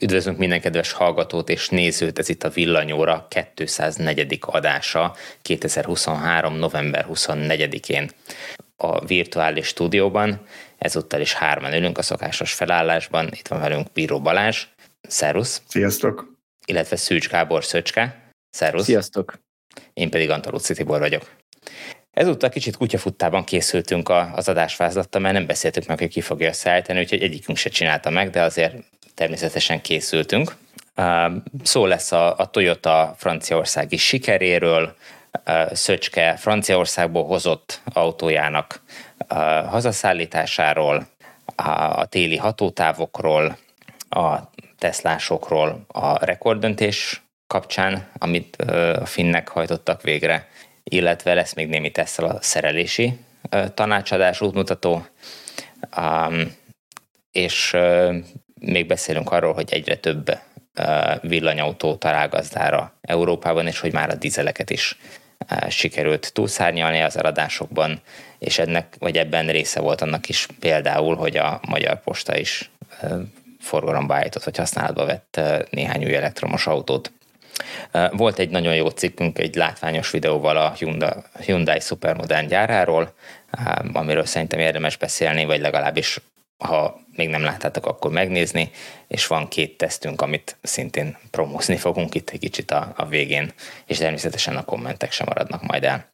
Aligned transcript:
Üdvözlünk 0.00 0.38
minden 0.38 0.60
kedves 0.60 0.92
hallgatót 0.92 1.48
és 1.48 1.68
nézőt, 1.68 2.18
ez 2.18 2.28
itt 2.28 2.42
a 2.42 2.48
Villanyóra 2.48 3.26
204. 3.54 4.38
adása 4.40 5.16
2023. 5.42 6.54
november 6.54 7.06
24-én 7.12 8.10
a 8.76 9.04
virtuális 9.04 9.66
stúdióban. 9.66 10.46
Ezúttal 10.78 11.20
is 11.20 11.32
hárman 11.32 11.72
ülünk 11.72 11.98
a 11.98 12.02
szokásos 12.02 12.52
felállásban. 12.52 13.28
Itt 13.32 13.48
van 13.48 13.60
velünk 13.60 13.92
Bíró 13.92 14.20
Balázs. 14.20 14.64
Szerusz. 15.00 15.62
Sziasztok. 15.68 16.34
Illetve 16.66 16.96
Szűcs 16.96 17.28
Gábor 17.28 17.64
Szöcske. 17.64 18.30
Szerusz. 18.50 18.84
Sziasztok. 18.84 19.38
Én 19.92 20.10
pedig 20.10 20.30
Antalóci 20.30 20.74
Tibor 20.74 20.98
vagyok. 20.98 21.30
Ezúttal 22.10 22.48
kicsit 22.48 22.76
kutyafuttában 22.76 23.44
készültünk 23.44 24.08
az 24.08 24.48
adásvázlattal, 24.48 25.20
mert 25.20 25.34
nem 25.34 25.46
beszéltük 25.46 25.86
meg, 25.86 25.98
hogy 25.98 26.08
ki 26.08 26.20
fogja 26.20 26.48
összeállítani, 26.48 26.98
úgyhogy 26.98 27.22
egyikünk 27.22 27.58
se 27.58 27.68
csinálta 27.68 28.10
meg, 28.10 28.30
de 28.30 28.42
azért 28.42 28.74
természetesen 29.16 29.80
készültünk. 29.80 30.56
Szó 31.62 31.86
lesz 31.86 32.12
a, 32.12 32.38
a 32.38 32.46
Toyota 32.46 33.14
franciaországi 33.16 33.96
sikeréről, 33.96 34.96
Szöcske 35.72 36.36
Franciaországból 36.36 37.24
hozott 37.24 37.80
autójának 37.92 38.80
hazaszállításáról, 39.68 41.06
a 41.56 42.06
téli 42.06 42.36
hatótávokról, 42.36 43.58
a 44.08 44.36
teszlásokról, 44.78 45.84
a 45.86 46.24
rekorddöntés 46.24 47.22
kapcsán, 47.46 48.08
amit 48.18 48.56
a 48.56 49.06
finnek 49.06 49.48
hajtottak 49.48 50.02
végre, 50.02 50.48
illetve 50.84 51.34
lesz 51.34 51.54
még 51.54 51.68
némi 51.68 51.90
Tesla 51.90 52.38
szerelési 52.40 53.18
tanácsadás, 53.74 54.40
útmutató, 54.40 55.06
és 57.30 57.76
még 58.66 58.86
beszélünk 58.86 59.30
arról, 59.30 59.52
hogy 59.52 59.72
egyre 59.72 59.96
több 59.96 60.38
villanyautó 61.20 61.94
talál 61.94 62.28
gazdára 62.28 62.92
Európában, 63.00 63.66
és 63.66 63.80
hogy 63.80 63.92
már 63.92 64.10
a 64.10 64.14
dízeleket 64.14 64.70
is 64.70 64.98
sikerült 65.68 66.32
túlszárnyalni 66.32 67.00
az 67.00 67.18
eladásokban, 67.18 68.00
és 68.38 68.58
ennek, 68.58 68.94
vagy 68.98 69.16
ebben 69.16 69.46
része 69.46 69.80
volt 69.80 70.00
annak 70.00 70.28
is 70.28 70.46
például, 70.60 71.16
hogy 71.16 71.36
a 71.36 71.60
Magyar 71.68 72.00
Posta 72.02 72.38
is 72.38 72.70
forgalomba 73.60 74.14
állított, 74.14 74.44
vagy 74.44 74.56
használatba 74.56 75.04
vett 75.04 75.40
néhány 75.70 76.04
új 76.04 76.14
elektromos 76.14 76.66
autót. 76.66 77.12
Volt 78.10 78.38
egy 78.38 78.50
nagyon 78.50 78.74
jó 78.74 78.88
cikkünk 78.88 79.38
egy 79.38 79.54
látványos 79.54 80.10
videóval 80.10 80.56
a 80.56 80.72
Hyundai, 80.72 81.10
Hyundai 81.38 81.80
szupermodern 81.80 82.46
gyáráról, 82.46 83.14
amiről 83.92 84.24
szerintem 84.24 84.58
érdemes 84.58 84.96
beszélni, 84.96 85.44
vagy 85.44 85.60
legalábbis 85.60 86.20
ha 86.58 87.00
még 87.16 87.28
nem 87.28 87.42
láttátok, 87.42 87.86
akkor 87.86 88.10
megnézni, 88.10 88.70
és 89.08 89.26
van 89.26 89.48
két 89.48 89.76
tesztünk, 89.76 90.20
amit 90.20 90.56
szintén 90.62 91.16
promózni 91.30 91.76
fogunk 91.76 92.14
itt 92.14 92.30
egy 92.30 92.40
kicsit 92.40 92.70
a, 92.70 92.92
a 92.96 93.06
végén, 93.06 93.52
és 93.86 93.98
természetesen 93.98 94.56
a 94.56 94.64
kommentek 94.64 95.12
sem 95.12 95.26
maradnak 95.28 95.62
majd 95.62 95.84
el. 95.84 96.10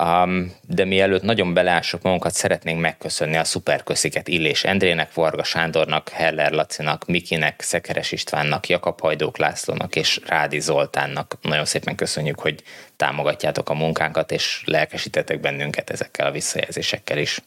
Um, 0.00 0.52
de 0.62 0.84
mielőtt 0.84 1.22
nagyon 1.22 1.54
beleássuk 1.54 2.02
magunkat, 2.02 2.34
szeretnénk 2.34 2.80
megköszönni 2.80 3.36
a 3.36 3.44
szuperkösziket 3.44 4.28
Illés 4.28 4.64
Endrének, 4.64 5.14
Varga 5.14 5.44
Sándornak, 5.44 6.08
Heller 6.08 6.52
Lacinak, 6.52 7.06
Mikinek, 7.06 7.60
Szekeres 7.60 8.12
Istvánnak, 8.12 8.68
Jakab 8.68 9.00
Hajdók 9.00 9.38
Lászlónak 9.38 9.96
és 9.96 10.20
Rádi 10.26 10.60
Zoltánnak. 10.60 11.38
Nagyon 11.42 11.64
szépen 11.64 11.94
köszönjük, 11.94 12.40
hogy 12.40 12.62
támogatjátok 12.96 13.68
a 13.70 13.74
munkánkat, 13.74 14.32
és 14.32 14.62
lelkesítetek 14.64 15.40
bennünket 15.40 15.90
ezekkel 15.90 16.26
a 16.26 16.30
visszajelzésekkel 16.30 17.18
is 17.18 17.40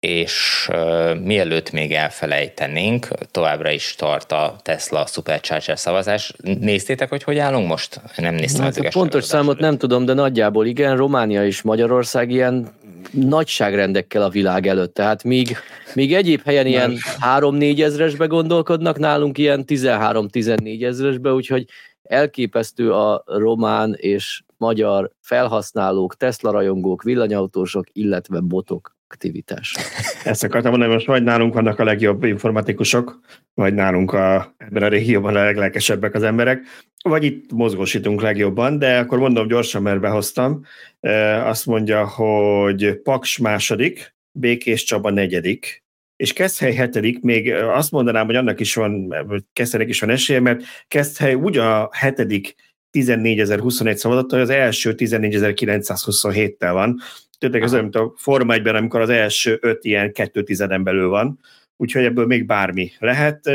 és 0.00 0.68
uh, 0.72 1.18
mielőtt 1.20 1.70
még 1.70 1.92
elfelejtenénk, 1.92 3.08
továbbra 3.30 3.70
is 3.70 3.94
tart 3.94 4.32
a 4.32 4.56
Tesla 4.62 5.06
Supercharger 5.06 5.78
szavazás. 5.78 6.32
Néztétek, 6.60 7.08
hogy 7.08 7.22
hogy 7.22 7.38
állunk 7.38 7.68
most? 7.68 8.00
Nem 8.16 8.34
néztem 8.34 8.64
hát 8.64 8.76
a 8.76 8.88
pontos 8.92 9.24
számot 9.24 9.48
előtt. 9.48 9.60
nem 9.60 9.78
tudom, 9.78 10.04
de 10.04 10.12
nagyjából 10.12 10.66
igen, 10.66 10.96
Románia 10.96 11.46
és 11.46 11.62
Magyarország 11.62 12.30
ilyen 12.30 12.68
nagyságrendekkel 13.10 14.22
a 14.22 14.28
világ 14.28 14.66
előtt. 14.66 14.94
Tehát 14.94 15.24
míg, 15.24 15.56
míg 15.94 16.14
egyéb 16.14 16.42
helyen 16.44 16.66
ilyen 16.66 16.96
3-4 17.38 17.82
ezresbe 17.82 18.26
gondolkodnak, 18.26 18.98
nálunk 18.98 19.38
ilyen 19.38 19.64
13-14 19.66 20.84
ezresbe, 20.84 21.32
úgyhogy 21.32 21.64
elképesztő 22.02 22.92
a 22.92 23.22
román 23.26 23.94
és 23.96 24.42
magyar 24.56 25.10
felhasználók, 25.20 26.16
Tesla 26.16 26.50
rajongók, 26.50 27.02
villanyautósok, 27.02 27.86
illetve 27.92 28.40
botok 28.40 28.97
aktivitás. 29.08 29.76
Ezt 30.24 30.44
akartam 30.44 30.70
mondani, 30.70 30.92
most 30.92 31.06
vagy 31.06 31.22
nálunk 31.22 31.54
vannak 31.54 31.78
a 31.78 31.84
legjobb 31.84 32.24
informatikusok, 32.24 33.20
vagy 33.54 33.74
nálunk 33.74 34.12
a, 34.12 34.54
ebben 34.56 34.82
a 34.82 34.88
régióban 34.88 35.36
a 35.36 35.42
leglelkesebbek 35.42 36.14
az 36.14 36.22
emberek, 36.22 36.62
vagy 37.02 37.24
itt 37.24 37.52
mozgósítunk 37.52 38.20
legjobban, 38.22 38.78
de 38.78 38.98
akkor 38.98 39.18
mondom 39.18 39.48
gyorsan, 39.48 39.82
mert 39.82 40.00
behoztam. 40.00 40.64
Azt 41.44 41.66
mondja, 41.66 42.06
hogy 42.06 43.00
Paks 43.02 43.38
második, 43.38 44.14
Békés 44.32 44.84
Csaba 44.84 45.10
negyedik, 45.10 45.84
és 46.16 46.32
Keszhely 46.32 46.74
hetedik, 46.74 47.20
még 47.20 47.52
azt 47.52 47.90
mondanám, 47.90 48.26
hogy 48.26 48.36
annak 48.36 48.60
is 48.60 48.74
van, 48.74 49.14
Keszhelynek 49.52 49.88
is 49.88 50.00
van 50.00 50.10
esélye, 50.10 50.40
mert 50.40 50.62
Keszhely 50.88 51.34
úgy 51.34 51.56
a 51.56 51.88
hetedik 51.92 52.54
14.021 52.92 53.94
szavazattal, 53.94 54.40
az 54.40 54.50
első 54.50 54.94
14.927-tel 54.96 56.70
van, 56.72 57.00
Tényleg 57.38 57.62
ez 57.62 57.72
olyan, 57.72 57.84
mint 57.84 57.96
a 57.96 58.12
Forma 58.16 58.52
1 58.52 58.66
amikor 58.66 59.00
az 59.00 59.08
első 59.08 59.58
öt 59.60 59.84
ilyen 59.84 60.12
kettő 60.12 60.42
tizeden 60.42 60.82
belül 60.82 61.08
van, 61.08 61.38
úgyhogy 61.76 62.04
ebből 62.04 62.26
még 62.26 62.46
bármi 62.46 62.92
lehet. 62.98 63.50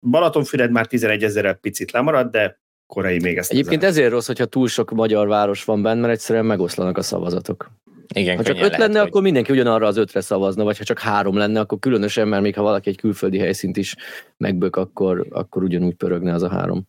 Balatonfüred 0.00 0.70
már 0.70 0.86
11 0.86 1.24
ezerrel 1.24 1.54
picit 1.54 1.90
lemarad, 1.90 2.30
de 2.30 2.60
korai 2.86 3.20
még 3.20 3.36
ezt. 3.36 3.50
Egyébként 3.50 3.82
ezen. 3.82 3.94
ezért 3.94 4.10
rossz, 4.10 4.26
hogyha 4.26 4.44
túl 4.44 4.68
sok 4.68 4.90
magyar 4.90 5.26
város 5.26 5.64
van 5.64 5.82
benne, 5.82 6.00
mert 6.00 6.12
egyszerűen 6.12 6.44
megoszlanak 6.44 6.98
a 6.98 7.02
szavazatok. 7.02 7.70
Igen, 8.14 8.36
ha 8.36 8.42
csak 8.42 8.54
öt 8.54 8.62
lehet, 8.62 8.78
lenne, 8.78 8.98
hogy... 8.98 9.08
akkor 9.08 9.22
mindenki 9.22 9.52
ugyanarra 9.52 9.86
az 9.86 9.96
ötre 9.96 10.20
szavazna, 10.20 10.64
vagy 10.64 10.78
ha 10.78 10.84
csak 10.84 10.98
három 10.98 11.36
lenne, 11.36 11.60
akkor 11.60 11.78
különösen, 11.78 12.28
mert 12.28 12.42
még 12.42 12.54
ha 12.54 12.62
valaki 12.62 12.88
egy 12.88 12.96
külföldi 12.96 13.38
helyszínt 13.38 13.76
is 13.76 13.96
megbök, 14.36 14.76
akkor, 14.76 15.26
akkor 15.30 15.62
ugyanúgy 15.62 15.94
pörögne 15.94 16.32
az 16.32 16.42
a 16.42 16.48
három. 16.48 16.88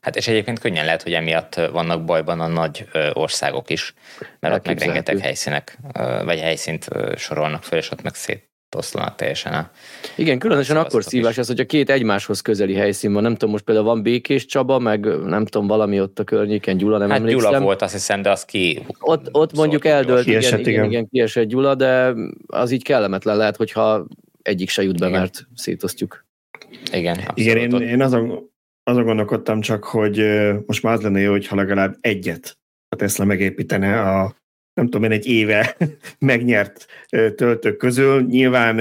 Hát 0.00 0.16
és 0.16 0.28
egyébként 0.28 0.58
könnyen 0.58 0.84
lehet, 0.84 1.02
hogy 1.02 1.12
emiatt 1.12 1.54
vannak 1.54 2.04
bajban 2.04 2.40
a 2.40 2.46
nagy 2.46 2.88
országok 3.12 3.70
is, 3.70 3.94
mert 4.40 4.54
ott 4.54 4.66
meg 4.66 4.78
rengeteg 4.78 5.18
helyszínek, 5.18 5.78
vagy 6.24 6.38
helyszínt 6.38 6.88
sorolnak 7.16 7.62
fel, 7.62 7.78
és 7.78 7.90
ott 7.90 8.02
meg 8.02 8.14
szétoszlanak 8.14 9.16
teljesen 9.16 9.52
a 9.52 9.70
Igen, 10.16 10.38
különösen 10.38 10.76
akkor 10.76 11.04
szívás 11.04 11.32
is. 11.32 11.38
ez, 11.38 11.46
hogy 11.46 11.60
a 11.60 11.66
két 11.66 11.90
egymáshoz 11.90 12.40
közeli 12.40 12.74
helyszín 12.74 13.12
van. 13.12 13.22
Nem 13.22 13.32
tudom, 13.32 13.50
most 13.50 13.64
például 13.64 13.86
van 13.86 14.02
Békés 14.02 14.46
Csaba, 14.46 14.78
meg 14.78 15.24
nem 15.24 15.44
tudom, 15.44 15.66
valami 15.66 16.00
ott 16.00 16.18
a 16.18 16.24
környéken, 16.24 16.76
Gyula, 16.76 16.98
nem 16.98 17.08
hát 17.08 17.18
emlékszem. 17.18 17.50
Gyula 17.50 17.62
volt, 17.62 17.82
azt 17.82 17.92
hiszem, 17.92 18.22
de 18.22 18.30
az 18.30 18.44
ki... 18.44 18.86
Ott, 19.00 19.28
ott 19.32 19.52
mondjuk 19.52 19.84
eldőlt, 19.84 20.26
igen, 20.26 20.42
igen, 20.42 20.60
igen, 20.60 20.84
igen, 20.84 21.08
kiesett 21.08 21.46
Gyula, 21.46 21.74
de 21.74 22.14
az 22.46 22.70
így 22.70 22.82
kellemetlen 22.82 23.36
lehet, 23.36 23.56
hogyha 23.56 24.06
egyik 24.42 24.68
se 24.68 24.82
jut 24.82 24.98
be, 24.98 25.06
igen. 25.06 25.18
mert 25.18 25.46
szétosztjuk. 25.54 26.24
Igen, 26.92 27.20
Igen, 27.34 27.56
én, 27.56 27.88
én 27.88 28.02
azon, 28.02 28.52
azon 28.84 29.04
gondolkodtam 29.04 29.60
csak, 29.60 29.84
hogy 29.84 30.24
most 30.66 30.82
már 30.82 30.94
az 30.94 31.00
lenne 31.00 31.20
jó, 31.20 31.30
hogyha 31.30 31.56
legalább 31.56 31.96
egyet 32.00 32.58
a 32.88 32.96
Tesla 32.96 33.24
megépítene 33.24 34.00
a 34.00 34.36
nem 34.74 34.84
tudom 34.84 35.04
én, 35.04 35.10
egy 35.10 35.26
éve 35.26 35.76
megnyert 36.18 36.86
töltők 37.08 37.76
közül. 37.76 38.22
Nyilván, 38.22 38.76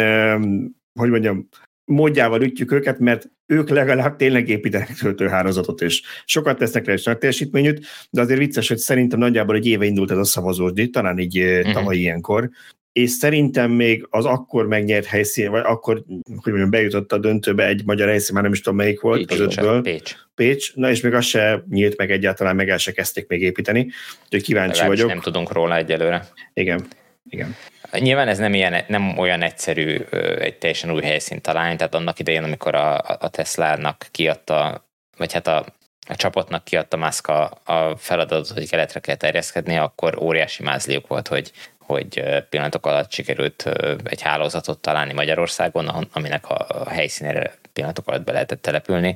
hogy 0.99 1.09
mondjam, 1.09 1.47
módjával 1.85 2.41
ütjük 2.41 2.71
őket, 2.71 2.99
mert 2.99 3.31
ők 3.45 3.69
legalább 3.69 4.15
tényleg 4.15 4.49
építenek 4.49 4.93
töltőhálózatot, 4.93 5.81
és 5.81 6.01
sokat 6.25 6.57
tesznek 6.57 6.85
le, 6.85 6.93
és 6.93 7.03
nagy 7.03 7.17
teljesítményűt, 7.17 7.85
de 8.09 8.21
azért 8.21 8.39
vicces, 8.39 8.67
hogy 8.67 8.77
szerintem 8.77 9.19
nagyjából 9.19 9.55
egy 9.55 9.65
éve 9.65 9.85
indult 9.85 10.11
ez 10.11 10.17
a 10.17 10.23
szavazósdi, 10.23 10.89
talán 10.89 11.19
így 11.19 11.39
uh-huh. 11.39 11.73
tavaly 11.73 11.97
ilyenkor, 11.97 12.49
és 12.93 13.09
szerintem 13.09 13.71
még 13.71 14.07
az 14.09 14.25
akkor 14.25 14.67
megnyert 14.67 15.05
helyszín, 15.05 15.51
vagy 15.51 15.63
akkor, 15.65 16.03
hogy 16.23 16.51
mondjam, 16.51 16.69
bejutott 16.69 17.11
a 17.11 17.17
döntőbe 17.17 17.65
egy 17.65 17.81
magyar 17.85 18.07
helyszín, 18.07 18.33
már 18.33 18.43
nem 18.43 18.51
is 18.51 18.61
tudom 18.61 18.77
melyik 18.77 19.01
volt, 19.01 19.25
Pécs, 19.25 19.39
az 19.39 19.39
ötből. 19.39 19.81
Pécs. 19.81 20.15
Pécs, 20.35 20.75
na 20.75 20.89
és 20.89 21.01
még 21.01 21.13
az 21.13 21.25
se 21.25 21.63
nyílt 21.69 21.97
meg 21.97 22.11
egyáltalán, 22.11 22.55
meg 22.55 22.69
el 22.69 22.77
se 22.77 22.91
kezdték 22.91 23.27
még 23.27 23.41
építeni, 23.41 23.87
úgyhogy 24.23 24.43
kíváncsi 24.43 24.69
Legalábbis 24.69 24.99
vagyok. 24.99 25.13
nem 25.13 25.23
tudunk 25.23 25.51
róla 25.51 25.75
egyelőre. 25.75 26.27
Igen, 26.53 26.85
igen. 27.29 27.55
Nyilván 27.99 28.27
ez 28.27 28.37
nem, 28.37 28.53
ilyen, 28.53 28.83
nem 28.87 29.17
olyan 29.17 29.41
egyszerű 29.41 29.97
egy 30.39 30.57
teljesen 30.57 30.91
új 30.91 31.01
helyszínt 31.01 31.41
találni, 31.41 31.75
tehát 31.75 31.95
annak 31.95 32.19
idején, 32.19 32.43
amikor 32.43 32.75
a, 32.75 32.97
a 32.97 33.29
Tesla-nak 33.29 34.07
kiadta, 34.11 34.87
vagy 35.17 35.33
hát 35.33 35.47
a, 35.47 35.65
a 36.07 36.15
csapatnak 36.15 36.63
kiadta 36.63 36.97
Musk 36.97 37.27
a, 37.27 37.61
a 37.63 37.95
feladatot, 37.97 38.47
hogy 38.47 38.69
keletre 38.69 38.99
kell 38.99 39.15
terjeszkedni, 39.15 39.77
akkor 39.77 40.17
óriási 40.21 40.63
mázliuk 40.63 41.07
volt, 41.07 41.27
hogy 41.27 41.51
hogy 41.85 42.23
pillanatok 42.49 42.85
alatt 42.85 43.11
sikerült 43.11 43.69
egy 44.03 44.21
hálózatot 44.21 44.79
találni 44.79 45.13
Magyarországon, 45.13 45.87
aminek 46.13 46.49
a 46.49 46.89
helyszínére 46.89 47.53
pillanatok 47.73 48.07
alatt 48.07 48.23
be 48.23 48.31
lehetett 48.31 48.61
települni, 48.61 49.15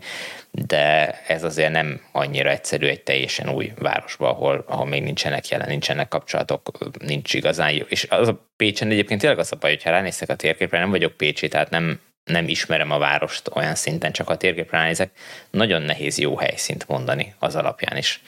de 0.52 1.12
ez 1.28 1.44
azért 1.44 1.72
nem 1.72 2.02
annyira 2.12 2.50
egyszerű 2.50 2.88
egy 2.88 3.02
teljesen 3.02 3.50
új 3.50 3.74
városba, 3.80 4.30
ahol, 4.30 4.64
ahol 4.68 4.86
még 4.86 5.04
nincsenek 5.04 5.48
jelen, 5.48 5.68
nincsenek 5.68 6.08
kapcsolatok, 6.08 6.78
nincs 7.00 7.34
igazán 7.34 7.72
jó. 7.72 7.86
És 7.90 8.06
az 8.10 8.28
a 8.28 8.46
Pécsen 8.56 8.90
egyébként 8.90 9.20
tényleg 9.20 9.40
az 9.40 9.52
a 9.52 9.56
baj, 9.60 9.70
hogyha 9.70 9.90
ránéztek 9.90 10.30
a 10.30 10.36
térképre, 10.36 10.80
nem 10.80 10.90
vagyok 10.90 11.14
Pécsi, 11.14 11.48
tehát 11.48 11.70
nem 11.70 12.00
nem 12.28 12.48
ismerem 12.48 12.92
a 12.92 12.98
várost 12.98 13.50
olyan 13.54 13.76
szinten, 13.76 14.12
csak 14.12 14.30
a 14.30 14.38
térképre 14.38 14.84
nézek, 14.84 15.12
nagyon 15.50 15.82
nehéz 15.82 16.18
jó 16.18 16.38
helyszínt 16.38 16.88
mondani 16.88 17.36
az 17.40 17.56
alapján 17.56 17.98
is, 17.98 18.22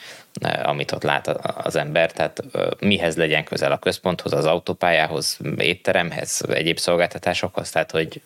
amit 0.64 0.92
ott 0.92 1.04
lát 1.04 1.28
az 1.64 1.76
ember. 1.76 2.12
Tehát 2.12 2.44
mihez 2.80 3.18
legyen 3.18 3.44
közel 3.44 3.72
a 3.72 3.78
központhoz, 3.78 4.34
az 4.34 4.46
autópályához, 4.46 5.38
étteremhez, 5.58 6.42
egyéb 6.50 6.78
szolgáltatásokhoz. 6.78 7.70
Tehát, 7.70 7.92
hogy 7.92 8.22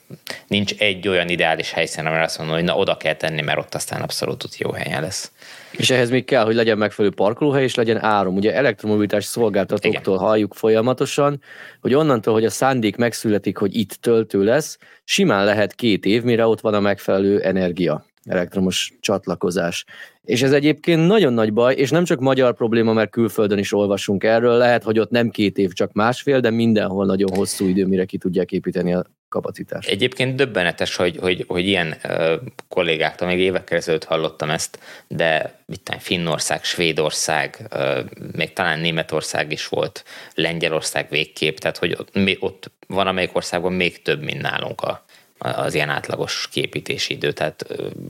nincs 0.48 0.74
egy 0.78 1.08
olyan 1.08 1.30
ideális 1.30 1.72
helyszín, 1.72 2.06
amire 2.06 2.24
azt 2.24 2.38
mondom, 2.38 2.56
hogy 2.56 2.66
na 2.66 2.76
oda 2.76 2.98
kell 2.98 3.16
tenni, 3.16 3.42
mert 3.42 3.60
ott 3.60 3.76
aztán 3.76 4.02
abszolút 4.02 4.58
jó 4.58 4.72
helyen 4.72 5.02
lesz. 5.02 5.32
És 5.72 5.90
ehhez 5.90 6.10
még 6.10 6.26
kell, 6.26 6.44
hogy 6.44 6.56
legyen 6.56 6.78
megfelelő 6.78 7.14
parkolóhely, 7.14 7.64
és 7.64 7.76
legyen 7.76 8.04
áram. 8.04 8.36
Ugye 8.36 8.54
elektromobilitás 8.54 9.26
szolgáltatóktól 9.26 10.14
Igen. 10.14 10.26
halljuk 10.28 10.54
folyamatosan, 10.54 11.42
hogy 11.82 11.94
onnantól, 11.94 12.34
hogy 12.34 12.46
a 12.46 12.50
szándék 12.50 12.96
megszületik, 12.96 13.58
hogy 13.58 13.76
itt 13.76 13.94
töltő 13.94 14.44
lesz, 14.44 14.78
simán 15.04 15.46
lehet 15.46 15.76
két 15.76 16.06
év, 16.06 16.24
mire 16.24 16.48
ott 16.48 16.62
van 16.62 16.74
a 16.74 16.80
megfelelő 16.80 17.42
energia 17.42 18.06
elektromos 18.26 18.94
csatlakozás. 19.00 19.86
És 20.24 20.42
ez 20.42 20.52
egyébként 20.52 21.08
nagyon 21.08 21.34
nagy 21.34 21.54
baj, 21.54 21.76
és 21.76 21.90
nem 21.90 22.04
csak 22.04 22.20
magyar 22.20 22.54
probléma, 22.54 22.94
mert 22.94 23.10
külföldön 23.10 23.58
is 23.58 23.74
olvasunk 23.74 24.24
erről, 24.24 24.58
lehet, 24.58 24.84
hogy 24.84 25.00
ott 25.00 25.10
nem 25.10 25.30
két 25.30 25.58
év, 25.58 25.74
csak 25.74 25.94
másfél, 25.94 26.40
de 26.40 26.50
mindenhol 26.50 27.06
nagyon 27.06 27.30
hosszú 27.36 27.68
idő, 27.68 27.86
mire 27.86 28.06
ki 28.06 28.18
tudják 28.18 28.52
építeni 28.52 28.94
a 28.94 29.06
kapacitást. 29.30 29.90
Egyébként 29.90 30.36
döbbenetes, 30.36 30.96
hogy, 30.96 31.18
hogy, 31.18 31.46
hogy 31.48 31.68
ilyen 31.68 31.96
uh, 32.04 32.34
kollégáktól, 32.68 33.28
még 33.28 33.40
évekkel 33.40 33.78
ezelőtt 33.78 34.04
hallottam 34.04 34.50
ezt, 34.50 34.80
de 35.08 35.60
mit 35.66 35.96
Finnország, 36.00 36.64
Svédország, 36.64 37.68
uh, 37.74 38.00
még 38.36 38.54
talán 38.54 38.80
Németország 38.80 39.52
is 39.52 39.68
volt, 39.68 40.04
Lengyelország 40.36 41.08
végképp, 41.10 41.58
tehát 41.58 41.78
hogy 41.78 41.96
ott, 42.00 42.10
ott 42.40 42.72
van 42.88 43.08
amelyik 43.08 43.36
országban 43.36 43.74
még 43.74 44.02
több, 44.02 44.24
mint 44.24 44.42
nálunk 44.42 44.82
a, 44.82 45.06
az 45.44 45.74
ilyen 45.74 45.90
átlagos 45.90 46.50
képítési 46.52 47.14
idő, 47.14 47.32
tehát 47.32 47.66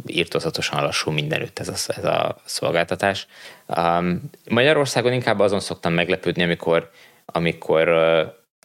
írtozatosan 0.05 0.83
lassú 0.83 1.11
mindenütt 1.11 1.59
ez 1.59 1.67
a, 1.67 1.93
ez 1.95 2.05
a 2.05 2.41
szolgáltatás. 2.45 3.27
Magyarországon 4.49 5.13
inkább 5.13 5.39
azon 5.39 5.59
szoktam 5.59 5.93
meglepődni, 5.93 6.43
amikor, 6.43 6.89
amikor 7.25 7.87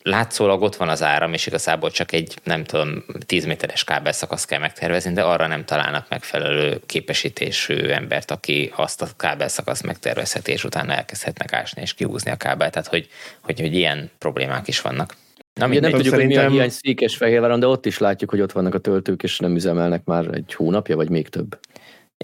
látszólag 0.03 0.63
ott 0.63 0.77
van 0.77 0.89
az 0.89 1.03
áram, 1.03 1.33
és 1.33 1.47
igazából 1.47 1.91
csak 1.91 2.13
egy, 2.13 2.35
nem 2.43 2.65
tudom, 2.65 3.05
10 3.27 3.45
méteres 3.45 3.85
kábelszakasz 3.85 4.45
kell 4.45 4.59
megtervezni, 4.59 5.13
de 5.13 5.23
arra 5.23 5.47
nem 5.47 5.65
találnak 5.65 6.07
megfelelő 6.09 6.81
képesítésű 6.87 7.89
embert, 7.89 8.31
aki 8.31 8.73
azt 8.77 9.03
a 9.03 9.09
kábelszakaszt 9.17 9.83
megtervezheti, 9.83 10.53
és 10.53 10.65
utána 10.65 10.93
elkezdhetnek 10.93 11.53
ásni 11.53 11.83
és 11.83 11.95
kihúzni 11.95 12.31
a 12.31 12.37
kábelt. 12.37 12.73
Tehát, 12.73 12.89
hogy, 12.89 13.09
hogy, 13.41 13.61
hogy 13.61 13.75
ilyen 13.75 14.11
problémák 14.19 14.69
is 14.69 14.81
vannak. 14.81 15.17
Na, 15.59 15.67
Ugye 15.67 15.81
nem 15.81 15.91
tudjuk, 15.91 16.15
szerintem... 16.15 16.43
hogy 16.43 16.51
mi 16.51 16.57
a 16.57 16.61
hiány 16.61 16.71
Székesfehérváron, 16.71 17.61
de 17.61 17.67
ott 17.67 17.87
is 17.87 17.99
látjuk, 17.99 18.31
hogy 18.31 18.41
ott 18.41 18.53
vannak 18.53 18.75
a 18.75 18.79
töltők, 18.79 19.23
és 19.23 19.39
nem 19.39 19.55
üzemelnek 19.55 20.05
már 20.05 20.27
egy 20.33 20.55
hónapja, 20.55 20.97
vagy 20.97 21.11
még 21.11 21.29
több. 21.29 21.59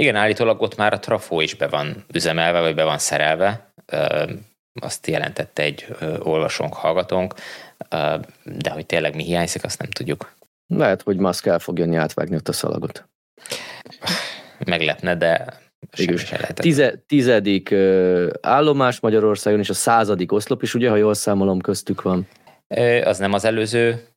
Igen, 0.01 0.17
állítólag 0.17 0.61
ott 0.61 0.77
már 0.77 0.93
a 0.93 0.99
trafó 0.99 1.41
is 1.41 1.55
be 1.55 1.69
van 1.69 2.05
üzemelve, 2.13 2.61
vagy 2.61 2.75
be 2.75 2.85
van 2.85 2.99
szerelve. 2.99 3.73
Azt 4.81 5.07
jelentette 5.07 5.63
egy 5.63 5.87
olvasónk, 6.19 6.75
hallgatónk, 6.75 7.35
de 8.45 8.71
hogy 8.71 8.87
tényleg 8.87 9.15
mi 9.15 9.23
hiányzik, 9.23 9.65
azt 9.65 9.79
nem 9.79 9.91
tudjuk. 9.91 10.35
Lehet, 10.67 11.03
hogy 11.03 11.17
Musk 11.17 11.47
el 11.47 11.59
fog 11.59 11.79
jönni 11.79 11.97
átvágni 11.97 12.37
ott 12.37 12.49
a 12.49 12.53
szalagot. 12.53 13.09
Meglepne, 14.65 15.17
de 15.17 15.63
Tize, 16.55 17.03
tizedik 17.07 17.75
állomás 18.41 19.01
Magyarországon, 19.01 19.61
és 19.61 19.69
a 19.69 19.75
századik 19.75 20.33
oszlop 20.33 20.63
is, 20.63 20.75
ugye, 20.75 20.89
ha 20.89 20.97
jól 20.97 21.15
számolom, 21.15 21.61
köztük 21.61 22.03
van. 22.03 22.27
Az 23.05 23.19
nem 23.19 23.33
az 23.33 23.45
előző 23.45 24.09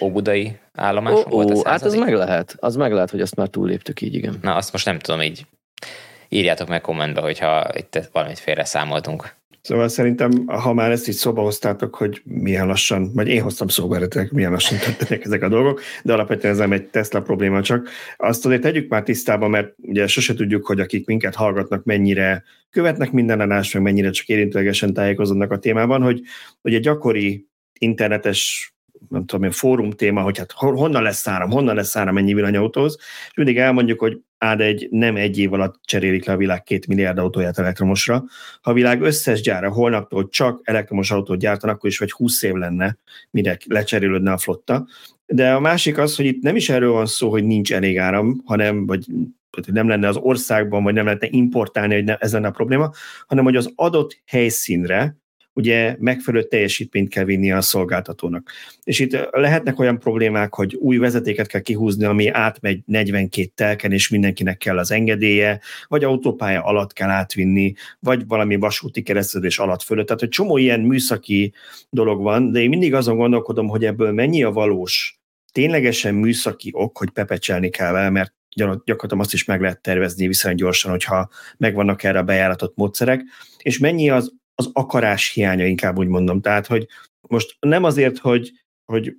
óbudai 0.00 0.58
állomás 0.72 1.12
ó, 1.12 1.22
volt 1.22 1.50
a 1.50 1.68
Hát 1.68 1.82
az 1.82 1.94
meg 1.94 2.12
lehet, 2.14 2.56
az 2.60 2.76
meg 2.76 2.92
lehet, 2.92 3.10
hogy 3.10 3.20
azt 3.20 3.36
már 3.36 3.48
túlléptük 3.48 4.00
így, 4.00 4.14
igen. 4.14 4.38
Na, 4.42 4.54
azt 4.54 4.72
most 4.72 4.84
nem 4.84 4.98
tudom, 4.98 5.22
így 5.22 5.46
írjátok 6.28 6.68
meg 6.68 6.80
kommentbe, 6.80 7.20
hogyha 7.20 7.66
itt 7.74 8.08
valamit 8.12 8.38
félre 8.38 8.64
számoltunk. 8.64 9.34
Szóval 9.62 9.88
szerintem, 9.88 10.30
ha 10.46 10.72
már 10.72 10.90
ezt 10.90 11.08
így 11.08 11.14
szóba 11.14 11.42
hoztátok, 11.42 11.94
hogy 11.94 12.22
milyen 12.24 12.66
lassan, 12.66 13.12
vagy 13.14 13.28
én 13.28 13.42
hoztam 13.42 13.68
szóba 13.68 13.96
eredetileg, 13.96 14.32
milyen 14.32 14.50
lassan 14.50 14.78
történnek 14.78 15.24
ezek 15.24 15.42
a 15.42 15.48
dolgok, 15.48 15.80
de 16.02 16.12
alapvetően 16.12 16.52
ez 16.52 16.58
nem 16.58 16.72
egy 16.72 16.86
Tesla 16.86 17.22
probléma 17.22 17.62
csak. 17.62 17.88
Azt 18.16 18.46
azért 18.46 18.62
tegyük 18.62 18.88
már 18.88 19.02
tisztába, 19.02 19.48
mert 19.48 19.74
ugye 19.76 20.06
sose 20.06 20.34
tudjuk, 20.34 20.66
hogy 20.66 20.80
akik 20.80 21.06
minket 21.06 21.34
hallgatnak, 21.34 21.84
mennyire 21.84 22.44
követnek 22.70 23.12
minden 23.12 23.40
adás, 23.40 23.72
meg 23.72 23.82
mennyire 23.82 24.10
csak 24.10 24.28
érintőlegesen 24.28 24.92
tájékozódnak 24.92 25.50
a 25.50 25.58
témában, 25.58 26.02
hogy 26.02 26.20
ugye 26.62 26.78
gyakori 26.78 27.48
internetes 27.78 28.74
nem 29.08 29.24
tudom 29.24 29.44
én, 29.44 29.50
fórum 29.50 29.90
téma, 29.90 30.22
hogy 30.22 30.38
hát 30.38 30.52
honnan 30.52 31.02
lesz 31.02 31.26
áram, 31.26 31.50
honnan 31.50 31.74
lesz 31.74 31.96
áram 31.96 32.16
ennyi 32.16 32.34
villanyautóz, 32.34 32.96
és 33.28 33.34
mindig 33.34 33.58
elmondjuk, 33.58 34.00
hogy 34.00 34.20
ád 34.38 34.60
egy 34.60 34.88
nem 34.90 35.16
egy 35.16 35.38
év 35.38 35.52
alatt 35.52 35.80
cserélik 35.84 36.24
le 36.24 36.32
a 36.32 36.36
világ 36.36 36.62
két 36.62 36.86
milliárd 36.86 37.18
autóját 37.18 37.58
elektromosra. 37.58 38.24
Ha 38.60 38.70
a 38.70 38.74
világ 38.74 39.00
összes 39.00 39.40
gyára 39.40 39.72
holnaptól 39.72 40.28
csak 40.28 40.60
elektromos 40.64 41.10
autót 41.10 41.38
gyártanak, 41.38 41.76
akkor 41.76 41.90
is 41.90 41.98
vagy 41.98 42.12
20 42.12 42.42
év 42.42 42.54
lenne, 42.54 42.98
mire 43.30 43.58
lecserélődne 43.66 44.32
a 44.32 44.38
flotta. 44.38 44.86
De 45.26 45.52
a 45.52 45.60
másik 45.60 45.98
az, 45.98 46.16
hogy 46.16 46.26
itt 46.26 46.42
nem 46.42 46.56
is 46.56 46.68
erről 46.68 46.92
van 46.92 47.06
szó, 47.06 47.30
hogy 47.30 47.44
nincs 47.44 47.72
elég 47.72 47.98
áram, 47.98 48.42
hanem, 48.44 48.86
vagy 48.86 49.06
hogy 49.50 49.72
nem 49.72 49.88
lenne 49.88 50.08
az 50.08 50.16
országban, 50.16 50.82
vagy 50.82 50.94
nem 50.94 51.04
lehetne 51.04 51.28
importálni, 51.30 51.94
hogy 51.94 52.04
ne, 52.04 52.16
ez 52.16 52.32
lenne 52.32 52.48
a 52.48 52.50
probléma, 52.50 52.90
hanem 53.26 53.44
hogy 53.44 53.56
az 53.56 53.72
adott 53.74 54.22
helyszínre 54.26 55.16
ugye 55.52 55.96
megfelelő 55.98 56.42
teljesítményt 56.42 57.08
kell 57.08 57.24
vinni 57.24 57.52
a 57.52 57.60
szolgáltatónak. 57.60 58.50
És 58.82 58.98
itt 58.98 59.28
lehetnek 59.30 59.78
olyan 59.78 59.98
problémák, 59.98 60.54
hogy 60.54 60.74
új 60.74 60.96
vezetéket 60.96 61.46
kell 61.46 61.60
kihúzni, 61.60 62.04
ami 62.04 62.28
átmegy 62.28 62.82
42 62.86 63.50
telken, 63.54 63.92
és 63.92 64.08
mindenkinek 64.08 64.56
kell 64.56 64.78
az 64.78 64.90
engedélye, 64.90 65.60
vagy 65.86 66.04
autópálya 66.04 66.62
alatt 66.62 66.92
kell 66.92 67.08
átvinni, 67.08 67.72
vagy 68.00 68.26
valami 68.26 68.56
vasúti 68.56 69.02
keresztezés 69.02 69.58
alatt 69.58 69.82
fölött. 69.82 70.06
Tehát, 70.06 70.20
hogy 70.20 70.28
csomó 70.28 70.56
ilyen 70.56 70.80
műszaki 70.80 71.52
dolog 71.90 72.22
van, 72.22 72.52
de 72.52 72.60
én 72.60 72.68
mindig 72.68 72.94
azon 72.94 73.16
gondolkodom, 73.16 73.68
hogy 73.68 73.84
ebből 73.84 74.12
mennyi 74.12 74.42
a 74.42 74.52
valós 74.52 75.20
ténylegesen 75.52 76.14
műszaki 76.14 76.70
ok, 76.72 76.98
hogy 76.98 77.10
pepecselni 77.10 77.68
kell 77.68 77.92
vele, 77.92 78.10
mert 78.10 78.34
gyakorlatilag 78.54 79.20
azt 79.20 79.32
is 79.32 79.44
meg 79.44 79.60
lehet 79.60 79.80
tervezni 79.80 80.26
viszonylag 80.26 80.60
gyorsan, 80.60 80.90
hogyha 80.90 81.28
megvannak 81.56 82.02
erre 82.02 82.18
a 82.18 82.22
bejáratott 82.22 82.76
módszerek, 82.76 83.22
és 83.62 83.78
mennyi 83.78 84.10
az 84.10 84.38
az 84.60 84.70
akarás 84.72 85.30
hiánya, 85.32 85.66
inkább 85.66 85.98
úgy 85.98 86.06
mondom. 86.06 86.40
Tehát, 86.40 86.66
hogy 86.66 86.86
most 87.20 87.56
nem 87.60 87.84
azért, 87.84 88.18
hogy 88.18 88.52
hogy 88.90 89.16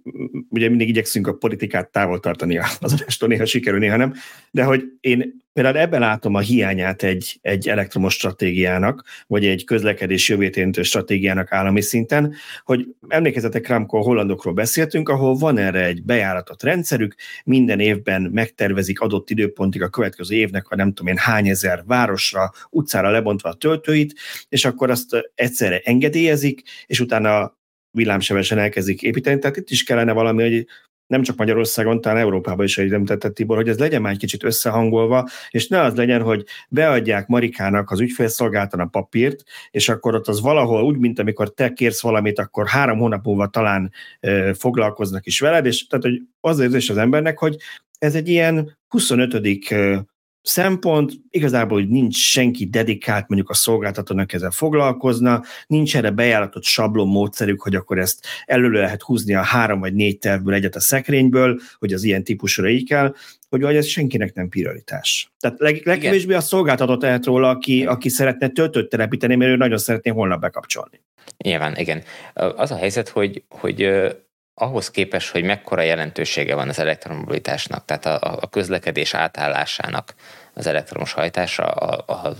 ugye 0.49 0.69
mindig 0.69 0.87
igyekszünk 0.87 1.27
a 1.27 1.33
politikát 1.33 1.91
távol 1.91 2.19
tartani 2.19 2.57
az 2.57 2.93
adástól, 2.93 3.29
néha 3.29 3.45
sikerül, 3.45 3.79
néha 3.79 3.95
nem, 3.95 4.13
de 4.51 4.63
hogy 4.63 4.83
én 4.99 5.39
például 5.53 5.77
ebben 5.77 5.99
látom 5.99 6.35
a 6.35 6.39
hiányát 6.39 7.03
egy, 7.03 7.39
egy 7.41 7.69
elektromos 7.69 8.13
stratégiának, 8.13 9.03
vagy 9.27 9.45
egy 9.45 9.63
közlekedés 9.63 10.29
jövőt 10.29 10.83
stratégiának 10.83 11.51
állami 11.51 11.81
szinten, 11.81 12.33
hogy 12.63 12.87
emlékezetek 13.07 13.67
rám, 13.67 13.77
amikor 13.77 13.99
a 13.99 14.03
hollandokról 14.03 14.53
beszéltünk, 14.53 15.09
ahol 15.09 15.35
van 15.35 15.57
erre 15.57 15.85
egy 15.85 16.03
bejáratott 16.03 16.63
rendszerük, 16.63 17.15
minden 17.43 17.79
évben 17.79 18.21
megtervezik 18.21 18.99
adott 18.99 19.29
időpontig 19.29 19.81
a 19.81 19.89
következő 19.89 20.35
évnek, 20.35 20.65
ha 20.65 20.75
nem 20.75 20.93
tudom 20.93 21.11
én 21.11 21.19
hány 21.19 21.47
ezer 21.47 21.83
városra, 21.85 22.51
utcára 22.69 23.09
lebontva 23.09 23.49
a 23.49 23.53
töltőit, 23.53 24.13
és 24.49 24.65
akkor 24.65 24.89
azt 24.89 25.31
egyszerre 25.35 25.81
engedélyezik, 25.83 26.61
és 26.85 26.99
utána 26.99 27.59
villámsebesen 27.91 28.57
elkezdik 28.57 29.01
építeni, 29.01 29.39
tehát 29.39 29.57
itt 29.57 29.69
is 29.69 29.83
kellene 29.83 30.11
valami, 30.11 30.41
hogy 30.43 30.65
nem 31.11 31.21
csak 31.21 31.37
Magyarországon, 31.37 32.01
talán 32.01 32.17
Európában 32.17 32.65
is, 32.65 32.77
ahogy 32.77 32.93
említett 32.93 33.33
Tibor, 33.33 33.57
hogy 33.57 33.69
ez 33.69 33.79
legyen 33.79 34.01
már 34.01 34.11
egy 34.11 34.17
kicsit 34.17 34.43
összehangolva, 34.43 35.29
és 35.49 35.67
ne 35.67 35.81
az 35.81 35.95
legyen, 35.95 36.21
hogy 36.21 36.45
beadják 36.69 37.27
Marikának 37.27 37.91
az 37.91 37.99
ügyfélszolgáltan 37.99 38.79
a 38.79 38.85
papírt, 38.85 39.43
és 39.71 39.89
akkor 39.89 40.15
ott 40.15 40.27
az 40.27 40.41
valahol 40.41 40.83
úgy, 40.83 40.97
mint 40.97 41.19
amikor 41.19 41.53
te 41.53 41.73
kérsz 41.73 42.01
valamit, 42.01 42.39
akkor 42.39 42.67
három 42.67 42.97
hónap 42.97 43.25
múlva 43.25 43.47
talán 43.47 43.91
e, 44.19 44.53
foglalkoznak 44.53 45.25
is 45.25 45.39
veled, 45.39 45.65
és 45.65 45.87
tehát 45.87 46.05
hogy 46.05 46.21
az 46.39 46.59
érzés 46.59 46.89
az 46.89 46.97
embernek, 46.97 47.37
hogy 47.37 47.55
ez 47.99 48.15
egy 48.15 48.27
ilyen 48.27 48.77
25 48.87 49.33
szempont, 50.41 51.11
igazából, 51.29 51.79
hogy 51.79 51.89
nincs 51.89 52.15
senki 52.15 52.65
dedikált 52.65 53.27
mondjuk 53.27 53.49
a 53.49 53.53
szolgáltatónak 53.53 54.33
ezzel 54.33 54.51
foglalkozna, 54.51 55.43
nincs 55.67 55.95
erre 55.95 56.11
bejáratott 56.11 56.63
sablon 56.63 57.07
módszerük, 57.07 57.61
hogy 57.61 57.75
akkor 57.75 57.99
ezt 57.99 58.25
elő 58.45 58.69
lehet 58.69 59.01
húzni 59.01 59.33
a 59.33 59.41
három 59.41 59.79
vagy 59.79 59.93
négy 59.93 60.17
tervből 60.17 60.53
egyet 60.53 60.75
a 60.75 60.79
szekrényből, 60.79 61.59
hogy 61.79 61.93
az 61.93 62.03
ilyen 62.03 62.23
típusra 62.23 62.69
így 62.69 62.87
kell, 62.87 63.13
hogy 63.49 63.61
vagy 63.61 63.75
ez 63.75 63.85
senkinek 63.85 64.33
nem 64.33 64.49
prioritás. 64.49 65.31
Tehát 65.39 65.59
leg, 65.59 65.81
legkevésbé 65.83 66.33
a 66.33 66.41
szolgáltató 66.41 66.97
tehet 66.97 67.25
róla, 67.25 67.49
aki, 67.49 67.85
aki 67.85 68.09
szeretne 68.09 68.47
töltőt 68.47 68.89
telepíteni, 68.89 69.35
mert 69.35 69.51
ő 69.51 69.55
nagyon 69.55 69.77
szeretné 69.77 70.11
holnap 70.11 70.41
bekapcsolni. 70.41 71.01
Nyilván, 71.37 71.75
igen. 71.75 72.03
Az 72.33 72.71
a 72.71 72.75
helyzet, 72.75 73.09
hogy, 73.09 73.43
hogy 73.49 73.89
ahhoz 74.53 74.91
képest, 74.91 75.31
hogy 75.31 75.43
mekkora 75.43 75.81
jelentősége 75.81 76.55
van 76.55 76.69
az 76.69 76.79
elektromobilitásnak, 76.79 77.85
tehát 77.85 78.05
a, 78.05 78.37
a 78.41 78.49
közlekedés 78.49 79.13
átállásának 79.13 80.13
az 80.53 80.67
elektromos 80.67 81.11
hajtása 81.11 81.65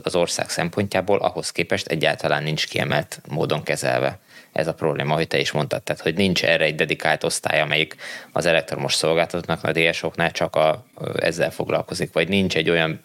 az 0.04 0.16
ország 0.16 0.50
szempontjából, 0.50 1.20
ahhoz 1.20 1.52
képest 1.52 1.88
egyáltalán 1.88 2.44
nincs 2.44 2.68
kiemelt 2.68 3.22
módon 3.30 3.64
kezelve. 3.64 4.20
ez 4.52 4.68
a 4.68 4.74
probléma, 4.74 5.14
hogy 5.14 5.28
te 5.28 5.40
is 5.40 5.52
mondtad, 5.52 5.84
tehát 5.84 6.02
hogy 6.02 6.16
nincs 6.16 6.44
erre 6.44 6.64
egy 6.64 6.76
dedikált 6.76 7.24
osztály, 7.24 7.62
amelyik 7.62 7.96
az 8.32 8.46
elektromos 8.46 8.94
szolgáltatóknak, 8.94 9.64
a 9.64 9.72
DSO-knál 9.72 10.32
csak 10.32 10.56
a, 10.56 10.86
ezzel 11.20 11.52
foglalkozik, 11.52 12.14
vagy 12.14 12.28
nincs 12.28 12.56
egy 12.56 12.70
olyan 12.70 13.00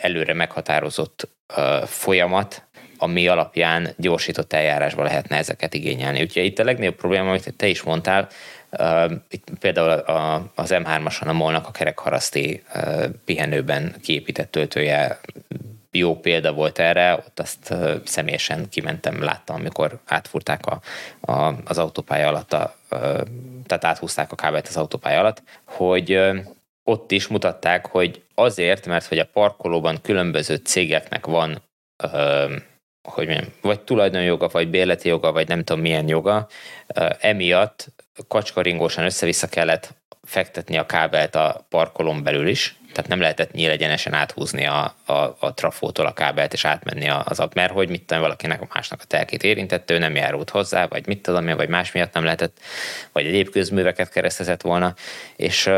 előre 0.00 0.34
meghatározott 0.34 1.28
folyamat, 1.84 2.65
ami 2.98 3.28
alapján 3.28 3.88
gyorsított 3.96 4.52
eljárásba 4.52 5.02
lehetne 5.02 5.36
ezeket 5.36 5.74
igényelni. 5.74 6.20
Úgyhogy 6.20 6.44
itt 6.44 6.58
a 6.58 6.64
legnagyobb 6.64 6.94
probléma, 6.94 7.28
amit 7.28 7.54
te 7.56 7.66
is 7.66 7.82
mondtál, 7.82 8.28
itt 9.28 9.48
például 9.60 9.90
az 10.54 10.70
M3-ason 10.74 11.26
a 11.26 11.32
molnak 11.32 11.66
a 11.66 11.70
kerekharaszti 11.70 12.62
pihenőben 13.24 13.94
kiépített 14.02 14.50
töltője 14.50 15.20
jó 15.90 16.20
példa 16.20 16.52
volt 16.52 16.78
erre, 16.78 17.14
ott 17.14 17.40
azt 17.40 17.74
személyesen 18.04 18.68
kimentem, 18.68 19.22
láttam, 19.22 19.56
amikor 19.56 19.98
átfúrták 20.04 20.66
a, 20.66 20.80
a, 21.32 21.54
az 21.64 21.78
autópálya 21.78 22.28
alatt, 22.28 22.52
a, 22.52 22.76
tehát 23.66 23.84
áthúzták 23.84 24.32
a 24.32 24.34
kábelt 24.34 24.68
az 24.68 24.76
autópálya 24.76 25.18
alatt, 25.18 25.42
hogy 25.64 26.20
ott 26.84 27.10
is 27.10 27.26
mutatták, 27.26 27.86
hogy 27.86 28.22
azért, 28.34 28.86
mert 28.86 29.06
hogy 29.06 29.18
a 29.18 29.28
parkolóban 29.32 30.00
különböző 30.02 30.54
cégeknek 30.54 31.26
van 31.26 31.62
hogy 33.06 33.26
mondjam, 33.26 33.52
vagy 33.60 33.80
tulajdonjoga, 33.80 34.48
vagy 34.48 34.68
bérleti 34.68 35.08
joga, 35.08 35.32
vagy 35.32 35.48
nem 35.48 35.64
tudom 35.64 35.82
milyen 35.82 36.08
joga, 36.08 36.48
emiatt 37.20 37.86
kacskaringósan 38.28 39.04
össze-vissza 39.04 39.48
kellett 39.48 39.94
fektetni 40.22 40.76
a 40.76 40.86
kábelt 40.86 41.34
a 41.34 41.66
parkolón 41.68 42.22
belül 42.22 42.46
is, 42.48 42.76
tehát 42.92 43.10
nem 43.10 43.20
lehetett 43.20 43.52
nyílegyenesen 43.52 44.12
áthúzni 44.12 44.66
a, 44.66 44.94
a, 45.04 45.12
a 45.38 45.54
trafótól 45.54 46.06
a 46.06 46.12
kábelt 46.12 46.52
és 46.52 46.64
átmenni 46.64 47.08
az 47.08 47.40
app, 47.40 47.54
mert 47.54 47.72
hogy 47.72 47.88
mit 47.88 48.04
tudom, 48.04 48.22
valakinek 48.22 48.60
a 48.60 48.68
másnak 48.74 49.00
a 49.02 49.04
telkét 49.04 49.42
érintett, 49.42 49.90
ő 49.90 49.98
nem 49.98 50.14
járult 50.14 50.50
hozzá, 50.50 50.86
vagy 50.86 51.06
mit 51.06 51.22
tudom 51.22 51.56
vagy 51.56 51.68
más 51.68 51.92
miatt 51.92 52.12
nem 52.12 52.24
lehetett, 52.24 52.60
vagy 53.12 53.26
egyéb 53.26 53.50
közműveket 53.50 54.10
keresztezett 54.10 54.62
volna, 54.62 54.94
és 55.36 55.70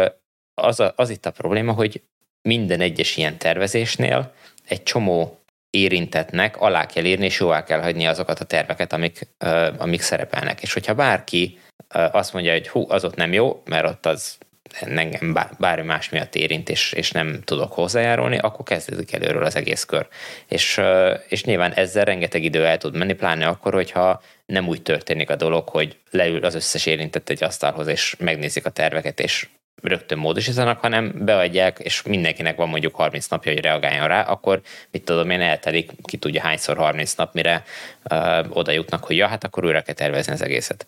az, 0.54 0.80
a, 0.80 0.92
az 0.97 1.11
itt 1.11 1.26
a 1.26 1.30
probléma, 1.30 1.73
hogy 1.73 2.02
minden 2.42 2.80
egyes 2.80 3.16
ilyen 3.16 3.38
tervezésnél 3.38 4.32
egy 4.68 4.82
csomó 4.82 5.38
érintetnek 5.80 6.61
alá 6.61 6.87
kell 6.87 7.04
írni, 7.04 7.25
és 7.25 7.40
jóvá 7.40 7.64
kell 7.64 7.80
hagyni 7.80 8.06
azokat 8.06 8.40
a 8.40 8.44
terveket, 8.44 8.92
amik, 8.92 9.28
amik 9.76 10.00
szerepelnek. 10.00 10.62
És 10.62 10.73
hogyha 10.73 10.94
bárki 10.94 11.58
azt 11.88 12.32
mondja, 12.32 12.52
hogy 12.52 12.68
hú, 12.68 12.87
az 12.88 13.04
ott 13.04 13.14
nem 13.14 13.32
jó, 13.32 13.62
mert 13.64 13.87
ott 13.87 14.06
az 14.06 14.38
engem 14.80 15.37
bármi 15.58 15.87
más 15.87 16.08
miatt 16.08 16.35
érint, 16.35 16.68
és, 16.68 16.92
és 16.92 17.11
nem 17.11 17.40
tudok 17.44 17.73
hozzájárulni, 17.73 18.38
akkor 18.38 18.64
kezdődik 18.64 19.12
előről 19.12 19.44
az 19.44 19.56
egész 19.56 19.85
kör. 19.85 20.06
És, 20.49 20.80
és 21.28 21.44
nyilván 21.44 21.73
ezzel 21.73 22.04
rengeteg 22.04 22.44
idő 22.44 22.66
el 22.66 22.78
tud 22.78 22.97
menni, 22.97 23.12
pláne 23.12 23.47
akkor, 23.47 23.75
hogyha 23.75 24.23
nem 24.47 24.68
úgy 24.68 24.82
történik 24.82 25.30
a 25.30 25.37
dolog, 25.37 25.68
hogy 25.68 25.97
leül 26.11 26.44
az 26.44 26.54
összes 26.54 26.87
érintett 26.87 27.28
egy 27.28 27.44
asztalhoz, 27.44 27.87
és 27.87 28.16
megnézik 28.18 28.66
a 28.66 28.70
terveket, 28.70 29.20
és 29.20 29.49
rögtön 29.82 30.18
módosítanak, 30.18 30.80
hanem 30.80 31.12
beadják, 31.14 31.78
és 31.78 32.02
mindenkinek 32.02 32.56
van 32.56 32.68
mondjuk 32.68 32.94
30 32.94 33.26
napja, 33.26 33.52
hogy 33.52 33.62
reagáljon 33.62 34.08
rá, 34.08 34.23
akkor 34.23 34.61
mit 34.90 35.04
tudom 35.04 35.30
én, 35.30 35.40
eltelik, 35.40 35.90
ki 36.02 36.16
tudja 36.16 36.42
hányszor 36.42 36.76
30 36.76 37.14
nap, 37.14 37.35
mire 37.35 37.64
uh, 38.11 38.56
oda 38.56 38.73
jutnak, 38.73 39.04
hogy 39.04 39.16
ja, 39.16 39.26
hát 39.26 39.44
akkor 39.44 39.64
újra 39.64 39.82
kell 39.82 39.94
tervezni 39.94 40.32
az 40.32 40.42
egészet. 40.42 40.87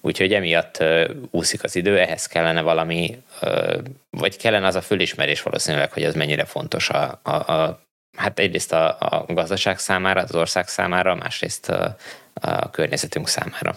Úgyhogy 0.00 0.34
emiatt 0.34 0.76
uh, 0.80 1.10
úszik 1.30 1.64
az 1.64 1.76
idő, 1.76 1.98
ehhez 1.98 2.26
kellene 2.26 2.60
valami, 2.60 3.22
uh, 3.42 3.74
vagy 4.10 4.36
kellene 4.36 4.66
az 4.66 4.74
a 4.74 4.82
fölismerés 4.82 5.42
valószínűleg, 5.42 5.92
hogy 5.92 6.02
ez 6.02 6.14
mennyire 6.14 6.44
fontos 6.44 6.88
a, 6.90 7.20
a, 7.22 7.30
a 7.30 7.80
hát 8.16 8.38
egyrészt 8.38 8.72
a, 8.72 8.96
a 8.98 9.24
gazdaság 9.28 9.78
számára, 9.78 10.20
az 10.20 10.34
ország 10.34 10.68
számára, 10.68 11.14
másrészt 11.14 11.68
a, 11.68 11.96
a 12.34 12.70
környezetünk 12.70 13.28
számára. 13.28 13.76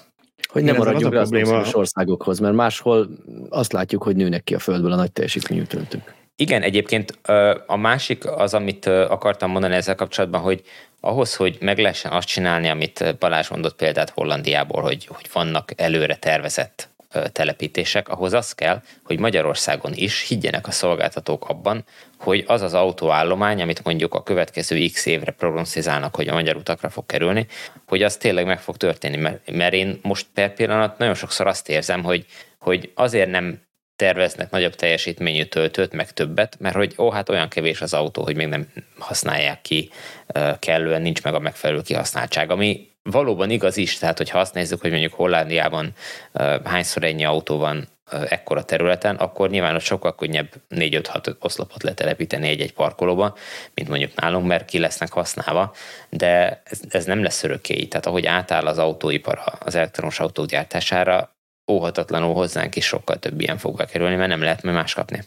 Hogy 0.49 0.63
nem 0.63 0.75
maradjunk 0.75 1.13
az, 1.13 1.31
az 1.31 1.75
országokhoz, 1.75 2.39
mert 2.39 2.55
máshol 2.55 3.09
azt 3.49 3.71
látjuk, 3.71 4.03
hogy 4.03 4.15
nőnek 4.15 4.43
ki 4.43 4.55
a 4.55 4.59
földből 4.59 4.91
a 4.91 4.95
nagy 4.95 5.11
teljesítményű 5.11 5.63
töltők. 5.63 6.13
Igen, 6.35 6.61
egyébként 6.61 7.19
a 7.65 7.77
másik 7.77 8.25
az, 8.25 8.53
amit 8.53 8.85
akartam 8.85 9.51
mondani 9.51 9.75
ezzel 9.75 9.95
kapcsolatban, 9.95 10.41
hogy 10.41 10.61
ahhoz, 10.99 11.35
hogy 11.35 11.57
meg 11.61 11.77
lehessen 11.77 12.11
azt 12.11 12.27
csinálni, 12.27 12.67
amit 12.67 13.15
Balázs 13.19 13.49
mondott 13.49 13.75
példát 13.75 14.09
Hollandiából, 14.09 14.81
hogy, 14.81 15.05
hogy 15.05 15.29
vannak 15.33 15.71
előre 15.75 16.15
tervezett 16.15 16.88
telepítések, 17.31 18.09
ahhoz 18.09 18.33
az 18.33 18.51
kell, 18.51 18.81
hogy 19.03 19.19
Magyarországon 19.19 19.93
is 19.95 20.27
higgyenek 20.27 20.67
a 20.67 20.71
szolgáltatók 20.71 21.49
abban, 21.49 21.85
hogy 22.19 22.43
az 22.47 22.61
az 22.61 22.73
autóállomány, 22.73 23.61
amit 23.61 23.83
mondjuk 23.83 24.13
a 24.13 24.23
következő 24.23 24.85
x 24.87 25.05
évre 25.05 25.31
prognosztizálnak, 25.31 26.15
hogy 26.15 26.27
a 26.27 26.33
magyar 26.33 26.55
utakra 26.55 26.89
fog 26.89 27.05
kerülni, 27.05 27.47
hogy 27.87 28.03
az 28.03 28.17
tényleg 28.17 28.45
meg 28.45 28.61
fog 28.61 28.77
történni. 28.77 29.29
Mert, 29.45 29.73
én 29.73 29.99
most 30.01 30.27
per 30.33 30.53
pillanat 30.53 30.97
nagyon 30.97 31.15
sokszor 31.15 31.47
azt 31.47 31.69
érzem, 31.69 32.03
hogy, 32.03 32.25
hogy 32.59 32.91
azért 32.95 33.29
nem 33.29 33.61
terveznek 33.95 34.49
nagyobb 34.49 34.75
teljesítményű 34.75 35.43
töltőt, 35.43 35.93
meg 35.93 36.11
többet, 36.11 36.55
mert 36.59 36.75
hogy 36.75 36.93
ó, 36.97 37.11
hát 37.11 37.29
olyan 37.29 37.49
kevés 37.49 37.81
az 37.81 37.93
autó, 37.93 38.23
hogy 38.23 38.35
még 38.35 38.47
nem 38.47 38.67
használják 38.97 39.61
ki 39.61 39.89
kellően, 40.59 41.01
nincs 41.01 41.23
meg 41.23 41.33
a 41.33 41.39
megfelelő 41.39 41.81
kihasználtság, 41.81 42.51
ami 42.51 42.88
valóban 43.11 43.49
igaz 43.49 43.77
is, 43.77 43.97
tehát 43.97 44.17
hogyha 44.17 44.39
azt 44.39 44.53
nézzük, 44.53 44.81
hogy 44.81 44.91
mondjuk 44.91 45.13
Hollandiában 45.13 45.93
hányszor 46.63 47.03
ennyi 47.03 47.25
autó 47.25 47.57
van 47.57 47.87
ekkora 48.29 48.63
területen, 48.63 49.15
akkor 49.15 49.49
nyilván 49.49 49.75
ott 49.75 49.81
sokkal 49.81 50.15
könnyebb 50.15 50.49
4-5-6 50.69 51.35
oszlopot 51.39 51.83
letelepíteni 51.83 52.47
egy-egy 52.47 52.73
parkolóba, 52.73 53.35
mint 53.73 53.89
mondjuk 53.89 54.15
nálunk, 54.15 54.47
mert 54.47 54.65
ki 54.65 54.79
lesznek 54.79 55.11
használva, 55.11 55.73
de 56.09 56.61
ez, 56.65 56.79
ez 56.89 57.05
nem 57.05 57.23
lesz 57.23 57.43
örökké 57.43 57.73
így. 57.73 57.87
Tehát 57.87 58.05
ahogy 58.05 58.25
átáll 58.25 58.65
az 58.65 58.77
autóipar 58.77 59.39
az 59.59 59.75
elektromos 59.75 60.19
autók 60.19 60.45
gyártására, 60.45 61.35
óhatatlanul 61.71 62.33
hozzánk 62.33 62.75
is 62.75 62.85
sokkal 62.85 63.19
több 63.19 63.41
ilyen 63.41 63.57
fog 63.57 63.77
bekerülni, 63.77 64.15
mert 64.15 64.29
nem 64.29 64.41
lehet 64.41 64.63
más 64.63 64.93
kapni. 64.93 65.23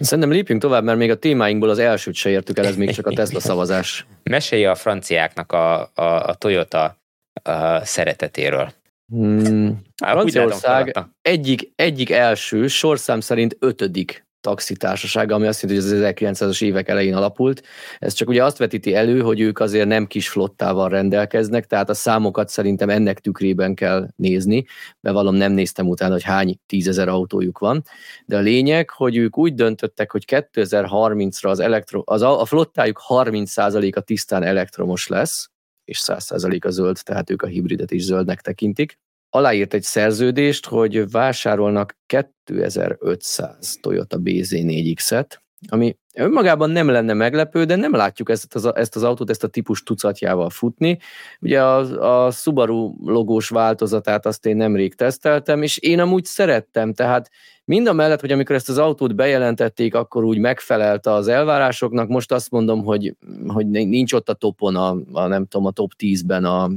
Szerintem 0.00 0.30
lépjünk 0.30 0.60
tovább, 0.60 0.84
mert 0.84 0.98
még 0.98 1.10
a 1.10 1.18
témáinkból 1.18 1.68
az 1.68 1.78
elsőt 1.78 2.14
se 2.14 2.30
értük 2.30 2.58
el, 2.58 2.66
ez 2.66 2.76
még 2.76 2.90
csak 2.90 3.06
a 3.06 3.12
Tesla 3.12 3.40
szavazás. 3.40 4.06
Mesélje 4.22 4.70
a 4.70 4.74
franciáknak 4.74 5.52
a, 5.52 5.80
a, 5.94 6.28
a 6.28 6.34
Toyota 6.34 6.99
a 7.42 7.84
szeretetéről. 7.84 8.72
Hmm, 9.06 9.82
Franciaország 9.96 10.98
egyik, 11.22 11.72
egyik 11.76 12.10
első, 12.10 12.66
sorszám 12.66 13.20
szerint 13.20 13.56
ötödik 13.58 14.28
taxitársasága, 14.40 15.34
ami 15.34 15.46
azt 15.46 15.62
jelenti, 15.62 15.88
hogy 15.88 15.92
az 15.92 16.14
1900-as 16.14 16.62
évek 16.62 16.88
elején 16.88 17.14
alapult. 17.14 17.62
Ez 17.98 18.12
csak 18.12 18.28
ugye 18.28 18.44
azt 18.44 18.58
vetíti 18.58 18.94
elő, 18.94 19.20
hogy 19.20 19.40
ők 19.40 19.58
azért 19.58 19.88
nem 19.88 20.06
kis 20.06 20.28
flottával 20.28 20.88
rendelkeznek, 20.88 21.66
tehát 21.66 21.90
a 21.90 21.94
számokat 21.94 22.48
szerintem 22.48 22.90
ennek 22.90 23.18
tükrében 23.18 23.74
kell 23.74 24.08
nézni, 24.16 24.64
mert 25.00 25.16
valom 25.16 25.34
nem 25.34 25.52
néztem 25.52 25.88
utána, 25.88 26.12
hogy 26.12 26.22
hány 26.22 26.58
tízezer 26.66 27.08
autójuk 27.08 27.58
van, 27.58 27.82
de 28.26 28.36
a 28.36 28.40
lényeg, 28.40 28.90
hogy 28.90 29.16
ők 29.16 29.38
úgy 29.38 29.54
döntöttek, 29.54 30.10
hogy 30.10 30.24
2030-ra 30.26 31.48
az, 31.48 31.60
elektro, 31.60 32.02
az 32.04 32.22
a, 32.22 32.40
a 32.40 32.44
flottájuk 32.44 33.00
30%-a 33.08 34.00
tisztán 34.00 34.42
elektromos 34.42 35.06
lesz, 35.06 35.50
és 35.90 36.02
100% 36.06 36.64
a 36.64 36.70
zöld, 36.70 36.98
tehát 37.02 37.30
ők 37.30 37.42
a 37.42 37.46
hibridet 37.46 37.90
is 37.90 38.02
zöldnek 38.02 38.40
tekintik 38.40 38.98
aláírt 39.30 39.74
egy 39.74 39.82
szerződést, 39.82 40.66
hogy 40.66 41.10
vásárolnak 41.10 41.96
2500 42.06 43.76
Toyota 43.80 44.18
BZ4X-et, 44.24 45.26
ami 45.68 45.96
önmagában 46.14 46.70
nem 46.70 46.88
lenne 46.88 47.12
meglepő, 47.12 47.64
de 47.64 47.76
nem 47.76 47.94
látjuk 47.94 48.30
ezt 48.30 48.54
az, 48.54 48.74
ezt 48.74 48.96
az 48.96 49.02
autót, 49.02 49.30
ezt 49.30 49.44
a 49.44 49.48
típus 49.48 49.82
tucatjával 49.82 50.50
futni. 50.50 50.98
Ugye 51.40 51.62
a, 51.62 52.24
a 52.26 52.30
Subaru 52.30 52.94
logós 53.04 53.48
változatát 53.48 54.26
azt 54.26 54.46
én 54.46 54.56
nemrég 54.56 54.94
teszteltem, 54.94 55.62
és 55.62 55.78
én 55.78 56.00
amúgy 56.00 56.24
szerettem, 56.24 56.92
tehát 56.92 57.30
Mind 57.70 57.86
a 57.86 57.92
mellett, 57.92 58.20
hogy 58.20 58.32
amikor 58.32 58.54
ezt 58.56 58.68
az 58.68 58.78
autót 58.78 59.14
bejelentették, 59.14 59.94
akkor 59.94 60.24
úgy 60.24 60.38
megfelelt 60.38 61.06
az 61.06 61.28
elvárásoknak, 61.28 62.08
most 62.08 62.32
azt 62.32 62.50
mondom, 62.50 62.84
hogy, 62.84 63.16
hogy 63.46 63.66
nincs 63.66 64.12
ott 64.12 64.28
a 64.28 64.32
topon, 64.32 64.76
a, 64.76 64.96
a 65.12 65.26
nem 65.26 65.46
tudom, 65.46 65.66
a 65.66 65.70
top 65.70 65.92
10-ben 65.98 66.44
a, 66.44 66.70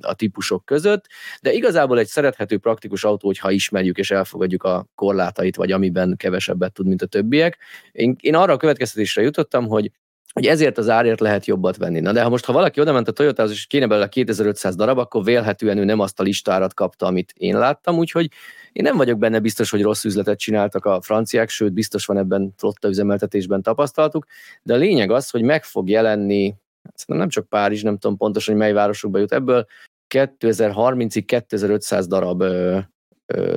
a 0.00 0.14
típusok 0.14 0.64
között, 0.64 1.06
de 1.40 1.52
igazából 1.52 1.98
egy 1.98 2.06
szerethető, 2.06 2.58
praktikus 2.58 3.04
autó, 3.04 3.26
hogyha 3.26 3.50
ismerjük 3.50 3.98
és 3.98 4.10
elfogadjuk 4.10 4.62
a 4.62 4.86
korlátait, 4.94 5.56
vagy 5.56 5.72
amiben 5.72 6.16
kevesebbet 6.16 6.72
tud, 6.72 6.86
mint 6.86 7.02
a 7.02 7.06
többiek. 7.06 7.58
Én, 7.92 8.16
én 8.20 8.34
arra 8.34 8.52
a 8.52 8.56
következtetésre 8.56 9.22
jutottam, 9.22 9.68
hogy 9.68 9.90
hogy 10.32 10.46
ezért 10.46 10.78
az 10.78 10.88
árért 10.88 11.20
lehet 11.20 11.46
jobbat 11.46 11.76
venni. 11.76 12.00
Na 12.00 12.12
de 12.12 12.22
ha 12.22 12.28
most, 12.28 12.44
ha 12.44 12.52
valaki 12.52 12.80
oda 12.80 12.92
ment 12.92 13.08
a 13.08 13.12
Toyotához, 13.12 13.52
és 13.52 13.66
kéne 13.66 13.86
belőle 13.86 14.08
2500 14.08 14.76
darab, 14.76 14.98
akkor 14.98 15.24
vélhetően 15.24 15.78
ő 15.78 15.84
nem 15.84 16.00
azt 16.00 16.20
a 16.20 16.22
listárat 16.22 16.74
kapta, 16.74 17.06
amit 17.06 17.32
én 17.36 17.58
láttam, 17.58 17.98
úgyhogy 17.98 18.28
én 18.72 18.82
nem 18.82 18.96
vagyok 18.96 19.18
benne 19.18 19.38
biztos, 19.38 19.70
hogy 19.70 19.82
rossz 19.82 20.04
üzletet 20.04 20.38
csináltak 20.38 20.84
a 20.84 21.00
franciák, 21.00 21.48
sőt, 21.48 21.72
biztos 21.72 22.06
van 22.06 22.16
ebben 22.16 22.52
flotta 22.56 22.88
üzemeltetésben 22.88 23.62
tapasztaltuk, 23.62 24.26
de 24.62 24.74
a 24.74 24.76
lényeg 24.76 25.10
az, 25.10 25.30
hogy 25.30 25.42
meg 25.42 25.64
fog 25.64 25.88
jelenni, 25.88 26.54
szerintem 26.94 27.16
nem 27.16 27.28
csak 27.28 27.48
Párizs, 27.48 27.82
nem 27.82 27.98
tudom 27.98 28.16
pontosan, 28.16 28.54
hogy 28.54 28.62
mely 28.62 28.72
városokba 28.72 29.18
jut 29.18 29.32
ebből, 29.32 29.66
2030-ig 30.14 31.22
2500 31.26 32.06
darab 32.06 32.44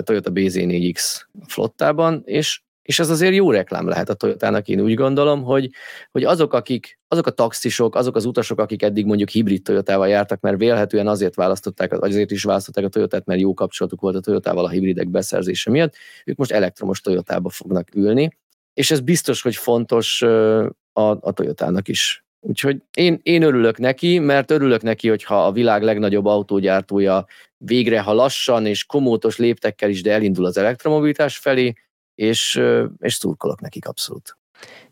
Toyota 0.04 0.32
BZ4X 0.32 1.22
flottában, 1.48 2.22
és 2.26 2.62
és 2.84 3.00
ez 3.00 3.10
azért 3.10 3.34
jó 3.34 3.52
reklám 3.52 3.88
lehet 3.88 4.10
a 4.10 4.14
Toyotának, 4.14 4.68
én 4.68 4.82
úgy 4.82 4.94
gondolom, 4.94 5.44
hogy, 5.44 5.70
hogy 6.12 6.24
azok, 6.24 6.54
akik, 6.54 7.00
azok 7.08 7.28
a 7.28 7.32
taxisok, 7.32 7.96
azok 7.96 8.16
az 8.16 8.26
utasok, 8.26 8.60
akik 8.60 8.84
eddig 8.84 9.06
mondjuk 9.06 9.30
hibrid 9.30 9.62
Toyotával 9.62 10.08
jártak, 10.08 10.40
mert 10.40 10.58
vélhetően 10.58 11.08
azért 11.08 11.36
választották, 11.36 12.02
azért 12.02 12.32
is 12.32 12.44
választották 12.44 12.84
a 12.84 12.90
Toyotát, 12.90 13.26
mert 13.26 13.40
jó 13.40 13.54
kapcsolatuk 13.54 14.02
volt 14.02 14.16
a 14.16 14.20
Toyotával 14.20 14.66
a 14.66 14.70
hibridek 14.70 15.10
beszerzése 15.10 15.70
miatt, 15.70 15.96
ők 16.26 16.38
most 16.38 16.52
elektromos 16.52 17.02
Toyotába 17.02 17.50
fognak 17.50 17.96
ülni, 17.96 18.38
és 18.74 18.92
ez 18.92 19.00
biztos, 19.00 19.42
hogy 19.42 19.56
fontos 19.56 20.22
a, 20.92 21.10
a 21.10 21.32
Toyotának 21.34 21.88
is. 21.88 22.26
Úgyhogy 22.40 22.82
én, 22.94 23.20
én 23.24 23.42
örülök 23.42 23.78
neki, 23.78 24.20
mert 24.20 24.52
örülök 24.52 24.82
neki, 24.82 25.10
hogyha 25.10 25.46
a 25.46 25.52
világ 25.52 25.84
legnagyobb 25.84 26.26
autógyártója 26.26 27.26
végre, 27.58 28.02
ha 28.02 28.14
lassan 28.14 28.66
és 28.66 28.86
komótos 28.86 29.38
léptekkel 29.38 29.90
is, 29.90 30.02
de 30.02 30.12
elindul 30.12 30.46
az 30.46 30.58
elektromobilitás 30.58 31.38
felé, 31.38 31.74
és, 32.16 32.62
és 33.00 33.14
szurkolok 33.14 33.62
nekik 33.62 33.88
abszolút. 33.88 34.38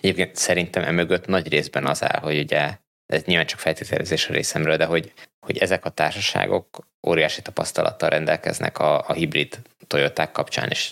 Egyébként 0.02 0.36
szerintem 0.36 0.84
emögött 0.84 1.26
nagy 1.26 1.48
részben 1.48 1.86
az 1.86 2.04
áll, 2.04 2.20
hogy 2.20 2.40
ugye 2.40 2.78
ez 3.06 3.24
nyilván 3.24 3.46
csak 3.46 3.60
feltételezés 3.60 4.30
a 4.30 4.34
részemről, 4.34 4.78
de 4.78 4.86
hogy, 4.86 5.14
hogy 5.40 5.58
ezek 5.58 5.86
a 5.86 5.90
társaságok 5.90 6.88
óriási 7.08 7.42
tapasztalattal 7.42 8.10
rendelkeznek 8.10 8.80
a, 8.80 9.10
a 9.10 9.14
hibrid 9.14 9.60
Toyoták 9.88 10.32
kapcsán, 10.32 10.70
és 10.70 10.92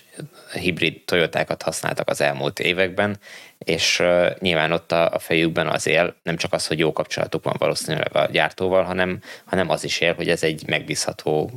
hibrid 0.54 1.04
Toyotákat 1.06 1.62
használtak 1.62 2.10
az 2.10 2.22
elmúlt 2.22 2.60
években, 2.60 3.18
és 3.58 4.00
uh, 4.00 4.38
nyilván 4.40 4.72
ott 4.72 4.92
a, 4.92 5.14
a 5.14 5.20
fejükben 5.20 5.68
az 5.68 5.88
él, 5.88 6.16
nem 6.24 6.38
csak 6.38 6.54
az, 6.54 6.68
hogy 6.68 6.80
jó 6.80 6.94
kapcsolatuk 6.94 7.44
van 7.44 7.56
valószínűleg 7.58 8.16
a 8.16 8.26
gyártóval, 8.32 8.84
hanem, 8.84 9.22
hanem 9.46 9.70
az 9.70 9.84
is 9.84 10.00
él, 10.00 10.14
hogy 10.14 10.30
ez 10.30 10.44
egy 10.44 10.68
megbízható 10.68 11.52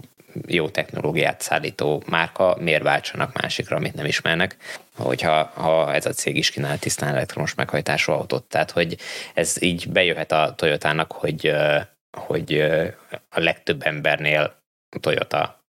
jó 0.46 0.68
technológiát 0.68 1.40
szállító 1.40 2.02
márka, 2.06 2.56
miért 2.60 2.82
váltsanak 2.82 3.40
másikra, 3.40 3.76
amit 3.76 3.94
nem 3.94 4.04
ismernek, 4.04 4.56
hogyha 4.96 5.44
ha 5.44 5.94
ez 5.94 6.06
a 6.06 6.12
cég 6.12 6.36
is 6.36 6.50
kínál 6.50 6.78
tisztán 6.78 7.14
elektromos 7.14 7.54
meghajtású 7.54 8.12
autót. 8.12 8.44
Tehát, 8.44 8.70
hogy 8.70 8.96
ez 9.34 9.62
így 9.62 9.88
bejöhet 9.88 10.32
a 10.32 10.54
Toyotának, 10.56 11.12
hogy, 11.12 11.52
hogy 12.18 12.60
a 13.28 13.40
legtöbb 13.40 13.82
embernél 13.82 14.60
Toyota, 15.00 15.60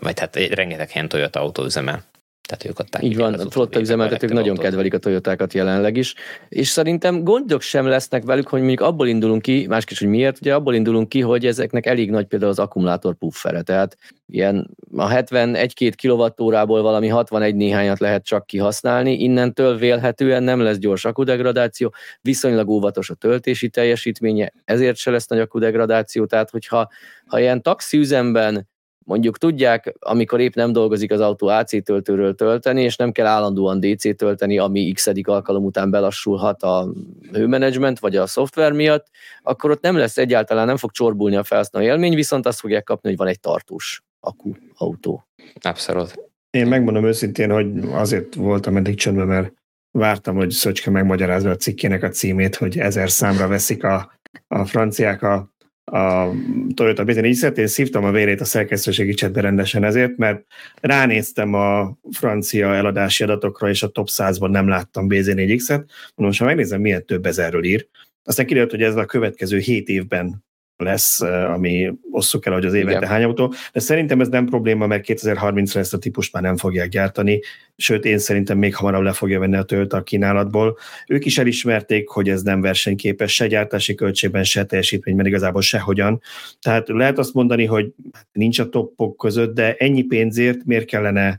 vagy 0.00 0.20
hát 0.20 0.36
rengeteg 0.36 0.90
helyen 0.90 1.08
Toyota 1.08 1.40
autó 1.40 1.64
üzemel. 1.64 2.09
Tehát 2.50 2.64
ők 2.64 2.78
adták 2.78 3.02
Így 3.02 3.16
van, 3.16 3.34
a 3.34 3.50
flotta 3.50 3.80
üzemeltetők 3.80 4.32
nagyon 4.32 4.48
autót. 4.48 4.64
kedvelik 4.64 4.94
a 4.94 4.98
Toyotákat 4.98 5.52
jelenleg 5.52 5.96
is, 5.96 6.14
és 6.48 6.68
szerintem 6.68 7.24
gondok 7.24 7.60
sem 7.60 7.86
lesznek 7.86 8.24
velük, 8.24 8.48
hogy 8.48 8.60
mondjuk 8.60 8.80
abból 8.80 9.08
indulunk 9.08 9.42
ki, 9.42 9.66
másképp, 9.68 9.98
hogy 9.98 10.08
miért, 10.08 10.38
ugye 10.40 10.54
abból 10.54 10.74
indulunk 10.74 11.08
ki, 11.08 11.20
hogy 11.20 11.46
ezeknek 11.46 11.86
elég 11.86 12.10
nagy 12.10 12.26
például 12.26 12.50
az 12.50 12.58
akkumulátor 12.58 13.14
puffere, 13.14 13.62
tehát 13.62 13.96
ilyen 14.26 14.70
a 14.96 15.08
71-2 15.08 15.92
kWh-ból 16.02 16.82
valami 16.82 17.08
61 17.08 17.54
néhányat 17.54 17.98
lehet 17.98 18.24
csak 18.24 18.46
kihasználni, 18.46 19.12
innentől 19.12 19.76
vélhetően 19.76 20.42
nem 20.42 20.60
lesz 20.60 20.78
gyors 20.78 21.04
akudegradáció, 21.04 21.94
viszonylag 22.20 22.68
óvatos 22.68 23.10
a 23.10 23.14
töltési 23.14 23.68
teljesítménye, 23.68 24.52
ezért 24.64 24.96
se 24.96 25.10
lesz 25.10 25.26
nagy 25.26 25.40
akudegradáció, 25.40 26.26
tehát 26.26 26.50
hogyha 26.50 26.88
ha 27.26 27.40
ilyen 27.40 27.62
taxiüzemben 27.62 28.68
mondjuk 29.06 29.38
tudják, 29.38 29.94
amikor 29.98 30.40
épp 30.40 30.54
nem 30.54 30.72
dolgozik 30.72 31.12
az 31.12 31.20
autó 31.20 31.46
AC 31.46 31.84
töltőről 31.84 32.34
tölteni, 32.34 32.82
és 32.82 32.96
nem 32.96 33.12
kell 33.12 33.26
állandóan 33.26 33.80
DC 33.80 34.16
tölteni, 34.16 34.58
ami 34.58 34.92
x 34.92 35.10
alkalom 35.22 35.64
után 35.64 35.90
belassulhat 35.90 36.62
a 36.62 36.88
hőmenedzsment 37.32 37.98
vagy 37.98 38.16
a 38.16 38.26
szoftver 38.26 38.72
miatt, 38.72 39.06
akkor 39.42 39.70
ott 39.70 39.82
nem 39.82 39.96
lesz 39.96 40.18
egyáltalán, 40.18 40.66
nem 40.66 40.76
fog 40.76 40.90
csorbulni 40.90 41.36
a 41.36 41.44
felhasználó 41.44 41.86
élmény, 41.86 42.14
viszont 42.14 42.46
azt 42.46 42.60
fogják 42.60 42.84
kapni, 42.84 43.08
hogy 43.08 43.18
van 43.18 43.26
egy 43.26 43.40
tartós 43.40 44.02
akku 44.20 44.52
autó. 44.74 45.26
Abszolút. 45.60 46.28
Én 46.50 46.66
megmondom 46.66 47.04
őszintén, 47.04 47.50
hogy 47.50 47.66
azért 47.92 48.34
voltam 48.34 48.76
eddig 48.76 48.96
csöndben, 48.96 49.26
mert 49.26 49.52
vártam, 49.90 50.36
hogy 50.36 50.50
Szöcske 50.50 50.90
megmagyarázza 50.90 51.50
a 51.50 51.56
cikkének 51.56 52.02
a 52.02 52.08
címét, 52.08 52.56
hogy 52.56 52.78
ezer 52.78 53.10
számra 53.10 53.48
veszik 53.48 53.84
a, 53.84 54.12
a 54.48 54.64
franciák 54.64 55.22
a 55.22 55.50
a 55.84 56.30
Toyota 56.74 57.04
BZ4-et, 57.04 57.56
én 57.56 57.66
szívtam 57.66 58.04
a 58.04 58.10
vérét 58.10 58.40
a 58.40 58.44
szerkesztőségi 58.44 59.14
csetbe 59.14 59.40
rendesen 59.40 59.84
ezért, 59.84 60.16
mert 60.16 60.44
ránéztem 60.80 61.54
a 61.54 61.98
francia 62.10 62.74
eladási 62.74 63.22
adatokra, 63.22 63.68
és 63.68 63.82
a 63.82 63.88
top 63.88 64.08
100-ban 64.10 64.50
nem 64.50 64.68
láttam 64.68 65.06
BZ4X-et. 65.08 65.84
Most, 66.14 66.38
ha 66.38 66.44
megnézem, 66.44 66.80
milyen 66.80 67.06
több 67.06 67.26
ezerről 67.26 67.64
ír, 67.64 67.88
aztán 68.24 68.46
kiderült, 68.46 68.70
hogy 68.70 68.82
ez 68.82 68.96
a 68.96 69.04
következő 69.04 69.58
7 69.58 69.88
évben 69.88 70.44
lesz, 70.80 71.20
ami 71.20 71.92
osszuk 72.10 72.46
el, 72.46 72.52
hogy 72.52 72.64
az 72.64 72.74
évente 72.74 73.06
hány 73.06 73.22
autó, 73.22 73.54
de 73.72 73.80
szerintem 73.80 74.20
ez 74.20 74.28
nem 74.28 74.46
probléma, 74.46 74.86
mert 74.86 75.04
2030-ra 75.06 75.76
ezt 75.76 75.94
a 75.94 75.98
típust 75.98 76.32
már 76.32 76.42
nem 76.42 76.56
fogják 76.56 76.88
gyártani, 76.88 77.40
sőt 77.76 78.04
én 78.04 78.18
szerintem 78.18 78.58
még 78.58 78.74
hamarabb 78.74 79.02
le 79.02 79.12
fogja 79.12 79.38
venni 79.38 79.56
a 79.56 79.62
Toyota 79.62 79.96
a 79.96 80.02
kínálatból. 80.02 80.78
Ők 81.06 81.24
is 81.24 81.38
elismerték, 81.38 82.08
hogy 82.08 82.28
ez 82.28 82.42
nem 82.42 82.60
versenyképes, 82.60 83.34
se 83.34 83.46
gyártási 83.46 83.94
költségben, 83.94 84.44
se 84.44 84.64
teljesítményben 84.64 85.26
igazából 85.26 85.62
sehogyan. 85.62 86.20
Tehát 86.60 86.88
lehet 86.88 87.18
azt 87.18 87.34
mondani, 87.34 87.64
hogy 87.64 87.92
nincs 88.32 88.58
a 88.58 88.68
toppok 88.68 89.16
között, 89.16 89.54
de 89.54 89.74
ennyi 89.74 90.02
pénzért 90.02 90.64
miért 90.64 90.84
kellene 90.84 91.38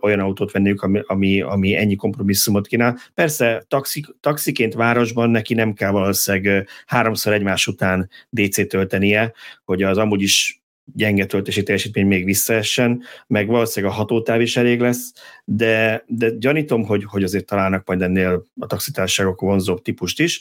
olyan 0.00 0.20
autót 0.20 0.52
venniük, 0.52 0.82
ami, 0.82 1.00
ami, 1.06 1.40
ami 1.40 1.76
ennyi 1.76 1.96
kompromisszumot 1.96 2.66
kínál. 2.66 2.98
Persze 3.14 3.64
taxi, 3.68 4.04
taxiként 4.20 4.74
városban 4.74 5.30
neki 5.30 5.54
nem 5.54 5.72
kell 5.72 5.90
valószínűleg 5.90 6.68
háromszor 6.86 7.32
egymás 7.32 7.66
után 7.66 8.10
DC 8.30 8.68
töltenie, 8.68 9.32
hogy 9.64 9.82
az 9.82 9.98
amúgy 9.98 10.22
is 10.22 10.63
gyenge 10.92 11.26
töltési 11.26 11.62
teljesítmény 11.62 12.06
még 12.06 12.24
visszaessen, 12.24 13.02
meg 13.26 13.46
valószínűleg 13.46 13.94
a 13.94 13.98
hatótáv 13.98 14.40
is 14.40 14.56
elég 14.56 14.80
lesz, 14.80 15.12
de, 15.44 16.04
de 16.06 16.30
gyanítom, 16.38 16.84
hogy, 16.84 17.04
hogy 17.04 17.22
azért 17.22 17.46
találnak 17.46 17.86
majd 17.86 18.02
ennél 18.02 18.46
a 18.58 18.66
taxitárságok 18.66 19.40
vonzóbb 19.40 19.82
típust 19.82 20.20
is. 20.20 20.40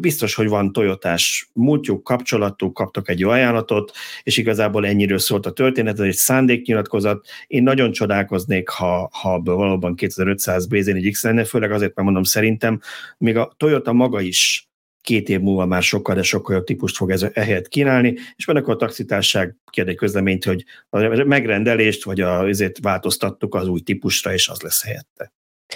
Biztos, 0.00 0.34
hogy 0.34 0.48
van 0.48 0.72
Toyotás 0.72 1.50
múltjuk, 1.52 2.04
kapcsolatuk, 2.04 2.74
kaptak 2.74 3.08
egy 3.08 3.20
jó 3.20 3.30
ajánlatot, 3.30 3.92
és 4.22 4.36
igazából 4.36 4.86
ennyiről 4.86 5.18
szólt 5.18 5.46
a 5.46 5.52
történet, 5.52 5.98
ez 5.98 6.06
egy 6.06 6.14
szándéknyilatkozat. 6.14 7.26
Én 7.46 7.62
nagyon 7.62 7.92
csodálkoznék, 7.92 8.68
ha, 8.68 9.08
ha 9.12 9.40
valóban 9.40 9.94
2500 9.94 10.66
BZ4X 10.70 11.22
lenne, 11.22 11.44
főleg 11.44 11.72
azért, 11.72 11.94
mert 11.94 12.06
mondom, 12.06 12.22
szerintem 12.22 12.80
még 13.18 13.36
a 13.36 13.54
Toyota 13.56 13.92
maga 13.92 14.20
is 14.20 14.65
két 15.06 15.28
év 15.28 15.40
múlva 15.40 15.66
már 15.66 15.82
sokkal, 15.82 16.14
de 16.14 16.22
sokkal 16.22 16.56
jobb 16.56 16.64
típust 16.64 16.96
fog 16.96 17.10
ez 17.10 17.22
ehelyett 17.32 17.68
kínálni, 17.68 18.14
és 18.36 18.44
van 18.44 18.56
akkor 18.56 18.74
a 18.74 18.76
taxitárság 18.76 19.54
kérde 19.70 19.94
közleményt, 19.94 20.44
hogy 20.44 20.64
a 20.90 21.24
megrendelést 21.24 22.04
vagy 22.04 22.20
a, 22.20 22.38
azért 22.38 22.78
változtattuk 22.78 23.54
az 23.54 23.68
új 23.68 23.80
típusra, 23.80 24.32
és 24.32 24.48
az 24.48 24.60
lesz 24.60 24.84
helyette. 24.84 25.32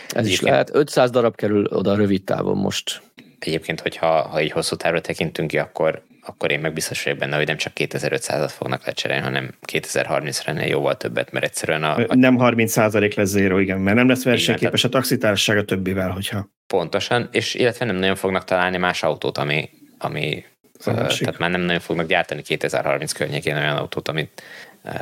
Ez 0.09 0.27
is 0.27 0.41
lehet. 0.41 0.71
500 0.75 1.11
darab 1.11 1.35
kerül 1.35 1.65
oda 1.65 1.95
rövid 1.95 2.25
távon 2.25 2.57
most. 2.57 3.03
Egyébként, 3.39 3.81
hogyha 3.81 4.29
ha 4.29 4.43
így 4.43 4.51
hosszú 4.51 4.77
távra 4.77 5.01
tekintünk 5.01 5.49
ki, 5.49 5.59
akkor 5.59 6.03
akkor 6.23 6.51
én 6.51 6.61
meg 6.61 6.73
biztos 6.73 7.03
vagyok 7.03 7.19
benne, 7.19 7.37
hogy 7.37 7.47
nem 7.47 7.57
csak 7.57 7.73
2500-at 7.77 8.53
fognak 8.57 8.87
lecserélni, 8.87 9.23
hanem 9.23 9.55
2030-ra 9.73 10.69
jóval 10.69 10.97
többet, 10.97 11.33
mert 11.33 11.45
egyszerűen 11.45 11.85
a... 11.85 11.97
a... 11.97 12.15
Nem 12.15 12.37
30 12.37 12.77
lesz 12.77 13.29
zéro, 13.29 13.59
igen, 13.59 13.81
mert 13.81 13.97
nem 13.97 14.09
lesz 14.09 14.25
versenyképes 14.25 14.85
a 14.85 14.89
taxitársaság 14.89 15.59
a 15.59 15.65
többivel, 15.65 16.11
hogyha... 16.11 16.49
Pontosan, 16.71 17.29
és 17.33 17.55
illetve 17.55 17.85
nem 17.85 17.97
nagyon 17.97 18.17
fognak 18.17 18.45
találni 18.45 18.77
más 18.77 19.03
autót, 19.03 19.39
ami, 19.39 19.71
ami 19.99 20.45
tehát 20.85 21.39
már 21.39 21.51
nem 21.51 21.61
nagyon 21.61 21.81
fognak 21.81 22.07
gyártani 22.07 22.43
2030 22.43 23.13
környékén 23.13 23.57
olyan 23.57 23.77
autót, 23.77 24.09
amit, 24.09 24.43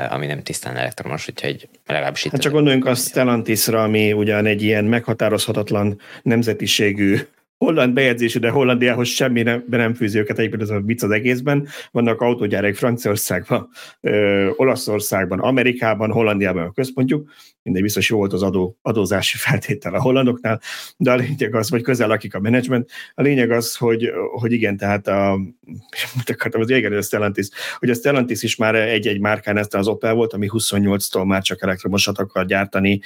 ami 0.09 0.27
nem 0.27 0.43
tisztán 0.43 0.77
elektromos, 0.77 1.29
úgyhogy 1.29 1.69
legalábbis 1.87 2.25
itt... 2.25 2.33
Hát 2.33 2.41
csak 2.41 2.53
gondoljunk 2.53 2.87
a 2.87 2.95
Stellantisra, 2.95 3.83
ami 3.83 4.13
ugyan 4.13 4.47
egy 4.47 4.63
ilyen 4.63 4.85
meghatározhatatlan 4.85 6.01
nemzetiségű 6.23 7.19
holland 7.59 7.93
bejegyzésű, 7.93 8.39
de 8.39 8.51
Hollandiához 8.51 9.09
semmi 9.09 9.43
nem, 9.43 9.65
be 9.69 9.77
nem 9.77 9.95
fűzi 9.95 10.19
őket, 10.19 10.39
egyébként 10.39 10.63
ez 10.63 10.71
a 10.71 10.81
vicc 10.81 11.03
az 11.03 11.11
egészben. 11.11 11.69
Vannak 11.91 12.21
autógyárek 12.21 12.75
Franciaországban, 12.75 13.69
ö, 14.01 14.49
Olaszországban, 14.57 15.39
Amerikában, 15.39 16.11
Hollandiában 16.11 16.63
a 16.63 16.73
központjuk, 16.73 17.31
mindegy 17.63 17.83
biztos 17.83 18.11
jó 18.11 18.17
volt 18.17 18.33
az 18.33 18.43
adó, 18.43 18.79
adózási 18.83 19.37
feltétel 19.37 19.95
a 19.95 20.01
hollandoknál, 20.01 20.61
de 20.97 21.11
a 21.11 21.15
lényeg 21.15 21.55
az, 21.55 21.69
hogy 21.69 21.83
közel 21.83 22.09
lakik 22.09 22.35
a 22.35 22.41
menedzsment, 22.41 22.91
a 23.15 23.23
lényeg 23.23 23.51
az, 23.51 23.77
hogy, 23.77 24.11
hogy 24.33 24.53
igen, 24.53 24.77
tehát 24.77 25.07
a, 25.07 25.37
mit 26.17 26.31
akartam, 26.31 26.61
az 26.61 26.71
igen, 26.71 26.93
a 26.93 27.03
Stellantis, 27.03 27.49
hogy 27.79 27.91
a 27.91 27.95
Stellantis 27.95 28.43
is 28.43 28.57
már 28.57 28.75
egy-egy 28.75 29.21
márkán 29.21 29.57
ezt 29.57 29.75
az 29.75 29.89
Opel 29.89 30.15
volt, 30.15 30.33
ami 30.33 30.49
28-tól 30.51 31.27
már 31.27 31.43
csak 31.43 31.63
elektromosat 31.63 32.19
akar 32.19 32.47
gyártani, 32.47 33.01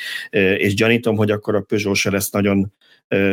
és 0.57 0.75
gyanítom, 0.75 1.17
hogy 1.17 1.31
akkor 1.31 1.55
a 1.55 1.61
Peugeot 1.61 1.97
se 1.97 2.11
lesz 2.11 2.31
nagyon 2.31 2.73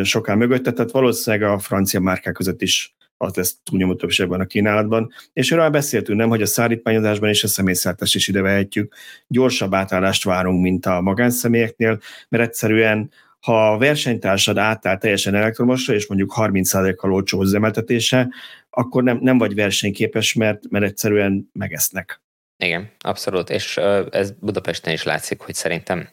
soká 0.04 0.34
mögötte, 0.34 0.72
tehát 0.72 0.92
valószínűleg 0.92 1.52
a 1.52 1.60
francia 1.60 2.00
márkák 2.00 2.34
között 2.34 2.62
is 2.62 2.94
az 3.18 3.36
lesz 3.36 3.58
túlnyomó 3.64 3.96
többségben 3.96 4.40
a 4.40 4.46
kínálatban. 4.46 5.12
És 5.34 5.52
erről 5.52 5.70
beszéltünk, 5.70 6.20
nem, 6.20 6.30
hogy 6.30 6.42
a 6.42 6.46
szállítmányozásban 6.46 7.30
és 7.30 7.44
a 7.44 7.48
személyszállítást 7.48 8.16
is 8.16 8.28
ide 8.28 8.42
vehetjük. 8.42 8.94
Gyorsabb 9.28 9.74
átállást 9.74 10.24
várunk, 10.24 10.62
mint 10.62 10.86
a 10.86 11.02
magánszemélyeknél, 11.02 12.00
mert 12.30 12.44
egyszerűen 12.44 13.12
ha 13.40 13.72
a 13.72 13.78
versenytársad 13.78 14.58
átáll 14.58 14.98
teljesen 14.98 15.36
elektromosra, 15.36 15.94
és 15.94 16.08
mondjuk 16.08 16.34
30%-kal 16.36 17.14
olcsó 17.14 17.42
üzemeltetése, 17.42 18.30
akkor 18.70 19.04
nem, 19.04 19.18
nem 19.22 19.38
vagy 19.38 19.56
versenyképes, 19.56 20.34
mert, 20.34 20.70
mert 20.70 20.86
egyszerűen 20.86 21.50
megesznek. 21.54 22.22
Igen, 22.58 22.92
abszolút, 23.00 23.50
és 23.50 23.78
ez 24.12 24.32
Budapesten 24.40 24.94
is 24.94 25.04
látszik, 25.04 25.40
hogy 25.40 25.56
szerintem 25.56 26.10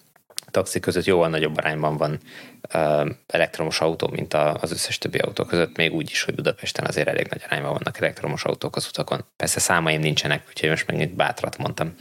taxi 0.57 0.81
között 0.81 1.05
jóval 1.05 1.29
nagyobb 1.29 1.57
arányban 1.57 1.97
van 1.97 2.19
elektromos 3.27 3.81
autó, 3.81 4.11
mint 4.13 4.35
az 4.35 4.73
összes 4.73 4.99
többi 4.99 5.19
autó 5.19 5.45
között, 5.45 5.77
még 5.77 5.93
úgy 5.93 6.11
is, 6.11 6.23
hogy 6.23 6.35
Budapesten 6.35 6.87
azért 6.87 7.09
elég 7.09 7.27
nagy 7.31 7.43
arányban 7.47 7.73
vannak 7.73 7.99
elektromos 7.99 8.45
autók 8.45 8.77
az 8.77 8.87
utakon. 8.89 9.25
Persze 9.37 9.61
számaim 9.61 10.01
nincsenek, 10.01 10.45
úgyhogy 10.49 10.69
most 10.69 10.87
megint 10.87 11.15
bátrat 11.15 11.59
mondtam. 11.59 11.95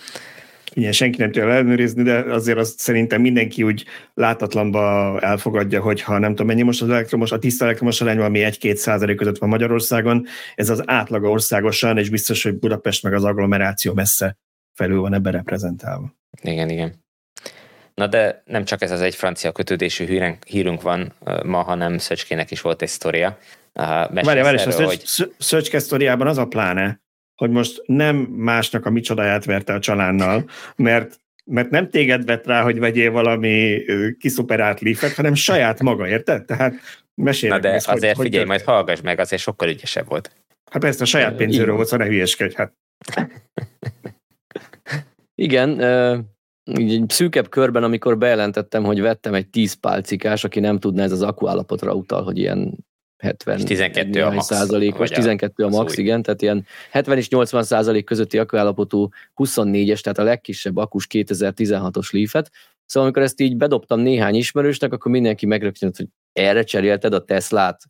Igen, 0.73 0.91
senki 0.91 1.17
nem 1.17 1.31
tudja 1.31 1.49
ellenőrizni, 1.49 2.03
de 2.03 2.17
azért 2.17 2.57
azt 2.57 2.79
szerintem 2.79 3.21
mindenki 3.21 3.63
úgy 3.63 3.85
látatlanba 4.13 5.19
elfogadja, 5.19 5.81
hogy 5.81 6.01
ha 6.01 6.17
nem 6.17 6.29
tudom 6.29 6.47
mennyi 6.47 6.61
most 6.61 6.81
az 6.81 6.89
elektromos, 6.89 7.31
a 7.31 7.39
tiszta 7.39 7.65
elektromos 7.65 8.01
arány 8.01 8.17
valami 8.17 8.47
1-2 8.51 8.75
százalék 8.75 9.15
között 9.15 9.37
van 9.37 9.49
Magyarországon, 9.49 10.25
ez 10.55 10.69
az 10.69 10.83
átlaga 10.85 11.29
országosan, 11.29 11.97
és 11.97 12.09
biztos, 12.09 12.43
hogy 12.43 12.59
Budapest 12.59 13.03
meg 13.03 13.13
az 13.13 13.23
agglomeráció 13.23 13.93
messze 13.93 14.37
felül 14.73 15.01
van 15.01 15.13
ebben 15.13 15.31
reprezentálva. 15.31 16.15
Igen, 16.41 16.69
igen. 16.69 17.04
Na 17.95 18.07
de 18.07 18.43
nem 18.45 18.65
csak 18.65 18.81
ez 18.81 18.91
az 18.91 19.01
egy 19.01 19.15
francia 19.15 19.51
kötődésű 19.51 20.05
hírünk, 20.05 20.45
hírünk 20.45 20.81
van 20.81 21.13
ma, 21.43 21.61
hanem 21.61 21.97
Szöcskének 21.97 22.51
is 22.51 22.61
volt 22.61 22.81
egy 22.81 22.87
sztoria. 22.87 23.37
Várj, 23.73 24.39
várj, 24.41 24.57
a 24.57 24.83
hogy... 24.85 25.01
Szöcske 25.37 25.79
sztoriában 25.79 26.27
az 26.27 26.37
a 26.37 26.45
pláne, 26.45 27.01
hogy 27.35 27.49
most 27.49 27.81
nem 27.85 28.15
másnak 28.15 28.85
a 28.85 28.89
micsodáját 28.89 29.45
verte 29.45 29.73
a 29.73 29.79
csalánnal, 29.79 30.49
mert 30.75 31.19
mert 31.45 31.69
nem 31.69 31.89
téged 31.89 32.25
vett 32.25 32.45
rá, 32.45 32.61
hogy 32.61 32.79
vegyél 32.79 33.11
valami 33.11 33.83
kiszuperált 34.19 34.79
lífet, 34.79 35.13
hanem 35.13 35.33
saját 35.33 35.81
maga, 35.81 36.07
érted? 36.07 36.45
Tehát 36.45 36.73
mesélj. 37.13 37.51
Na 37.51 37.59
de 37.59 37.69
ezt, 37.69 37.87
azért 37.87 38.15
hogy, 38.15 38.25
figyelj, 38.25 38.45
hogy 38.45 38.55
majd 38.55 38.67
hallgass 38.67 39.01
meg, 39.01 39.19
azért 39.19 39.41
sokkal 39.41 39.69
ügyesebb 39.69 40.07
volt. 40.07 40.31
Hát 40.71 40.81
persze 40.81 41.03
a 41.03 41.05
saját 41.05 41.35
pénzőről 41.35 41.75
volt, 41.75 41.87
szóval 41.87 42.05
ne 42.05 42.11
hülyeskedj, 42.11 42.55
hát. 42.55 42.73
Igen, 45.35 45.81
így 46.79 46.93
egy 46.93 47.09
szűkebb 47.09 47.49
körben, 47.49 47.83
amikor 47.83 48.17
bejelentettem, 48.17 48.83
hogy 48.83 49.01
vettem 49.01 49.33
egy 49.33 49.47
10 49.47 49.73
pálcikás, 49.73 50.43
aki 50.43 50.59
nem 50.59 50.79
tudná, 50.79 51.03
ez 51.03 51.11
az 51.11 51.21
akuállapotra 51.21 51.93
utal, 51.93 52.23
hogy 52.23 52.37
ilyen 52.37 52.85
70 53.17 53.57
és 53.57 53.63
12 53.63 54.23
a 54.23 54.31
max, 54.31 54.45
százalékos, 54.45 55.09
12 55.09 55.63
a, 55.63 55.69
max, 55.69 55.97
igen, 55.97 56.21
tehát 56.21 56.41
ilyen 56.41 56.65
70 56.91 57.17
és 57.17 57.29
80 57.29 57.63
százalék 57.63 58.05
közötti 58.05 58.37
akkuállapotú 58.37 59.09
24-es, 59.35 59.99
tehát 59.99 60.17
a 60.17 60.23
legkisebb 60.23 60.77
akus 60.77 61.07
2016-os 61.09 62.11
lífet. 62.11 62.51
Szóval 62.85 63.09
amikor 63.09 63.23
ezt 63.23 63.41
így 63.41 63.57
bedobtam 63.57 63.99
néhány 63.99 64.35
ismerősnek, 64.35 64.93
akkor 64.93 65.11
mindenki 65.11 65.45
megrögtönött, 65.45 65.97
hogy 65.97 66.07
erre 66.33 66.63
cserélted 66.63 67.13
a 67.13 67.23
Teslát. 67.23 67.81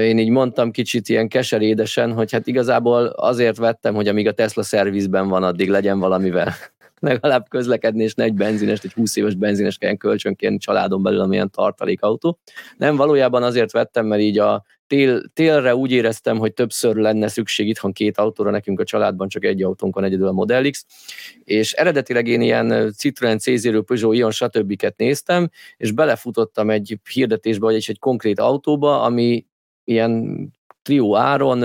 Én 0.00 0.18
így 0.18 0.28
mondtam 0.28 0.70
kicsit 0.70 1.08
ilyen 1.08 1.28
keserédesen, 1.28 2.12
hogy 2.12 2.32
hát 2.32 2.46
igazából 2.46 3.06
azért 3.06 3.56
vettem, 3.56 3.94
hogy 3.94 4.08
amíg 4.08 4.26
a 4.26 4.32
Tesla 4.32 4.62
szervizben 4.62 5.28
van, 5.28 5.42
addig 5.42 5.68
legyen 5.68 5.98
valamivel 5.98 6.54
legalább 7.00 7.48
közlekedni, 7.48 8.02
és 8.02 8.14
ne 8.14 8.24
egy 8.24 8.34
benzines, 8.34 8.80
egy 8.82 8.92
20 8.92 9.16
éves 9.16 9.34
benzines 9.34 9.76
kelljen 9.76 9.98
kölcsönként 9.98 10.60
családon 10.60 11.02
belül, 11.02 11.20
amilyen 11.20 11.50
tartalékautó. 11.50 12.38
Nem, 12.76 12.96
valójában 12.96 13.42
azért 13.42 13.72
vettem, 13.72 14.06
mert 14.06 14.22
így 14.22 14.38
a 14.38 14.64
tél, 14.86 15.22
télre 15.32 15.76
úgy 15.76 15.92
éreztem, 15.92 16.38
hogy 16.38 16.52
többször 16.52 16.96
lenne 16.96 17.28
szükség 17.28 17.68
itthon 17.68 17.92
két 17.92 18.18
autóra, 18.18 18.50
nekünk 18.50 18.80
a 18.80 18.84
családban 18.84 19.28
csak 19.28 19.44
egy 19.44 19.62
autónk 19.62 19.94
van 19.94 20.04
egyedül 20.04 20.26
a 20.26 20.32
Model 20.32 20.70
X, 20.70 20.86
és 21.44 21.72
eredetileg 21.72 22.26
én 22.26 22.40
ilyen 22.40 22.92
Citroen, 22.96 23.38
C0, 23.38 23.82
Peugeot, 23.86 24.14
Ion, 24.14 24.30
stb. 24.30 24.92
néztem, 24.96 25.48
és 25.76 25.92
belefutottam 25.92 26.70
egy 26.70 26.98
hirdetésbe, 27.12 27.64
vagy 27.64 27.74
egy 27.74 27.98
konkrét 27.98 28.40
autóba, 28.40 29.02
ami 29.02 29.46
ilyen 29.84 30.52
trió 30.90 31.16
áron 31.16 31.62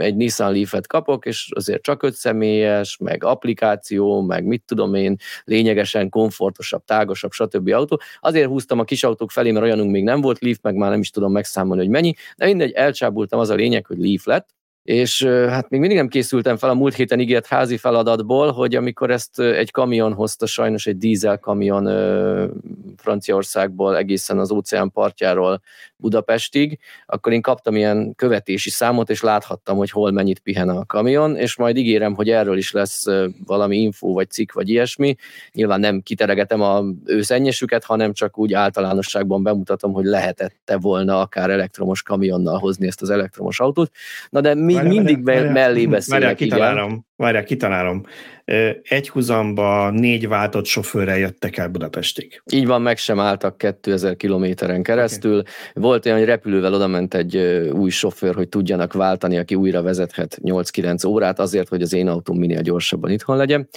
egy 0.00 0.16
Nissan 0.16 0.52
Leaf-et 0.52 0.86
kapok, 0.86 1.26
és 1.26 1.50
azért 1.54 1.82
csak 1.82 2.02
öt 2.02 2.14
személyes, 2.14 2.96
meg 2.96 3.24
applikáció, 3.24 4.20
meg 4.20 4.44
mit 4.44 4.62
tudom 4.66 4.94
én, 4.94 5.16
lényegesen 5.44 6.08
komfortosabb, 6.08 6.84
tágosabb, 6.84 7.32
stb. 7.32 7.68
autó. 7.68 8.00
Azért 8.20 8.48
húztam 8.48 8.78
a 8.78 8.84
kis 8.84 9.04
autók 9.04 9.30
felé, 9.30 9.50
mert 9.50 9.64
olyanunk 9.64 9.90
még 9.90 10.04
nem 10.04 10.20
volt 10.20 10.40
Leaf, 10.40 10.58
meg 10.62 10.74
már 10.74 10.90
nem 10.90 11.00
is 11.00 11.10
tudom 11.10 11.32
megszámolni, 11.32 11.82
hogy 11.82 11.90
mennyi, 11.90 12.14
de 12.36 12.46
mindegy, 12.46 12.72
elcsábultam 12.72 13.40
az 13.40 13.50
a 13.50 13.54
lényeg, 13.54 13.86
hogy 13.86 13.98
Leaf 13.98 14.24
lett, 14.24 14.48
és 14.84 15.24
hát 15.24 15.70
még 15.70 15.80
mindig 15.80 15.98
nem 15.98 16.08
készültem 16.08 16.56
fel 16.56 16.70
a 16.70 16.74
múlt 16.74 16.94
héten 16.94 17.20
ígért 17.20 17.46
házi 17.46 17.76
feladatból, 17.76 18.52
hogy 18.52 18.74
amikor 18.74 19.10
ezt 19.10 19.40
egy 19.40 19.70
kamion 19.70 20.12
hozta, 20.12 20.46
sajnos 20.46 20.86
egy 20.86 20.98
dízel 20.98 21.38
kamion 21.38 21.84
Franciaországból 22.96 23.96
egészen 23.96 24.38
az 24.38 24.50
óceán 24.50 24.90
partjáról 24.90 25.60
Budapestig, 25.96 26.78
akkor 27.06 27.32
én 27.32 27.40
kaptam 27.40 27.76
ilyen 27.76 28.14
követési 28.14 28.70
számot, 28.70 29.10
és 29.10 29.22
láthattam, 29.22 29.76
hogy 29.76 29.90
hol 29.90 30.10
mennyit 30.10 30.38
pihen 30.38 30.68
a 30.68 30.86
kamion, 30.86 31.36
és 31.36 31.56
majd 31.56 31.76
ígérem, 31.76 32.14
hogy 32.14 32.30
erről 32.30 32.56
is 32.56 32.72
lesz 32.72 33.04
valami 33.46 33.76
info, 33.76 34.12
vagy 34.12 34.30
cikk, 34.30 34.52
vagy 34.52 34.68
ilyesmi. 34.68 35.16
Nyilván 35.52 35.80
nem 35.80 36.00
kiteregetem 36.00 36.60
a 36.60 36.84
őszennyesüket, 37.04 37.84
hanem 37.84 38.12
csak 38.12 38.38
úgy 38.38 38.52
általánosságban 38.52 39.42
bemutatom, 39.42 39.92
hogy 39.92 40.04
lehetette 40.04 40.76
volna 40.76 41.20
akár 41.20 41.50
elektromos 41.50 42.02
kamionnal 42.02 42.58
hozni 42.58 42.86
ezt 42.86 43.02
az 43.02 43.10
elektromos 43.10 43.60
autót. 43.60 43.90
Na 44.30 44.40
de 44.40 44.54
mi 44.54 44.73
mindig 44.82 45.18
mellé 45.52 45.86
beszélek. 45.86 46.20
Várjál, 46.20 46.34
kitalálom, 46.34 47.06
várjál, 47.16 47.44
kitalálom. 47.44 48.02
Egy 48.82 49.08
húzamba 49.08 49.90
négy 49.90 50.28
váltott 50.28 50.64
sofőrrel 50.64 51.18
jöttek 51.18 51.56
el 51.56 51.68
Budapestig. 51.68 52.42
Így 52.52 52.66
van, 52.66 52.82
meg 52.82 52.96
sem 52.96 53.20
álltak 53.20 53.58
2000 53.58 54.16
kilométeren 54.16 54.82
keresztül. 54.82 55.38
Okay. 55.38 55.52
Volt 55.74 56.06
olyan, 56.06 56.18
hogy 56.18 56.26
repülővel 56.26 56.74
oda 56.74 56.86
ment 56.86 57.14
egy 57.14 57.36
új 57.72 57.90
sofőr, 57.90 58.34
hogy 58.34 58.48
tudjanak 58.48 58.92
váltani, 58.92 59.38
aki 59.38 59.54
újra 59.54 59.82
vezethet 59.82 60.38
8-9 60.42 61.06
órát 61.06 61.38
azért, 61.38 61.68
hogy 61.68 61.82
az 61.82 61.92
én 61.92 62.08
autóm 62.08 62.38
minél 62.38 62.60
gyorsabban 62.60 63.10
itthon 63.10 63.36
legyen. 63.36 63.68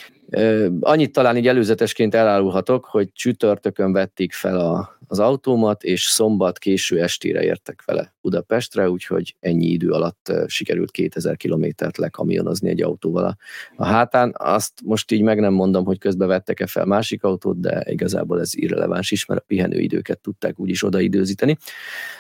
Annyit 0.80 1.12
talán 1.12 1.38
így 1.38 1.48
előzetesként 1.48 2.16
elárulhatok, 2.16 2.86
hogy 2.86 3.12
csütörtökön 3.14 3.92
vették 3.92 4.34
fel 4.34 4.60
a, 4.60 5.00
az 5.08 5.20
autómat, 5.20 5.84
és 5.84 6.04
szombat 6.04 6.60
késő 6.60 7.02
estére 7.02 7.44
értek 7.44 7.84
vele 7.86 8.16
Budapestre, 8.22 8.90
úgyhogy 8.90 9.36
ennyi 9.40 9.66
idő 9.66 9.90
alatt 9.90 10.32
sikerült 10.48 10.92
2000 10.92 11.38
kilométert 11.38 11.98
lekamionozni 11.98 12.70
egy 12.70 12.82
autóval 12.82 13.27
a, 13.28 13.38
a 13.76 13.86
hátán. 13.86 14.34
Azt 14.38 14.74
most 14.84 15.12
így 15.12 15.22
meg 15.22 15.40
nem 15.40 15.54
mondom, 15.54 15.86
hogy 15.86 15.98
közben 15.98 16.28
vettek-e 16.28 16.68
fel 16.68 16.86
másik 16.86 17.24
autót, 17.24 17.60
de 17.60 17.84
igazából 17.90 18.40
ez 18.40 18.56
irreleváns 18.56 19.12
is, 19.12 19.26
mert 19.26 19.42
a 19.42 19.44
pihenőidőket 19.48 20.20
tudták 20.20 20.60
úgyis 20.60 20.84
odaidőzíteni. 20.84 21.58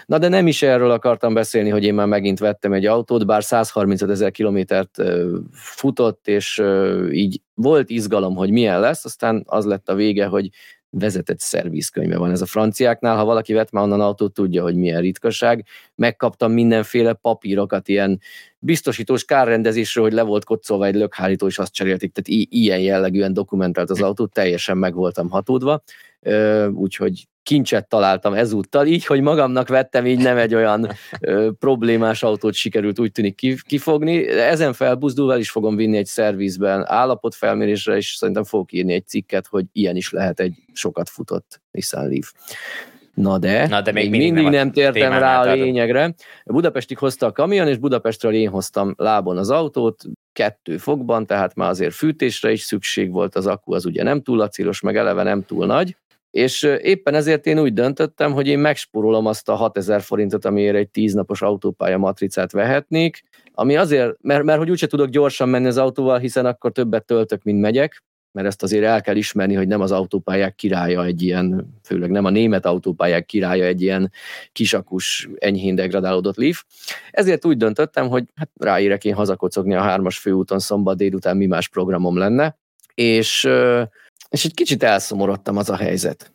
Na 0.05 0.17
de 0.17 0.27
nem 0.27 0.47
is 0.47 0.61
erről 0.61 0.91
akartam 0.91 1.33
beszélni, 1.33 1.69
hogy 1.69 1.83
én 1.83 1.93
már 1.93 2.07
megint 2.07 2.39
vettem 2.39 2.73
egy 2.73 2.85
autót, 2.85 3.25
bár 3.25 3.43
135 3.43 4.09
ezer 4.09 4.31
kilométert 4.31 5.01
futott, 5.51 6.27
és 6.27 6.63
így 7.11 7.41
volt 7.53 7.89
izgalom, 7.89 8.35
hogy 8.35 8.51
milyen 8.51 8.79
lesz, 8.79 9.05
aztán 9.05 9.43
az 9.45 9.65
lett 9.65 9.89
a 9.89 9.95
vége, 9.95 10.25
hogy 10.25 10.49
vezetett 10.89 11.39
szervizkönyve 11.39 12.17
van 12.17 12.31
ez 12.31 12.41
a 12.41 12.45
franciáknál. 12.45 13.15
Ha 13.15 13.25
valaki 13.25 13.53
vett 13.53 13.71
már 13.71 13.83
onnan 13.83 14.01
autót, 14.01 14.33
tudja, 14.33 14.63
hogy 14.63 14.75
milyen 14.75 15.01
ritkaság. 15.01 15.65
Megkaptam 15.95 16.51
mindenféle 16.51 17.13
papírokat, 17.13 17.87
ilyen 17.87 18.19
biztosítós 18.59 19.25
kárrendezésről, 19.25 20.03
hogy 20.03 20.13
le 20.13 20.21
volt 20.21 20.43
kocsolva 20.43 20.85
egy 20.85 20.95
lökhárító, 20.95 21.47
és 21.47 21.59
azt 21.59 21.73
cserélték. 21.73 22.11
Tehát 22.11 22.41
i- 22.41 22.47
ilyen 22.51 22.79
jellegűen 22.79 23.33
dokumentált 23.33 23.89
az 23.89 24.01
autó, 24.01 24.25
teljesen 24.25 24.77
meg 24.77 24.93
voltam 24.93 25.29
hatódva. 25.29 25.83
Úgyhogy 26.73 27.27
kincset 27.47 27.87
találtam 27.87 28.33
ezúttal, 28.33 28.85
így, 28.85 29.05
hogy 29.05 29.21
magamnak 29.21 29.67
vettem, 29.67 30.05
így 30.05 30.19
nem 30.19 30.37
egy 30.37 30.55
olyan 30.55 30.87
ö, 31.19 31.49
problémás 31.59 32.23
autót 32.23 32.53
sikerült 32.53 32.99
úgy 32.99 33.11
tűnik 33.11 33.61
kifogni. 33.67 34.27
Ezen 34.27 34.73
felbuzdulva 34.73 35.33
el 35.33 35.39
is 35.39 35.49
fogom 35.49 35.75
vinni 35.75 35.97
egy 35.97 36.05
szervizben 36.05 36.83
állapotfelmérésre, 36.87 37.95
és 37.95 38.15
szerintem 38.15 38.43
fogok 38.43 38.71
írni 38.71 38.93
egy 38.93 39.07
cikket, 39.07 39.47
hogy 39.47 39.65
ilyen 39.71 39.95
is 39.95 40.11
lehet 40.11 40.39
egy 40.39 40.53
sokat 40.73 41.09
futott 41.09 41.61
Nissan 41.71 42.07
Leaf. 42.07 42.31
Na 43.13 43.37
de, 43.37 43.67
Na 43.67 43.81
de 43.81 43.91
még, 43.91 44.09
még 44.09 44.21
mindig 44.21 44.43
nem, 44.43 44.51
nem 44.51 44.71
tértem 44.71 45.11
rá 45.11 45.41
a 45.41 45.53
lényegre. 45.53 46.13
Budapestig 46.45 46.97
hozta 46.97 47.25
a 47.25 47.31
kamion, 47.31 47.67
és 47.67 47.77
Budapestről 47.77 48.33
én 48.33 48.49
hoztam 48.49 48.93
lábon 48.97 49.37
az 49.37 49.49
autót, 49.49 50.03
kettő 50.33 50.77
fokban, 50.77 51.25
tehát 51.25 51.55
már 51.55 51.69
azért 51.69 51.93
fűtésre 51.93 52.51
is 52.51 52.61
szükség 52.61 53.11
volt, 53.11 53.35
az 53.35 53.47
akku 53.47 53.73
az 53.73 53.85
ugye 53.85 54.03
nem 54.03 54.21
túl 54.21 54.41
acélos, 54.41 54.81
meg 54.81 54.97
eleve 54.97 55.23
nem 55.23 55.43
túl 55.43 55.65
nagy, 55.65 55.95
és 56.31 56.63
éppen 56.81 57.13
ezért 57.13 57.45
én 57.45 57.59
úgy 57.59 57.73
döntöttem, 57.73 58.33
hogy 58.33 58.47
én 58.47 58.59
megspórolom 58.59 59.25
azt 59.25 59.49
a 59.49 59.53
6000 59.53 60.01
forintot, 60.01 60.45
amiért 60.45 60.75
egy 60.75 60.89
10 60.89 61.13
napos 61.13 61.41
autópálya 61.41 61.97
matricát 61.97 62.51
vehetnék, 62.51 63.23
ami 63.53 63.75
azért, 63.75 64.17
mert, 64.21 64.43
mert 64.43 64.59
hogy 64.59 64.69
úgyse 64.69 64.87
tudok 64.87 65.09
gyorsan 65.09 65.49
menni 65.49 65.67
az 65.67 65.77
autóval, 65.77 66.19
hiszen 66.19 66.45
akkor 66.45 66.71
többet 66.71 67.05
töltök, 67.05 67.43
mint 67.43 67.61
megyek, 67.61 68.03
mert 68.31 68.47
ezt 68.47 68.63
azért 68.63 68.83
el 68.83 69.01
kell 69.01 69.15
ismerni, 69.15 69.53
hogy 69.53 69.67
nem 69.67 69.81
az 69.81 69.91
autópályák 69.91 70.55
királya 70.55 71.03
egy 71.03 71.21
ilyen, 71.21 71.73
főleg 71.83 72.09
nem 72.09 72.25
a 72.25 72.29
német 72.29 72.65
autópályák 72.65 73.25
királya 73.25 73.65
egy 73.65 73.81
ilyen 73.81 74.11
kisakus, 74.51 75.29
enyhén 75.37 75.75
degradálódott 75.75 76.37
Leaf. 76.37 76.63
Ezért 77.11 77.45
úgy 77.45 77.57
döntöttem, 77.57 78.07
hogy 78.07 78.23
hát 78.35 78.49
ráérek 78.55 79.05
én 79.05 79.13
hazakocogni 79.13 79.75
a 79.75 79.81
hármas 79.81 80.17
főúton 80.17 80.59
szombat 80.59 80.97
délután, 80.97 81.37
mi 81.37 81.45
más 81.45 81.67
programom 81.67 82.17
lenne, 82.17 82.57
és 82.93 83.49
és 84.29 84.45
egy 84.45 84.53
kicsit 84.53 84.83
elszomorodtam 84.83 85.57
az 85.57 85.69
a 85.69 85.75
helyzet. 85.75 86.33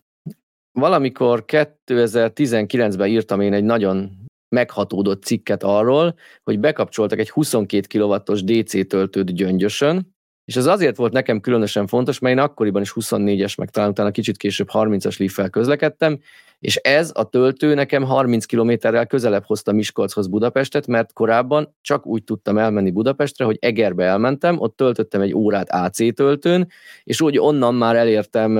Valamikor 0.73 1.45
2019-ben 1.47 3.09
írtam 3.09 3.41
én 3.41 3.53
egy 3.53 3.65
nagyon 3.65 4.11
meghatódott 4.49 5.23
cikket 5.23 5.63
arról, 5.63 6.15
hogy 6.43 6.61
bekapcsoltak 6.61 7.19
egy 7.19 7.31
22 7.31 7.99
kW-os 7.99 8.45
DC 8.45 8.87
töltőt 8.89 9.35
gyöngyösön, 9.35 10.15
És 10.53 10.59
ez 10.59 10.67
azért 10.67 10.97
volt 10.97 11.13
nekem 11.13 11.41
különösen 11.41 11.87
fontos, 11.87 12.19
mert 12.19 12.37
én 12.37 12.43
akkoriban 12.43 12.83
is 12.83 12.93
24-es, 12.95 13.59
meg 13.59 13.71
talán 13.71 13.91
utána 13.91 14.11
kicsit 14.11 14.37
később 14.37 14.69
30-as 14.73 15.19
leaf 15.19 15.51
közlekedtem, 15.51 16.19
és 16.59 16.77
ez 16.77 17.11
a 17.15 17.29
töltő 17.29 17.75
nekem 17.75 18.03
30 18.03 18.45
kilométerrel 18.45 19.07
közelebb 19.07 19.45
hozta 19.45 19.73
Miskolchoz 19.73 20.27
Budapestet, 20.27 20.87
mert 20.87 21.13
korábban 21.13 21.75
csak 21.81 22.07
úgy 22.07 22.25
tudtam 22.25 22.59
elmenni 22.59 22.91
Budapestre, 22.91 23.45
hogy 23.45 23.57
Egerbe 23.61 24.05
elmentem, 24.05 24.61
ott 24.61 24.77
töltöttem 24.77 25.21
egy 25.21 25.35
órát 25.35 25.71
AC 25.71 26.15
töltőn, 26.15 26.69
és 27.05 27.21
úgy 27.21 27.39
onnan 27.39 27.75
már 27.75 27.97
elértem 27.97 28.55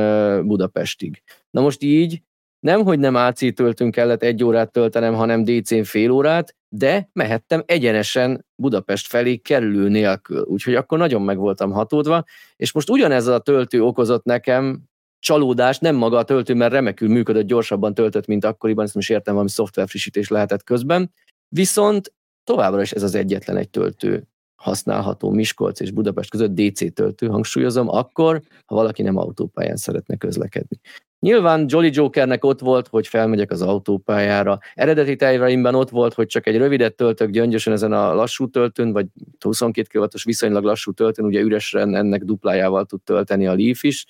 Budapestig. 0.47 1.23
Na 1.51 1.61
most 1.61 1.83
így 1.83 2.23
nem, 2.63 2.85
hogy 2.85 2.99
nem 2.99 3.15
AC 3.15 3.55
töltőn 3.55 3.91
kellett 3.91 4.23
egy 4.23 4.45
órát 4.45 4.73
töltenem, 4.73 5.15
hanem 5.15 5.45
DC-n 5.45 5.83
fél 5.83 6.11
órát, 6.11 6.57
de 6.69 7.09
mehettem 7.13 7.63
egyenesen 7.67 8.47
Budapest 8.55 9.07
felé 9.07 9.37
kerülő 9.37 9.89
nélkül. 9.89 10.43
Úgyhogy 10.43 10.75
akkor 10.75 10.99
nagyon 10.99 11.23
meg 11.23 11.39
voltam 11.39 11.71
hatódva, 11.71 12.25
és 12.57 12.73
most 12.73 12.91
ugyanez 12.91 13.27
a 13.27 13.39
töltő 13.39 13.83
okozott 13.83 14.25
nekem 14.25 14.83
csalódás, 15.19 15.79
nem 15.79 15.95
maga 15.95 16.19
a 16.19 16.25
töltő, 16.25 16.55
mert 16.55 16.73
remekül 16.73 17.09
működött, 17.09 17.47
gyorsabban 17.47 17.95
töltött, 17.95 18.27
mint 18.27 18.45
akkoriban, 18.45 18.85
ezt 18.85 18.95
most 18.95 19.11
értem, 19.11 19.33
valami 19.33 19.51
szoftverfrissítés 19.51 20.29
lehetett 20.29 20.65
közben. 20.65 21.13
Viszont 21.49 22.13
továbbra 22.45 22.81
is 22.81 22.93
ez 22.93 23.03
az 23.03 23.15
egyetlen 23.15 23.57
egy 23.57 23.71
töltő 23.71 24.27
használható 24.55 25.31
Miskolc 25.31 25.81
és 25.81 25.91
Budapest 25.91 26.31
között 26.31 26.55
DC 26.55 26.95
töltő, 26.95 27.27
hangsúlyozom, 27.27 27.89
akkor, 27.89 28.43
ha 28.67 28.75
valaki 28.75 29.03
nem 29.03 29.17
autópályán 29.17 29.77
szeretne 29.77 30.17
közlekedni. 30.17 30.81
Nyilván 31.23 31.65
Jolly 31.69 31.91
Jokernek 31.93 32.45
ott 32.45 32.61
volt, 32.61 32.89
hogy 32.89 33.07
felmegyek 33.07 33.51
az 33.51 33.63
autópályára. 33.63 34.59
Eredeti 34.75 35.17
terveimben 35.17 35.75
ott 35.75 35.91
volt, 35.91 36.15
hogy 36.15 36.27
csak 36.27 36.47
egy 36.47 36.57
rövidet 36.57 36.95
töltök 36.95 37.31
gyöngyösen 37.31 37.73
ezen 37.73 37.93
a 37.93 38.15
lassú 38.15 38.49
töltőn, 38.49 38.93
vagy 38.93 39.07
22 39.41 39.99
kw 39.99 40.07
viszonylag 40.25 40.65
lassú 40.65 40.93
töltőn, 40.93 41.27
ugye 41.27 41.41
üresen 41.41 41.95
ennek 41.95 42.23
duplájával 42.23 42.85
tud 42.85 43.01
tölteni 43.03 43.47
a 43.47 43.55
Leaf 43.55 43.83
is, 43.83 44.07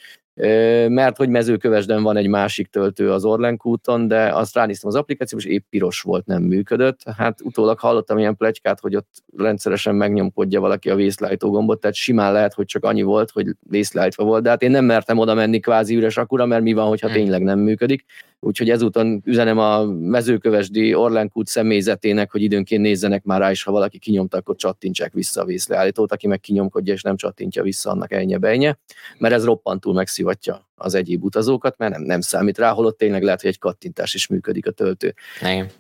mert 0.88 1.16
hogy 1.16 1.28
mezőkövesden 1.28 2.02
van 2.02 2.16
egy 2.16 2.28
másik 2.28 2.66
töltő 2.66 3.12
az 3.12 3.24
Orlenkúton, 3.24 4.08
de 4.08 4.34
azt 4.34 4.54
ránéztem 4.54 4.88
az 4.88 4.96
applikációba, 4.96 5.44
és 5.44 5.50
épp 5.50 5.64
piros 5.70 6.00
volt, 6.00 6.26
nem 6.26 6.42
működött. 6.42 7.00
Hát 7.16 7.40
utólag 7.42 7.78
hallottam 7.78 8.18
ilyen 8.18 8.36
plegykát, 8.36 8.80
hogy 8.80 8.96
ott 8.96 9.22
rendszeresen 9.36 9.94
megnyomkodja 9.94 10.60
valaki 10.60 10.90
a 10.90 10.94
vészlájtó 10.94 11.50
gombot, 11.50 11.80
tehát 11.80 11.96
simán 11.96 12.32
lehet, 12.32 12.54
hogy 12.54 12.66
csak 12.66 12.84
annyi 12.84 13.02
volt, 13.02 13.30
hogy 13.30 13.46
vészlájtva 13.60 14.24
volt, 14.24 14.42
de 14.42 14.48
hát 14.48 14.62
én 14.62 14.70
nem 14.70 14.84
mertem 14.84 15.18
oda 15.18 15.34
menni 15.34 15.60
kvázi 15.60 15.96
üres 15.96 16.16
akura, 16.16 16.46
mert 16.46 16.62
mi 16.62 16.72
van, 16.72 16.88
hogyha 16.88 17.06
hmm. 17.06 17.16
tényleg 17.16 17.42
nem 17.42 17.58
működik. 17.58 18.04
Úgyhogy 18.44 18.70
ezúton 18.70 19.22
üzenem 19.24 19.58
a 19.58 19.84
mezőkövesdi 19.84 20.94
Orlenkút 20.94 21.46
személyzetének, 21.46 22.30
hogy 22.30 22.42
időnként 22.42 22.82
nézzenek 22.82 23.24
már 23.24 23.40
rá, 23.40 23.50
és 23.50 23.62
ha 23.62 23.72
valaki 23.72 23.98
kinyomta, 23.98 24.36
akkor 24.36 24.56
csattintsák 24.56 25.12
vissza 25.12 25.40
a 25.40 25.44
vészleállítót, 25.44 26.12
aki 26.12 26.26
meg 26.26 26.40
kinyomkodja, 26.40 26.92
és 26.92 27.02
nem 27.02 27.16
csattintja 27.16 27.62
vissza, 27.62 27.90
annak 27.90 28.12
ennyi 28.12 28.36
bejnye, 28.36 28.78
mert 29.18 29.34
ez 29.34 29.44
roppantul 29.44 29.94
megszivatja 29.94 30.68
az 30.74 30.94
egyéb 30.94 31.24
utazókat, 31.24 31.78
mert 31.78 31.92
nem, 31.92 32.02
nem 32.02 32.20
számít 32.20 32.58
rá, 32.58 32.70
holott 32.70 32.98
tényleg 32.98 33.22
lehet, 33.22 33.40
hogy 33.40 33.50
egy 33.50 33.58
kattintás 33.58 34.14
is 34.14 34.26
működik 34.26 34.66
a 34.66 34.70
töltő. 34.70 35.14
Igen. 35.40 35.70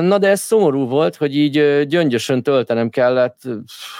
Na 0.00 0.18
de 0.18 0.28
ez 0.28 0.40
szomorú 0.40 0.88
volt, 0.88 1.16
hogy 1.16 1.36
így 1.36 1.86
gyöngyösen 1.86 2.42
töltenem 2.42 2.88
kellett. 2.88 3.40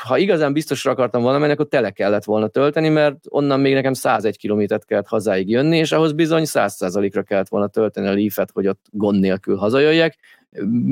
Ha 0.02 0.18
igazán 0.18 0.52
biztosra 0.52 0.90
akartam 0.90 1.22
volna 1.22 1.38
menni, 1.38 1.52
akkor 1.52 1.68
tele 1.68 1.90
kellett 1.90 2.24
volna 2.24 2.48
tölteni, 2.48 2.88
mert 2.88 3.16
onnan 3.28 3.60
még 3.60 3.74
nekem 3.74 3.92
101 3.92 4.36
kilométert 4.36 4.84
kellett 4.84 5.06
hazáig 5.06 5.48
jönni, 5.48 5.76
és 5.76 5.92
ahhoz 5.92 6.12
bizony 6.12 6.44
100%-ra 6.46 7.22
kellett 7.22 7.48
volna 7.48 7.66
tölteni 7.66 8.06
a 8.06 8.12
leaf 8.12 8.38
hogy 8.52 8.66
ott 8.66 8.86
gond 8.90 9.20
nélkül 9.20 9.56
hazajöjjek. 9.56 10.16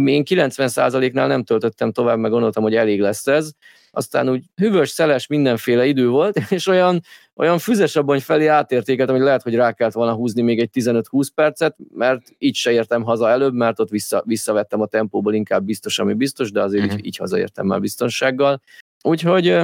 Én 0.05 0.23
90%-nál 0.27 1.27
nem 1.27 1.45
töltöttem 1.45 1.93
tovább, 1.93 2.19
meg 2.19 2.31
gondoltam, 2.31 2.63
hogy 2.63 2.75
elég 2.75 3.01
lesz 3.01 3.27
ez. 3.27 3.51
Aztán 3.91 4.29
úgy 4.29 4.45
hűvös, 4.57 4.89
szeles, 4.89 5.27
mindenféle 5.27 5.87
idő 5.87 6.09
volt, 6.09 6.41
és 6.51 6.67
olyan, 6.67 7.01
olyan 7.37 7.59
füzes 7.59 7.97
abban 7.97 8.19
felé 8.19 8.47
átértékeltem, 8.47 9.15
hogy 9.15 9.25
lehet, 9.25 9.43
hogy 9.43 9.55
rá 9.55 9.73
kellett 9.73 9.93
volna 9.93 10.15
húzni 10.15 10.43
még 10.43 10.59
egy 10.61 10.71
15-20 10.73 11.29
percet, 11.35 11.77
mert 11.95 12.23
így 12.39 12.55
se 12.55 12.73
értem 12.73 13.03
haza 13.03 13.31
előbb, 13.31 13.55
mert 13.55 13.81
ott 13.81 13.91
vissza, 13.91 14.23
visszavettem 14.27 14.81
a 14.81 14.87
tempóból 14.87 15.35
inkább 15.35 15.65
biztos, 15.65 15.99
ami 15.99 16.15
biztos, 16.15 16.53
de 16.53 16.63
azért 16.63 16.85
uh-huh. 16.85 16.99
így, 16.99 17.07
így 17.07 17.17
hazaértem 17.17 17.67
már 17.67 17.81
biztonsággal. 17.81 18.61
Úgyhogy 19.03 19.57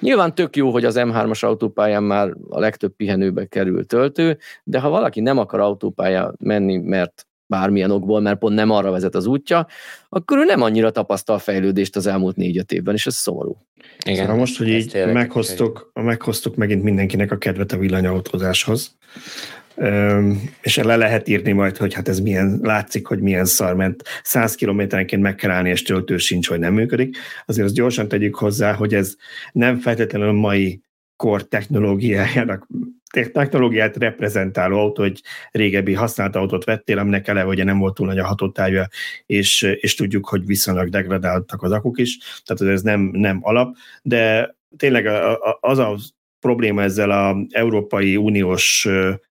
Nyilván 0.00 0.34
tök 0.34 0.56
jó, 0.56 0.70
hogy 0.70 0.84
az 0.84 0.94
M3-as 0.98 1.44
autópályán 1.44 2.02
már 2.02 2.34
a 2.48 2.58
legtöbb 2.58 2.92
pihenőbe 2.96 3.46
kerül 3.46 3.86
töltő, 3.86 4.38
de 4.64 4.80
ha 4.80 4.88
valaki 4.88 5.20
nem 5.20 5.38
akar 5.38 5.60
autópálya 5.60 6.32
menni, 6.38 6.76
mert 6.76 7.27
bármilyen 7.48 7.90
okból, 7.90 8.20
mert 8.20 8.38
pont 8.38 8.54
nem 8.54 8.70
arra 8.70 8.90
vezet 8.90 9.14
az 9.14 9.26
útja, 9.26 9.66
akkor 10.08 10.38
ő 10.38 10.44
nem 10.44 10.62
annyira 10.62 10.90
tapasztal 10.90 11.38
fejlődést 11.38 11.96
az 11.96 12.06
elmúlt 12.06 12.36
négy-öt 12.36 12.72
évben, 12.72 12.94
és 12.94 13.06
ez 13.06 13.14
szomorú. 13.14 13.56
Igen. 14.04 14.20
Szóval 14.20 14.36
most, 14.36 14.58
hogy 14.58 14.68
így 14.68 15.04
meghoztuk, 15.12 15.90
meghoztuk 15.94 16.56
megint 16.56 16.82
mindenkinek 16.82 17.32
a 17.32 17.38
kedvet 17.38 17.72
a 17.72 17.78
villanyautózáshoz, 17.78 18.96
és 20.60 20.76
le 20.76 20.96
lehet 20.96 21.28
írni 21.28 21.52
majd, 21.52 21.76
hogy 21.76 21.94
hát 21.94 22.08
ez 22.08 22.20
milyen, 22.20 22.58
látszik, 22.62 23.06
hogy 23.06 23.20
milyen 23.20 23.44
szar, 23.44 23.74
mert 23.74 24.02
100 24.22 24.54
kilométerenként 24.54 25.22
meg 25.22 25.34
kell 25.34 25.50
állni, 25.50 25.70
és 25.70 25.82
töltő 25.82 26.16
sincs, 26.16 26.48
hogy 26.48 26.58
nem 26.58 26.74
működik. 26.74 27.16
Azért 27.46 27.66
azt 27.66 27.74
gyorsan 27.74 28.08
tegyük 28.08 28.34
hozzá, 28.34 28.72
hogy 28.72 28.94
ez 28.94 29.14
nem 29.52 29.78
feltétlenül 29.78 30.28
a 30.28 30.32
mai 30.32 30.80
kor 31.16 31.42
technológiájának 31.42 32.66
technológiát 33.32 33.96
reprezentáló 33.96 34.78
autó, 34.78 35.02
egy 35.02 35.22
régebbi 35.50 35.94
használt 35.94 36.36
autót 36.36 36.64
vettél, 36.64 36.98
aminek 36.98 37.28
eleve 37.28 37.48
ugye 37.48 37.64
nem 37.64 37.78
volt 37.78 37.94
túl 37.94 38.06
nagy 38.06 38.18
a 38.18 38.26
hatótávja, 38.26 38.88
és, 39.26 39.62
és 39.80 39.94
tudjuk, 39.94 40.28
hogy 40.28 40.46
viszonylag 40.46 40.88
degradáltak 40.88 41.62
az 41.62 41.72
akuk 41.72 41.98
is, 41.98 42.18
tehát 42.44 42.74
ez 42.74 42.82
nem, 42.82 43.00
nem 43.00 43.38
alap, 43.42 43.76
de 44.02 44.54
tényleg 44.76 45.06
az 45.60 45.78
a 45.78 45.96
probléma 46.40 46.82
ezzel 46.82 47.10
a 47.10 47.36
Európai 47.50 48.16
Uniós 48.16 48.88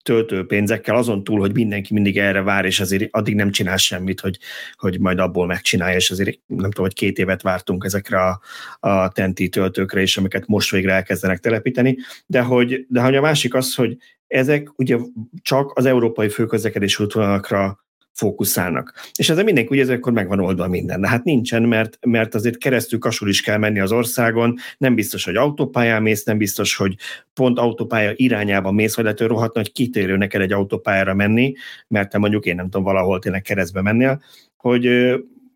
töltőpénzekkel, 0.04 0.96
azon 0.96 1.24
túl, 1.24 1.40
hogy 1.40 1.54
mindenki 1.54 1.94
mindig 1.94 2.18
erre 2.18 2.42
vár, 2.42 2.66
és 2.66 2.80
azért 2.80 3.08
addig 3.12 3.36
nem 3.36 3.52
csinál 3.52 3.78
semmit, 3.78 4.20
hogy, 4.20 4.38
hogy 4.76 5.00
majd 5.00 5.20
abból 5.20 5.46
megcsinálja, 5.46 5.96
és 5.96 6.12
azért 6.12 6.40
nem 6.46 6.72
tudom, 6.72 6.86
hogy 6.86 6.94
két 6.94 7.18
évet 7.18 7.42
vártunk 7.42 7.84
ezekre 7.84 8.22
a, 8.22 8.42
a 8.80 9.10
tenti 9.10 9.50
töltőkre 9.50 10.02
is, 10.02 10.18
amiket 10.18 10.48
most 10.48 10.72
végre 10.72 10.94
elkezdenek 10.94 11.40
telepíteni, 11.40 11.98
de 12.26 12.42
hogy, 12.42 12.86
de 12.90 13.02
hogy 13.02 13.16
a 13.16 13.22
másik 13.22 13.54
az, 13.54 13.76
hogy 13.76 13.98
ezek 14.28 14.80
ugye 14.80 14.98
csak 15.42 15.78
az 15.78 15.86
európai 15.86 16.30
főközlekedés 16.30 17.00
útvonalakra 17.00 17.80
fókuszálnak. 18.14 18.94
És 19.16 19.30
ezzel 19.30 19.44
mindenki 19.44 19.74
ugye 19.74 19.82
ezekor 19.82 20.14
megvan 20.14 20.40
oldva 20.40 20.68
minden. 20.68 21.02
De 21.02 21.08
hát 21.08 21.24
nincsen, 21.24 21.64
mert, 21.64 21.98
mert 22.06 22.36
azért 22.36 22.58
keresztül 22.58 23.00
kasul 23.00 23.30
is 23.30 23.42
kell 23.42 23.58
menni 23.58 23.80
az 23.80 23.92
országon, 23.92 24.58
nem 24.78 24.96
biztos, 24.96 25.26
hogy 25.26 25.36
autópályán 25.36 26.02
mész, 26.02 26.24
nem 26.24 26.38
biztos, 26.38 26.76
hogy 26.76 26.96
pont 27.34 27.60
autópálya 27.60 28.12
irányába 28.16 28.72
mész, 28.72 28.96
vagy 28.96 29.04
lehet, 29.04 29.20
hogy 29.20 29.28
rohadt 29.28 29.56
nagy 29.56 29.72
kitérő 29.72 30.18
neked 30.18 30.42
egy 30.42 30.52
autópályára 30.52 31.14
menni, 31.14 31.54
mert 31.88 32.10
te 32.10 32.18
mondjuk 32.18 32.46
én 32.46 32.56
nem 32.56 32.66
tudom, 32.66 32.84
valahol 32.84 33.20
tényleg 33.20 33.42
keresztbe 33.42 33.82
mennél, 33.82 34.22
hogy 34.58 34.90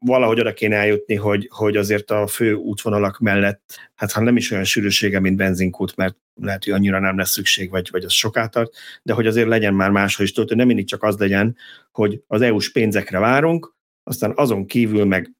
valahogy 0.05 0.39
oda 0.39 0.53
kéne 0.53 0.75
eljutni, 0.75 1.15
hogy, 1.15 1.49
hogy 1.51 1.77
azért 1.77 2.11
a 2.11 2.27
fő 2.27 2.53
útvonalak 2.53 3.19
mellett, 3.19 3.79
hát 3.95 4.11
ha 4.11 4.21
nem 4.21 4.37
is 4.37 4.51
olyan 4.51 4.63
sűrűsége, 4.63 5.19
mint 5.19 5.37
benzinkút, 5.37 5.95
mert 5.95 6.15
lehet, 6.41 6.63
hogy 6.63 6.73
annyira 6.73 6.99
nem 6.99 7.17
lesz 7.17 7.31
szükség, 7.31 7.69
vagy, 7.69 7.89
vagy 7.91 8.03
az 8.03 8.13
soká 8.13 8.47
tart, 8.47 8.71
de 9.03 9.13
hogy 9.13 9.27
azért 9.27 9.47
legyen 9.47 9.73
már 9.73 9.89
máshol 9.89 10.25
is 10.25 10.31
töltő, 10.31 10.55
nem 10.55 10.67
mindig 10.67 10.87
csak 10.87 11.03
az 11.03 11.17
legyen, 11.17 11.57
hogy 11.91 12.21
az 12.27 12.41
EU-s 12.41 12.71
pénzekre 12.71 13.19
várunk, 13.19 13.73
aztán 14.03 14.33
azon 14.35 14.65
kívül 14.65 15.05
meg 15.05 15.31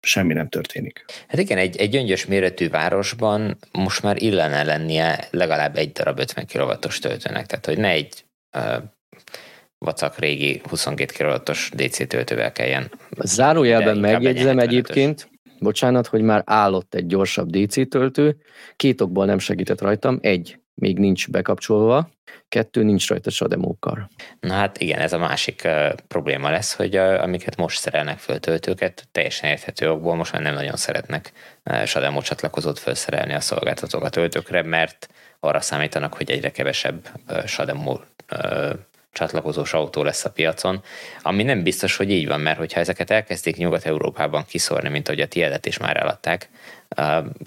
semmi 0.00 0.32
nem 0.32 0.48
történik. 0.48 1.04
Hát 1.28 1.40
igen, 1.40 1.58
egy, 1.58 1.76
egy 1.76 1.90
gyöngyös 1.90 2.26
méretű 2.26 2.68
városban 2.68 3.58
most 3.72 4.02
már 4.02 4.22
illene 4.22 4.62
lennie 4.62 5.28
legalább 5.30 5.76
egy 5.76 5.92
darab 5.92 6.18
50 6.18 6.46
kW-os 6.46 6.98
töltőnek, 6.98 7.46
tehát 7.46 7.66
hogy 7.66 7.78
ne 7.78 7.88
egy 7.88 8.24
vacak 9.78 10.18
régi 10.18 10.60
22 10.68 11.24
kW-os 11.24 11.70
DC 11.74 12.06
töltővel 12.08 12.52
kelljen. 12.52 12.90
Zárójelben 13.18 13.98
megjegyzem 13.98 14.58
egyébként, 14.58 15.30
bocsánat, 15.58 16.06
hogy 16.06 16.22
már 16.22 16.42
állott 16.46 16.94
egy 16.94 17.06
gyorsabb 17.06 17.50
DC 17.50 17.88
töltő, 17.88 18.36
két 18.76 19.00
okból 19.00 19.24
nem 19.24 19.38
segített 19.38 19.80
rajtam, 19.80 20.18
egy, 20.22 20.58
még 20.74 20.98
nincs 20.98 21.30
bekapcsolva, 21.30 22.10
kettő, 22.48 22.82
nincs 22.82 23.08
rajta 23.08 23.30
sademókar. 23.30 24.08
Na 24.40 24.52
hát 24.52 24.78
igen, 24.80 25.00
ez 25.00 25.12
a 25.12 25.18
másik 25.18 25.62
uh, 25.64 25.92
probléma 26.08 26.50
lesz, 26.50 26.74
hogy 26.74 26.96
uh, 26.96 27.22
amiket 27.22 27.56
most 27.56 27.78
szerelnek 27.78 28.18
föl 28.18 28.38
töltőket, 28.38 29.08
teljesen 29.12 29.50
érthető 29.50 29.90
okból 29.90 30.14
most 30.14 30.32
már 30.32 30.42
nem 30.42 30.54
nagyon 30.54 30.76
szeretnek 30.76 31.32
uh, 31.64 31.84
sademó 31.84 32.20
csatlakozót 32.20 32.78
felszerelni 32.78 33.32
a 33.32 33.40
szolgáltatók 33.40 34.04
a 34.04 34.08
töltőkre, 34.08 34.62
mert 34.62 35.08
arra 35.40 35.60
számítanak, 35.60 36.14
hogy 36.14 36.30
egyre 36.30 36.50
kevesebb 36.50 37.08
uh, 37.28 37.44
sademó 37.44 38.00
uh, 38.32 38.70
csatlakozós 39.16 39.72
autó 39.72 40.02
lesz 40.02 40.24
a 40.24 40.30
piacon, 40.30 40.82
ami 41.22 41.42
nem 41.42 41.62
biztos, 41.62 41.96
hogy 41.96 42.10
így 42.10 42.26
van, 42.26 42.40
mert 42.40 42.58
hogyha 42.58 42.80
ezeket 42.80 43.10
elkezdik 43.10 43.56
Nyugat-Európában 43.56 44.44
kiszórni, 44.46 44.88
mint 44.88 45.08
ahogy 45.08 45.20
a 45.20 45.26
tiedet 45.26 45.66
is 45.66 45.78
már 45.78 45.96
eladták, 45.96 46.48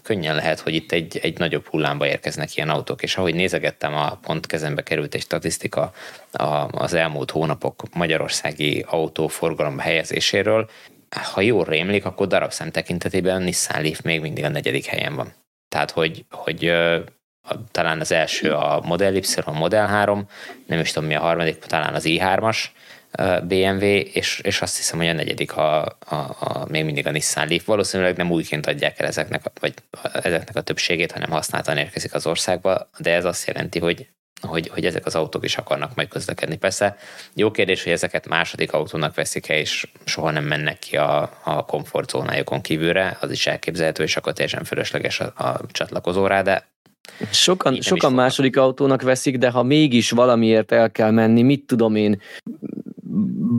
könnyen 0.03 0.35
lehet, 0.35 0.59
hogy 0.59 0.73
itt 0.73 0.91
egy, 0.91 1.19
egy 1.21 1.37
nagyobb 1.37 1.67
hullámba 1.67 2.07
érkeznek 2.07 2.55
ilyen 2.55 2.69
autók, 2.69 3.03
és 3.03 3.17
ahogy 3.17 3.35
nézegettem, 3.35 3.95
a 3.95 4.15
pont 4.21 4.45
kezembe 4.45 4.83
került 4.83 5.13
egy 5.13 5.21
statisztika 5.21 5.91
az 6.71 6.93
elmúlt 6.93 7.31
hónapok 7.31 7.83
magyarországi 7.93 8.85
autóforgalom 8.87 9.77
helyezéséről, 9.77 10.69
ha 11.09 11.41
jól 11.41 11.63
rémlik, 11.63 12.05
akkor 12.05 12.27
darabszám 12.27 12.71
tekintetében 12.71 13.41
Nissan 13.41 13.81
Leaf 13.81 14.01
még 14.01 14.21
mindig 14.21 14.43
a 14.43 14.49
negyedik 14.49 14.85
helyen 14.85 15.15
van. 15.15 15.33
Tehát, 15.69 15.91
hogy, 15.91 16.25
hogy 16.29 16.67
a, 16.67 17.03
talán 17.71 17.99
az 17.99 18.11
első 18.11 18.53
a 18.53 18.81
Model 18.83 19.15
Y, 19.15 19.41
a 19.45 19.51
Model 19.51 19.87
3, 19.87 20.27
nem 20.65 20.79
is 20.79 20.91
tudom 20.91 21.09
mi 21.09 21.15
a 21.15 21.19
harmadik, 21.19 21.57
talán 21.57 21.93
az 21.93 22.03
i3-as 22.07 22.57
BMW, 23.43 23.85
és, 24.13 24.39
és 24.43 24.61
azt 24.61 24.77
hiszem, 24.77 24.97
hogy 24.97 25.07
a 25.07 25.13
negyedik 25.13 25.55
a, 25.55 25.85
a, 25.85 26.15
a, 26.39 26.65
még 26.67 26.85
mindig 26.85 27.07
a 27.07 27.11
Nissan 27.11 27.47
Leaf. 27.47 27.65
Valószínűleg 27.65 28.17
nem 28.17 28.31
újként 28.31 28.67
adják 28.67 28.99
el 28.99 29.07
ezeknek, 29.07 29.41
vagy 29.59 29.73
ezeknek 30.13 30.55
a 30.55 30.61
többségét, 30.61 31.11
hanem 31.11 31.29
használtan 31.29 31.77
érkezik 31.77 32.13
az 32.13 32.27
országba, 32.27 32.89
de 32.97 33.13
ez 33.13 33.25
azt 33.25 33.47
jelenti, 33.47 33.79
hogy 33.79 34.07
hogy, 34.41 34.67
hogy 34.67 34.85
ezek 34.85 35.05
az 35.05 35.15
autók 35.15 35.45
is 35.45 35.57
akarnak 35.57 35.95
majd 35.95 36.07
közlekedni. 36.07 36.57
Persze 36.57 36.97
jó 37.33 37.51
kérdés, 37.51 37.83
hogy 37.83 37.91
ezeket 37.91 38.27
második 38.27 38.73
autónak 38.73 39.15
veszik-e, 39.15 39.57
és 39.57 39.87
soha 40.05 40.31
nem 40.31 40.43
mennek 40.43 40.79
ki 40.79 40.97
a, 40.97 41.39
a 41.43 41.65
komfortzónájukon 41.65 42.61
kívülre, 42.61 43.17
az 43.21 43.31
is 43.31 43.47
elképzelhető, 43.47 44.03
és 44.03 44.17
akkor 44.17 44.33
teljesen 44.33 44.63
fölösleges 44.63 45.19
a, 45.19 45.33
a 45.35 45.59
csatlakozó 45.71 46.27
rá, 46.27 46.41
de 46.41 46.68
Sokan, 47.31 47.81
sokan 47.81 48.13
második 48.13 48.57
autónak 48.57 49.01
veszik, 49.01 49.37
de 49.37 49.49
ha 49.49 49.63
mégis 49.63 50.11
valamiért 50.11 50.71
el 50.71 50.91
kell 50.91 51.11
menni, 51.11 51.41
mit 51.41 51.65
tudom 51.65 51.95
én, 51.95 52.19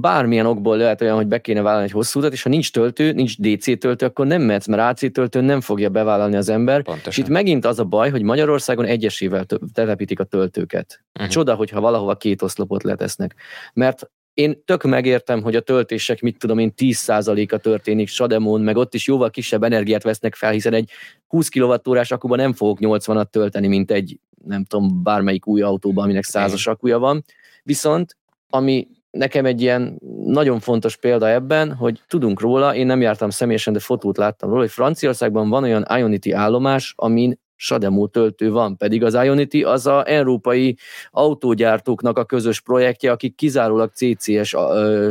bármilyen 0.01 0.47
okból 0.47 0.77
lehet 0.77 1.01
olyan, 1.01 1.17
hogy 1.17 1.27
be 1.27 1.41
kéne 1.41 1.63
vállalni 1.63 1.87
egy 1.87 1.93
hosszú 1.93 2.19
utat, 2.19 2.33
és 2.33 2.43
ha 2.43 2.49
nincs 2.49 2.73
töltő, 2.73 3.13
nincs 3.13 3.39
DC 3.39 3.79
töltő, 3.79 4.07
akkor 4.07 4.27
nem 4.27 4.43
mehetsz, 4.43 4.67
mert 4.67 4.83
AC 4.83 5.13
töltő 5.13 5.41
nem 5.41 5.61
fogja 5.61 5.89
bevállalni 5.89 6.37
az 6.37 6.49
ember. 6.49 6.83
Pontosan. 6.83 7.11
És 7.11 7.19
itt 7.19 7.29
megint 7.29 7.65
az 7.65 7.79
a 7.79 7.85
baj, 7.85 8.11
hogy 8.11 8.23
Magyarországon 8.23 8.85
egyesével 8.85 9.47
telepítik 9.73 10.21
a 10.21 10.25
töltőket. 10.25 11.03
Uh-huh. 11.15 11.33
Csoda, 11.33 11.55
hogyha 11.55 11.81
valahova 11.81 12.17
két 12.17 12.43
oszlopot 12.43 12.83
letesznek. 12.83 13.35
Mert 13.73 14.11
én 14.35 14.65
tök 14.65 14.83
megértem, 14.83 15.43
hogy 15.43 15.57
a 15.57 15.61
töltések, 15.61 16.21
mit 16.21 16.39
tudom 16.39 16.59
én, 16.59 16.73
10%-a 16.77 17.57
történik 17.57 18.09
Sademon, 18.09 18.61
meg 18.61 18.77
ott 18.77 18.95
is 18.95 19.07
jóval 19.07 19.31
kisebb 19.31 19.63
energiát 19.63 20.03
vesznek 20.03 20.35
fel, 20.35 20.51
hiszen 20.51 20.73
egy 20.73 20.91
20 21.27 21.49
kWh 21.49 22.01
akuban 22.09 22.39
nem 22.39 22.53
fogok 22.53 22.79
80-at 22.81 23.31
tölteni, 23.31 23.67
mint 23.67 23.91
egy, 23.91 24.19
nem 24.45 24.65
tudom, 24.65 25.03
bármelyik 25.03 25.47
új 25.47 25.63
autóban, 25.63 26.05
aminek 26.05 26.25
százas 26.25 26.67
akuja 26.67 26.99
van. 26.99 27.25
Viszont, 27.63 28.17
ami 28.49 28.89
nekem 29.11 29.45
egy 29.45 29.61
ilyen 29.61 29.99
nagyon 30.25 30.61
fontos 30.61 30.97
példa 30.97 31.29
ebben, 31.29 31.75
hogy 31.75 32.03
tudunk 32.09 32.41
róla, 32.41 32.75
én 32.75 32.87
nem 32.87 33.01
jártam 33.01 33.31
személyesen, 33.31 33.73
de 33.73 33.79
fotót 33.79 34.17
láttam 34.17 34.49
róla, 34.49 34.61
hogy 34.61 34.71
Franciaországban 34.71 35.49
van 35.49 35.63
olyan 35.63 35.87
Ionity 35.97 36.33
állomás, 36.33 36.93
amin 36.97 37.39
Sademo 37.63 38.07
töltő 38.07 38.51
van, 38.51 38.77
pedig 38.77 39.05
az 39.05 39.15
Ionity 39.15 39.63
az 39.63 39.87
a 39.87 40.09
európai 40.09 40.77
autógyártóknak 41.11 42.19
a 42.19 42.25
közös 42.25 42.61
projektje, 42.61 43.11
akik 43.11 43.35
kizárólag 43.35 43.91
CCS 43.95 44.57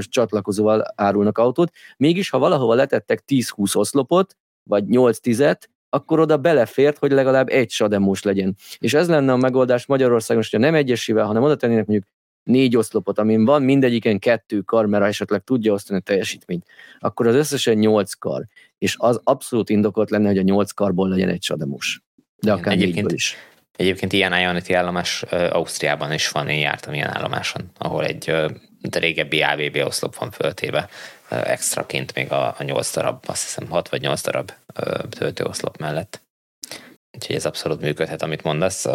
csatlakozóval 0.01 0.85
árulnak 0.95 1.37
autót. 1.37 1.71
Mégis, 1.97 2.29
ha 2.29 2.39
valahova 2.39 2.73
letettek 2.73 3.23
10-20 3.27 3.75
oszlopot, 3.75 4.35
vagy 4.63 4.83
8-10-et, 4.87 5.61
akkor 5.89 6.19
oda 6.19 6.37
belefért, 6.37 6.97
hogy 6.97 7.11
legalább 7.11 7.49
egy 7.49 7.69
sademós 7.69 8.23
legyen. 8.23 8.55
És 8.77 8.93
ez 8.93 9.09
lenne 9.09 9.31
a 9.31 9.37
megoldás 9.37 9.85
Magyarországon, 9.85 10.43
hogyha 10.43 10.65
nem 10.65 10.75
egyesével, 10.75 11.25
hanem 11.25 11.43
oda 11.43 11.55
tennének 11.55 11.87
mondjuk 11.87 12.09
négy 12.43 12.77
oszlopot, 12.77 13.19
amin 13.19 13.45
van, 13.45 13.61
mindegyiken 13.61 14.19
kettő 14.19 14.59
kar, 14.59 14.85
mert 14.85 15.03
esetleg 15.03 15.43
tudja 15.43 15.73
osztani 15.73 15.99
a 15.99 16.01
teljesítményt, 16.01 16.65
akkor 16.99 17.27
az 17.27 17.35
összesen 17.35 17.77
nyolc 17.77 18.13
kar. 18.13 18.45
És 18.77 18.95
az 18.99 19.19
abszolút 19.23 19.69
indokolt 19.69 20.09
lenne, 20.09 20.27
hogy 20.27 20.37
a 20.37 20.41
nyolc 20.41 20.71
karból 20.71 21.09
legyen 21.09 21.29
egy 21.29 21.43
sademos. 21.43 22.01
De 22.41 22.51
akár 22.51 22.73
egyébként, 22.73 23.11
is. 23.11 23.37
Egyébként 23.75 24.13
ilyen 24.13 24.39
Ionity 24.39 24.73
állomás 24.73 25.21
Ausztriában 25.31 26.13
is 26.13 26.29
van, 26.29 26.47
én 26.47 26.59
jártam 26.59 26.93
ilyen 26.93 27.15
állomáson, 27.17 27.71
ahol 27.77 28.05
egy 28.05 28.33
de 28.81 28.99
régebbi 28.99 29.41
AVB 29.41 29.75
oszlop 29.85 30.15
van 30.15 30.31
föltéve 30.31 30.89
extraként 31.29 32.13
még 32.13 32.31
a, 32.31 32.55
a 32.57 32.63
8 32.63 32.93
darab, 32.93 33.23
azt 33.27 33.43
hiszem 33.43 33.69
6 33.69 33.89
vagy 33.89 34.01
8 34.01 34.21
darab 34.21 34.51
töltőoszlop 35.09 35.77
mellett. 35.77 36.21
Úgyhogy 37.11 37.35
ez 37.35 37.45
abszolút 37.45 37.81
működhet, 37.81 38.21
amit 38.21 38.43
mondasz. 38.43 38.85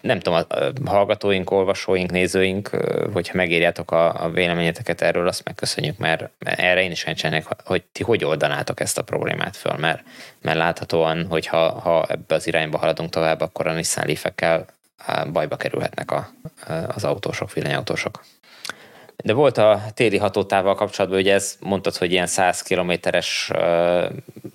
Nem 0.00 0.20
tudom, 0.20 0.44
a 0.84 0.90
hallgatóink, 0.90 1.50
olvasóink, 1.50 2.10
nézőink, 2.10 2.68
hogyha 3.12 3.36
megírjátok 3.36 3.90
a, 3.90 4.30
véleményeteket 4.30 5.02
erről, 5.02 5.28
azt 5.28 5.44
megköszönjük, 5.44 5.98
mert 5.98 6.30
erre 6.38 6.82
én 6.82 6.90
is 6.90 7.04
kíváncsi 7.04 7.44
hogy 7.64 7.82
ti 7.92 8.02
hogy 8.02 8.24
oldanátok 8.24 8.80
ezt 8.80 8.98
a 8.98 9.02
problémát 9.02 9.56
föl, 9.56 9.76
mert, 9.76 10.02
mert 10.42 10.56
láthatóan, 10.56 11.26
hogy 11.26 11.46
ha, 11.46 12.06
ebbe 12.08 12.34
az 12.34 12.46
irányba 12.46 12.78
haladunk 12.78 13.10
tovább, 13.10 13.40
akkor 13.40 13.66
a 13.66 13.72
Nissan 13.72 14.06
Leaf-ekkel 14.06 14.66
bajba 15.32 15.56
kerülhetnek 15.56 16.10
a, 16.10 16.30
az 16.88 17.04
autósok, 17.04 17.52
villanyautósok. 17.52 18.24
De 19.24 19.32
volt 19.32 19.58
a 19.58 19.82
téli 19.94 20.16
hatótával 20.16 20.74
kapcsolatban, 20.74 21.20
hogy 21.20 21.28
ez 21.28 21.56
mondtad, 21.60 21.96
hogy 21.96 22.12
ilyen 22.12 22.26
100 22.26 22.62
kilométeres 22.62 23.50
uh, 23.54 24.04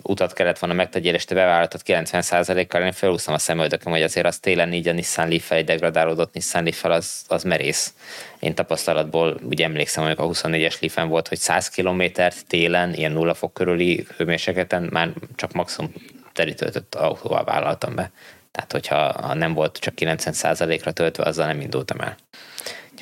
utat 0.02 0.34
kellett 0.34 0.60
volna 0.60 0.76
megtegyél, 0.76 1.13
és 1.13 1.26
te 1.26 1.36
bevállaltad 1.36 1.82
90%-kal, 1.86 2.82
én 2.82 2.91
felúsztam 2.91 3.34
a 3.34 3.38
szemöldököm, 3.38 3.91
hogy 3.91 4.02
azért 4.02 4.26
az 4.26 4.39
télen 4.39 4.73
így 4.73 4.88
a 4.88 4.93
Nissan 4.93 5.28
leaf 5.28 5.52
egy 5.52 5.65
degradálódott 5.65 6.34
Nissan 6.34 6.63
leaf 6.63 6.84
az, 6.86 7.23
az 7.28 7.43
merész. 7.43 7.93
Én 8.39 8.56
tapasztalatból 8.56 9.39
úgy 9.49 9.62
emlékszem, 9.62 10.04
amikor 10.04 10.26
a 10.26 10.28
24-es 10.28 10.80
leaf 10.80 11.10
volt, 11.10 11.28
hogy 11.28 11.38
100 11.38 11.69
kilométert 11.69 12.45
télen, 12.47 12.93
ilyen 12.93 13.12
nulla 13.12 13.34
fok 13.34 13.54
körüli 13.54 14.06
hőmérsékleten 14.17 14.89
már 14.91 15.10
csak 15.36 15.52
maximum 15.52 15.93
terítöltött 16.34 16.95
autóval 16.95 17.43
vállaltam 17.43 17.95
be. 17.95 18.12
Tehát, 18.52 18.71
hogyha 18.71 19.21
ha 19.21 19.34
nem 19.34 19.54
volt 19.54 19.78
csak 19.78 19.93
90%-ra 19.97 20.91
töltve, 20.91 21.23
azzal 21.23 21.45
nem 21.45 21.62
indultam 21.62 21.99
el. 21.99 22.15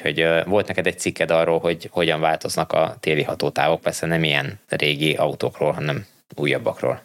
Úgyhogy 0.04 0.26
volt 0.46 0.68
neked 0.68 0.88
egy 0.88 1.00
cikked 1.00 1.32
arról, 1.32 1.60
hogy 1.60 1.88
hogyan 1.92 2.20
változnak 2.20 2.72
a 2.72 2.96
téli 3.00 3.24
hatótávok, 3.24 3.82
persze 3.82 4.06
nem 4.06 4.24
ilyen 4.24 4.60
régi 4.68 5.14
autókról, 5.14 5.72
hanem 5.72 6.06
újabbakról. 6.36 7.02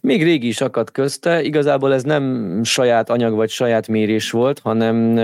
Még 0.00 0.22
régi 0.22 0.46
is 0.46 0.60
akadt 0.60 0.90
közte, 0.90 1.42
igazából 1.42 1.92
ez 1.92 2.02
nem 2.02 2.60
saját 2.64 3.10
anyag 3.10 3.34
vagy 3.34 3.50
saját 3.50 3.88
mérés 3.88 4.30
volt, 4.30 4.58
hanem 4.58 5.14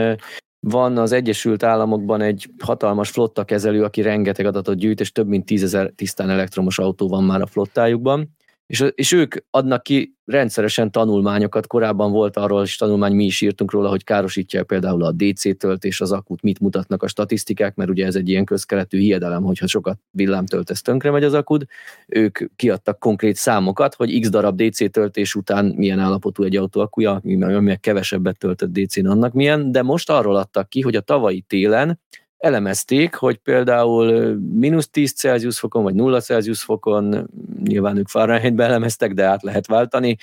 van 0.60 0.98
az 0.98 1.12
Egyesült 1.12 1.62
Államokban 1.62 2.20
egy 2.20 2.50
hatalmas 2.58 3.10
flotta 3.10 3.44
kezelő, 3.44 3.84
aki 3.84 4.02
rengeteg 4.02 4.46
adatot 4.46 4.76
gyűjt, 4.76 5.00
és 5.00 5.12
több 5.12 5.28
mint 5.28 5.46
tízezer 5.46 5.92
tisztán 5.96 6.30
elektromos 6.30 6.78
autó 6.78 7.08
van 7.08 7.24
már 7.24 7.40
a 7.40 7.46
flottájukban 7.46 8.36
és, 8.68 8.84
és 8.94 9.12
ők 9.12 9.34
adnak 9.50 9.82
ki 9.82 10.14
rendszeresen 10.24 10.90
tanulmányokat, 10.90 11.66
korábban 11.66 12.12
volt 12.12 12.36
arról 12.36 12.62
is 12.62 12.76
tanulmány, 12.76 13.14
mi 13.14 13.24
is 13.24 13.40
írtunk 13.40 13.70
róla, 13.70 13.88
hogy 13.88 14.04
károsítja 14.04 14.64
például 14.64 15.04
a 15.04 15.12
DC 15.12 15.58
töltés, 15.58 16.00
az 16.00 16.12
akut, 16.12 16.42
mit 16.42 16.60
mutatnak 16.60 17.02
a 17.02 17.08
statisztikák, 17.08 17.74
mert 17.74 17.90
ugye 17.90 18.06
ez 18.06 18.14
egy 18.16 18.28
ilyen 18.28 18.44
közkeletű 18.44 18.98
hiedelem, 18.98 19.42
hogyha 19.42 19.66
sokat 19.66 19.98
villám 20.10 20.46
töltesz, 20.46 20.82
tönkre 20.82 21.10
megy 21.10 21.24
az 21.24 21.34
akud. 21.34 21.64
Ők 22.06 22.38
kiadtak 22.56 22.98
konkrét 22.98 23.36
számokat, 23.36 23.94
hogy 23.94 24.20
x 24.20 24.28
darab 24.30 24.62
DC 24.62 24.90
töltés 24.90 25.34
után 25.34 25.64
milyen 25.64 25.98
állapotú 25.98 26.42
egy 26.42 26.56
autó 26.56 26.80
akuja, 26.80 27.20
meg 27.22 27.80
kevesebbet 27.80 28.38
töltött 28.38 28.72
DC-n 28.72 29.06
annak 29.06 29.32
milyen, 29.32 29.72
de 29.72 29.82
most 29.82 30.10
arról 30.10 30.36
adtak 30.36 30.68
ki, 30.68 30.80
hogy 30.80 30.96
a 30.96 31.00
tavalyi 31.00 31.40
télen 31.40 32.00
elemezték, 32.38 33.14
hogy 33.14 33.36
például 33.36 34.34
mínusz 34.34 34.88
10 34.88 35.12
Celsius 35.12 35.58
fokon, 35.58 35.82
vagy 35.82 35.94
0 35.94 36.20
Celsius 36.20 36.62
fokon, 36.62 37.30
nyilván 37.64 37.96
ők 37.96 38.08
Fahrenheitbe 38.08 38.64
elemeztek, 38.64 39.14
de 39.14 39.24
át 39.24 39.42
lehet 39.42 39.66
váltani, 39.66 40.16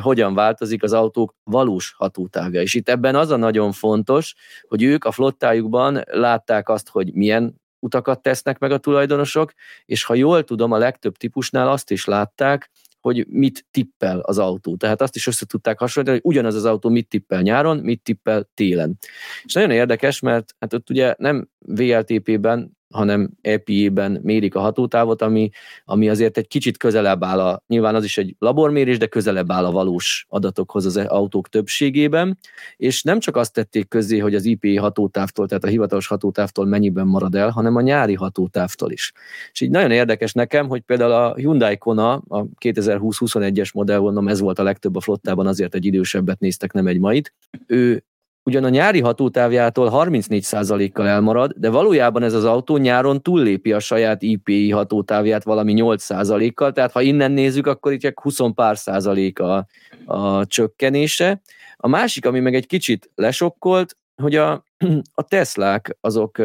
hogyan 0.00 0.34
változik 0.34 0.82
az 0.82 0.92
autók 0.92 1.34
valós 1.44 1.94
hatótávja. 1.96 2.60
És 2.60 2.74
itt 2.74 2.88
ebben 2.88 3.14
az 3.14 3.30
a 3.30 3.36
nagyon 3.36 3.72
fontos, 3.72 4.34
hogy 4.68 4.82
ők 4.82 5.04
a 5.04 5.12
flottájukban 5.12 6.02
látták 6.06 6.68
azt, 6.68 6.88
hogy 6.88 7.12
milyen 7.12 7.62
utakat 7.78 8.22
tesznek 8.22 8.58
meg 8.58 8.72
a 8.72 8.78
tulajdonosok, 8.78 9.52
és 9.84 10.04
ha 10.04 10.14
jól 10.14 10.44
tudom, 10.44 10.72
a 10.72 10.78
legtöbb 10.78 11.16
típusnál 11.16 11.68
azt 11.68 11.90
is 11.90 12.04
látták, 12.04 12.70
hogy 13.04 13.26
mit 13.28 13.66
tippel 13.70 14.18
az 14.18 14.38
autó. 14.38 14.76
Tehát 14.76 15.00
azt 15.00 15.16
is 15.16 15.26
össze 15.26 15.46
tudták 15.46 15.78
hasonlítani, 15.78 16.20
hogy 16.22 16.32
ugyanaz 16.32 16.54
az 16.54 16.64
autó 16.64 16.88
mit 16.88 17.08
tippel 17.08 17.40
nyáron, 17.40 17.78
mit 17.78 18.02
tippel 18.02 18.50
télen. 18.54 18.98
És 19.42 19.52
nagyon 19.52 19.70
érdekes, 19.70 20.20
mert 20.20 20.54
hát 20.58 20.72
ott 20.72 20.90
ugye 20.90 21.14
nem 21.18 21.48
VLTP-ben 21.58 22.76
hanem 22.94 23.30
EPI-ben 23.40 24.20
mérik 24.22 24.54
a 24.54 24.60
hatótávot, 24.60 25.22
ami, 25.22 25.50
ami 25.84 26.08
azért 26.08 26.36
egy 26.36 26.46
kicsit 26.46 26.76
közelebb 26.76 27.24
áll 27.24 27.40
a, 27.40 27.62
nyilván 27.66 27.94
az 27.94 28.04
is 28.04 28.18
egy 28.18 28.36
labormérés, 28.38 28.98
de 28.98 29.06
közelebb 29.06 29.50
áll 29.50 29.64
a 29.64 29.70
valós 29.70 30.26
adatokhoz 30.28 30.84
az 30.86 30.96
autók 30.96 31.48
többségében, 31.48 32.38
és 32.76 33.02
nem 33.02 33.18
csak 33.18 33.36
azt 33.36 33.52
tették 33.52 33.88
közzé, 33.88 34.18
hogy 34.18 34.34
az 34.34 34.44
IPI 34.44 34.76
hatótávtól, 34.76 35.46
tehát 35.46 35.64
a 35.64 35.68
hivatalos 35.68 36.06
hatótávtól 36.06 36.66
mennyiben 36.66 37.06
marad 37.06 37.34
el, 37.34 37.50
hanem 37.50 37.76
a 37.76 37.80
nyári 37.80 38.14
hatótávtól 38.14 38.90
is. 38.90 39.12
És 39.52 39.60
így 39.60 39.70
nagyon 39.70 39.90
érdekes 39.90 40.32
nekem, 40.32 40.68
hogy 40.68 40.80
például 40.80 41.12
a 41.12 41.34
Hyundai 41.34 41.78
Kona, 41.78 42.12
a 42.12 42.44
2020-21-es 42.64 43.74
modell, 43.74 43.98
mondom, 43.98 44.28
ez 44.28 44.40
volt 44.40 44.58
a 44.58 44.62
legtöbb 44.62 44.96
a 44.96 45.00
flottában, 45.00 45.46
azért 45.46 45.74
egy 45.74 45.84
idősebbet 45.84 46.40
néztek, 46.40 46.72
nem 46.72 46.86
egy 46.86 46.98
mait. 46.98 47.34
Ő 47.66 48.04
ugyan 48.44 48.64
a 48.64 48.68
nyári 48.68 49.00
hatótávjától 49.00 49.90
34%-kal 49.92 51.08
elmarad, 51.08 51.52
de 51.56 51.70
valójában 51.70 52.22
ez 52.22 52.32
az 52.32 52.44
autó 52.44 52.76
nyáron 52.76 53.22
túllépi 53.22 53.72
a 53.72 53.78
saját 53.78 54.22
IPI 54.22 54.70
hatótávját 54.70 55.44
valami 55.44 55.74
8%-kal, 55.76 56.72
tehát 56.72 56.92
ha 56.92 57.00
innen 57.00 57.32
nézzük, 57.32 57.66
akkor 57.66 57.92
itt 57.92 58.00
csak 58.00 58.20
20 58.20 58.38
pár 58.54 58.78
százalék 58.78 59.38
a, 59.38 59.66
a 60.04 60.46
csökkenése. 60.46 61.40
A 61.76 61.88
másik, 61.88 62.26
ami 62.26 62.40
meg 62.40 62.54
egy 62.54 62.66
kicsit 62.66 63.10
lesokkolt, 63.14 63.96
hogy 64.22 64.34
a, 64.34 64.64
a 65.20 65.22
Teslák 65.22 65.96
azok 66.00 66.38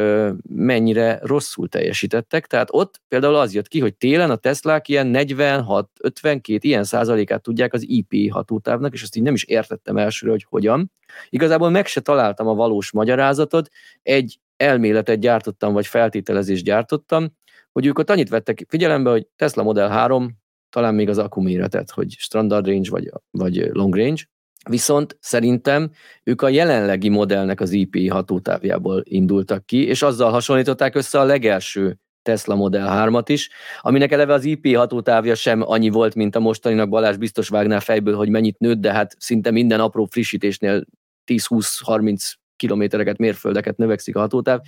mennyire 0.49 1.19
rosszul 1.21 1.67
teljesítettek, 1.67 2.47
tehát 2.47 2.67
ott 2.71 3.01
például 3.07 3.35
az 3.35 3.53
jött 3.53 3.67
ki, 3.67 3.79
hogy 3.79 3.95
télen 3.95 4.29
a 4.29 4.35
Teslák 4.35 4.87
ilyen 4.87 5.11
46-52 5.13 6.59
ilyen 6.59 6.83
százalékát 6.83 7.41
tudják 7.41 7.73
az 7.73 7.83
IP 7.87 8.31
hatótávnak, 8.31 8.93
és 8.93 9.03
ezt 9.03 9.15
így 9.15 9.23
nem 9.23 9.33
is 9.33 9.43
értettem 9.43 9.97
elsőre, 9.97 10.31
hogy 10.31 10.45
hogyan. 10.49 10.91
Igazából 11.29 11.69
meg 11.69 11.85
se 11.85 12.01
találtam 12.01 12.47
a 12.47 12.53
valós 12.53 12.91
magyarázatot, 12.91 13.69
egy 14.03 14.39
elméletet 14.57 15.19
gyártottam, 15.19 15.73
vagy 15.73 15.87
feltételezést 15.87 16.63
gyártottam, 16.63 17.37
hogy 17.71 17.85
ők 17.85 17.99
ott 17.99 18.09
annyit 18.09 18.29
vettek 18.29 18.65
figyelembe, 18.67 19.09
hogy 19.09 19.27
Tesla 19.35 19.63
Model 19.63 19.89
3 19.89 20.37
talán 20.69 20.95
még 20.95 21.09
az 21.09 21.17
akkuméretet, 21.17 21.91
hogy 21.91 22.15
standard 22.17 22.67
range 22.67 22.89
vagy, 22.89 23.11
vagy 23.31 23.69
long 23.71 23.95
range, 23.95 24.21
Viszont 24.69 25.17
szerintem 25.19 25.91
ők 26.23 26.41
a 26.41 26.49
jelenlegi 26.49 27.09
modellnek 27.09 27.61
az 27.61 27.71
IPI 27.71 28.07
hatótávjából 28.07 29.01
indultak 29.05 29.65
ki, 29.65 29.85
és 29.85 30.01
azzal 30.01 30.31
hasonlították 30.31 30.95
össze 30.95 31.19
a 31.19 31.23
legelső 31.23 31.99
Tesla 32.21 32.55
Model 32.55 33.07
3-at 33.09 33.25
is, 33.27 33.49
aminek 33.81 34.11
eleve 34.11 34.33
az 34.33 34.43
IP 34.43 34.75
hatótávja 34.75 35.35
sem 35.35 35.61
annyi 35.61 35.89
volt, 35.89 36.15
mint 36.15 36.35
a 36.35 36.39
mostaninak 36.39 36.89
Balázs 36.89 37.17
biztos 37.17 37.47
vágnál 37.47 37.79
fejből, 37.79 38.15
hogy 38.15 38.29
mennyit 38.29 38.59
nőtt, 38.59 38.79
de 38.79 38.91
hát 38.91 39.15
szinte 39.17 39.51
minden 39.51 39.79
apró 39.79 40.05
frissítésnél 40.05 40.85
10-20-30 41.25 42.33
kilométereket, 42.59 43.17
mérföldeket 43.17 43.77
növekszik 43.77 44.15
a 44.15 44.19
hatótáv. 44.19 44.59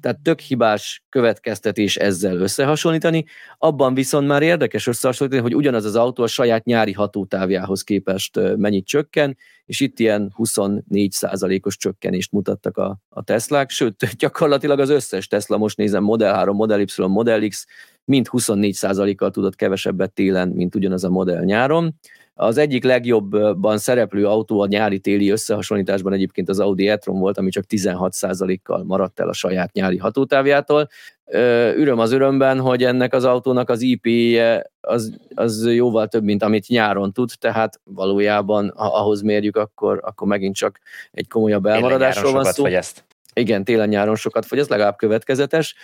Tehát 0.00 0.20
tök 0.20 0.40
hibás 0.40 1.04
következtetés 1.08 1.96
ezzel 1.96 2.36
összehasonlítani. 2.36 3.24
Abban 3.58 3.94
viszont 3.94 4.26
már 4.26 4.42
érdekes 4.42 4.86
összehasonlítani, 4.86 5.42
hogy 5.42 5.54
ugyanaz 5.54 5.84
az 5.84 5.96
autó 5.96 6.22
a 6.22 6.26
saját 6.26 6.64
nyári 6.64 6.92
hatótávjához 6.92 7.82
képest 7.82 8.40
mennyit 8.56 8.86
csökken, 8.86 9.36
és 9.64 9.80
itt 9.80 9.98
ilyen 9.98 10.32
24 10.34 11.16
os 11.62 11.76
csökkenést 11.76 12.32
mutattak 12.32 12.76
a, 12.76 13.00
a 13.08 13.22
Teslák, 13.22 13.70
sőt, 13.70 14.04
gyakorlatilag 14.18 14.80
az 14.80 14.90
összes 14.90 15.26
Tesla, 15.26 15.56
most 15.56 15.76
nézem, 15.76 16.02
Model 16.02 16.34
3, 16.34 16.56
Model 16.56 16.80
Y, 16.80 17.06
Model 17.06 17.48
X, 17.48 17.66
mind 18.04 18.28
24 18.28 19.14
kal 19.16 19.30
tudott 19.30 19.56
kevesebbet 19.56 20.12
télen, 20.12 20.48
mint 20.48 20.74
ugyanaz 20.74 21.04
a 21.04 21.10
modell 21.10 21.44
nyáron. 21.44 21.94
Az 22.42 22.56
egyik 22.56 22.84
legjobban 22.84 23.78
szereplő 23.78 24.26
autó 24.26 24.60
a 24.60 24.66
nyári-téli 24.66 25.30
összehasonlításban 25.30 26.12
egyébként 26.12 26.48
az 26.48 26.60
Audi 26.60 26.88
e-tron 26.88 27.18
volt, 27.18 27.38
ami 27.38 27.50
csak 27.50 27.64
16%-kal 27.68 28.84
maradt 28.84 29.20
el 29.20 29.28
a 29.28 29.32
saját 29.32 29.72
nyári 29.72 29.96
hatótávjától. 29.96 30.88
Öröm 31.24 31.98
az 31.98 32.12
örömben, 32.12 32.60
hogy 32.60 32.84
ennek 32.84 33.14
az 33.14 33.24
autónak 33.24 33.70
az 33.70 33.80
IP-je 33.80 34.70
az, 34.80 35.16
az 35.34 35.66
jóval 35.72 36.06
több, 36.08 36.24
mint 36.24 36.42
amit 36.42 36.68
nyáron 36.68 37.12
tud, 37.12 37.30
tehát 37.38 37.80
valójában, 37.84 38.72
ha 38.76 38.86
ahhoz 38.86 39.22
mérjük, 39.22 39.56
akkor, 39.56 40.00
akkor 40.04 40.28
megint 40.28 40.54
csak 40.54 40.78
egy 41.12 41.28
komolyabb 41.28 41.66
elmaradásról 41.66 42.32
van 42.32 42.44
szó. 42.44 42.62
Fogyaszt. 42.62 43.04
Igen, 43.32 43.64
télen-nyáron 43.64 44.16
sokat 44.16 44.46
fogy, 44.46 44.58
ez 44.58 44.68
legalább 44.68 44.96
következetes 44.96 45.74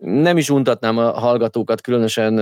nem 0.00 0.36
is 0.36 0.50
untatnám 0.50 0.98
a 0.98 1.18
hallgatókat, 1.18 1.80
különösen 1.80 2.34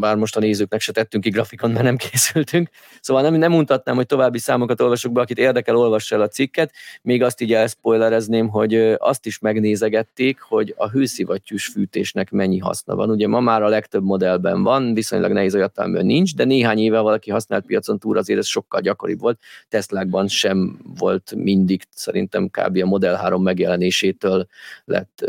bár 0.00 0.16
most 0.16 0.36
a 0.36 0.40
nézőknek 0.40 0.80
se 0.80 0.92
tettünk 0.92 1.24
ki 1.24 1.30
grafikon, 1.30 1.70
mert 1.70 1.84
nem 1.84 1.96
készültünk. 2.10 2.68
Szóval 3.00 3.22
nem, 3.22 3.34
nem 3.34 3.54
untatnám, 3.54 3.96
hogy 3.96 4.06
további 4.06 4.38
számokat 4.38 4.80
olvasok 4.80 5.12
be, 5.12 5.20
akit 5.20 5.38
érdekel, 5.38 5.76
olvassa 5.76 6.14
el 6.14 6.20
a 6.20 6.28
cikket. 6.28 6.72
Még 7.02 7.22
azt 7.22 7.40
így 7.40 7.52
elspoilerezném, 7.52 8.48
hogy 8.48 8.74
azt 8.98 9.26
is 9.26 9.38
megnézegették, 9.38 10.40
hogy 10.40 10.74
a 10.76 10.88
hőszivattyús 10.88 11.66
fűtésnek 11.66 12.30
mennyi 12.30 12.58
haszna 12.58 12.94
van. 12.94 13.10
Ugye 13.10 13.28
ma 13.28 13.40
már 13.40 13.62
a 13.62 13.68
legtöbb 13.68 14.02
modellben 14.02 14.62
van, 14.62 14.94
viszonylag 14.94 15.32
nehéz 15.32 15.54
olyat, 15.54 15.86
nincs, 15.86 16.34
de 16.34 16.44
néhány 16.44 16.78
éve 16.78 17.00
valaki 17.00 17.30
használt 17.30 17.66
piacon 17.66 17.98
túl, 17.98 18.18
azért 18.18 18.38
ez 18.38 18.46
sokkal 18.46 18.80
gyakoribb 18.80 19.20
volt. 19.20 19.38
Teslákban 19.68 20.28
sem 20.28 20.78
volt 20.98 21.34
mindig, 21.36 21.82
szerintem 21.90 22.48
kb. 22.48 22.76
a 22.82 22.86
Model 22.86 23.14
3 23.14 23.42
megjelenésétől 23.42 24.46
lett 24.84 25.24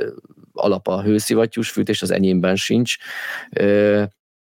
alap 0.53 0.87
a 0.87 1.01
hőszivattyús 1.01 1.69
fűtés, 1.69 2.01
az 2.01 2.11
enyémben 2.11 2.55
sincs. 2.55 2.97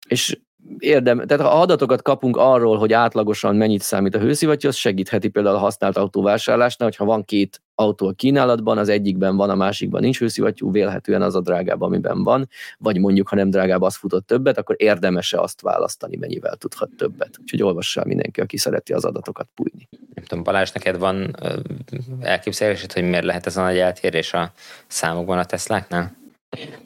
És 0.08 0.40
érdem, 0.78 1.26
tehát 1.26 1.46
ha 1.46 1.62
adatokat 1.62 2.02
kapunk 2.02 2.38
arról, 2.38 2.78
hogy 2.78 2.94
átlagosan 2.94 3.56
mennyit 3.56 3.82
számít 3.82 4.16
a 4.16 4.20
hőszivattyú, 4.20 4.70
az 4.70 4.76
segítheti 4.76 5.28
például 5.28 5.56
a 5.56 5.60
használt 5.60 5.98
autóvásárlásnál, 5.98 6.90
hogyha 6.90 7.06
van 7.06 7.24
két 7.24 7.62
autó 7.76 8.08
a 8.08 8.12
kínálatban, 8.12 8.78
az 8.78 8.90
egyikben 8.90 9.36
van, 9.36 9.50
a 9.50 9.56
másikban 9.56 10.02
nincs 10.02 10.20
hőszivattyú, 10.20 10.72
vélhetően 10.72 11.22
az 11.22 11.36
a 11.36 11.42
drágább, 11.42 11.82
amiben 11.82 12.24
van, 12.24 12.48
vagy 12.78 12.98
mondjuk, 12.98 13.28
ha 13.28 13.36
nem 13.36 13.50
drágább, 13.50 13.82
az 13.82 13.96
futott 13.96 14.28
többet, 14.28 14.58
akkor 14.58 14.76
érdemese 14.80 15.40
azt 15.40 15.62
választani, 15.62 16.16
mennyivel 16.16 16.56
tudhat 16.56 16.90
többet. 16.98 17.30
Úgyhogy 17.42 17.64
olvassál 17.64 18.06
mindenki, 18.06 18.42
aki 18.42 18.58
szereti 18.58 18.94
az 18.94 19.06
adatokat 19.06 19.48
pújni. 19.56 19.88
Nem 20.14 20.24
tudom, 20.24 20.44
Balázs, 20.44 20.72
neked 20.72 20.98
van 20.98 21.36
elképzelésed, 22.20 22.94
hogy 22.94 23.04
miért 23.04 23.26
lehet 23.26 23.46
ez 23.46 23.58
a 23.58 23.62
nagy 23.62 23.78
eltérés 23.78 24.34
a 24.34 24.52
számokban 24.88 25.38
a 25.38 25.46
Tesláknál? 25.46 26.24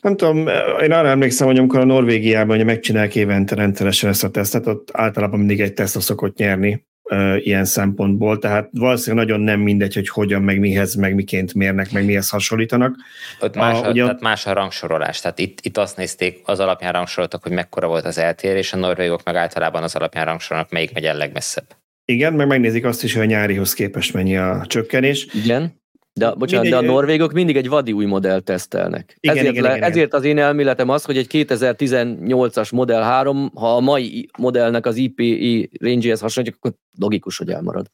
Nem 0.01 0.16
tudom, 0.16 0.38
én 0.82 0.91
arra 0.91 1.07
emlékszem, 1.07 1.47
hogy 1.47 1.57
amikor 1.57 1.80
a 1.80 1.86
Norvégiában 1.86 2.55
hogy 2.55 2.66
megcsinálják 2.66 3.16
évente 3.16 3.55
rendszeresen 3.55 4.10
ezt 4.10 4.24
a 4.24 4.30
tesztet, 4.30 4.68
ott 4.68 4.89
általában 4.93 5.39
mindig 5.39 5.62
egy 5.62 5.74
Tesla 5.74 6.01
szokott 6.01 6.38
nyerni 6.38 6.88
uh, 7.03 7.45
ilyen 7.45 7.66
szempontból, 7.66 8.39
tehát 8.39 8.70
valószínűleg 8.72 9.26
nagyon 9.26 9.41
nem 9.41 9.60
mindegy, 9.60 9.93
hogy 9.93 10.10
hogyan, 10.10 10.41
meg 10.41 10.60
mihez, 10.60 10.95
meg 10.95 11.16
miként 11.16 11.53
mérnek, 11.53 11.91
meg 11.91 12.05
mihez 12.05 12.30
hasonlítanak. 12.30 12.95
Ott 13.39 13.55
más, 13.55 13.82
a, 13.82 13.89
ugye, 13.89 14.03
tehát 14.03 14.22
más 14.22 14.45
a 14.45 14.53
rangsorolás, 14.53 15.22
tehát 15.22 15.39
itt, 15.39 15.60
itt 15.62 15.78
azt 15.78 15.97
nézték, 15.97 16.41
az 16.43 16.60
alapján 16.60 16.93
rangsoroltak, 16.93 17.43
hogy 17.43 17.51
mekkora 17.51 17.88
volt 17.88 18.05
az 18.05 18.18
eltérés, 18.18 18.74
a 18.74 18.78
norvégok 18.78 19.24
meg 19.24 19.36
általában 19.36 19.84
az 19.84 19.95
alapján 19.95 20.26
rangsorolnak, 20.26 20.72
melyik 20.72 20.93
megy 20.93 21.05
a 21.05 21.14
legmesszebb. 21.14 21.66
Igen, 22.05 22.34
meg 22.34 22.47
megnézik 22.47 22.86
azt 22.86 23.03
is, 23.03 23.14
hogy 23.14 23.22
a 23.22 23.26
nyárihoz 23.26 23.74
képest 23.74 24.14
mennyi 24.14 24.38
a 24.38 24.64
csökkenés. 24.68 25.28
Igen. 25.34 25.79
De, 26.14 26.34
bocsánat, 26.34 26.64
mindig, 26.66 26.82
de 26.82 26.88
a 26.88 26.93
norvégok 26.93 27.32
mindig 27.32 27.55
egy 27.55 27.70
vadi 27.70 27.91
új 27.91 28.05
modell 28.05 28.39
tesztelnek. 28.39 29.18
Igen, 29.20 29.38
ezért, 29.38 29.53
igen, 29.53 29.64
le, 29.64 29.76
igen, 29.76 29.89
ezért 29.89 30.14
az 30.14 30.24
én 30.24 30.38
elméletem 30.38 30.89
az, 30.89 31.03
hogy 31.03 31.18
egy 31.18 31.28
2018-as 31.32 32.74
Model 32.74 33.01
3, 33.01 33.51
ha 33.55 33.76
a 33.76 33.80
mai 33.80 34.30
modellnek 34.38 34.86
az 34.86 34.95
IPI 34.95 35.70
range-hez 35.82 36.20
hasonlítjuk, 36.20 36.66
akkor 36.66 36.78
logikus, 36.97 37.38
hogy 37.38 37.49
elmarad. 37.49 37.86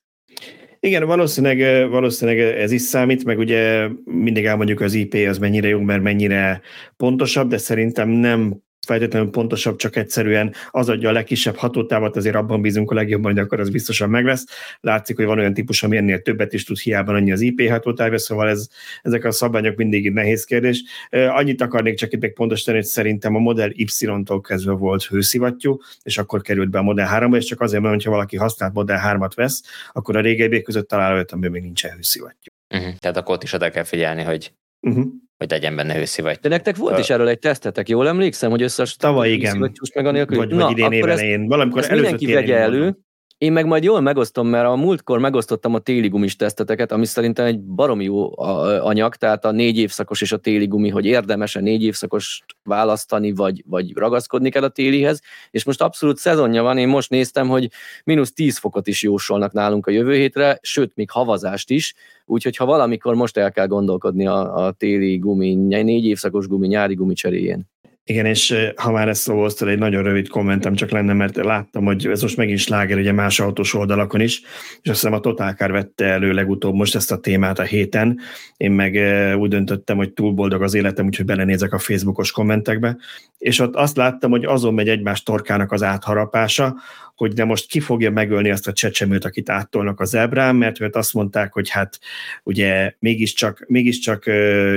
Igen, 0.79 1.05
valószínűleg, 1.05 1.89
valószínűleg 1.89 2.39
ez 2.39 2.71
is 2.71 2.81
számít, 2.81 3.25
meg 3.25 3.37
ugye 3.37 3.87
mindig 4.03 4.45
elmondjuk 4.45 4.81
az 4.81 4.93
IP 4.93 5.13
az 5.13 5.37
mennyire 5.37 5.67
jó, 5.67 5.79
mert 5.79 6.01
mennyire 6.01 6.61
pontosabb, 6.97 7.49
de 7.49 7.57
szerintem 7.57 8.09
nem 8.09 8.63
feltétlenül 8.85 9.29
pontosabb, 9.29 9.75
csak 9.75 9.95
egyszerűen 9.95 10.53
az 10.71 10.89
adja 10.89 11.09
a 11.09 11.11
legkisebb 11.11 11.55
hatótávat, 11.55 12.15
azért 12.15 12.35
abban 12.35 12.61
bízunk 12.61 12.91
a 12.91 12.93
legjobban, 12.93 13.31
hogy 13.31 13.41
akkor 13.41 13.59
az 13.59 13.69
biztosan 13.69 14.09
meg 14.09 14.25
lesz. 14.25 14.45
Látszik, 14.79 15.15
hogy 15.15 15.25
van 15.25 15.39
olyan 15.39 15.53
típus, 15.53 15.83
ami 15.83 15.97
ennél 15.97 16.21
többet 16.21 16.53
is 16.53 16.63
tud, 16.63 16.77
hiába 16.77 17.13
annyi 17.13 17.31
az 17.31 17.41
IP 17.41 17.69
hatótávja, 17.69 18.17
szóval 18.17 18.49
ez, 18.49 18.67
ezek 19.01 19.23
a 19.23 19.31
szabályok 19.31 19.75
mindig 19.75 20.11
nehéz 20.11 20.43
kérdés. 20.43 20.83
Annyit 21.09 21.61
akarnék 21.61 21.97
csak 21.97 22.13
itt 22.13 22.21
még 22.21 22.33
pontosítani, 22.33 22.77
hogy 22.77 22.85
szerintem 22.85 23.35
a 23.35 23.39
Model 23.39 23.71
Y-tól 23.73 24.41
kezdve 24.41 24.71
volt 24.71 25.03
hőszivattyú, 25.03 25.77
és 26.03 26.17
akkor 26.17 26.41
került 26.41 26.69
be 26.69 26.77
a 26.77 26.81
Model 26.81 27.07
3 27.07 27.33
és 27.33 27.45
csak 27.45 27.61
azért, 27.61 27.83
mert 27.83 28.03
ha 28.03 28.09
valaki 28.09 28.37
használt 28.37 28.73
Model 28.73 29.01
3-at 29.05 29.31
vesz, 29.35 29.63
akkor 29.93 30.15
a 30.15 30.21
régebbiek 30.21 30.63
között 30.63 30.87
talál 30.87 31.13
olyat, 31.13 31.31
amiben 31.31 31.51
még 31.51 31.61
nincsen 31.61 31.91
hőszivattyú. 31.95 32.51
Uh-huh. 32.69 32.95
Tehát 32.95 33.17
akkor 33.17 33.35
ott 33.35 33.43
is 33.43 33.53
oda 33.53 33.69
kell 33.69 33.83
figyelni, 33.83 34.23
hogy 34.23 34.53
uh-huh 34.79 35.05
hogy 35.37 35.49
legyen 35.49 35.75
benne 35.75 35.93
vagy. 36.21 36.37
De 36.41 36.49
nektek 36.49 36.75
volt 36.75 36.99
is 36.99 37.09
erről 37.09 37.27
egy 37.27 37.39
tesztetek, 37.39 37.89
jól 37.89 38.07
emlékszem, 38.07 38.49
hogy 38.49 38.61
összes 38.61 38.95
Tavaly 38.95 39.31
igen. 39.31 39.57
meg 39.93 40.05
a 40.05 40.11
nélkül. 40.11 40.37
Vagy, 40.37 40.49
Na, 40.49 40.63
vagy 40.63 40.71
idén 40.71 40.91
éven 40.91 41.19
én. 41.19 41.47
Valamikor 41.47 41.79
ezt 41.81 41.91
mindenki 41.91 42.33
vegye 42.33 42.57
elő. 42.57 42.97
Én 43.37 43.51
meg 43.51 43.65
majd 43.65 43.83
jól 43.83 44.01
megosztom, 44.01 44.47
mert 44.47 44.67
a 44.67 44.75
múltkor 44.75 45.19
megosztottam 45.19 45.73
a 45.73 45.79
téli 45.79 46.07
gumis 46.07 46.35
teszteteket, 46.35 46.91
ami 46.91 47.05
szerintem 47.05 47.45
egy 47.45 47.59
baromi 47.61 48.03
jó 48.03 48.39
anyag, 48.81 49.15
tehát 49.15 49.45
a 49.45 49.51
négy 49.51 49.77
évszakos 49.77 50.21
és 50.21 50.31
a 50.31 50.37
téli 50.37 50.67
gumi, 50.67 50.89
hogy 50.89 51.05
érdemes-e 51.05 51.59
négy 51.59 51.83
évszakos 51.83 52.43
választani, 52.63 53.31
vagy, 53.31 53.63
vagy 53.67 53.95
ragaszkodni 53.95 54.49
kell 54.49 54.63
a 54.63 54.69
télihez, 54.69 55.21
és 55.51 55.63
most 55.63 55.81
abszolút 55.81 56.17
szezonja 56.17 56.63
van, 56.63 56.77
én 56.77 56.87
most 56.87 57.09
néztem, 57.09 57.47
hogy 57.47 57.69
mínusz 58.03 58.33
10 58.33 58.57
fokot 58.57 58.87
is 58.87 59.03
jósolnak 59.03 59.51
nálunk 59.51 59.87
a 59.87 59.91
jövő 59.91 60.13
hétre, 60.13 60.59
sőt, 60.61 60.95
még 60.95 61.11
havazást 61.11 61.69
is, 61.69 61.93
úgyhogy 62.25 62.55
ha 62.55 62.65
valamikor 62.65 63.15
most 63.15 63.37
el 63.37 63.51
kell 63.51 63.67
gondolkodni 63.67 64.27
a, 64.27 64.65
a 64.65 64.71
téli 64.71 65.17
gumi, 65.17 65.53
négy 65.53 66.05
évszakos 66.05 66.47
gumi, 66.47 66.67
nyári 66.67 66.93
gumi 66.93 67.13
cseréjén. 67.13 67.74
Igen, 68.07 68.25
és 68.25 68.55
ha 68.75 68.91
már 68.91 69.07
ezt 69.07 69.21
szóval 69.21 69.51
egy 69.59 69.77
nagyon 69.77 70.03
rövid 70.03 70.27
kommentem 70.27 70.75
csak 70.75 70.89
lenne, 70.91 71.13
mert 71.13 71.35
láttam, 71.35 71.85
hogy 71.85 72.07
ez 72.07 72.21
most 72.21 72.37
megint 72.37 72.59
sláger 72.59 72.97
ugye 72.97 73.11
más 73.11 73.39
autós 73.39 73.73
oldalakon 73.73 74.21
is, 74.21 74.41
és 74.81 74.89
azt 74.89 74.99
hiszem 74.99 75.13
a 75.13 75.19
Totálkár 75.19 75.71
vette 75.71 76.05
elő 76.05 76.31
legutóbb 76.31 76.73
most 76.73 76.95
ezt 76.95 77.11
a 77.11 77.19
témát 77.19 77.59
a 77.59 77.63
héten. 77.63 78.19
Én 78.57 78.71
meg 78.71 78.93
úgy 79.37 79.49
döntöttem, 79.49 79.97
hogy 79.97 80.13
túl 80.13 80.31
boldog 80.31 80.61
az 80.61 80.73
életem, 80.73 81.05
úgyhogy 81.05 81.25
belenézek 81.25 81.73
a 81.73 81.79
Facebookos 81.79 82.31
kommentekbe, 82.31 82.97
és 83.37 83.59
ott 83.59 83.75
azt 83.75 83.97
láttam, 83.97 84.31
hogy 84.31 84.45
azon 84.45 84.73
megy 84.73 84.89
egymás 84.89 85.23
torkának 85.23 85.71
az 85.71 85.83
átharapása, 85.83 86.75
hogy 87.15 87.33
de 87.33 87.43
most 87.43 87.67
ki 87.67 87.79
fogja 87.79 88.11
megölni 88.11 88.51
azt 88.51 88.67
a 88.67 88.73
csecsemőt, 88.73 89.25
akit 89.25 89.49
áttolnak 89.49 89.99
az 89.99 90.13
ebrán, 90.13 90.55
mert, 90.55 90.79
mert 90.79 90.95
azt 90.95 91.13
mondták, 91.13 91.53
hogy 91.53 91.69
hát 91.69 91.99
ugye 92.43 92.93
mégiscsak, 92.99 93.65
mégiscsak 93.67 94.25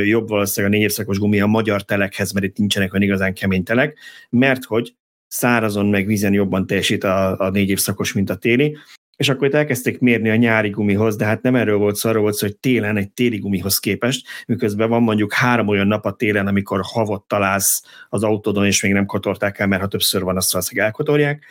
jobb 0.05 0.29
valószínűleg 0.29 0.75
a 0.75 0.77
négy 0.77 0.89
évszakos 0.89 1.19
gumi 1.19 1.41
a 1.41 1.47
magyar 1.47 1.83
telekhez, 1.83 2.33
mert 2.33 2.47
itt 2.47 2.57
nincsenek 2.57 2.93
olyan 2.93 3.07
igazán 3.07 3.35
kemény 3.35 3.63
telek, 3.63 3.99
mert 4.31 4.65
hogy 4.65 4.95
szárazon 5.27 5.87
meg 5.87 6.07
vízen 6.07 6.33
jobban 6.33 6.67
teljesít 6.67 7.05
a, 7.05 7.41
a 7.41 7.51
négy 7.51 7.69
évszakos, 7.69 8.13
mint 8.13 8.31
a 8.31 8.37
téli, 8.37 8.77
és 9.19 9.29
akkor 9.29 9.47
itt 9.47 9.55
elkezdték 9.55 9.99
mérni 9.99 10.31
a 10.31 10.37
nyári 10.37 10.71
gumihoz, 10.71 11.17
de 11.17 11.25
hát 11.25 11.43
nem 11.43 11.55
erről 11.55 11.77
volt 11.77 11.97
szó, 11.97 12.09
arról 12.09 12.23
volt 12.23 12.35
szó, 12.35 12.47
hogy 12.47 12.57
télen 12.57 12.97
egy 12.97 13.11
téli 13.11 13.39
gumihoz 13.39 13.79
képest, 13.79 14.27
miközben 14.47 14.89
van 14.89 15.03
mondjuk 15.03 15.33
három 15.33 15.69
olyan 15.69 15.87
nap 15.87 16.05
a 16.05 16.13
télen, 16.13 16.47
amikor 16.47 16.81
havot 16.83 17.23
találsz 17.27 17.83
az 18.09 18.23
autódon, 18.23 18.67
és 18.67 18.83
még 18.83 18.93
nem 18.93 19.07
kotorták 19.07 19.59
el, 19.59 19.67
mert 19.67 19.83
ha 19.83 19.89
többször 19.89 20.23
van, 20.23 20.37
azt 20.37 20.53
valószínűleg 20.53 20.87
elkotorják, 20.87 21.45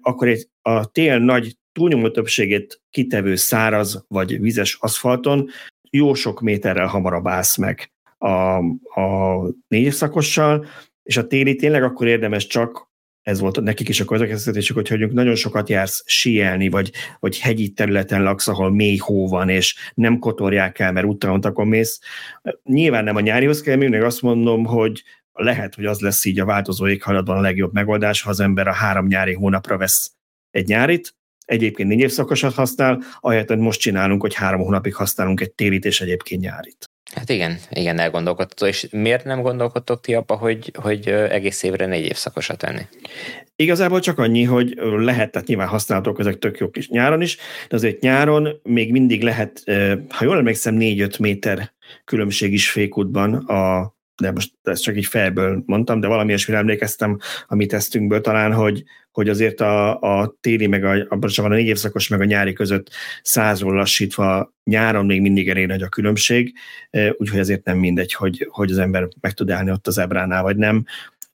akkor 0.00 0.28
egy, 0.28 0.48
a 0.62 0.86
tél 0.86 1.18
nagy 1.18 1.56
túlnyomó 1.72 2.10
többségét 2.10 2.80
kitevő 2.90 3.34
száraz 3.34 4.04
vagy 4.08 4.40
vizes 4.40 4.78
aszfalton 4.80 5.48
jó 5.90 6.14
sok 6.14 6.40
méterrel 6.40 6.86
hamarabb 6.86 7.26
állsz 7.26 7.56
meg 7.56 7.92
a, 8.18 8.56
a 9.00 9.40
négy 9.68 9.92
szakossal, 9.92 10.66
és 11.02 11.16
a 11.16 11.26
téli 11.26 11.54
tényleg 11.54 11.82
akkor 11.82 12.06
érdemes 12.06 12.46
csak 12.46 12.87
ez 13.28 13.40
volt 13.40 13.60
nekik 13.60 13.88
is 13.88 14.00
a 14.00 14.04
közlekedésük, 14.04 14.76
hogy 14.76 14.88
hogy 14.88 15.12
nagyon 15.12 15.34
sokat 15.34 15.68
jársz 15.68 16.02
síelni, 16.06 16.68
vagy, 16.68 16.92
vagy 17.18 17.38
hegyi 17.38 17.68
területen 17.68 18.22
laksz, 18.22 18.48
ahol 18.48 18.70
mély 18.70 18.96
hó 18.96 19.28
van, 19.28 19.48
és 19.48 19.76
nem 19.94 20.18
kotorják 20.18 20.78
el, 20.78 20.92
mert 20.92 21.06
úttalontakon 21.06 21.68
mész. 21.68 22.00
Nyilván 22.64 23.04
nem 23.04 23.16
a 23.16 23.20
nyárihoz 23.20 23.60
kell, 23.60 23.76
még 23.76 24.02
azt 24.02 24.22
mondom, 24.22 24.64
hogy 24.64 25.02
lehet, 25.32 25.74
hogy 25.74 25.84
az 25.84 26.00
lesz 26.00 26.24
így 26.24 26.40
a 26.40 26.44
változó 26.44 26.88
éghajlatban 26.88 27.36
a 27.36 27.40
legjobb 27.40 27.72
megoldás, 27.72 28.22
ha 28.22 28.30
az 28.30 28.40
ember 28.40 28.68
a 28.68 28.72
három 28.72 29.06
nyári 29.06 29.32
hónapra 29.32 29.76
vesz 29.76 30.12
egy 30.50 30.66
nyárit, 30.66 31.14
egyébként 31.44 31.88
négy 31.88 32.00
évszakosat 32.00 32.54
használ, 32.54 33.02
ahelyett, 33.20 33.48
hogy 33.48 33.58
most 33.58 33.80
csinálunk, 33.80 34.20
hogy 34.20 34.34
három 34.34 34.60
hónapig 34.60 34.94
használunk 34.94 35.40
egy 35.40 35.52
télit 35.52 35.84
és 35.84 36.00
egyébként 36.00 36.40
nyárit. 36.40 36.87
Hát 37.14 37.28
igen, 37.28 37.58
igen, 37.70 37.98
elgondolkodható. 37.98 38.66
És 38.66 38.86
miért 38.90 39.24
nem 39.24 39.42
gondolkodtok 39.42 40.00
ti 40.00 40.14
abba, 40.14 40.36
hogy, 40.36 40.72
hogy 40.74 41.08
egész 41.08 41.62
évre 41.62 41.86
négy 41.86 42.04
évszakosat 42.04 42.58
tenni? 42.58 42.82
Igazából 43.56 44.00
csak 44.00 44.18
annyi, 44.18 44.44
hogy 44.44 44.74
lehet, 44.82 45.30
tehát 45.30 45.48
nyilván 45.48 45.68
használhatók 45.68 46.18
ezek 46.20 46.38
tök 46.38 46.58
jók 46.58 46.76
is 46.76 46.88
nyáron 46.88 47.20
is, 47.20 47.36
de 47.68 47.76
azért 47.76 48.00
nyáron 48.00 48.60
még 48.62 48.92
mindig 48.92 49.22
lehet, 49.22 49.62
ha 50.08 50.24
jól 50.24 50.36
emlékszem, 50.36 50.76
4-5 50.78 51.20
méter 51.20 51.72
különbség 52.04 52.52
is 52.52 52.70
fékútban 52.70 53.34
a 53.34 53.92
de 54.22 54.30
most 54.30 54.52
ezt 54.62 54.82
csak 54.82 54.96
így 54.96 55.06
fejből 55.06 55.62
mondtam, 55.66 56.00
de 56.00 56.06
valami 56.06 56.28
ilyesmire 56.28 56.58
emlékeztem 56.58 57.18
a 57.46 57.54
mi 57.54 57.66
tesztünkből 57.66 58.20
talán, 58.20 58.52
hogy, 58.52 58.84
hogy 59.10 59.28
azért 59.28 59.60
a, 59.60 60.00
a 60.00 60.36
téli, 60.40 60.66
meg 60.66 60.84
a, 60.84 61.06
a, 61.08 61.42
a 61.42 61.48
négy 61.48 61.66
évszakos, 61.66 62.08
meg 62.08 62.20
a 62.20 62.24
nyári 62.24 62.52
között 62.52 62.90
százról 63.22 63.74
lassítva 63.74 64.52
nyáron 64.64 65.06
még 65.06 65.20
mindig 65.20 65.48
elég 65.48 65.66
nagy 65.66 65.82
a 65.82 65.88
különbség, 65.88 66.52
e, 66.90 67.14
úgyhogy 67.16 67.38
ezért 67.38 67.64
nem 67.64 67.78
mindegy, 67.78 68.12
hogy, 68.12 68.46
hogy 68.50 68.70
az 68.70 68.78
ember 68.78 69.08
meg 69.20 69.32
tud 69.32 69.50
állni 69.50 69.70
ott 69.70 69.86
az 69.86 69.98
ebránál, 69.98 70.42
vagy 70.42 70.56
nem. 70.56 70.84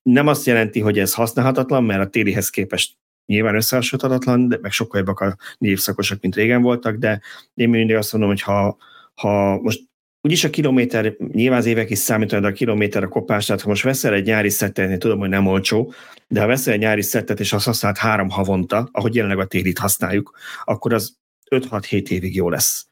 Nem 0.03 0.27
azt 0.27 0.47
jelenti, 0.47 0.81
hogy 0.81 0.99
ez 0.99 1.15
használhatatlan, 1.15 1.85
mert 1.85 2.01
a 2.01 2.11
télihez 2.11 2.51
képest 2.51 2.97
nyilván 3.27 3.55
összehasonlíthatatlan, 3.55 4.49
de 4.49 4.59
meg 4.61 4.73
sokkal 4.73 4.99
jobbak 4.99 5.21
a 5.21 5.37
négy 5.59 5.71
évszakosok, 5.71 6.21
mint 6.21 6.35
régen 6.35 6.63
voltak, 6.63 6.97
de 6.97 7.21
én 7.55 7.69
mindig 7.69 7.97
azt 7.97 8.13
mondom, 8.13 8.31
hogy 8.31 8.43
ha, 8.43 8.77
ha 9.15 9.61
most 9.61 9.81
Úgyis 10.27 10.45
a 10.45 10.51
kilométer, 10.51 11.17
nyilván 11.33 11.59
az 11.59 11.67
évek 11.67 11.91
is 11.91 11.99
számítanak, 11.99 12.51
a 12.51 12.53
kilométer 12.53 13.03
a 13.03 13.09
kopás, 13.09 13.47
tehát 13.47 13.63
ha 13.63 13.69
most 13.69 13.83
veszel 13.83 14.15
egy 14.15 14.25
nyári 14.25 14.49
szettet, 14.49 14.91
én 14.91 14.99
tudom, 14.99 15.19
hogy 15.19 15.29
nem 15.29 15.47
olcsó, 15.47 15.93
de 16.29 16.41
ha 16.41 16.47
veszel 16.47 16.73
egy 16.73 16.79
nyári 16.79 17.03
szettet, 17.03 17.41
és 17.41 17.53
azt 17.53 17.65
használt 17.65 17.99
három 17.99 18.31
havonta, 18.31 18.89
ahogy 18.93 19.15
jelenleg 19.15 19.39
a 19.39 19.45
télit 19.45 19.79
használjuk, 19.79 20.39
akkor 20.65 20.93
az 20.93 21.17
5-6-7 21.51 22.09
évig 22.09 22.35
jó 22.35 22.49
lesz. 22.49 22.87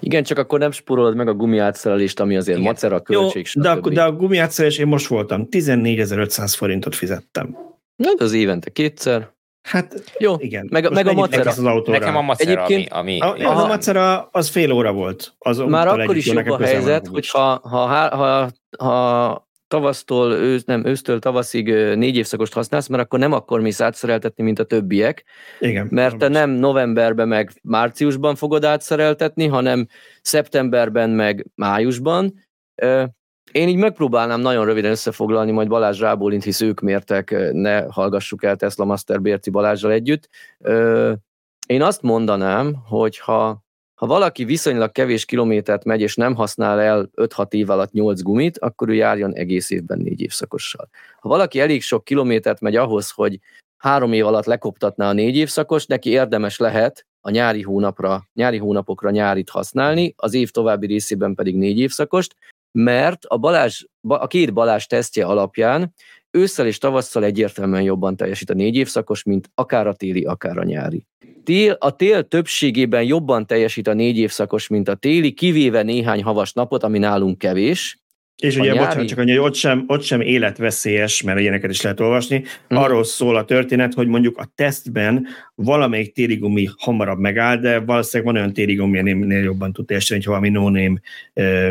Igen, 0.00 0.22
csak 0.22 0.38
akkor 0.38 0.58
nem 0.58 0.70
spórolod 0.70 1.16
meg 1.16 1.28
a 1.28 1.34
gumiátszerelést, 1.34 2.20
ami 2.20 2.36
azért 2.36 2.58
Igen. 2.58 2.70
macera, 2.70 3.00
költség, 3.00 3.46
Jó, 3.52 3.62
de, 3.62 3.70
a, 3.70 3.80
de 3.80 4.02
a 4.02 4.12
gumiátszerelés 4.12 4.78
én 4.78 4.86
most 4.86 5.06
voltam, 5.06 5.46
14.500 5.50 6.52
forintot 6.56 6.94
fizettem. 6.94 7.56
Na, 7.96 8.08
az 8.16 8.32
évente 8.32 8.70
kétszer. 8.70 9.34
Hát 9.66 10.02
jó, 10.18 10.34
igen. 10.38 10.68
Meg, 10.70 10.92
meg 10.92 11.06
a 11.06 11.12
macera. 11.12 11.50
Az 11.50 11.58
autóra. 11.58 11.98
Nekem 11.98 12.16
a 12.16 12.20
macera, 12.20 12.50
Egyébként, 12.50 12.92
ami... 12.92 13.18
ami 13.18 13.44
a, 13.44 13.56
az 13.56 13.62
a 13.62 13.66
macera, 13.66 14.28
az 14.32 14.48
fél 14.48 14.72
óra 14.72 14.92
volt. 14.92 15.34
Az 15.38 15.58
már 15.58 15.88
akkor 15.88 16.16
is 16.16 16.26
jobb 16.26 16.46
a 16.46 16.64
helyzet, 16.64 17.06
hogy 17.06 17.28
ha, 17.28 17.60
ha, 17.62 17.86
ha, 18.16 18.50
ha 18.78 19.48
tavasztól, 19.68 20.32
ősz, 20.32 20.64
nem, 20.64 20.84
ősztől 20.84 21.18
tavaszig 21.18 21.66
négy 21.74 22.16
évszakost 22.16 22.52
használsz, 22.52 22.86
mert 22.86 23.02
akkor 23.02 23.18
nem 23.18 23.32
akkor 23.32 23.60
mész 23.60 23.80
átszereltetni, 23.80 24.44
mint 24.44 24.58
a 24.58 24.64
többiek. 24.64 25.24
Igen. 25.60 25.86
Mert 25.90 26.16
te 26.16 26.28
nem 26.28 26.50
novemberben 26.50 27.28
meg 27.28 27.52
márciusban 27.62 28.34
fogod 28.34 28.64
átszereltetni, 28.64 29.46
hanem 29.46 29.86
szeptemberben 30.22 31.10
meg 31.10 31.46
májusban. 31.54 32.34
Én 33.56 33.68
így 33.68 33.76
megpróbálnám 33.76 34.40
nagyon 34.40 34.64
röviden 34.64 34.90
összefoglalni, 34.90 35.50
majd 35.50 35.68
Balázs 35.68 36.00
rábólint, 36.00 36.44
hisz 36.44 36.60
ők 36.60 36.80
mértek, 36.80 37.52
ne 37.52 37.82
hallgassuk 37.82 38.44
el 38.44 38.56
Tesla 38.56 38.84
Master 38.84 39.20
Bérci 39.20 39.50
Balázsral 39.50 39.92
együtt. 39.92 40.28
Én 41.66 41.82
azt 41.82 42.02
mondanám, 42.02 42.74
hogy 42.86 43.18
ha, 43.18 43.64
ha 43.94 44.06
valaki 44.06 44.44
viszonylag 44.44 44.92
kevés 44.92 45.24
kilométert 45.24 45.84
megy, 45.84 46.00
és 46.00 46.14
nem 46.14 46.34
használ 46.34 46.80
el 46.80 47.10
5-6 47.14 47.52
év 47.52 47.70
alatt 47.70 47.92
8 47.92 48.22
gumit, 48.22 48.58
akkor 48.58 48.88
ő 48.88 48.94
járjon 48.94 49.34
egész 49.34 49.70
évben 49.70 49.98
4 49.98 50.20
évszakossal. 50.20 50.88
Ha 51.20 51.28
valaki 51.28 51.60
elég 51.60 51.82
sok 51.82 52.04
kilométert 52.04 52.60
megy 52.60 52.76
ahhoz, 52.76 53.10
hogy 53.10 53.38
három 53.76 54.12
év 54.12 54.26
alatt 54.26 54.46
lekoptatná 54.46 55.08
a 55.08 55.12
négy 55.12 55.36
évszakos, 55.36 55.86
neki 55.86 56.10
érdemes 56.10 56.58
lehet 56.58 57.06
a 57.20 57.30
nyári 57.30 57.62
hónapra, 57.62 58.28
nyári 58.34 58.58
hónapokra 58.58 59.10
nyárit 59.10 59.50
használni, 59.50 60.14
az 60.16 60.34
év 60.34 60.50
további 60.50 60.86
részében 60.86 61.34
pedig 61.34 61.56
négy 61.56 61.78
évszakost, 61.78 62.34
mert 62.72 63.24
a, 63.24 63.36
Balázs, 63.36 63.84
a 64.00 64.26
két 64.26 64.52
Balázs 64.52 64.84
tesztje 64.84 65.24
alapján 65.24 65.94
ősszel 66.30 66.66
és 66.66 66.78
tavasszal 66.78 67.24
egyértelműen 67.24 67.82
jobban 67.82 68.16
teljesít 68.16 68.50
a 68.50 68.54
négy 68.54 68.76
évszakos, 68.76 69.22
mint 69.22 69.50
akár 69.54 69.86
a 69.86 69.94
téli, 69.94 70.24
akár 70.24 70.58
a 70.58 70.64
nyári. 70.64 71.06
Tél, 71.44 71.76
a 71.78 71.96
tél 71.96 72.28
többségében 72.28 73.02
jobban 73.02 73.46
teljesít 73.46 73.86
a 73.86 73.92
négy 73.92 74.18
évszakos, 74.18 74.68
mint 74.68 74.88
a 74.88 74.94
téli, 74.94 75.32
kivéve 75.32 75.82
néhány 75.82 76.22
havas 76.22 76.52
napot, 76.52 76.82
ami 76.82 76.98
nálunk 76.98 77.38
kevés, 77.38 77.98
és 78.36 78.56
ugye, 78.56 78.72
nyári... 78.72 78.78
bocsánat, 78.78 79.08
csak 79.08 79.18
annyi, 79.18 79.30
hogy 79.30 79.46
ott 79.46 79.54
sem, 79.54 79.84
ott 79.86 80.02
sem 80.02 80.20
életveszélyes, 80.20 81.22
mert 81.22 81.40
ilyeneket 81.40 81.70
is 81.70 81.82
lehet 81.82 82.00
olvasni. 82.00 82.44
Mm. 82.74 82.76
Arról 82.76 83.04
szól 83.04 83.36
a 83.36 83.44
történet, 83.44 83.94
hogy 83.94 84.06
mondjuk 84.06 84.38
a 84.38 84.52
tesztben 84.54 85.26
valamelyik 85.54 86.12
térigumi 86.12 86.68
hamarabb 86.78 87.18
megáll, 87.18 87.56
de 87.56 87.80
valószínűleg 87.80 88.32
van 88.32 88.42
olyan 88.42 88.54
térigumi, 88.54 88.98
aminél 88.98 89.42
jobban 89.42 89.72
tud 89.72 89.86
teljesíteni, 89.86 90.24
hogy 90.24 90.34
valami 90.34 90.48
no-name 90.48 91.00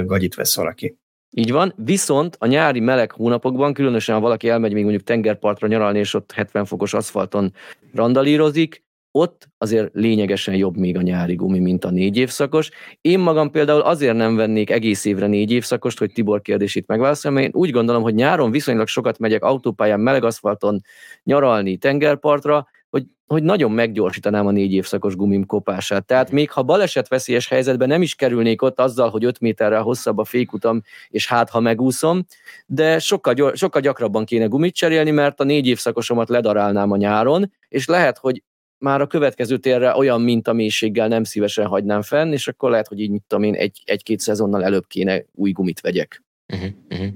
gagyit 0.05 0.36
vesz 0.36 0.55
valaki. 0.55 0.95
Így 1.38 1.51
van, 1.51 1.74
viszont 1.78 2.36
a 2.39 2.45
nyári 2.45 2.80
meleg 2.80 3.11
hónapokban, 3.11 3.74
különösen 3.74 4.16
ha 4.16 4.22
valaki 4.22 4.49
elmegy 4.49 4.74
még 4.74 4.84
mondjuk 4.84 5.03
tengerpartra 5.03 5.68
nyaralni, 5.68 5.99
és 5.99 6.13
ott 6.13 6.32
70 6.32 6.66
fokos 6.66 6.93
aszfalton 6.93 7.53
randalírozik, 7.93 8.85
ott 9.18 9.47
azért 9.57 9.89
lényegesen 9.93 10.55
jobb 10.55 10.78
még 10.78 10.97
a 10.97 11.01
nyári 11.01 11.36
gumi, 11.36 11.59
mint 11.59 11.86
a 11.86 11.89
négy 11.89 12.18
évszakos. 12.18 12.70
Én 13.01 13.20
magam 13.20 13.51
például 13.51 13.82
azért 13.82 14.16
nem 14.16 14.36
vennék 14.36 14.70
egész 14.70 15.05
évre 15.05 15.28
négy 15.28 15.51
évszakost, 15.51 15.99
hogy 15.99 16.11
Tibor 16.11 16.41
kérdését 16.41 16.88
megválaszolom, 16.88 17.38
mert 17.38 17.47
én 17.47 17.61
úgy 17.61 17.72
gondolom, 17.72 18.01
hogy 18.01 18.13
nyáron 18.13 18.51
viszonylag 18.51 18.88
sokat 18.88 19.20
megyek 19.20 19.43
autópályán, 19.43 19.99
meleg 19.99 20.24
aszfalton 20.24 20.82
nyaralni 21.24 21.78
tengerpartra, 21.78 22.68
hogy, 22.89 23.05
hogy 23.26 23.43
nagyon 23.43 23.72
meggyorsítanám 23.72 24.47
a 24.47 24.51
négy 24.51 24.74
évszakos 24.74 25.16
gumim 25.16 25.45
kopását. 25.45 26.05
Tehát 26.05 26.32
még 26.32 26.51
ha 26.51 26.63
baleset 26.63 27.07
veszélyes 27.07 27.47
helyzetben 27.47 27.88
nem 27.88 28.01
is 28.01 28.16
kerülnék 28.16 28.61
ott 28.61 28.80
azzal, 28.80 29.09
hogy 29.09 29.26
5 29.26 29.39
méterrel 29.39 29.82
hosszabb 29.82 30.18
a 30.18 30.24
fékutam, 30.24 30.82
és 31.09 31.28
hát 31.28 31.49
ha 31.49 31.59
megúszom, 31.59 32.26
de 32.66 32.99
sokkal, 32.99 33.34
gyor, 33.34 33.57
sokkal 33.57 33.82
gyakrabban 33.82 34.26
kéne 34.26 34.45
gumit 34.45 34.76
cserélni, 34.76 35.11
mert 35.11 35.39
a 35.39 35.43
négy 35.43 35.68
évszakosomat 35.68 36.30
ledarálnám 36.30 36.91
a 36.91 36.97
nyáron, 36.97 37.51
és 37.68 37.88
lehet, 37.88 38.18
hogy 38.18 38.43
már 38.86 39.02
a 39.02 39.08
következő 39.08 39.58
térre 39.58 39.96
olyan 39.96 40.22
mintamélységgel 40.22 41.08
nem 41.08 41.24
szívesen 41.24 41.66
hagynám 41.66 42.02
fenn, 42.02 42.32
és 42.32 42.48
akkor 42.48 42.70
lehet, 42.70 42.88
hogy 42.88 43.00
így, 43.00 43.10
mit 43.10 43.24
tudom 43.28 43.44
én, 43.44 43.54
egy, 43.54 43.82
egy-két 43.86 44.20
szezonnal 44.20 44.64
előbb 44.64 44.88
kéne 44.88 45.26
új 45.34 45.52
gumit 45.52 45.80
vegyek. 45.80 46.24
Uh-huh, 46.54 46.70
uh-huh 46.90 47.14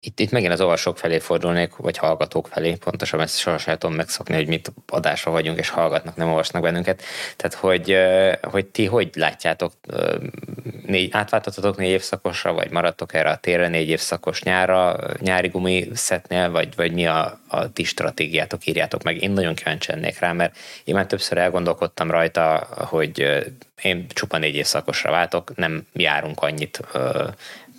itt, 0.00 0.20
itt 0.20 0.30
megint 0.30 0.52
az 0.52 0.60
olvasók 0.60 0.98
felé 0.98 1.18
fordulnék, 1.18 1.76
vagy 1.76 1.96
hallgatók 1.96 2.48
felé, 2.48 2.74
pontosan 2.74 3.20
ezt 3.20 3.38
sohasem 3.38 3.78
tudom 3.78 3.96
megszokni, 3.96 4.34
hogy 4.34 4.46
mit 4.46 4.72
adásra 4.88 5.30
vagyunk, 5.30 5.58
és 5.58 5.68
hallgatnak, 5.68 6.16
nem 6.16 6.28
olvasnak 6.28 6.62
bennünket. 6.62 7.02
Tehát, 7.36 7.56
hogy, 7.56 7.96
hogy 8.42 8.66
ti 8.66 8.86
hogy 8.86 9.10
látjátok, 9.14 9.72
négy, 10.86 11.08
átváltottatok 11.12 11.76
négy 11.76 11.90
évszakosra, 11.90 12.52
vagy 12.52 12.70
maradtok 12.70 13.14
erre 13.14 13.30
a 13.30 13.36
térre 13.36 13.68
négy 13.68 13.88
évszakos 13.88 14.42
nyára, 14.42 14.98
nyári 15.18 15.48
gumi 15.48 15.88
szetnél, 15.94 16.50
vagy, 16.50 16.74
vagy 16.76 16.92
mi 16.92 17.06
a, 17.06 17.40
a 17.48 17.72
ti 17.72 17.84
stratégiátok, 17.84 18.66
írjátok 18.66 19.02
meg. 19.02 19.22
Én 19.22 19.30
nagyon 19.30 19.54
kíváncsi 19.54 19.90
lennék 19.90 20.18
rá, 20.18 20.32
mert 20.32 20.56
én 20.84 20.94
már 20.94 21.06
többször 21.06 21.38
elgondolkodtam 21.38 22.10
rajta, 22.10 22.68
hogy 22.76 23.44
én 23.82 24.06
csupa 24.08 24.38
négy 24.38 24.54
évszakosra 24.54 25.10
váltok, 25.10 25.56
nem 25.56 25.86
járunk 25.92 26.40
annyit 26.40 26.80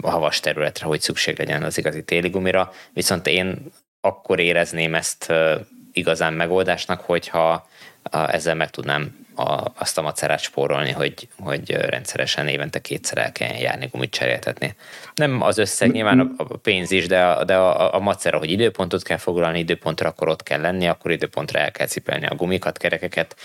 a 0.01 0.09
havas 0.09 0.39
területre, 0.39 0.85
hogy 0.85 1.01
szükség 1.01 1.37
legyen 1.37 1.63
az 1.63 1.77
igazi 1.77 2.03
téli 2.03 2.29
gumira, 2.29 2.71
viszont 2.93 3.27
én 3.27 3.71
akkor 4.01 4.39
érezném 4.39 4.95
ezt 4.95 5.33
igazán 5.91 6.33
megoldásnak, 6.33 7.01
hogyha 7.01 7.67
ezzel 8.11 8.55
meg 8.55 8.69
tudnám 8.69 9.25
a, 9.35 9.71
azt 9.75 9.97
a 9.97 10.01
macerát 10.01 10.39
spórolni, 10.39 10.91
hogy, 10.91 11.27
hogy 11.39 11.71
rendszeresen 11.71 12.47
évente 12.47 12.79
kétszer 12.79 13.17
el 13.17 13.31
kelljen 13.31 13.59
járni 13.59 13.87
gumit 13.91 14.11
cseréltetni. 14.11 14.75
Nem 15.15 15.41
az 15.41 15.57
összeg, 15.57 15.91
nyilván 15.91 16.35
a 16.37 16.57
pénz 16.57 16.91
is, 16.91 17.07
de, 17.07 17.23
a, 17.23 17.43
de 17.43 17.55
a, 17.55 17.93
a 17.95 17.99
macera, 17.99 18.37
hogy 18.37 18.51
időpontot 18.51 19.03
kell 19.03 19.17
foglalni, 19.17 19.59
időpontra 19.59 20.09
akkor 20.09 20.27
ott 20.27 20.43
kell 20.43 20.61
lenni, 20.61 20.87
akkor 20.87 21.11
időpontra 21.11 21.59
el 21.59 21.71
kell 21.71 21.87
cipelni 21.87 22.25
a 22.25 22.35
gumikat, 22.35 22.77
kerekeket, 22.77 23.35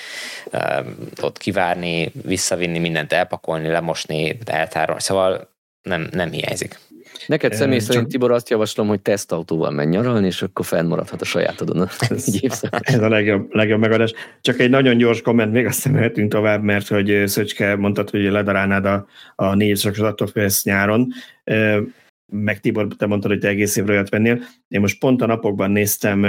ott 1.20 1.38
kivárni, 1.38 2.12
visszavinni, 2.22 2.78
mindent 2.78 3.12
elpakolni, 3.12 3.68
lemosni, 3.68 4.38
eltárolni, 4.44 5.02
szóval 5.02 5.51
nem, 5.82 6.08
nem 6.10 6.30
hiányzik. 6.30 6.78
Neked 7.26 7.54
személy 7.54 7.78
Csak... 7.78 7.86
szerint, 7.86 8.08
Tibor, 8.08 8.30
azt 8.30 8.50
javaslom, 8.50 8.88
hogy 8.88 9.00
tesztautóval 9.00 9.70
menj 9.70 9.88
nyaralni, 9.88 10.26
és 10.26 10.42
akkor 10.42 10.64
fennmaradhat 10.64 11.20
a 11.20 11.24
sajátodon 11.24 11.88
ez, 12.08 12.60
ez 12.70 13.00
a 13.00 13.08
legjobb, 13.08 13.54
legjobb 13.54 13.80
megadás. 13.80 14.12
Csak 14.40 14.58
egy 14.58 14.70
nagyon 14.70 14.96
gyors 14.96 15.22
komment, 15.22 15.52
még 15.52 15.66
azt 15.66 15.88
mehetünk 15.88 16.32
tovább, 16.32 16.62
mert 16.62 16.88
hogy 16.88 17.22
Szöcske 17.26 17.76
mondtad, 17.76 18.10
hogy 18.10 18.20
ledarálnád 18.20 18.84
a, 18.84 19.06
a 19.36 19.54
négy 19.54 19.78
sorozatot 19.78 20.32
nyáron 20.62 21.12
meg 22.32 22.60
Tibor, 22.60 22.88
te 22.96 23.06
mondtad, 23.06 23.30
hogy 23.30 23.40
te 23.40 23.48
egész 23.48 23.76
évre 23.76 23.92
olyat 23.92 24.08
vennél. 24.08 24.42
Én 24.72 24.80
most 24.80 24.98
pont 24.98 25.22
a 25.22 25.26
napokban 25.26 25.70
néztem 25.70 26.20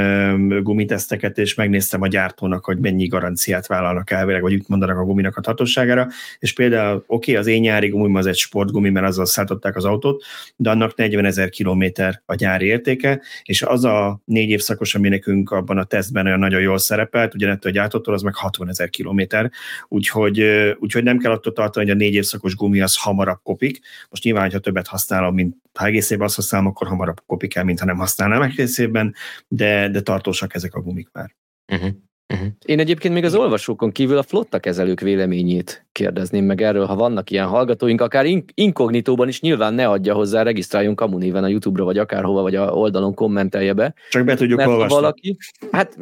gumiteszteket, 0.64 1.38
és 1.38 1.56
megnéztem 1.56 2.02
a 2.02 2.08
gyártónak, 2.08 2.66
hogy 2.66 2.78
mennyi 2.78 3.08
garanciát 3.08 3.68
vállalnak 3.68 4.12
elvileg, 4.12 4.42
vagy 4.42 4.54
úgy 4.54 4.64
mondanak 4.68 4.98
a 4.98 5.04
guminak 5.04 5.38
a 5.38 5.42
hatóságára, 5.46 6.08
és 6.40 6.54
például 6.54 6.96
oké, 6.96 7.32
okay, 7.32 7.36
az 7.36 7.48
én 7.48 7.62
nyári 7.62 7.88
gumim 7.88 8.16
az 8.16 8.26
egy 8.26 8.36
sportgumi, 8.36 8.90
mert 8.90 9.06
azzal 9.06 9.26
szállították 9.26 9.76
az 9.76 9.86
autót, 9.86 10.24
de 10.56 10.70
annak 10.70 10.96
40 10.96 11.26
ezer 11.26 11.50
kilométer 11.50 12.22
a 12.26 12.36
gyári 12.36 12.66
értéke, 12.66 13.22
és 13.44 13.62
az 13.62 13.84
a 13.84 14.22
négy 14.26 14.50
évszakos, 14.50 14.96
ami 14.96 15.10
nekünk 15.10 15.52
abban 15.52 15.78
a 15.78 15.84
tesztben 15.84 16.26
olyan 16.26 16.40
nagyon 16.40 16.62
jól 16.62 16.78
szerepelt, 16.78 17.34
ugyanettől 17.34 17.72
a 17.72 17.76
gyártótól, 17.76 18.14
az 18.14 18.22
meg 18.22 18.36
60 18.36 18.70
ezer 18.70 18.90
kilométer, 18.90 19.52
úgyhogy, 19.88 20.44
úgyhogy 20.80 21.04
nem 21.04 21.18
kell 21.18 21.32
attól 21.32 21.54
tartani, 21.54 21.86
hogy 21.86 21.96
a 21.96 21.98
négy 21.98 22.14
évszakos 22.14 22.56
gumi 22.56 22.82
az 22.82 22.98
hamarabb 22.98 23.40
kopik. 23.44 23.80
Most 24.10 24.24
nyilván, 24.24 24.52
ha 24.52 24.60
többet 24.60 24.88
használom, 24.88 25.34
mint 25.34 25.56
ha 25.74 25.86
egész 25.86 26.10
évben 26.10 26.28
azt 26.28 26.36
használom, 26.36 26.68
akkor 26.68 26.88
hamarabb 26.88 27.22
kopik 27.26 27.56
el, 27.56 27.64
mint 27.64 27.80
ha 27.80 27.86
nem 27.86 27.98
használnám 27.98 28.33
egész 28.42 28.78
évben, 28.78 29.14
de, 29.48 29.90
de 29.90 30.02
tartósak 30.02 30.56
ezek 30.56 30.74
a 30.74 30.82
gumik 30.82 31.10
már. 31.12 31.36
Uh-huh. 31.74 31.90
Uh-huh. 32.34 32.48
Én 32.66 32.80
egyébként 32.80 33.14
még 33.14 33.24
az 33.24 33.36
olvasókon 33.36 33.92
kívül 33.92 34.18
a 34.18 34.24
flotta 34.24 34.60
kezelők 34.60 35.00
véleményét 35.00 35.86
kérdezném 35.92 36.46
meg 36.46 36.62
erről, 36.62 36.86
ha 36.86 36.96
vannak 36.96 37.30
ilyen 37.30 37.48
hallgatóink, 37.48 38.02
akár 38.02 38.26
in- 38.26 38.52
inkognitóban 38.54 39.28
is 39.28 39.42
nyilván 39.42 39.74
ne 39.74 39.88
adja 39.88 40.14
hozzá, 40.14 40.44
regisztráljunk 40.44 40.96
kamunéven 40.96 41.44
a 41.44 41.48
YouTube-ra, 41.48 41.84
vagy 41.84 41.98
akárhova, 41.98 42.42
vagy 42.42 42.56
a 42.56 42.72
oldalon 42.72 43.14
kommentelje 43.14 43.74
be. 43.74 43.94
Csak 44.10 44.26
be 44.26 44.36
tudjuk 44.36 44.58
Mert 44.58 44.70
olvasni. 44.70 44.94
valaki, 44.96 45.38
hát 45.72 45.98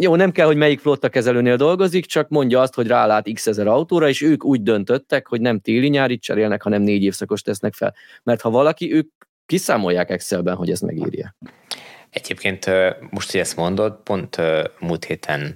jó, 0.00 0.16
nem 0.16 0.32
kell, 0.32 0.46
hogy 0.46 0.56
melyik 0.56 0.80
flotta 0.80 1.08
kezelőnél 1.08 1.56
dolgozik, 1.56 2.06
csak 2.06 2.28
mondja 2.28 2.60
azt, 2.60 2.74
hogy 2.74 2.86
rálát 2.86 3.32
x 3.32 3.46
ezer 3.46 3.66
autóra, 3.66 4.08
és 4.08 4.22
ők 4.22 4.44
úgy 4.44 4.62
döntöttek, 4.62 5.26
hogy 5.26 5.40
nem 5.40 5.58
téli-nyári 5.58 6.18
cserélnek, 6.18 6.62
hanem 6.62 6.82
négy 6.82 7.02
évszakos 7.02 7.42
tesznek 7.42 7.74
fel. 7.74 7.94
Mert 8.22 8.40
ha 8.40 8.50
valaki, 8.50 8.94
ők 8.94 9.08
kiszámolják 9.50 10.10
Excelben, 10.10 10.54
hogy 10.54 10.70
ez 10.70 10.80
megírja. 10.80 11.34
Egyébként 12.10 12.66
most, 13.10 13.30
hogy 13.30 13.40
ezt 13.40 13.56
mondod, 13.56 13.96
pont 14.04 14.36
múlt 14.78 15.04
héten 15.04 15.54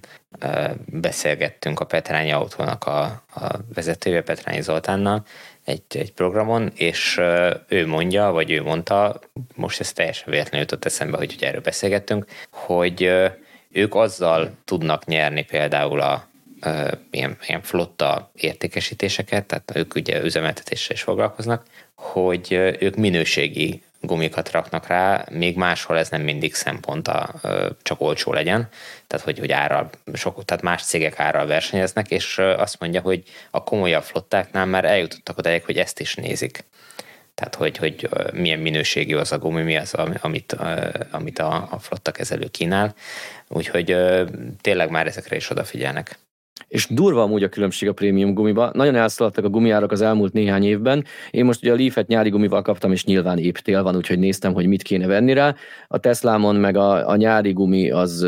beszélgettünk 0.87 1.81
a 1.81 1.85
Petrányi 1.85 2.33
autónak 2.33 2.85
a, 2.85 3.03
a 3.35 3.59
vezetője, 3.75 4.23
Petrányi 4.23 4.63
Zoltánnal 4.63 5.25
egy, 5.65 5.83
egy 5.89 6.13
programon, 6.13 6.73
és 6.75 7.21
ő 7.69 7.87
mondja, 7.87 8.31
vagy 8.31 8.51
ő 8.51 8.63
mondta, 8.63 9.21
most 9.55 9.81
ez 9.81 9.93
teljesen 9.93 10.31
véletlenül 10.31 10.61
jutott 10.61 10.85
eszembe, 10.85 11.17
hogy 11.17 11.33
ugye 11.37 11.47
erről 11.47 11.61
beszélgettünk, 11.61 12.27
hogy 12.51 13.11
ők 13.71 13.95
azzal 13.95 14.51
tudnak 14.65 15.05
nyerni 15.05 15.45
például 15.45 16.01
a, 16.01 16.29
ilyen, 17.11 17.37
ilyen 17.47 17.63
flotta 17.63 18.31
értékesítéseket, 18.35 19.47
tehát 19.47 19.73
ők 19.75 19.95
ugye 19.95 20.23
üzemeltetéssel 20.23 20.97
is 20.97 21.03
foglalkoznak, 21.03 21.63
hogy 21.95 22.53
ők 22.79 22.97
minőségi 22.97 23.83
gumikat 24.01 24.51
raknak 24.51 24.87
rá, 24.87 25.25
még 25.31 25.57
máshol 25.57 25.99
ez 25.99 26.09
nem 26.09 26.23
mindig 26.23 26.55
szempont, 26.55 27.09
a, 27.09 27.35
csak 27.83 28.01
olcsó 28.01 28.33
legyen, 28.33 28.69
tehát 29.07 29.25
hogy, 29.25 29.39
hogy 29.39 29.53
árral, 29.53 29.91
sok, 30.13 30.45
tehát 30.45 30.63
más 30.63 30.83
cégek 30.83 31.21
árral 31.21 31.47
versenyeznek, 31.47 32.11
és 32.11 32.39
azt 32.39 32.81
mondja, 32.81 33.01
hogy 33.01 33.23
a 33.51 33.65
komolyabb 33.65 34.03
flottáknál 34.03 34.67
már 34.67 34.85
eljutottak 34.85 35.39
oda, 35.39 35.59
hogy 35.65 35.79
ezt 35.79 36.01
is 36.01 36.15
nézik. 36.15 36.65
Tehát, 37.35 37.55
hogy, 37.55 37.77
hogy 37.77 38.09
milyen 38.33 38.59
minőségű 38.59 39.17
az 39.17 39.33
a 39.33 39.39
gumi, 39.39 39.63
mi 39.63 39.77
az, 39.77 39.95
amit, 40.21 40.57
amit 41.11 41.39
a, 41.39 41.69
a 41.71 41.79
flotta 41.79 42.11
kezelő 42.11 42.47
kínál. 42.47 42.95
Úgyhogy 43.49 43.97
tényleg 44.61 44.91
már 44.91 45.07
ezekre 45.07 45.37
is 45.37 45.51
odafigyelnek 45.51 46.19
és 46.75 46.87
durva 46.91 47.23
amúgy 47.23 47.43
a 47.43 47.49
különbség 47.49 47.89
a 47.89 47.93
prémium 47.93 48.35
gumiba. 48.35 48.71
Nagyon 48.73 48.95
elszaladtak 48.95 49.45
a 49.45 49.49
gumiárak 49.49 49.93
az 49.93 50.01
elmúlt 50.01 50.33
néhány 50.33 50.65
évben. 50.65 51.05
Én 51.31 51.45
most 51.45 51.63
ugye 51.63 51.73
a 51.73 51.77
Leafet 51.77 52.07
nyári 52.07 52.29
gumival 52.29 52.63
kaptam, 52.63 52.93
és 52.93 53.05
nyilván 53.05 53.39
épp 53.39 53.55
tél 53.57 53.83
van, 53.83 53.97
úgyhogy 53.97 54.19
néztem, 54.19 54.53
hogy 54.53 54.67
mit 54.67 54.83
kéne 54.83 55.07
venni 55.07 55.33
rá. 55.33 55.55
A 55.89 55.99
Teslámon 55.99 56.57
meg 56.57 56.77
a, 56.77 57.09
a 57.09 57.17
nyári 57.17 57.53
gumi 57.53 57.91
az 57.91 58.27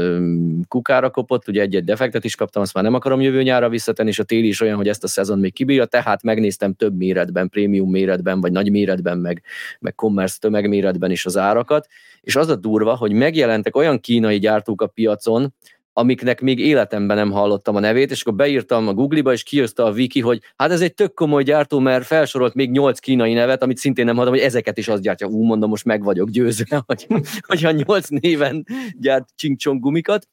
kukára 0.69 1.11
kopott, 1.11 1.49
ugye 1.49 1.61
egy-egy 1.61 1.85
defektet 1.85 2.25
is 2.25 2.35
kaptam, 2.35 2.63
azt 2.63 2.75
már 2.75 2.85
nem 2.85 2.95
akarom 2.95 3.21
jövő 3.21 3.43
nyára 3.43 3.69
visszatenni, 3.69 4.09
és 4.09 4.19
a 4.19 4.25
téli 4.25 4.47
is 4.47 4.61
olyan, 4.61 4.77
hogy 4.77 4.89
ezt 4.89 5.05
a 5.05 5.09
szezon 5.09 5.39
még 5.39 5.53
kibírja, 5.53 5.85
tehát 5.85 6.23
megnéztem 6.23 6.73
több 6.73 6.97
méretben, 6.97 7.49
prémium 7.49 7.91
méretben, 7.91 8.41
vagy 8.41 8.53
nagy 8.53 8.71
méretben, 8.71 9.19
meg, 9.19 9.43
meg 9.81 9.95
commerce 9.95 10.37
tömegméretben 10.41 11.11
is 11.11 11.27
az 11.27 11.37
árakat, 11.37 11.87
és 12.21 12.37
az 12.37 12.49
a 12.49 12.57
durva, 12.57 12.97
hogy 12.97 13.13
megjelentek 13.13 13.77
olyan 13.77 14.01
kínai 14.01 14.39
gyártók 14.39 14.83
a 14.83 14.87
piacon, 14.87 15.55
amiknek 15.99 16.41
még 16.41 16.59
életemben 16.59 17.17
nem 17.17 17.31
hallottam 17.31 17.77
a 17.77 17.81
nevét, 17.81 18.11
és 18.11 18.21
akkor 18.21 18.35
beírtam 18.35 18.89
a 18.89 18.95
Google-ba, 18.95 19.33
és 19.33 19.43
kiírta 19.43 19.85
a 19.85 19.91
Wiki, 19.91 20.21
hogy 20.21 20.41
hát 20.57 20.71
ez 20.71 20.81
egy 20.81 20.95
tök 20.95 21.15
komoly 21.15 21.43
gyártó, 21.43 21.79
mert 21.79 22.07
felsorolt 22.07 22.55
még 22.55 22.71
nyolc 22.71 22.99
kínai 22.99 23.33
nevet, 23.33 23.63
amit 23.63 23.77
szintén 23.77 24.05
nem 24.05 24.15
hallottam, 24.15 24.39
hogy 24.39 24.49
ezeket 24.49 24.79
is 24.79 24.89
az 24.89 25.01
gyártja. 25.01 25.27
Ú, 25.27 25.45
mondom, 25.45 25.71
most 25.71 25.85
meg 25.85 26.03
vagyok 26.03 26.29
győzve, 26.29 26.83
hogy, 26.87 27.07
hogy 27.47 27.65
a 27.65 27.71
nyolc 27.71 28.09
néven 28.09 28.67
gyárt 28.99 29.29
csingcsong 29.35 29.81
gumikat. 29.81 30.29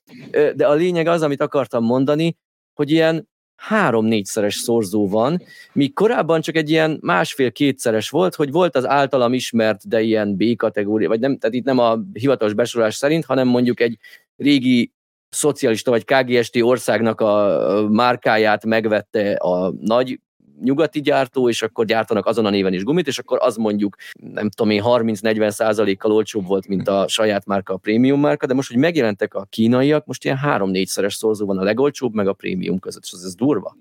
De 0.55 0.68
a 0.68 0.74
lényeg 0.74 1.07
az, 1.07 1.22
amit 1.22 1.41
akartam 1.41 1.84
mondani, 1.84 2.38
hogy 2.74 2.91
ilyen 2.91 3.30
három-négyszeres 3.55 4.55
szorzó 4.55 5.07
van, 5.07 5.41
míg 5.74 5.93
korábban 5.93 6.41
csak 6.41 6.55
egy 6.55 6.70
ilyen 6.70 6.97
másfél-kétszeres 7.01 8.09
volt, 8.09 8.36
hogy 8.36 8.51
volt 8.51 8.76
az 8.76 8.88
általam 8.88 9.34
ismert, 9.34 9.88
de 9.88 10.01
ilyen 10.01 10.36
B 10.36 10.55
kategória, 10.55 11.07
vagy 11.07 11.20
nem, 11.20 11.38
tehát 11.38 11.55
itt 11.55 11.66
nem 11.66 11.78
a 11.78 11.99
hivatalos 12.14 12.53
besorolás 12.53 12.95
szerint, 12.95 13.26
hanem 13.26 13.47
mondjuk 13.47 13.80
egy 13.80 13.97
régi 14.38 14.93
szocialista 15.34 15.92
vagy 15.92 16.06
KGST 16.06 16.62
országnak 16.62 17.22
a 17.22 17.88
márkáját 17.90 18.66
megvette 18.66 19.34
a 19.34 19.74
nagy 19.82 20.20
nyugati 20.62 21.02
gyártó, 21.02 21.50
és 21.50 21.62
akkor 21.62 21.86
gyártanak 21.86 22.26
azon 22.26 22.46
a 22.46 22.50
néven 22.50 22.74
is 22.74 22.84
gumit, 22.84 23.08
és 23.08 23.20
akkor 23.20 23.38
az 23.42 23.56
mondjuk, 23.56 23.96
nem 24.34 24.50
tudom 24.50 24.72
én, 24.72 24.82
30-40 24.86 25.50
százalékkal 25.50 26.12
olcsóbb 26.12 26.46
volt, 26.46 26.68
mint 26.68 26.88
a 26.88 27.08
saját 27.08 27.46
márka, 27.46 27.74
a 27.74 27.78
prémium 27.78 28.20
márka, 28.20 28.46
de 28.46 28.54
most, 28.54 28.72
hogy 28.72 28.78
megjelentek 28.78 29.34
a 29.34 29.46
kínaiak, 29.50 30.06
most 30.06 30.26
ilyen 30.26 30.40
3-4-szeres 30.44 31.14
szorzó 31.14 31.46
van 31.46 31.58
a 31.58 31.64
legolcsóbb, 31.64 32.14
meg 32.14 32.28
a 32.28 32.34
prémium 32.34 32.80
között, 32.80 33.04
és 33.04 33.12
ez, 33.12 33.24
ez 33.24 33.36
durva. 33.36 33.78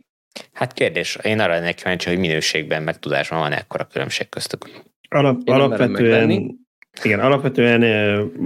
Hát 0.52 0.72
kérdés, 0.72 1.18
én 1.22 1.40
arra 1.40 1.52
lennék 1.52 1.74
kíváncsi, 1.74 2.08
hogy 2.08 2.18
minőségben, 2.18 2.82
meg 2.82 2.98
tudásban 2.98 3.38
van 3.38 3.52
ekkora 3.52 3.84
különbség 3.84 4.28
köztük. 4.28 4.70
Alap, 5.08 5.40
alapvetően, 5.44 6.58
igen, 7.02 7.20
alapvetően 7.20 7.80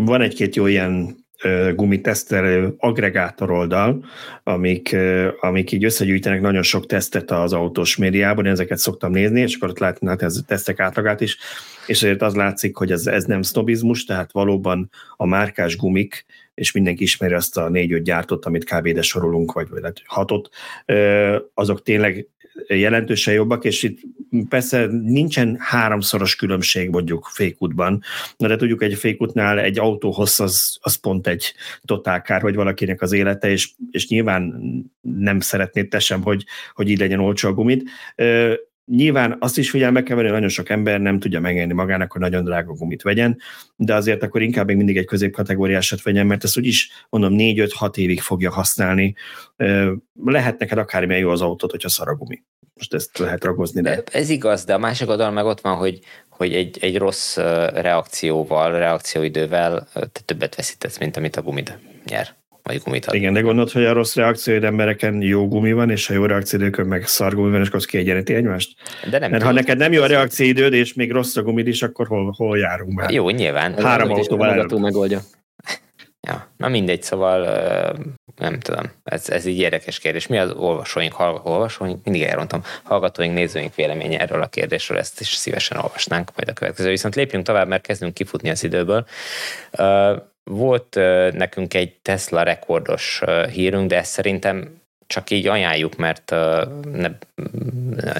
van 0.04 0.20
egy-két 0.20 0.56
jó 0.56 0.66
ilyen 0.66 1.24
gumitesztelő 1.74 2.74
aggregátor 2.78 3.50
oldal, 3.50 4.04
amik, 4.42 4.96
amik 5.40 5.72
így 5.72 5.84
összegyűjtenek 5.84 6.40
nagyon 6.40 6.62
sok 6.62 6.86
tesztet 6.86 7.30
az 7.30 7.52
autós 7.52 7.96
médiában, 7.96 8.46
én 8.46 8.52
ezeket 8.52 8.78
szoktam 8.78 9.10
nézni, 9.10 9.40
és 9.40 9.56
akkor 9.56 9.68
ott 9.68 9.78
látni 9.78 10.08
hát 10.08 10.22
ez 10.22 10.40
tesztek 10.46 10.80
átlagát 10.80 11.20
is, 11.20 11.38
és 11.86 12.02
ezért 12.02 12.22
az 12.22 12.34
látszik, 12.34 12.76
hogy 12.76 12.92
ez, 12.92 13.06
ez 13.06 13.24
nem 13.24 13.42
sznobizmus, 13.42 14.04
tehát 14.04 14.32
valóban 14.32 14.90
a 15.16 15.26
márkás 15.26 15.76
gumik, 15.76 16.26
és 16.54 16.72
mindenki 16.72 17.02
ismeri 17.02 17.34
azt 17.34 17.56
a 17.56 17.68
négy-öt 17.68 18.02
gyártot, 18.02 18.44
amit 18.44 18.64
kb. 18.64 18.86
ide 18.86 19.02
sorolunk, 19.02 19.52
vagy, 19.52 19.68
vagy 19.68 19.80
lehet, 19.80 20.02
hatot, 20.04 20.48
azok 21.54 21.82
tényleg 21.82 22.28
jelentősen 22.68 23.34
jobbak, 23.34 23.64
és 23.64 23.82
itt 23.82 24.00
persze 24.48 24.86
nincsen 24.86 25.56
háromszoros 25.60 26.36
különbség 26.36 26.90
mondjuk 26.90 27.28
fékútban, 27.32 28.02
de 28.36 28.56
tudjuk 28.56 28.82
egy 28.82 28.94
fékútnál 28.94 29.58
egy 29.60 29.78
autó 29.78 30.10
hossz 30.10 30.40
az, 30.40 30.78
az 30.80 30.94
pont 30.94 31.26
egy 31.26 31.54
totálkár, 31.84 32.42
vagy 32.42 32.54
valakinek 32.54 33.02
az 33.02 33.12
élete, 33.12 33.50
és, 33.50 33.72
és 33.90 34.08
nyilván 34.08 34.54
nem 35.00 35.40
szeretnéd 35.40 35.88
te 35.88 35.98
sem, 35.98 36.22
hogy, 36.22 36.44
hogy 36.74 36.90
így 36.90 36.98
legyen 36.98 37.20
olcsó 37.20 37.48
a 37.48 37.52
gumit. 37.54 37.88
Nyilván 38.86 39.36
azt 39.38 39.58
is 39.58 39.70
figyelme 39.70 40.02
kell 40.02 40.16
venni, 40.16 40.30
nagyon 40.30 40.48
sok 40.48 40.68
ember 40.68 41.00
nem 41.00 41.18
tudja 41.18 41.40
megengedni 41.40 41.72
magának, 41.72 42.12
hogy 42.12 42.20
nagyon 42.20 42.44
drága 42.44 42.72
gumit 42.72 43.02
vegyen, 43.02 43.38
de 43.76 43.94
azért 43.94 44.22
akkor 44.22 44.42
inkább 44.42 44.66
még 44.66 44.76
mindig 44.76 44.96
egy 44.96 45.04
középkategóriásat 45.04 46.02
vegyen, 46.02 46.26
mert 46.26 46.44
ezt 46.44 46.58
úgyis 46.58 46.90
mondom 47.08 47.34
4-5-6 47.38 47.96
évig 47.96 48.20
fogja 48.20 48.52
használni. 48.52 49.14
Lehet 50.24 50.58
neked 50.58 50.78
akármilyen 50.78 51.22
jó 51.22 51.30
az 51.30 51.40
autót, 51.40 51.70
hogyha 51.70 51.88
szar 51.88 52.08
a 52.08 52.14
gumi. 52.14 52.42
Most 52.74 52.94
ezt 52.94 53.18
lehet 53.18 53.44
ragozni, 53.44 53.80
de... 53.80 54.02
Ez 54.12 54.28
igaz, 54.28 54.64
de 54.64 54.74
a 54.74 54.78
másik 54.78 55.08
oldalon 55.08 55.32
meg 55.32 55.44
ott 55.44 55.60
van, 55.60 55.76
hogy, 55.76 56.00
hogy 56.28 56.54
egy, 56.54 56.78
egy 56.80 56.96
rossz 56.96 57.36
reakcióval, 57.72 58.78
reakcióidővel 58.78 59.88
te 59.92 60.20
többet 60.24 60.54
veszítesz, 60.54 60.98
mint 60.98 61.16
amit 61.16 61.36
a 61.36 61.42
gumid 61.42 61.78
nyer. 62.04 62.34
Vagy 62.66 62.82
gumit 62.84 63.06
adni. 63.06 63.18
Igen, 63.18 63.32
de 63.32 63.40
gondolod, 63.40 63.70
hogy 63.70 63.84
a 63.84 63.92
rossz 63.92 64.14
reakcióid 64.14 64.64
embereken 64.64 65.22
jó 65.22 65.48
gumi 65.48 65.72
van, 65.72 65.90
és 65.90 66.10
a 66.10 66.12
jó 66.12 66.24
reakcióidőkön 66.24 66.86
meg 66.86 67.06
szar 67.06 67.34
gumi 67.34 67.50
van, 67.50 67.60
és 67.60 67.66
akkor 67.66 67.78
az 67.78 67.84
kiegyenlíti 67.84 68.34
egymást? 68.34 68.76
De 69.10 69.18
nem 69.18 69.30
Mert 69.30 69.42
ha 69.42 69.52
neked 69.52 69.78
nem 69.78 69.92
jó 69.92 70.02
a 70.02 70.06
reakcióidőd, 70.06 70.72
és 70.72 70.94
még 70.94 71.12
rossz 71.12 71.36
a 71.36 71.42
gumid 71.42 71.66
is, 71.66 71.82
akkor 71.82 72.06
hol, 72.06 72.34
hol 72.36 72.58
járunk 72.58 72.92
már? 72.92 73.10
Jó, 73.10 73.30
nyilván. 73.30 73.82
Három 73.82 74.10
autóval 74.10 74.66
megoldja. 74.80 75.20
Ja, 76.20 76.52
na 76.56 76.68
mindegy, 76.68 77.02
szóval 77.02 77.40
nem 78.36 78.60
tudom, 78.60 78.84
ez, 79.04 79.30
ez 79.30 79.44
így 79.44 79.58
érdekes 79.58 79.98
kérdés. 79.98 80.26
Mi 80.26 80.38
az 80.38 80.50
olvasóink, 80.50 81.12
hall, 81.12 81.40
olvasóink, 81.44 82.04
mindig 82.04 82.22
elrontom, 82.22 82.62
hallgatóink, 82.82 83.34
nézőink 83.34 83.74
véleménye 83.74 84.20
erről 84.20 84.42
a 84.42 84.46
kérdésről, 84.46 84.98
ezt 84.98 85.20
is 85.20 85.28
szívesen 85.28 85.76
olvasnánk 85.76 86.30
majd 86.36 86.48
a 86.48 86.52
következő. 86.52 86.88
Viszont 86.88 87.14
lépjünk 87.14 87.44
tovább, 87.44 87.68
mert 87.68 87.86
kezdünk 87.86 88.14
kifutni 88.14 88.50
az 88.50 88.64
időből. 88.64 89.06
Volt 90.50 90.94
nekünk 91.32 91.74
egy 91.74 91.96
Tesla 92.02 92.42
rekordos 92.42 93.22
hírünk, 93.52 93.88
de 93.88 93.96
ezt 93.96 94.10
szerintem 94.10 94.80
csak 95.06 95.30
így 95.30 95.46
ajánljuk, 95.46 95.96
mert 95.96 96.30
ö, 96.30 96.64
ne, 96.92 97.10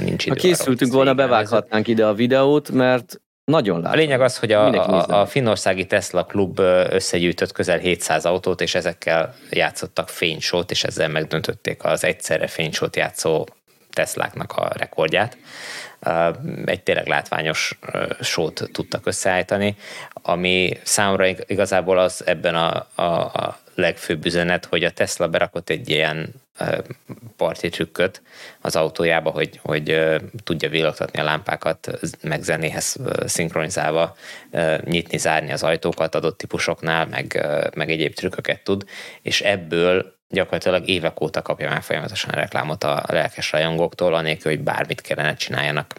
nincs 0.01 0.27
idő. 0.27 0.35
Ha 0.35 0.41
készültünk 0.41 0.93
volna, 0.93 1.15
bevághatnánk 1.15 1.89
ide 1.89 2.07
a 2.07 2.15
videót, 2.15 2.71
mert 2.71 3.21
nagyon 3.45 3.77
A 3.77 3.83
látom. 3.83 3.99
lényeg 3.99 4.21
az, 4.21 4.39
hogy 4.39 4.53
a, 4.53 4.67
a, 4.67 5.21
a 5.21 5.27
finnországi 5.27 5.87
Tesla 5.87 6.25
klub 6.25 6.59
összegyűjtött 6.91 7.53
közel 7.53 7.79
700 7.79 8.25
autót, 8.25 8.61
és 8.61 8.75
ezekkel 8.75 9.35
játszottak 9.51 10.09
fénysót, 10.09 10.71
és 10.71 10.85
ezzel 10.85 11.09
megdöntötték 11.09 11.85
az 11.85 12.05
egyszerre 12.05 12.47
fénysót 12.47 12.97
játszó 12.97 13.47
Tesláknak 13.93 14.53
a 14.53 14.71
rekordját. 14.77 15.37
Egy 16.65 16.83
tényleg 16.83 17.07
látványos 17.07 17.79
sót 18.21 18.69
tudtak 18.73 19.07
összeállítani, 19.07 19.77
ami 20.13 20.79
számomra 20.83 21.27
ig- 21.27 21.45
igazából 21.47 21.99
az 21.99 22.27
ebben 22.27 22.55
a, 22.55 22.87
a, 22.95 23.03
a 23.03 23.59
legfőbb 23.75 24.27
üzenet, 24.27 24.65
hogy 24.65 24.85
a 24.85 24.91
Tesla 24.91 25.29
berakott 25.29 25.71
egy 25.71 25.89
ilyen 25.89 26.35
parti 27.37 27.69
trükköt 27.69 28.23
az 28.61 28.77
autójába, 28.77 29.31
hogy, 29.31 29.61
hogy 29.63 30.17
tudja 30.45 30.69
villogtatni 30.69 31.21
a 31.21 31.25
lámpákat, 31.25 31.99
meg 32.23 32.43
zenéhez 32.43 32.97
szinkronizálva 33.27 34.17
nyitni, 34.85 35.19
zárni 35.19 35.53
az 35.53 35.63
ajtókat 35.63 36.15
adott 36.15 36.39
típusoknál, 36.39 37.07
meg, 37.07 37.47
meg 37.75 37.91
egyéb 37.91 38.15
trükköket 38.15 38.65
tud, 38.65 38.85
és 39.23 39.41
ebből 39.41 40.16
gyakorlatilag 40.29 40.89
évek 40.89 41.21
óta 41.21 41.43
kapja 41.43 41.69
már 41.69 41.83
folyamatosan 41.83 42.31
reklámot 42.31 42.85
a 42.85 43.05
lelkes 43.07 43.53
rajongóktól, 43.53 44.15
anélkül, 44.15 44.53
hogy 44.53 44.63
bármit 44.63 45.01
kellene 45.01 45.35
csináljanak. 45.35 45.95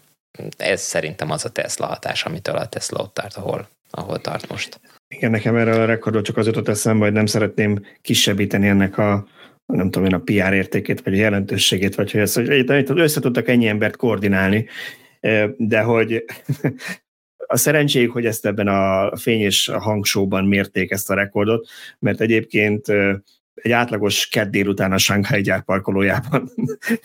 Ez 0.57 0.81
szerintem 0.81 1.31
az 1.31 1.45
a 1.45 1.49
Tesla 1.49 1.85
hatás, 1.85 2.23
amitől 2.23 2.55
a 2.55 2.67
Tesla 2.67 3.01
ott 3.01 3.13
tart, 3.13 3.35
ahol, 3.35 3.69
ahol 3.89 4.21
tart 4.21 4.49
most. 4.49 4.79
Igen, 5.07 5.31
nekem 5.31 5.55
erre 5.55 5.81
a 5.81 5.85
rekordról 5.85 6.23
csak 6.23 6.37
az 6.37 6.45
jutott 6.45 6.67
eszembe, 6.67 7.03
hogy 7.05 7.13
nem 7.13 7.25
szeretném 7.25 7.85
kisebbíteni 8.01 8.67
ennek 8.67 8.97
a 8.97 9.27
nem 9.73 9.89
tudom 9.89 10.07
én, 10.07 10.13
a 10.13 10.19
PR 10.19 10.53
értékét, 10.53 11.01
vagy 11.01 11.13
a 11.13 11.17
jelentőségét, 11.17 11.95
vagy 11.95 12.11
hogy 12.11 12.21
ezt, 12.21 12.35
hogy 12.35 12.99
össze 12.99 13.19
tudtak 13.19 13.47
ennyi 13.47 13.67
embert 13.67 13.95
koordinálni, 13.95 14.67
de 15.57 15.81
hogy 15.81 16.23
a 17.47 17.57
szerencséjük, 17.57 18.11
hogy 18.11 18.25
ezt 18.25 18.45
ebben 18.45 18.67
a 18.67 19.15
fény 19.17 19.41
és 19.41 19.69
a 19.69 19.79
hangsóban 19.79 20.45
mérték 20.45 20.91
ezt 20.91 21.09
a 21.09 21.13
rekordot, 21.13 21.67
mert 21.99 22.21
egyébként 22.21 22.85
egy 23.61 23.71
átlagos 23.71 24.27
kedd 24.27 24.49
délután 24.49 24.91
a 24.91 24.97
Shanghai 24.97 25.41
gyár 25.41 25.63
parkolójában 25.63 26.49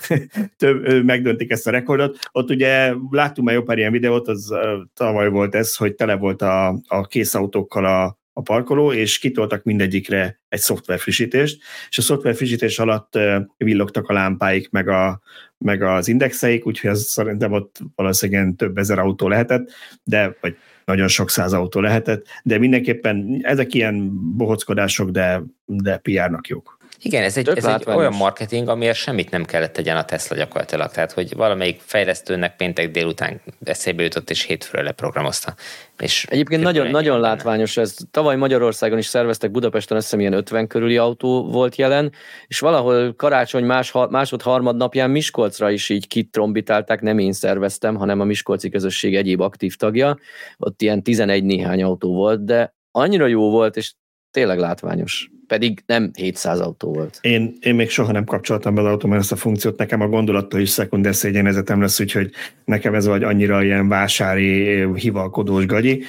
több, 0.56 1.04
megdöntik 1.04 1.50
ezt 1.50 1.66
a 1.66 1.70
rekordot. 1.70 2.18
Ott 2.32 2.50
ugye 2.50 2.94
láttunk 3.10 3.46
már 3.46 3.56
jó 3.56 3.62
pár 3.62 3.78
ilyen 3.78 3.92
videót, 3.92 4.28
az 4.28 4.54
tavaly 4.94 5.28
volt 5.28 5.54
ez, 5.54 5.76
hogy 5.76 5.94
tele 5.94 6.16
volt 6.16 6.42
a, 6.42 6.68
a 6.86 7.06
készautókkal 7.06 7.84
a, 7.84 8.20
a 8.32 8.42
parkoló, 8.42 8.92
és 8.92 9.18
kitoltak 9.18 9.62
mindegyikre 9.62 10.40
egy 10.48 10.60
szoftverfrissítést, 10.60 11.62
és 11.88 11.98
a 11.98 12.02
szoftverfrissítés 12.02 12.78
alatt 12.78 13.18
villogtak 13.56 14.08
a 14.08 14.12
lámpáik, 14.12 14.70
meg, 14.70 14.88
a, 14.88 15.20
meg 15.58 15.82
az 15.82 16.08
indexeik, 16.08 16.66
úgyhogy 16.66 16.90
az 16.90 17.02
szerintem 17.02 17.52
ott 17.52 17.78
valószínűleg 17.94 18.54
több 18.56 18.78
ezer 18.78 18.98
autó 18.98 19.28
lehetett, 19.28 19.70
de 20.04 20.36
vagy 20.40 20.56
nagyon 20.84 21.08
sok 21.08 21.30
száz 21.30 21.52
autó 21.52 21.80
lehetett, 21.80 22.26
de 22.42 22.58
mindenképpen 22.58 23.40
ezek 23.42 23.74
ilyen 23.74 24.10
bohockodások, 24.36 25.10
de, 25.10 25.42
de 25.64 25.96
PR-nak 25.96 26.46
jók. 26.46 26.80
Igen, 27.04 27.22
ez 27.22 27.36
egy, 27.36 27.48
ez 27.48 27.64
egy 27.64 27.84
olyan 27.86 28.14
marketing, 28.14 28.68
amiért 28.68 28.96
semmit 28.96 29.30
nem 29.30 29.44
kellett 29.44 29.72
tegyen 29.72 29.96
a 29.96 30.04
Tesla 30.04 30.36
gyakorlatilag. 30.36 30.90
Tehát, 30.90 31.12
hogy 31.12 31.36
valamelyik 31.36 31.80
fejlesztőnek 31.84 32.56
péntek 32.56 32.90
délután 32.90 33.40
eszébe 33.64 34.02
jutott, 34.02 34.30
és 34.30 34.42
hétfőre 34.42 34.82
leprogramozta. 34.82 35.54
És 35.98 36.26
Egyébként 36.28 36.62
nagyon, 36.62 36.86
nagyon 36.86 37.20
látványos 37.20 37.76
ez. 37.76 37.96
Tavaly 38.10 38.36
Magyarországon 38.36 38.98
is 38.98 39.06
szerveztek 39.06 39.50
Budapesten, 39.50 39.96
azt 39.96 40.06
hiszem 40.06 40.20
ilyen 40.20 40.32
50 40.32 40.66
körüli 40.66 40.96
autó 40.96 41.50
volt 41.50 41.76
jelen, 41.76 42.12
és 42.46 42.58
valahol 42.58 43.14
karácsony 43.14 43.64
más, 43.64 43.92
másod 44.10 44.42
harmad 44.42 44.76
napján 44.76 45.10
Miskolcra 45.10 45.70
is 45.70 45.88
így 45.88 46.08
kitrombitálták, 46.08 47.00
nem 47.00 47.18
én 47.18 47.32
szerveztem, 47.32 47.94
hanem 47.94 48.20
a 48.20 48.24
Miskolci 48.24 48.68
közösség 48.68 49.16
egyéb 49.16 49.40
aktív 49.40 49.76
tagja. 49.76 50.18
Ott 50.56 50.82
ilyen 50.82 51.02
11 51.02 51.44
néhány 51.44 51.82
autó 51.82 52.12
volt, 52.14 52.44
de 52.44 52.74
annyira 52.90 53.26
jó 53.26 53.50
volt, 53.50 53.76
és 53.76 53.92
tényleg 54.30 54.58
látványos. 54.58 55.30
Pedig 55.52 55.82
nem 55.86 56.10
700 56.14 56.60
autó 56.60 56.92
volt. 56.92 57.18
Én, 57.20 57.56
én 57.60 57.74
még 57.74 57.90
soha 57.90 58.12
nem 58.12 58.24
kapcsoltam 58.24 58.74
be 58.74 58.80
az 58.80 58.86
autóban 58.86 59.18
ezt 59.18 59.32
a 59.32 59.36
funkciót, 59.36 59.78
nekem 59.78 60.00
a 60.00 60.06
gondolattól 60.06 60.60
is 60.60 60.70
szekunder 60.70 61.14
szégyenezetem 61.14 61.80
lesz, 61.80 62.00
úgyhogy 62.00 62.30
nekem 62.64 62.94
ez 62.94 63.06
vagy 63.06 63.22
annyira 63.22 63.62
ilyen 63.62 63.88
vásári, 63.88 64.84
hivalkodós 64.94 65.66
gagyi, 65.66 66.04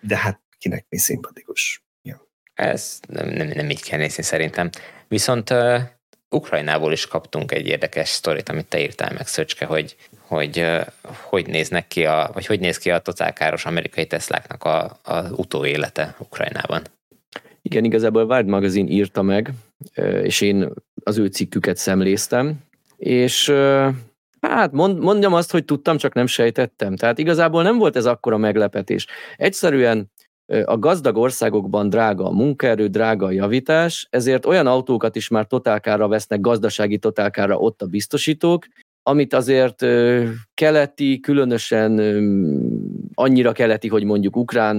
de 0.00 0.16
hát 0.16 0.40
kinek 0.58 0.86
mi 0.88 0.98
szimpatikus. 0.98 1.84
Ja. 2.02 2.26
Ez 2.54 3.00
nem, 3.08 3.28
nem, 3.28 3.48
nem 3.54 3.70
így 3.70 3.82
kell 3.82 3.98
nézni 3.98 4.22
szerintem. 4.22 4.70
Viszont 5.08 5.50
uh, 5.50 5.80
Ukrajnából 6.30 6.92
is 6.92 7.06
kaptunk 7.06 7.52
egy 7.52 7.66
érdekes 7.66 8.08
sztorit, 8.08 8.48
amit 8.48 8.66
te 8.66 8.80
írtál 8.80 9.12
meg, 9.12 9.26
Szöcske, 9.26 9.64
hogy 9.64 9.96
hogy 10.18 10.58
uh, 10.58 10.86
hogy 11.22 11.46
néznek 11.46 11.88
ki 11.88 12.04
a, 12.04 12.30
vagy 12.32 12.46
hogy 12.46 12.60
néz 12.60 12.78
ki 12.78 12.90
a 12.90 12.98
totálkáros 12.98 13.64
amerikai 13.64 14.06
Tesláknak 14.06 14.64
a, 14.64 14.98
a 15.02 15.30
utóélete 15.30 16.14
Ukrajnában. 16.18 16.82
Igen, 17.66 17.84
igazából 17.84 18.24
Wired 18.24 18.46
Magazine 18.46 18.90
írta 18.90 19.22
meg, 19.22 19.52
és 20.22 20.40
én 20.40 20.68
az 21.04 21.18
ő 21.18 21.26
cikküket 21.26 21.76
szemléztem, 21.76 22.54
és 22.96 23.50
hát 24.40 24.72
mond, 24.72 24.98
mondjam 24.98 25.34
azt, 25.34 25.50
hogy 25.50 25.64
tudtam, 25.64 25.96
csak 25.96 26.14
nem 26.14 26.26
sejtettem. 26.26 26.96
Tehát 26.96 27.18
igazából 27.18 27.62
nem 27.62 27.78
volt 27.78 27.96
ez 27.96 28.06
akkora 28.06 28.36
meglepetés. 28.36 29.06
Egyszerűen 29.36 30.10
a 30.64 30.78
gazdag 30.78 31.16
országokban 31.16 31.88
drága 31.88 32.26
a 32.26 32.32
munkaerő, 32.32 32.86
drága 32.86 33.26
a 33.26 33.30
javítás, 33.30 34.06
ezért 34.10 34.46
olyan 34.46 34.66
autókat 34.66 35.16
is 35.16 35.28
már 35.28 35.46
totálkára 35.46 36.08
vesznek, 36.08 36.40
gazdasági 36.40 36.98
totálkára 36.98 37.56
ott 37.56 37.82
a 37.82 37.86
biztosítók, 37.86 38.66
amit 39.02 39.34
azért 39.34 39.86
keleti, 40.54 41.20
különösen 41.20 41.98
annyira 43.14 43.52
keleti, 43.52 43.88
hogy 43.88 44.04
mondjuk 44.04 44.36
ukrán 44.36 44.76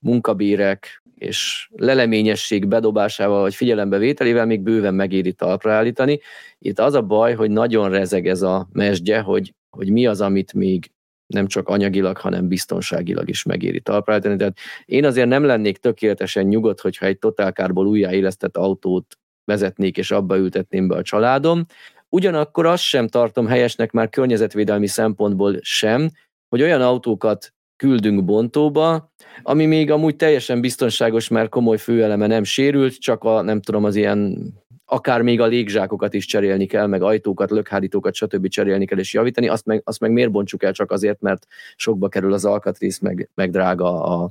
munkabérek 0.00 0.99
és 1.20 1.68
leleményesség 1.72 2.68
bedobásával 2.68 3.40
vagy 3.40 3.54
figyelembevételével 3.54 4.46
még 4.46 4.60
bőven 4.60 4.94
megéri 4.94 5.32
talpra 5.32 5.72
állítani. 5.72 6.20
Itt 6.58 6.78
az 6.78 6.94
a 6.94 7.02
baj, 7.02 7.34
hogy 7.34 7.50
nagyon 7.50 7.90
rezeg 7.90 8.26
ez 8.26 8.42
a 8.42 8.68
mesdje, 8.72 9.20
hogy, 9.20 9.54
hogy 9.70 9.90
mi 9.90 10.06
az, 10.06 10.20
amit 10.20 10.52
még 10.52 10.90
nem 11.26 11.46
csak 11.46 11.68
anyagilag, 11.68 12.16
hanem 12.16 12.48
biztonságilag 12.48 13.28
is 13.28 13.42
megéri 13.42 13.80
talpra 13.80 14.12
állítani. 14.12 14.36
Tehát 14.36 14.58
én 14.84 15.04
azért 15.04 15.28
nem 15.28 15.44
lennék 15.44 15.78
tökéletesen 15.78 16.46
nyugodt, 16.46 16.80
hogyha 16.80 17.06
egy 17.06 17.18
totálkárból 17.18 17.86
újjáélesztett 17.86 18.56
autót 18.56 19.18
vezetnék 19.44 19.96
és 19.96 20.10
abba 20.10 20.36
ültetném 20.36 20.88
be 20.88 20.96
a 20.96 21.02
családom. 21.02 21.64
Ugyanakkor 22.08 22.66
azt 22.66 22.82
sem 22.82 23.08
tartom 23.08 23.46
helyesnek 23.46 23.90
már 23.90 24.08
környezetvédelmi 24.08 24.86
szempontból 24.86 25.58
sem, 25.60 26.10
hogy 26.48 26.62
olyan 26.62 26.82
autókat 26.82 27.52
küldünk 27.80 28.24
bontóba, 28.24 29.12
ami 29.42 29.66
még 29.66 29.90
amúgy 29.90 30.16
teljesen 30.16 30.60
biztonságos, 30.60 31.28
mert 31.28 31.48
komoly 31.48 31.78
főeleme 31.78 32.26
nem 32.26 32.44
sérült, 32.44 32.98
csak 32.98 33.24
a, 33.24 33.42
nem 33.42 33.60
tudom, 33.60 33.84
az 33.84 33.96
ilyen, 33.96 34.52
akár 34.84 35.22
még 35.22 35.40
a 35.40 35.46
légzsákokat 35.46 36.14
is 36.14 36.26
cserélni 36.26 36.66
kell, 36.66 36.86
meg 36.86 37.02
ajtókat, 37.02 37.50
lökhárítókat, 37.50 38.14
stb. 38.14 38.48
cserélni 38.48 38.86
kell 38.86 38.98
és 38.98 39.12
javítani, 39.12 39.48
azt 39.48 39.66
meg, 39.66 39.82
azt 39.84 40.00
meg 40.00 40.12
miért 40.12 40.30
bontsuk 40.30 40.62
el 40.62 40.72
csak 40.72 40.90
azért, 40.90 41.20
mert 41.20 41.46
sokba 41.76 42.08
kerül 42.08 42.32
az 42.32 42.44
alkatrész, 42.44 42.98
meg, 42.98 43.28
meg 43.34 43.50
drága 43.50 44.02
a, 44.02 44.30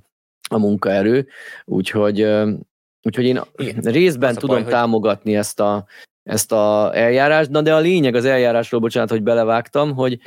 a 0.50 0.58
munkaerő. 0.58 1.28
Úgyhogy, 1.66 2.28
úgyhogy 3.02 3.26
én 3.26 3.41
részben 3.82 4.36
tudom 4.36 4.64
baj, 4.64 4.72
támogatni 4.72 5.32
hogy... 5.32 5.39
ezt 5.39 5.60
a, 5.60 5.86
ezt 6.24 6.52
a 6.52 6.95
eljárást, 6.95 7.50
na 7.50 7.62
de 7.62 7.74
a 7.74 7.80
lényeg 7.80 8.16
az 8.16 8.26
eljárásról, 8.26 8.80
bocsánat, 8.80 9.10
hogy 9.10 9.24
belevágtam, 9.24 9.93
hogy? 9.93 10.20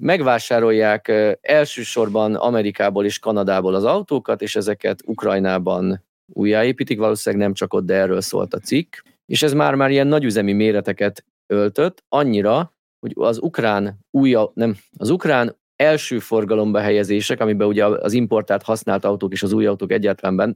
Megvásárolják 0.00 1.12
elsősorban 1.40 2.34
Amerikából 2.34 3.04
és 3.04 3.18
Kanadából 3.18 3.74
az 3.74 3.84
autókat, 3.84 4.42
és 4.42 4.56
ezeket 4.56 5.02
Ukrajnában 5.04 6.04
újjáépítik, 6.32 6.98
valószínűleg 6.98 7.44
nem 7.44 7.54
csak 7.54 7.74
ott, 7.74 7.84
de 7.84 7.94
erről 7.94 8.20
szólt 8.20 8.54
a 8.54 8.58
cikk, 8.58 8.94
és 9.26 9.42
ez 9.42 9.52
már-már 9.52 9.90
ilyen 9.90 10.06
nagyüzemi 10.06 10.52
méreteket 10.52 11.24
öltött, 11.46 12.04
annyira, 12.08 12.72
hogy 13.00 13.12
az 13.14 13.38
ukrán 13.42 13.98
új, 14.10 14.36
nem, 14.54 14.76
az 14.96 15.10
ukrán 15.10 15.56
első 15.76 16.18
forgalomba 16.18 16.78
helyezések, 16.80 17.40
amiben 17.40 17.68
ugye 17.68 17.86
az 17.86 18.12
importált 18.12 18.62
használt 18.62 19.04
autók 19.04 19.32
és 19.32 19.42
az 19.42 19.52
új 19.52 19.66
autók 19.66 19.92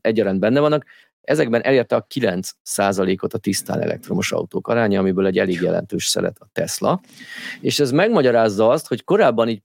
egyaránt 0.00 0.40
benne 0.40 0.60
vannak, 0.60 0.84
ezekben 1.22 1.64
elérte 1.64 1.96
a 1.96 2.06
9%-ot 2.14 3.34
a 3.34 3.38
tisztán 3.38 3.80
elektromos 3.80 4.32
autók 4.32 4.68
aránya, 4.68 4.98
amiből 4.98 5.26
egy 5.26 5.38
elég 5.38 5.60
jelentős 5.60 6.06
szelet 6.06 6.36
a 6.40 6.46
Tesla. 6.52 7.00
És 7.60 7.80
ez 7.80 7.90
megmagyarázza 7.90 8.68
azt, 8.68 8.88
hogy 8.88 9.04
korábban 9.04 9.48
így 9.48 9.60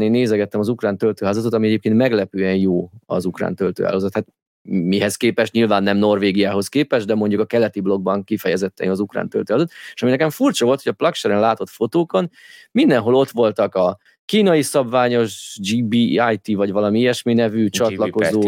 én 0.00 0.10
nézegettem 0.10 0.60
az 0.60 0.68
ukrán 0.68 0.98
töltőházatot, 0.98 1.54
ami 1.54 1.66
egyébként 1.66 1.96
meglepően 1.96 2.56
jó 2.56 2.90
az 3.06 3.24
ukrán 3.24 3.54
töltőházat. 3.54 4.14
Hát 4.14 4.26
mihez 4.62 5.16
képest, 5.16 5.52
nyilván 5.52 5.82
nem 5.82 5.96
Norvégiához 5.96 6.68
képest, 6.68 7.06
de 7.06 7.14
mondjuk 7.14 7.40
a 7.40 7.44
keleti 7.44 7.80
blogban 7.80 8.24
kifejezetten 8.24 8.90
az 8.90 9.00
ukrán 9.00 9.28
töltőházat. 9.28 9.70
És 9.94 10.02
ami 10.02 10.10
nekem 10.10 10.30
furcsa 10.30 10.64
volt, 10.64 10.82
hogy 10.82 10.92
a 10.92 10.94
Plugshare-en 10.94 11.40
látott 11.40 11.68
fotókon 11.68 12.30
mindenhol 12.70 13.14
ott 13.14 13.30
voltak 13.30 13.74
a 13.74 13.98
kínai 14.24 14.62
szabványos 14.62 15.58
GBIT, 15.60 16.56
vagy 16.56 16.72
valami 16.72 16.98
ilyesmi 16.98 17.34
nevű 17.34 17.68
csatlakozó. 17.68 18.40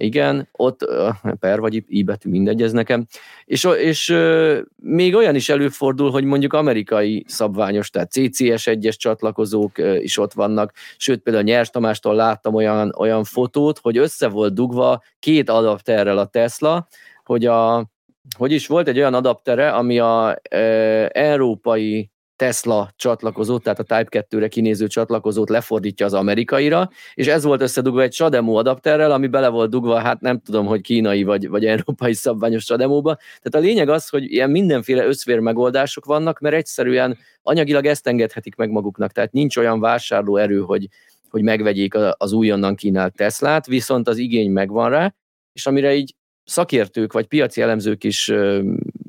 Igen, 0.00 0.48
ott 0.52 0.86
per 1.40 1.60
vagy 1.60 1.84
i 1.86 2.02
betű, 2.02 2.30
mindegy 2.30 2.62
ez 2.62 2.72
nekem. 2.72 3.06
És, 3.44 3.68
és 3.78 4.16
még 4.76 5.14
olyan 5.14 5.34
is 5.34 5.48
előfordul, 5.48 6.10
hogy 6.10 6.24
mondjuk 6.24 6.52
amerikai 6.52 7.24
szabványos, 7.26 7.90
tehát 7.90 8.10
CCS 8.10 8.66
egyes 8.66 8.96
csatlakozók 8.96 9.78
is 10.00 10.18
ott 10.18 10.32
vannak, 10.32 10.72
sőt 10.96 11.22
például 11.22 11.44
Nyers 11.44 11.70
Tamástól 11.70 12.14
láttam 12.14 12.54
olyan, 12.54 12.94
olyan 12.98 13.24
fotót, 13.24 13.78
hogy 13.78 13.98
össze 13.98 14.28
volt 14.28 14.54
dugva 14.54 15.02
két 15.18 15.50
adapterrel 15.50 16.18
a 16.18 16.26
Tesla, 16.26 16.88
hogy 17.24 17.46
a 17.46 17.86
hogy 18.36 18.52
is 18.52 18.66
volt 18.66 18.88
egy 18.88 18.98
olyan 18.98 19.14
adaptere, 19.14 19.70
ami 19.70 19.98
a 19.98 20.38
e, 20.42 20.58
európai 21.12 22.10
Tesla 22.38 22.90
csatlakozót, 22.96 23.62
tehát 23.62 23.78
a 23.78 23.82
Type 23.82 24.26
2-re 24.30 24.48
kinéző 24.48 24.86
csatlakozót 24.86 25.48
lefordítja 25.48 26.06
az 26.06 26.14
amerikaira, 26.14 26.90
és 27.14 27.26
ez 27.26 27.44
volt 27.44 27.60
összedugva 27.60 28.02
egy 28.02 28.12
Sademo 28.12 28.54
adapterrel, 28.54 29.10
ami 29.10 29.26
bele 29.26 29.48
volt 29.48 29.70
dugva, 29.70 29.98
hát 29.98 30.20
nem 30.20 30.40
tudom, 30.40 30.66
hogy 30.66 30.80
kínai 30.80 31.22
vagy, 31.22 31.48
vagy 31.48 31.64
európai 31.64 32.12
szabványos 32.12 32.64
Sademóba. 32.64 33.14
Tehát 33.14 33.54
a 33.54 33.68
lényeg 33.68 33.88
az, 33.88 34.08
hogy 34.08 34.32
ilyen 34.32 34.50
mindenféle 34.50 35.06
összvér 35.06 35.38
megoldások 35.38 36.04
vannak, 36.04 36.38
mert 36.38 36.54
egyszerűen 36.54 37.18
anyagilag 37.42 37.86
ezt 37.86 38.06
engedhetik 38.06 38.56
meg 38.56 38.70
maguknak, 38.70 39.12
tehát 39.12 39.32
nincs 39.32 39.56
olyan 39.56 39.80
vásárló 39.80 40.36
erő, 40.36 40.60
hogy, 40.60 40.88
hogy 41.28 41.42
megvegyék 41.42 41.94
az 42.16 42.32
újonnan 42.32 42.74
kínált 42.74 43.14
Teslát, 43.14 43.66
viszont 43.66 44.08
az 44.08 44.18
igény 44.18 44.50
megvan 44.50 44.90
rá, 44.90 45.14
és 45.52 45.66
amire 45.66 45.94
így 45.94 46.14
szakértők 46.44 47.12
vagy 47.12 47.26
piaci 47.26 47.60
elemzők 47.60 48.04
is 48.04 48.32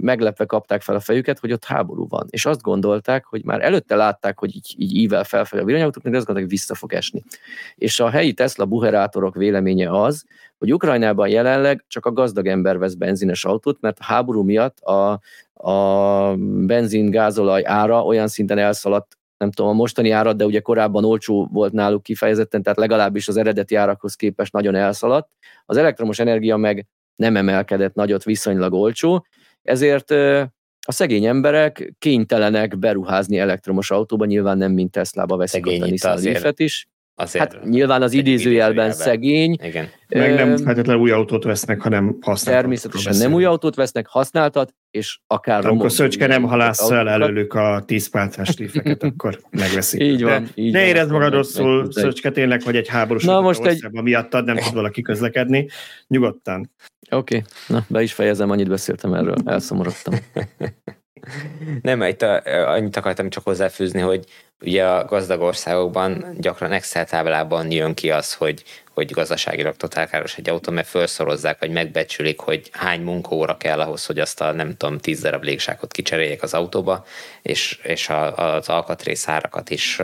meglepve 0.01 0.45
kapták 0.45 0.81
fel 0.81 0.95
a 0.95 0.99
fejüket, 0.99 1.39
hogy 1.39 1.51
ott 1.51 1.65
háború 1.65 2.07
van. 2.07 2.27
És 2.29 2.45
azt 2.45 2.61
gondolták, 2.61 3.25
hogy 3.25 3.43
már 3.43 3.61
előtte 3.61 3.95
látták, 3.95 4.39
hogy 4.39 4.55
így, 4.55 4.75
így 4.77 4.95
ível 4.95 5.23
felfelé 5.23 5.61
a 5.61 5.65
villanyautók, 5.65 6.03
de 6.03 6.17
azt 6.17 6.25
gondolták, 6.25 6.43
hogy 6.43 6.59
vissza 6.59 6.75
fog 6.75 6.93
esni. 6.93 7.23
És 7.75 7.99
a 7.99 8.09
helyi 8.09 8.33
Tesla 8.33 8.65
buherátorok 8.65 9.35
véleménye 9.35 10.01
az, 10.01 10.25
hogy 10.57 10.73
Ukrajnában 10.73 11.27
jelenleg 11.27 11.85
csak 11.87 12.05
a 12.05 12.11
gazdag 12.11 12.47
ember 12.47 12.77
vesz 12.77 12.93
benzines 12.93 13.45
autót, 13.45 13.81
mert 13.81 13.97
a 13.99 14.03
háború 14.03 14.43
miatt 14.43 14.79
a, 14.79 15.19
a 15.53 16.35
benzin, 16.37 17.09
gázolaj 17.09 17.65
ára 17.65 18.03
olyan 18.03 18.27
szinten 18.27 18.57
elszaladt 18.57 19.17
nem 19.37 19.51
tudom, 19.51 19.71
a 19.71 19.73
mostani 19.73 20.11
árat, 20.11 20.37
de 20.37 20.45
ugye 20.45 20.59
korábban 20.59 21.05
olcsó 21.05 21.49
volt 21.51 21.73
náluk 21.73 22.03
kifejezetten, 22.03 22.63
tehát 22.63 22.77
legalábbis 22.77 23.27
az 23.27 23.37
eredeti 23.37 23.75
árakhoz 23.75 24.15
képest 24.15 24.53
nagyon 24.53 24.75
elszaladt. 24.75 25.29
Az 25.65 25.77
elektromos 25.77 26.19
energia 26.19 26.57
meg 26.57 26.87
nem 27.15 27.35
emelkedett 27.35 27.93
nagyot, 27.93 28.23
viszonylag 28.23 28.73
olcsó, 28.73 29.25
ezért 29.69 30.11
a 30.87 30.91
szegény 30.91 31.25
emberek 31.25 31.93
kénytelenek 31.99 32.77
beruházni 32.77 33.37
elektromos 33.37 33.91
autóba, 33.91 34.25
nyilván 34.25 34.57
nem 34.57 34.71
mint 34.71 34.91
Tesla-ba 34.91 35.37
veszik 35.37 35.65
ott 35.65 35.81
a 35.81 35.85
Nissan 35.85 36.21
Leaf-et 36.21 36.59
is. 36.59 36.87
Azért 37.19 37.53
hát 37.53 37.63
nyilván 37.63 38.01
az 38.01 38.13
idézőjelben, 38.13 38.85
idézőjelben 38.85 38.91
szegény. 38.91 39.57
Igen. 39.63 39.87
Meg 40.07 40.33
nem 40.33 40.57
feltétlenül 40.57 41.01
új 41.01 41.11
autót 41.11 41.43
vesznek, 41.43 41.81
hanem 41.81 42.17
használtat. 42.21 42.61
Természetesen 42.61 43.15
nem 43.17 43.33
új 43.33 43.45
autót 43.45 43.75
vesznek, 43.75 44.07
használtat, 44.07 44.73
és 44.91 45.19
akár 45.27 45.65
Amikor 45.65 45.91
Szöcske 45.91 46.27
nem 46.27 46.43
halász 46.43 46.89
el 46.89 47.09
előlük 47.09 47.53
a 47.53 47.83
10 47.85 48.09
pálcás 48.09 48.57
lífeket, 48.57 49.03
akkor 49.03 49.39
megveszik. 49.49 50.01
Így 50.01 50.23
van. 50.23 50.43
De 50.43 50.49
így 50.55 50.73
ne 50.73 50.85
érezd 50.85 51.11
magad 51.11 51.33
rosszul, 51.33 51.91
Szöcske, 51.91 52.31
tényleg, 52.31 52.61
hogy 52.63 52.75
egy 52.75 52.87
háborús 52.87 53.23
Na, 53.23 53.41
most 53.41 53.65
egy... 53.65 53.87
miattad 53.91 54.45
nem 54.45 54.55
tud 54.55 54.73
valaki 54.73 55.01
közlekedni. 55.01 55.67
Nyugodtan. 56.07 56.71
Oké, 57.11 57.37
okay. 57.37 57.49
na 57.67 57.85
be 57.87 58.01
is 58.01 58.13
fejezem, 58.13 58.49
annyit 58.49 58.69
beszéltem 58.69 59.13
erről, 59.13 59.35
elszomorodtam. 59.45 60.13
nem, 61.81 62.01
itt 62.01 62.21
a, 62.21 62.41
annyit 62.71 62.97
akartam 62.97 63.29
csak 63.29 63.43
hozzáfűzni, 63.43 63.99
hogy 63.99 64.25
ugye 64.61 64.85
a 64.85 65.05
gazdag 65.05 65.41
országokban 65.41 66.25
gyakran 66.37 66.71
Excel 66.71 67.05
táblában 67.05 67.71
jön 67.71 67.93
ki 67.93 68.11
az, 68.11 68.33
hogy 68.33 68.63
hogy 68.99 69.11
gazdaságilag 69.11 69.75
totál 69.75 70.07
káros 70.07 70.37
egy 70.37 70.49
autó, 70.49 70.71
mert 70.71 70.87
felszorozzák, 70.87 71.59
vagy 71.59 71.71
megbecsülik, 71.71 72.39
hogy 72.39 72.69
hány 72.71 73.01
munkaóra 73.01 73.57
kell 73.57 73.79
ahhoz, 73.79 74.05
hogy 74.05 74.19
azt 74.19 74.41
a 74.41 74.51
nem 74.51 74.77
tudom, 74.77 74.97
tíz 74.97 75.21
darab 75.21 75.43
légságot 75.43 75.91
kicseréljék 75.91 76.43
az 76.43 76.53
autóba, 76.53 77.05
és, 77.41 77.79
és 77.83 78.09
a, 78.09 78.55
az 78.55 78.69
alkatrész 78.69 79.27
árakat 79.27 79.69
is 79.69 79.95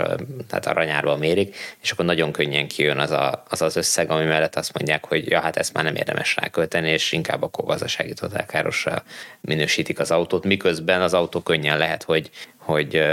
tehát 0.48 0.66
aranyárba 0.66 1.18
mérik, 1.18 1.56
és 1.82 1.92
akkor 1.92 2.06
nagyon 2.06 2.32
könnyen 2.32 2.68
kijön 2.68 2.98
az, 2.98 3.12
a, 3.12 3.44
az 3.50 3.62
az 3.62 3.76
összeg, 3.76 4.10
ami 4.10 4.26
mellett 4.26 4.56
azt 4.56 4.74
mondják, 4.74 5.06
hogy 5.06 5.30
ja, 5.30 5.40
hát 5.40 5.58
ezt 5.58 5.74
már 5.74 5.84
nem 5.84 5.96
érdemes 5.96 6.36
rákölteni, 6.36 6.90
és 6.90 7.12
inkább 7.12 7.44
akkor 7.44 7.66
gazdasági 7.66 8.14
totál 8.14 8.46
károsra 8.46 9.04
minősítik 9.42 10.00
az 10.00 10.12
autót, 10.12 10.46
miközben 10.46 11.02
az 11.02 11.14
autó 11.14 11.40
könnyen 11.40 11.78
lehet, 11.78 12.04
hogy, 12.04 12.30
hogy, 12.58 13.04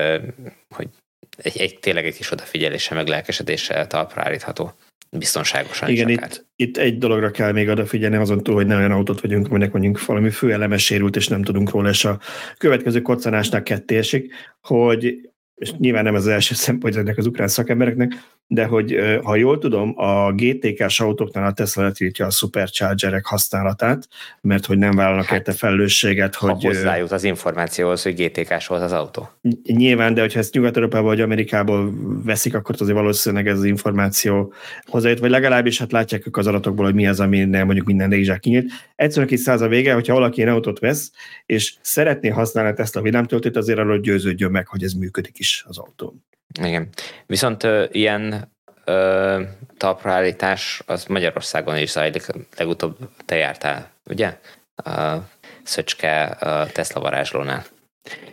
hogy 0.70 0.89
egy, 1.37 1.59
egy, 1.59 1.78
tényleg 1.78 2.07
egy 2.07 2.16
kis 2.16 2.30
odafigyelése, 2.30 2.95
meg 2.95 3.07
lelkesedéssel 3.07 3.87
talpra 3.87 4.22
állítható 4.22 4.74
biztonságosan 5.19 5.89
Igen, 5.89 6.09
itt, 6.09 6.47
itt 6.57 6.77
egy 6.77 6.99
dologra 6.99 7.31
kell 7.31 7.53
még 7.53 7.69
odafigyelni, 7.69 8.17
azon 8.17 8.43
túl, 8.43 8.55
hogy 8.55 8.67
ne 8.67 8.77
olyan 8.77 8.91
autót 8.91 9.21
vagyunk, 9.21 9.49
aminek 9.49 9.73
mondjuk 9.73 10.05
valami 10.05 10.31
főeleme 10.31 10.77
sérült, 10.77 11.17
és 11.17 11.29
nem 11.29 11.43
tudunk 11.43 11.71
róla, 11.71 11.89
és 11.89 12.05
a 12.05 12.21
következő 12.59 13.01
koccanásnál 13.01 13.63
kettésig, 13.63 14.33
hogy 14.61 15.31
és 15.55 15.73
nyilván 15.73 16.05
nem 16.05 16.15
ez 16.15 16.21
az 16.21 16.33
első 16.33 16.55
szempont 16.55 16.97
ennek 16.97 17.19
az 17.19 17.27
ukrán 17.27 17.49
szakembereknek, 17.49 18.13
de 18.53 18.64
hogy 18.64 18.96
ha 19.22 19.36
jól 19.36 19.59
tudom, 19.59 19.92
a 19.96 20.32
GTK-s 20.32 21.00
autóknál 21.00 21.46
a 21.46 21.53
Tesla 21.53 21.82
letiltja 21.82 22.26
a 22.26 22.30
superchargerek 22.30 23.26
használatát, 23.26 24.09
mert 24.40 24.66
hogy 24.66 24.78
nem 24.78 24.90
vállalnak 24.90 25.24
hát, 25.24 25.38
érte 25.38 25.53
felelősséget, 25.53 26.34
ha 26.34 26.50
hogy... 26.53 26.64
hozzájut 26.64 27.12
az 27.12 27.24
információhoz, 27.24 28.03
hogy 28.03 28.14
GTK-s 28.14 28.66
volt 28.66 28.82
az 28.82 28.92
autó. 28.92 29.28
Nyilván, 29.62 30.14
de 30.14 30.20
hogyha 30.20 30.38
ezt 30.38 30.55
Nyugat-Európából 30.55 31.09
vagy 31.09 31.20
Amerikából 31.20 31.92
veszik, 32.24 32.55
akkor 32.55 32.74
azért 32.78 32.96
valószínűleg 32.96 33.46
ez 33.48 33.59
az 33.59 33.64
információ 33.64 34.53
hozzájut, 34.86 35.18
vagy 35.18 35.30
legalábbis 35.30 35.78
hát 35.78 35.92
látják 35.92 36.26
ők 36.26 36.36
az 36.36 36.46
adatokból, 36.46 36.84
hogy 36.84 36.94
mi 36.94 37.07
az, 37.07 37.20
ami 37.20 37.44
mondjuk 37.44 37.86
minden 37.86 38.09
légzsák 38.09 38.40
kinyílt. 38.40 38.70
Egyszerűen 38.94 39.28
kis 39.28 39.40
száz 39.40 39.61
a 39.61 39.68
vége, 39.68 39.94
hogyha 39.94 40.14
valaki 40.14 40.40
ilyen 40.40 40.53
autót 40.53 40.78
vesz, 40.78 41.11
és 41.46 41.74
szeretné 41.80 42.28
használni 42.28 42.70
a 42.70 42.74
Tesla 42.74 43.00
villámtöltőt, 43.00 43.57
azért 43.57 43.78
arról 43.78 43.98
győződjön 43.98 44.50
meg, 44.50 44.66
hogy 44.66 44.82
ez 44.82 44.92
működik 44.92 45.38
is 45.38 45.64
az 45.68 45.78
autón. 45.78 46.24
Igen. 46.61 46.88
Viszont 47.26 47.62
ö, 47.62 47.84
ilyen 47.90 48.53
ö, 48.84 49.42
talpraállítás 49.76 50.82
az 50.86 51.05
Magyarországon 51.05 51.76
is 51.76 51.90
zajlik. 51.90 52.26
Legutóbb 52.57 52.96
te 53.24 53.36
jártál, 53.36 53.90
ugye? 54.05 54.38
A 54.76 55.16
Szöcske 55.62 56.22
a 56.24 56.66
Tesla 56.66 57.00
varázslónál. 57.00 57.64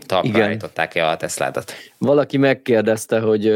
Talpraállították-e 0.06 1.08
a 1.08 1.18
Tesládat? 1.18 1.74
Valaki 1.98 2.38
megkérdezte, 2.38 3.20
hogy, 3.20 3.54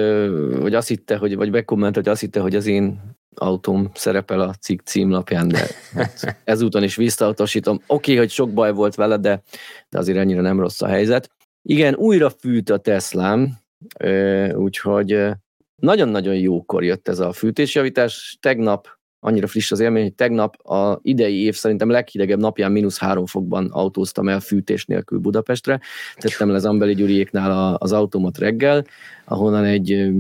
hogy 0.62 0.74
azt 0.74 0.88
hitte, 0.88 1.18
hogy, 1.18 1.36
vagy 1.36 1.52
bekomment, 1.52 1.96
hogy 1.96 2.08
azt 2.08 2.22
hitte, 2.22 2.40
hogy 2.40 2.56
az 2.56 2.66
én 2.66 3.02
autóm 3.36 3.92
szerepel 3.94 4.40
a 4.40 4.54
cikk 4.54 4.80
címlapján, 4.86 5.48
de 5.48 5.68
hát 5.94 6.38
ezúton 6.44 6.84
is 6.84 6.96
visszautasítom. 6.96 7.76
Oké, 7.76 8.12
okay, 8.12 8.16
hogy 8.16 8.30
sok 8.30 8.54
baj 8.54 8.72
volt 8.72 8.96
vele, 8.96 9.18
de, 9.18 9.42
de 9.90 9.98
azért 9.98 10.18
ennyire 10.18 10.42
nem 10.42 10.60
rossz 10.60 10.82
a 10.82 10.88
helyzet. 10.88 11.30
Igen, 11.62 11.96
újra 11.96 12.30
fűt 12.30 12.70
a 12.70 12.78
Teslám, 12.78 13.58
úgyhogy 14.54 15.28
nagyon-nagyon 15.76 16.36
jókor 16.36 16.84
jött 16.84 17.08
ez 17.08 17.20
a 17.20 17.32
fűtésjavítás. 17.32 18.38
Tegnap, 18.42 18.88
annyira 19.20 19.48
friss 19.48 19.72
az 19.72 19.80
élmény, 19.80 20.04
hogy 20.04 20.14
tegnap 20.14 20.56
a 20.70 21.00
idei 21.02 21.44
év 21.44 21.56
szerintem 21.56 21.90
leghidegebb 21.90 22.40
napján 22.40 22.72
mínusz 22.72 22.98
három 22.98 23.26
fokban 23.26 23.70
autóztam 23.72 24.30
el 24.30 24.40
fűtés 24.40 24.86
nélkül 24.86 25.20
Budapestre. 25.20 25.80
Tettem 26.16 26.50
le 26.50 26.60
Zambeli 26.60 26.94
Gyuriéknál 26.94 27.76
az 27.76 27.92
automat 27.92 28.38
reggel, 28.38 28.86
ahonnan 29.26 29.64
egy 29.64 30.12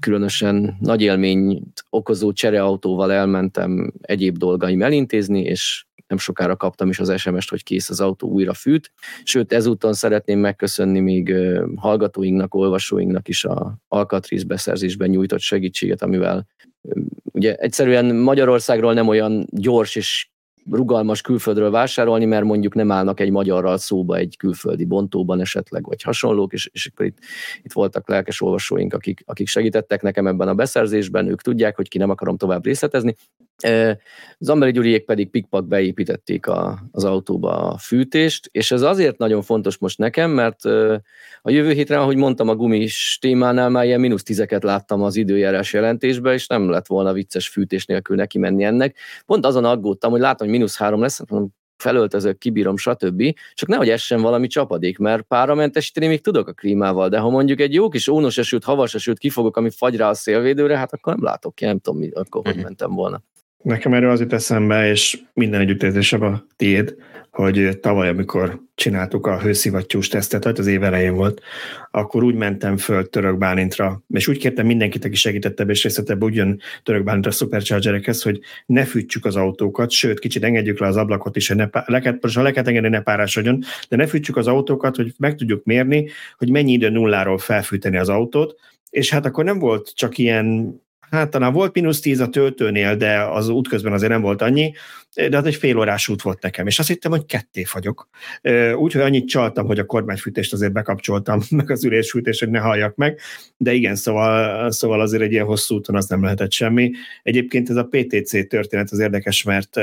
különösen 0.00 0.76
nagy 0.80 1.02
élményt 1.02 1.84
okozó 1.90 2.32
csereautóval 2.32 3.12
elmentem 3.12 3.92
egyéb 4.00 4.36
dolgaim 4.36 4.82
elintézni, 4.82 5.40
és 5.40 5.86
nem 6.08 6.18
sokára 6.18 6.56
kaptam 6.56 6.88
is 6.88 6.98
az 6.98 7.20
SMS-t, 7.20 7.50
hogy 7.50 7.62
kész 7.62 7.90
az 7.90 8.00
autó 8.00 8.28
újra 8.28 8.54
fűt. 8.54 8.92
Sőt, 9.24 9.52
ezúton 9.52 9.92
szeretném 9.92 10.38
megköszönni 10.38 11.00
még 11.00 11.34
hallgatóinknak, 11.76 12.54
olvasóinknak 12.54 13.28
is 13.28 13.44
a 13.44 13.76
Alcatriz 13.88 14.44
beszerzésben 14.44 15.08
nyújtott 15.08 15.40
segítséget, 15.40 16.02
amivel 16.02 16.46
ugye 17.32 17.54
egyszerűen 17.54 18.14
Magyarországról 18.14 18.94
nem 18.94 19.08
olyan 19.08 19.46
gyors 19.50 19.96
és 19.96 20.28
rugalmas 20.70 21.20
külföldről 21.20 21.70
vásárolni, 21.70 22.24
mert 22.24 22.44
mondjuk 22.44 22.74
nem 22.74 22.90
állnak 22.90 23.20
egy 23.20 23.30
magyarral 23.30 23.76
szóba 23.76 24.16
egy 24.16 24.36
külföldi 24.36 24.84
bontóban 24.84 25.40
esetleg, 25.40 25.84
vagy 25.84 26.02
hasonlók, 26.02 26.52
és, 26.52 26.70
és 26.72 26.86
akkor 26.86 27.06
itt, 27.06 27.18
itt 27.62 27.72
voltak 27.72 28.08
lelkes 28.08 28.40
olvasóink, 28.40 28.94
akik, 28.94 29.22
akik 29.26 29.48
segítettek 29.48 30.02
nekem 30.02 30.26
ebben 30.26 30.48
a 30.48 30.54
beszerzésben, 30.54 31.28
ők 31.28 31.42
tudják, 31.42 31.76
hogy 31.76 31.88
ki 31.88 31.98
nem 31.98 32.10
akarom 32.10 32.36
tovább 32.36 32.64
részletezni. 32.64 33.16
Zambeli 34.38 34.72
Gyuriék 34.72 35.04
pedig 35.04 35.30
pikpak 35.30 35.66
beépítették 35.66 36.46
a, 36.46 36.78
az 36.92 37.04
autóba 37.04 37.70
a 37.70 37.78
fűtést, 37.78 38.48
és 38.52 38.70
ez 38.70 38.82
azért 38.82 39.18
nagyon 39.18 39.42
fontos 39.42 39.78
most 39.78 39.98
nekem, 39.98 40.30
mert 40.30 40.64
a 41.42 41.50
jövő 41.50 41.72
hétre, 41.72 41.98
ahogy 41.98 42.16
mondtam, 42.16 42.48
a 42.48 42.54
gumis 42.54 43.18
témánál 43.20 43.68
már 43.68 43.84
ilyen 43.84 44.00
mínusz 44.00 44.22
tizeket 44.22 44.62
láttam 44.62 45.02
az 45.02 45.16
időjárás 45.16 45.72
jelentésben, 45.72 46.32
és 46.32 46.46
nem 46.46 46.70
lett 46.70 46.86
volna 46.86 47.12
vicces 47.12 47.48
fűtés 47.48 47.86
nélkül 47.86 48.16
neki 48.16 48.38
menni 48.38 48.64
ennek. 48.64 48.96
Pont 49.26 49.46
azon 49.46 49.64
aggódtam, 49.64 50.10
hogy 50.10 50.20
látom, 50.20 50.48
hogy 50.48 50.55
mínusz 50.56 50.76
három 50.76 51.00
lesz, 51.00 51.20
mondom, 51.28 51.54
felöltözök, 51.76 52.38
kibírom, 52.38 52.76
stb. 52.76 53.22
Csak 53.54 53.68
nehogy 53.68 53.88
essen 53.88 54.20
valami 54.20 54.46
csapadék, 54.46 54.98
mert 54.98 55.22
páramentesíteni 55.22 56.06
még 56.06 56.20
tudok 56.20 56.48
a 56.48 56.52
klímával, 56.52 57.08
de 57.08 57.18
ha 57.18 57.30
mondjuk 57.30 57.60
egy 57.60 57.74
jó 57.74 57.88
kis 57.88 58.08
ónos 58.08 58.38
esőt, 58.38 58.64
havas 58.64 58.94
esőt 58.94 59.18
kifogok, 59.18 59.56
ami 59.56 59.70
fagy 59.70 59.96
rá 59.96 60.08
a 60.08 60.14
szélvédőre, 60.14 60.76
hát 60.76 60.92
akkor 60.92 61.14
nem 61.14 61.24
látok 61.24 61.54
ki, 61.54 61.64
nem 61.64 61.78
tudom, 61.78 61.98
mi, 62.00 62.10
akkor 62.10 62.42
hogy 62.44 62.54
mhm. 62.54 62.64
mentem 62.64 62.94
volna. 62.94 63.22
Nekem 63.66 63.94
erről 63.94 64.10
az 64.10 64.20
jut 64.20 64.32
eszembe, 64.32 64.90
és 64.90 65.18
minden 65.32 65.60
együttérzésem 65.60 66.22
a 66.22 66.44
tiéd, 66.56 66.96
hogy 67.30 67.78
tavaly, 67.80 68.08
amikor 68.08 68.60
csináltuk 68.74 69.26
a 69.26 69.40
hőszivattyús 69.40 70.08
tesztet, 70.08 70.44
hogy 70.44 70.58
az 70.58 70.66
év 70.66 70.82
elején 70.82 71.14
volt, 71.14 71.40
akkor 71.90 72.22
úgy 72.22 72.34
mentem 72.34 72.76
föl 72.76 73.08
Török 73.08 73.38
Bálintra, 73.38 74.02
és 74.08 74.28
úgy 74.28 74.38
kértem 74.38 74.66
mindenkit, 74.66 75.04
aki 75.04 75.14
segítettebb 75.14 75.70
és 75.70 75.82
részletebb, 75.82 76.22
úgy 76.22 76.34
jön 76.34 76.60
Török 76.82 77.04
Bálintra 77.04 77.30
a 77.30 77.34
Superchargerekhez, 77.34 78.22
hogy 78.22 78.40
ne 78.66 78.84
fűtsük 78.84 79.24
az 79.24 79.36
autókat, 79.36 79.90
sőt, 79.90 80.18
kicsit 80.18 80.44
engedjük 80.44 80.78
le 80.78 80.86
az 80.86 80.96
ablakot 80.96 81.36
is, 81.36 81.48
hogy 81.48 81.56
ne, 81.56 81.68
leket, 81.86 82.22
most 82.22 82.36
ha 82.36 82.42
le 82.42 82.50
kell 82.50 82.64
engedni, 82.64 82.88
ne 82.88 83.00
párásodjon, 83.00 83.62
de 83.88 83.96
ne 83.96 84.06
fűtsük 84.06 84.36
az 84.36 84.46
autókat, 84.46 84.96
hogy 84.96 85.12
meg 85.18 85.34
tudjuk 85.34 85.64
mérni, 85.64 86.08
hogy 86.36 86.50
mennyi 86.50 86.72
idő 86.72 86.88
nulláról 86.88 87.38
felfűteni 87.38 87.96
az 87.96 88.08
autót, 88.08 88.54
és 88.90 89.10
hát 89.10 89.26
akkor 89.26 89.44
nem 89.44 89.58
volt 89.58 89.92
csak 89.94 90.18
ilyen 90.18 90.76
Hát 91.10 91.30
talán 91.30 91.52
volt 91.52 91.74
mínusz 91.74 92.00
10 92.00 92.20
a 92.20 92.28
töltőnél, 92.28 92.96
de 92.96 93.20
az 93.20 93.48
útközben 93.48 93.92
azért 93.92 94.12
nem 94.12 94.20
volt 94.20 94.42
annyi, 94.42 94.72
de 95.14 95.36
az 95.36 95.44
egy 95.44 95.54
fél 95.54 95.78
órás 95.78 96.08
út 96.08 96.22
volt 96.22 96.42
nekem, 96.42 96.66
és 96.66 96.78
azt 96.78 96.88
hittem, 96.88 97.10
hogy 97.10 97.26
ketté 97.26 97.64
fagyok. 97.64 98.08
Úgyhogy 98.76 99.02
annyit 99.02 99.28
csaltam, 99.28 99.66
hogy 99.66 99.78
a 99.78 99.86
kormányfűtést 99.86 100.52
azért 100.52 100.72
bekapcsoltam, 100.72 101.40
meg 101.50 101.70
az 101.70 101.84
ülésfűtést, 101.84 102.40
hogy 102.40 102.50
ne 102.50 102.58
halljak 102.58 102.94
meg, 102.94 103.20
de 103.56 103.72
igen, 103.72 103.94
szóval, 103.94 104.70
szóval 104.70 105.00
azért 105.00 105.22
egy 105.22 105.32
ilyen 105.32 105.44
hosszú 105.44 105.74
úton 105.74 105.96
az 105.96 106.06
nem 106.06 106.22
lehetett 106.22 106.52
semmi. 106.52 106.90
Egyébként 107.22 107.70
ez 107.70 107.76
a 107.76 107.88
PTC 107.90 108.48
történet 108.48 108.90
az 108.90 108.98
érdekes, 108.98 109.42
mert 109.42 109.80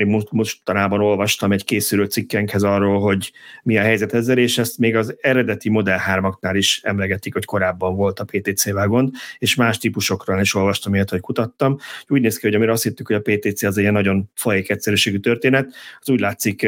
én 0.00 0.22
mostanában 0.30 1.00
olvastam 1.00 1.52
egy 1.52 1.64
készülő 1.64 2.04
cikkenkhez 2.04 2.62
arról, 2.62 3.00
hogy 3.00 3.32
mi 3.62 3.78
a 3.78 3.82
helyzet 3.82 4.14
ezzel, 4.14 4.38
és 4.38 4.58
ezt 4.58 4.78
még 4.78 4.96
az 4.96 5.16
eredeti 5.20 5.68
Model 5.68 6.00
3-aknál 6.08 6.52
is 6.54 6.80
emlegetik, 6.82 7.32
hogy 7.32 7.44
korábban 7.44 7.96
volt 7.96 8.18
a 8.18 8.24
PTC-vel 8.24 8.86
gond, 8.86 9.10
és 9.38 9.54
más 9.54 9.78
típusokról 9.78 10.40
is 10.40 10.54
olvastam 10.54 10.94
ilyet, 10.94 11.10
hogy 11.10 11.20
kutattam. 11.20 11.78
Úgy 12.08 12.20
néz 12.20 12.36
ki, 12.38 12.46
hogy 12.46 12.54
amire 12.54 12.72
azt 12.72 12.82
hittük, 12.82 13.06
hogy 13.06 13.16
a 13.16 13.20
PTC 13.20 13.62
az 13.62 13.74
egy 13.74 13.82
ilyen 13.82 13.92
nagyon 13.92 14.30
fajék 14.34 14.70
egyszerűségű 14.70 15.18
történet, 15.18 15.74
az 16.00 16.10
úgy 16.10 16.20
látszik 16.20 16.66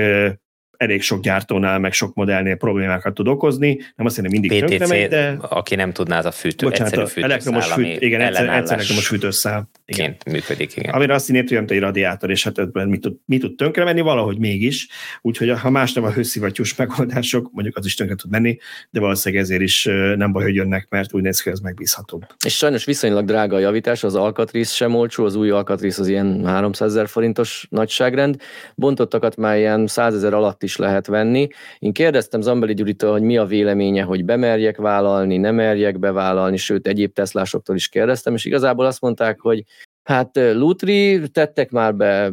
elég 0.82 1.02
sok 1.02 1.22
gyártónál, 1.22 1.78
meg 1.78 1.92
sok 1.92 2.14
modellnél 2.14 2.56
problémákat 2.56 3.14
tud 3.14 3.28
okozni. 3.28 3.78
Nem 3.96 4.06
azt 4.06 4.20
mondom, 4.20 4.40
mindig 4.40 4.64
PTC, 4.64 4.88
megy, 4.88 5.08
de... 5.08 5.36
aki 5.40 5.74
nem 5.74 5.92
tudná, 5.92 6.18
az 6.18 6.24
a 6.24 6.30
fűtő, 6.30 6.66
Bocsánat, 6.66 6.92
egyszerű 6.92 7.08
fűtőszál, 7.08 7.30
elektromos 7.30 7.72
fűt, 7.72 8.02
igen, 8.02 8.20
egyszer, 8.20 8.48
egyszer 8.48 8.74
elektromos 8.74 9.06
fűtőszál. 9.06 9.70
Igen. 9.98 10.16
működik, 10.30 10.76
igen. 10.76 10.94
Amire 10.94 11.14
azt 11.14 11.26
hinnéd, 11.26 11.48
hogy 11.48 11.64
egy 11.66 11.80
radiátor, 11.80 12.30
és 12.30 12.44
hát 12.44 12.58
ebben 12.58 12.88
mi 12.88 12.98
tud, 12.98 13.16
mi 13.24 13.38
tud 13.38 13.54
tönkre 13.54 13.84
menni, 13.84 14.00
valahogy 14.00 14.38
mégis. 14.38 14.88
Úgyhogy 15.20 15.50
ha 15.50 15.70
más 15.70 15.92
nem 15.92 16.04
a 16.04 16.10
hőszivattyús 16.10 16.76
megoldások, 16.76 17.50
mondjuk 17.52 17.76
az 17.76 17.84
is 17.84 17.94
tönkre 17.94 18.16
tud 18.16 18.30
menni, 18.30 18.58
de 18.90 19.00
valószínűleg 19.00 19.44
ezért 19.44 19.62
is 19.62 19.84
nem 20.16 20.32
baj, 20.32 20.42
hogy 20.42 20.54
jönnek, 20.54 20.86
mert 20.90 21.14
úgy 21.14 21.22
néz 21.22 21.36
ki, 21.36 21.48
hogy 21.48 21.58
ez 21.58 21.64
megbízhatóbb. 21.64 22.26
És 22.44 22.56
sajnos 22.56 22.84
viszonylag 22.84 23.24
drága 23.24 23.56
a 23.56 23.58
javítás, 23.58 24.04
az 24.04 24.14
alkatrész 24.14 24.72
sem 24.72 24.94
olcsó, 24.94 25.24
az 25.24 25.34
új 25.34 25.50
alkatrész 25.50 25.98
az 25.98 26.08
ilyen 26.08 26.46
300 26.46 26.90
ezer 26.90 27.08
forintos 27.08 27.66
nagyságrend. 27.70 28.36
Bontottakat 28.74 29.36
már 29.36 29.56
ilyen 29.56 29.86
100 29.86 30.14
ezer 30.14 30.34
alatt 30.34 30.62
is 30.62 30.76
lehet 30.76 31.06
venni, 31.06 31.48
én 31.78 31.92
kérdeztem 31.92 32.40
Zambeli 32.40 32.74
Gyuritól, 32.74 33.12
hogy 33.12 33.22
mi 33.22 33.36
a 33.36 33.44
véleménye, 33.44 34.02
hogy 34.02 34.24
bemerjek 34.24 34.76
vállalni, 34.76 35.36
nem 35.36 35.54
merjek 35.54 35.98
bevállalni, 35.98 36.56
sőt 36.56 36.86
egyéb 36.86 37.12
teszlásoktól 37.12 37.76
is 37.76 37.88
kérdeztem, 37.88 38.34
és 38.34 38.44
igazából 38.44 38.86
azt 38.86 39.00
mondták, 39.00 39.40
hogy 39.40 39.64
Hát 40.02 40.30
Lutri 40.36 41.20
tettek 41.32 41.70
már 41.70 41.94
be 41.94 42.32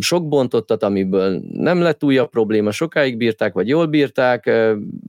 sok 0.00 0.28
bontottat, 0.28 0.82
amiből 0.82 1.42
nem 1.52 1.80
lett 1.80 2.04
újabb 2.04 2.30
probléma, 2.30 2.70
sokáig 2.70 3.16
bírták, 3.16 3.52
vagy 3.52 3.68
jól 3.68 3.86
bírták, 3.86 4.50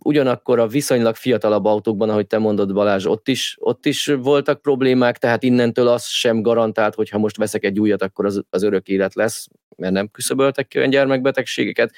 ugyanakkor 0.03 0.59
a 0.59 0.67
viszonylag 0.67 1.15
fiatalabb 1.15 1.65
autókban, 1.65 2.09
ahogy 2.09 2.27
te 2.27 2.37
mondod 2.37 2.73
Balázs, 2.73 3.05
ott 3.05 3.27
is, 3.27 3.57
ott 3.59 3.85
is 3.85 4.05
voltak 4.05 4.61
problémák, 4.61 5.17
tehát 5.17 5.43
innentől 5.43 5.87
az 5.87 6.05
sem 6.05 6.41
garantált, 6.41 6.95
hogy 6.95 7.09
ha 7.09 7.17
most 7.17 7.37
veszek 7.37 7.63
egy 7.63 7.79
újat, 7.79 8.01
akkor 8.01 8.25
az, 8.25 8.43
az 8.49 8.63
örök 8.63 8.87
élet 8.87 9.15
lesz, 9.15 9.47
mert 9.75 9.93
nem 9.93 10.07
küszöböltek 10.07 10.67
ki 10.67 10.77
olyan 10.77 10.89
gyermekbetegségeket. 10.89 11.91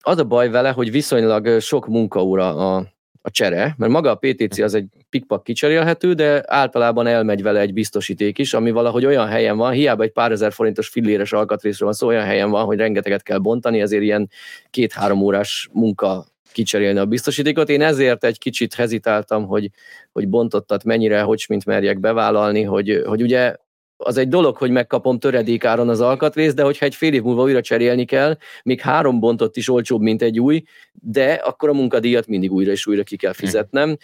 Az 0.00 0.18
a 0.18 0.24
baj 0.24 0.50
vele, 0.50 0.70
hogy 0.70 0.90
viszonylag 0.90 1.60
sok 1.60 1.86
munkaóra 1.86 2.74
a, 2.74 2.86
a 3.22 3.30
csere, 3.30 3.74
mert 3.78 3.92
maga 3.92 4.10
a 4.10 4.14
PTC 4.14 4.58
az 4.58 4.74
egy 4.74 4.86
pikpak 5.10 5.44
kicserélhető, 5.44 6.12
de 6.12 6.42
általában 6.46 7.06
elmegy 7.06 7.42
vele 7.42 7.60
egy 7.60 7.72
biztosíték 7.72 8.38
is, 8.38 8.54
ami 8.54 8.70
valahogy 8.70 9.04
olyan 9.06 9.26
helyen 9.26 9.56
van, 9.56 9.72
hiába 9.72 10.02
egy 10.02 10.12
pár 10.12 10.32
ezer 10.32 10.52
forintos 10.52 10.88
filléres 10.88 11.32
alkatrészről 11.32 11.88
van 11.88 11.96
szó, 11.96 12.06
olyan 12.06 12.24
helyen 12.24 12.50
van, 12.50 12.64
hogy 12.64 12.78
rengeteget 12.78 13.22
kell 13.22 13.38
bontani, 13.38 13.80
ezért 13.80 14.02
ilyen 14.02 14.30
két-három 14.70 15.22
órás 15.22 15.68
munka 15.72 16.26
kicserélni 16.52 16.98
a 16.98 17.06
biztosítékot. 17.06 17.68
Én 17.68 17.82
ezért 17.82 18.24
egy 18.24 18.38
kicsit 18.38 18.74
hezitáltam, 18.74 19.46
hogy, 19.46 19.70
hogy 20.12 20.28
bontottat 20.28 20.84
mennyire, 20.84 21.20
hogy 21.20 21.44
mint 21.48 21.64
merjek 21.64 22.00
bevállalni, 22.00 22.62
hogy, 22.62 23.02
hogy 23.06 23.22
ugye 23.22 23.54
az 24.02 24.16
egy 24.16 24.28
dolog, 24.28 24.56
hogy 24.56 24.70
megkapom 24.70 25.18
töredékáron 25.18 25.88
az 25.88 26.00
alkatrészt, 26.00 26.54
de 26.54 26.62
hogyha 26.62 26.84
egy 26.84 26.94
fél 26.94 27.12
év 27.12 27.22
múlva 27.22 27.42
újra 27.42 27.60
cserélni 27.60 28.04
kell, 28.04 28.36
még 28.62 28.80
három 28.80 29.20
bontott 29.20 29.56
is 29.56 29.68
olcsóbb, 29.68 30.00
mint 30.00 30.22
egy 30.22 30.40
új, 30.40 30.62
de 30.92 31.32
akkor 31.32 31.68
a 31.68 31.72
munkadíjat 31.72 32.26
mindig 32.26 32.52
újra 32.52 32.70
és 32.70 32.86
újra 32.86 33.02
ki 33.02 33.16
kell 33.16 33.32
fizetnem. 33.32 33.96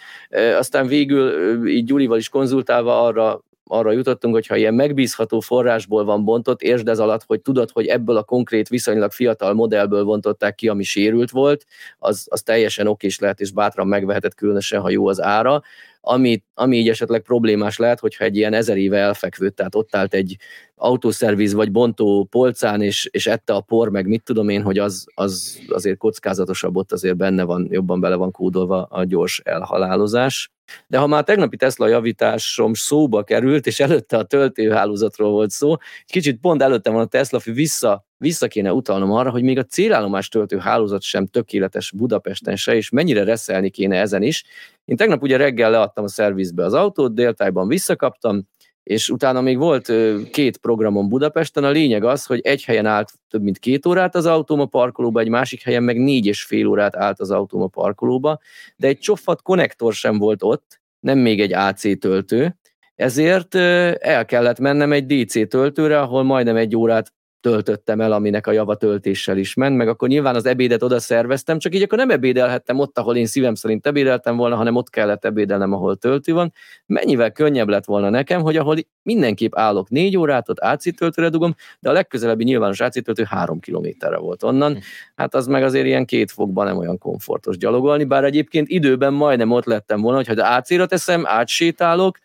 Aztán 0.59 0.87
végül 0.87 1.69
így 1.69 1.85
Gyurival 1.85 2.19
is 2.19 2.29
konzultálva 2.29 3.03
arra 3.03 3.45
arra 3.69 3.93
jutottunk, 3.93 4.35
hogy 4.35 4.47
ha 4.47 4.57
ilyen 4.57 4.75
megbízható 4.75 5.41
forrásból 5.41 6.05
van 6.05 6.25
bontott, 6.25 6.63
értsd 6.63 6.89
ez 6.89 6.99
alatt, 6.99 7.25
hogy 7.27 7.41
tudod, 7.41 7.71
hogy 7.71 7.87
ebből 7.87 8.17
a 8.17 8.23
konkrét 8.23 8.69
viszonylag 8.69 9.13
fiatal 9.13 9.55
modellből 9.55 10.05
bontották 10.05 10.55
ki, 10.55 10.69
ami 10.69 10.83
sérült 10.83 11.31
volt, 11.31 11.65
az, 11.99 12.27
az 12.31 12.43
teljesen 12.43 12.87
okés 12.87 13.19
lehet, 13.19 13.41
és 13.41 13.51
bátran 13.51 13.87
megvehetett, 13.87 14.35
különösen, 14.35 14.81
ha 14.81 14.91
jó 14.91 15.07
az 15.07 15.21
ára 15.21 15.63
ami, 16.09 16.43
ami 16.55 16.77
így 16.77 16.89
esetleg 16.89 17.21
problémás 17.21 17.79
lehet, 17.79 18.01
hogyha 18.01 18.25
egy 18.25 18.37
ilyen 18.37 18.53
ezer 18.53 18.77
éve 18.77 18.99
elfekvő, 18.99 19.51
tehát 19.51 19.75
ott 19.75 19.97
állt 19.97 20.15
egy 20.15 20.37
autószerviz 20.75 21.53
vagy 21.53 21.71
bontó 21.71 22.27
polcán, 22.31 22.83
és, 22.83 23.09
és 23.13 23.27
ette 23.27 23.53
a 23.55 23.61
por, 23.61 23.89
meg 23.89 24.07
mit 24.07 24.23
tudom 24.23 24.49
én, 24.49 24.63
hogy 24.63 24.79
az, 24.79 25.07
az 25.15 25.59
azért 25.69 25.99
kockázatosabb, 25.99 26.77
ott 26.77 26.93
azért 26.93 27.17
benne 27.17 27.43
van, 27.43 27.69
jobban 27.71 28.01
bele 28.01 28.15
van 28.15 28.31
kódolva 28.31 28.83
a 28.83 29.05
gyors 29.05 29.41
elhalálozás. 29.45 30.51
De 30.87 30.99
ha 30.99 31.07
már 31.07 31.25
tegnapi 31.25 31.57
Tesla 31.57 31.89
javításom 31.89 32.75
szóba 32.75 33.23
került, 33.23 33.67
és 33.67 33.81
előtte 33.81 34.17
a 34.17 34.25
töltőhálózatról 34.25 35.31
volt 35.31 35.51
szó, 35.51 35.73
egy 35.73 36.13
kicsit 36.13 36.41
pont 36.41 36.63
előtte 36.63 36.91
van 36.91 37.01
a 37.01 37.07
Tesla, 37.07 37.41
vissza 37.45 38.07
vissza 38.19 38.49
kéne 38.49 38.73
utalnom 38.73 39.13
arra, 39.13 39.31
hogy 39.31 39.43
még 39.43 39.59
a 39.59 39.65
célállomás 39.65 40.29
töltő 40.29 40.59
hálózat 40.59 41.03
sem 41.03 41.27
tökéletes 41.27 41.93
Budapesten 41.93 42.57
se, 42.57 42.75
és 42.75 42.91
mennyire 42.91 43.25
reszelni 43.25 43.71
kéne 43.71 44.01
ezen 44.01 44.23
is. 44.23 44.45
Én 44.87 44.97
tegnap 44.97 45.23
ugye 45.23 45.37
reggel 45.37 45.71
leadtam 45.71 46.05
a 46.05 46.09
szervizbe 46.09 46.65
az 46.65 46.75
autót, 46.75 47.15
déltájban 47.15 47.69
visszakaptam, 47.69 48.49
és 48.83 49.09
utána 49.09 49.41
még 49.41 49.59
volt 49.59 49.93
két 50.31 50.57
programom 50.57 51.09
Budapesten, 51.09 51.65
a 51.65 51.71
lényeg 51.71 52.05
az, 52.05 52.27
hogy 52.27 52.41
egy 52.41 52.65
helyen 52.65 52.87
állt 52.87 53.13
több 53.29 53.43
mint 53.43 53.59
két 53.59 53.87
órát 53.87 54.15
az 54.15 54.27
autóm 54.27 54.61
a 54.61 54.67
parkolóba, 54.67 55.21
egy 55.21 55.29
másik 55.29 55.63
helyen 55.63 55.83
meg 55.83 55.99
négy 55.99 56.27
és 56.27 56.43
fél 56.43 56.67
órát 56.67 56.97
állt 56.97 57.21
az 57.21 57.31
autóm 57.31 57.63
a 57.63 57.67
parkolóba, 57.67 58.39
de 58.77 58.87
egy 58.87 58.99
csofat 58.99 59.43
konnektor 59.43 59.93
sem 59.93 60.19
volt 60.19 60.43
ott, 60.43 60.81
nem 61.01 61.19
még 61.19 61.41
egy 61.41 61.53
AC 61.53 61.99
töltő, 61.99 62.57
ezért 62.95 63.55
el 63.55 64.25
kellett 64.25 64.59
mennem 64.59 64.93
egy 64.93 65.07
DC 65.07 65.49
töltőre, 65.49 66.01
ahol 66.01 66.23
majdnem 66.23 66.57
egy 66.57 66.77
órát 66.77 67.13
töltöttem 67.47 68.01
el, 68.01 68.13
aminek 68.13 68.47
a 68.47 68.53
java 68.53 68.77
töltéssel 68.77 69.37
is 69.37 69.55
ment, 69.55 69.77
meg 69.77 69.89
akkor 69.89 70.09
nyilván 70.09 70.35
az 70.35 70.47
ebédet 70.47 70.83
oda 70.83 70.99
szerveztem, 70.99 71.59
csak 71.59 71.75
így 71.75 71.83
akkor 71.83 71.99
nem 71.99 72.11
ebédelhettem 72.11 72.79
ott, 72.79 72.99
ahol 72.99 73.17
én 73.17 73.27
szívem 73.27 73.55
szerint 73.55 73.87
ebédeltem 73.87 74.37
volna, 74.37 74.57
hanem 74.57 74.77
ott 74.77 74.91
kellett 74.91 75.25
ebédelnem, 75.25 75.73
ahol 75.73 75.97
töltő 75.97 76.33
van. 76.33 76.53
Mennyivel 76.87 77.33
könnyebb 77.33 77.69
lett 77.69 77.85
volna 77.85 78.11
nekem, 78.11 78.41
hogy 78.41 78.57
ahol 78.57 78.77
mindenképp 79.03 79.55
állok 79.55 79.89
négy 79.89 80.17
órát, 80.17 80.49
ott 80.49 80.59
AC 80.59 80.97
töltőre 80.97 81.29
dugom, 81.29 81.55
de 81.81 81.89
a 81.89 81.93
legközelebbi 81.93 82.45
nyilvános 82.45 82.81
AC 82.81 83.03
töltő 83.05 83.25
három 83.29 83.61
kilométerre 83.61 84.17
volt 84.19 84.43
onnan. 84.43 84.73
Hm. 84.73 84.79
Hát 85.15 85.35
az 85.35 85.47
meg 85.47 85.63
azért 85.63 85.87
ilyen 85.87 86.05
két 86.05 86.31
fokban 86.31 86.67
nem 86.67 86.77
olyan 86.77 86.99
komfortos 86.99 87.57
gyalogolni, 87.57 88.05
bár 88.05 88.25
egyébként 88.25 88.69
időben 88.69 89.13
majdnem 89.13 89.51
ott 89.51 89.65
lettem 89.65 90.01
volna, 90.01 90.17
hogy 90.17 90.39
ha 90.39 90.57
AC-ra 90.57 90.87
teszem, 90.87 91.23
átsétálok, 91.27 92.19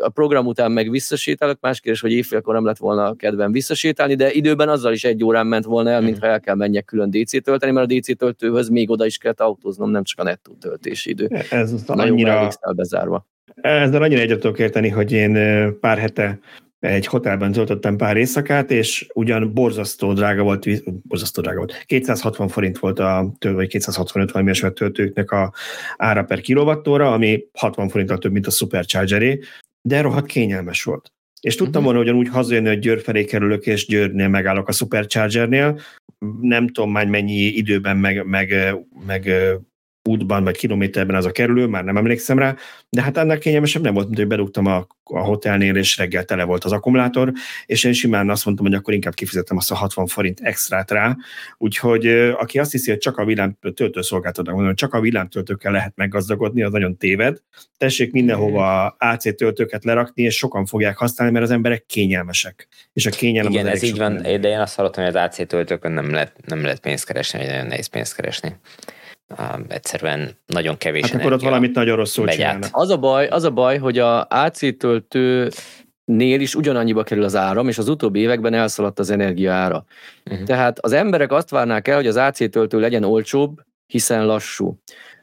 a 0.00 0.08
program 0.08 0.46
után 0.46 0.72
meg 0.72 0.90
visszasétálok, 0.90 1.58
más 1.60 1.80
kérdés, 1.80 2.00
hogy 2.00 2.12
évfélkor 2.12 2.54
nem 2.54 2.64
lett 2.64 2.76
volna 2.76 3.14
kedvem 3.14 3.52
visszasétálni, 3.52 4.14
de 4.14 4.32
időben 4.32 4.68
azzal 4.68 4.92
is 4.92 5.04
egy 5.04 5.24
órán 5.24 5.46
ment 5.46 5.64
volna 5.64 5.90
el, 5.90 6.00
mintha 6.00 6.26
el 6.26 6.40
kell 6.40 6.54
menjek 6.54 6.84
külön 6.84 7.10
DC 7.10 7.42
tölteni, 7.42 7.72
mert 7.72 7.90
a 7.90 7.94
DC 7.94 8.16
töltőhöz 8.16 8.68
még 8.68 8.90
oda 8.90 9.06
is 9.06 9.18
kell 9.18 9.34
autóznom, 9.36 9.90
nem 9.90 10.04
csak 10.04 10.20
a 10.20 10.22
nettó 10.22 10.56
töltési 10.60 11.10
idő. 11.10 11.30
Ez 11.50 11.74
annyira, 11.86 12.48
bezárva. 12.76 13.26
Ezzel 13.54 14.02
annyira 14.02 14.20
egyet 14.20 14.40
tudok 14.40 14.58
érteni, 14.58 14.88
hogy 14.88 15.12
én 15.12 15.32
pár 15.80 15.98
hete 15.98 16.38
egy 16.80 17.06
hotelben 17.06 17.52
töltöttem 17.52 17.96
pár 17.96 18.16
éjszakát, 18.16 18.70
és 18.70 19.06
ugyan 19.14 19.52
borzasztó 19.54 20.12
drága 20.12 20.42
volt, 20.42 20.66
borzasztó 20.84 21.42
drága 21.42 21.58
volt, 21.58 21.84
260 21.86 22.48
forint 22.48 22.78
volt 22.78 22.98
a, 22.98 23.34
vagy 23.40 23.68
265 23.68 24.32
valami 24.32 24.52
töltőknek 24.74 25.30
a 25.30 25.52
ára 25.96 26.22
per 26.22 26.40
kilovattóra, 26.40 27.12
ami 27.12 27.44
60 27.52 27.88
forinttal 27.88 28.18
több, 28.18 28.32
mint 28.32 28.46
a 28.46 28.50
Superchargeré, 28.50 29.40
de 29.88 30.00
rohadt 30.00 30.26
kényelmes 30.26 30.82
volt. 30.82 31.12
És 31.40 31.54
tudtam 31.54 31.82
uh-huh. 31.82 31.84
volna 31.84 32.00
ugyanúgy 32.00 32.28
hazajönni, 32.28 32.68
hogy 32.68 32.78
Győr 32.78 33.00
felé 33.00 33.24
kerülök, 33.24 33.66
és 33.66 33.86
Győrnél 33.86 34.28
megállok 34.28 34.68
a 34.68 34.72
Superchargernél. 34.72 35.80
Nem 36.40 36.68
tudom 36.68 36.90
már 36.90 37.06
mennyi 37.06 37.42
időben, 37.42 37.96
meg, 37.96 38.26
meg, 38.26 38.74
meg 39.06 39.32
útban 40.04 40.44
vagy 40.44 40.56
kilométerben 40.56 41.16
az 41.16 41.24
a 41.24 41.30
kerülő, 41.30 41.66
már 41.66 41.84
nem 41.84 41.96
emlékszem 41.96 42.38
rá, 42.38 42.56
de 42.88 43.02
hát 43.02 43.16
ennek 43.16 43.38
kényelmesebb 43.38 43.82
nem 43.82 43.94
volt, 43.94 44.06
mint 44.06 44.18
hogy 44.18 44.26
bedugtam 44.26 44.66
a, 44.66 44.86
a 45.04 45.18
hotelnél, 45.18 45.76
és 45.76 45.96
reggel 45.96 46.24
tele 46.24 46.44
volt 46.44 46.64
az 46.64 46.72
akkumulátor, 46.72 47.32
és 47.66 47.84
én 47.84 47.92
simán 47.92 48.30
azt 48.30 48.44
mondtam, 48.44 48.66
hogy 48.66 48.74
akkor 48.74 48.94
inkább 48.94 49.14
kifizetem 49.14 49.56
azt 49.56 49.70
a 49.70 49.74
60 49.74 50.06
forint 50.06 50.40
extrát 50.40 50.90
rá, 50.90 51.16
úgyhogy 51.58 52.06
aki 52.38 52.58
azt 52.58 52.70
hiszi, 52.70 52.90
hogy 52.90 52.98
csak 52.98 53.16
a 53.16 53.24
villám 53.24 53.58
töltőszolgáltatónak 53.74 54.54
mondom, 54.54 54.74
csak 54.74 54.94
a 54.94 55.00
villámtöltőkkel 55.00 55.72
lehet 55.72 55.92
meggazdagodni, 55.96 56.62
az 56.62 56.72
nagyon 56.72 56.96
téved. 56.96 57.38
Tessék 57.76 58.12
mindenhova 58.12 58.96
AC 58.98 59.36
töltőket 59.36 59.84
lerakni, 59.84 60.22
és 60.22 60.36
sokan 60.36 60.66
fogják 60.66 60.96
használni, 60.96 61.32
mert 61.32 61.44
az 61.44 61.50
emberek 61.50 61.86
kényelmesek. 61.86 62.68
És 62.92 63.06
a 63.06 63.10
kényelem 63.10 63.52
Igen, 63.52 63.66
ez 63.66 63.82
így 63.82 63.96
van, 63.96 64.16
de 64.16 64.38
én 64.48 64.58
azt 64.58 64.74
hallottam, 64.74 65.04
hogy 65.04 65.16
az 65.16 65.22
AC 65.22 65.46
töltőkön 65.46 65.92
nem 65.92 66.10
lehet, 66.10 66.32
nem 66.46 66.62
lehet 66.62 66.80
pénzt 66.80 67.06
keresni, 67.06 67.38
vagy 67.38 67.48
nagyon 67.48 67.66
nehéz 67.66 67.86
pénzt 67.86 68.14
keresni 68.14 68.56
egyszerűen 69.68 70.30
nagyon 70.46 70.76
kevés 70.76 71.10
hát 71.10 71.20
akkor 71.20 71.32
ott 71.32 71.42
valamit 71.42 71.74
nagyon 71.74 71.96
rosszul 71.96 72.26
csinálnak. 72.26 72.68
Az 72.72 72.90
a 72.90 72.96
baj, 72.96 73.26
az 73.26 73.44
a 73.44 73.50
baj, 73.50 73.78
hogy 73.78 73.98
a 73.98 74.26
AC 74.26 74.76
töltő 74.78 75.48
nél 76.04 76.40
is 76.40 76.54
ugyanannyiba 76.54 77.02
kerül 77.02 77.24
az 77.24 77.36
áram, 77.36 77.68
és 77.68 77.78
az 77.78 77.88
utóbbi 77.88 78.20
években 78.20 78.54
elszaladt 78.54 78.98
az 78.98 79.10
energia 79.10 79.52
ára. 79.52 79.84
Uh-huh. 80.30 80.46
Tehát 80.46 80.78
az 80.78 80.92
emberek 80.92 81.32
azt 81.32 81.50
várnák 81.50 81.88
el, 81.88 81.96
hogy 81.96 82.06
az 82.06 82.16
AC 82.16 82.50
töltő 82.50 82.80
legyen 82.80 83.04
olcsóbb, 83.04 83.60
hiszen 83.86 84.26
lassú. 84.26 84.78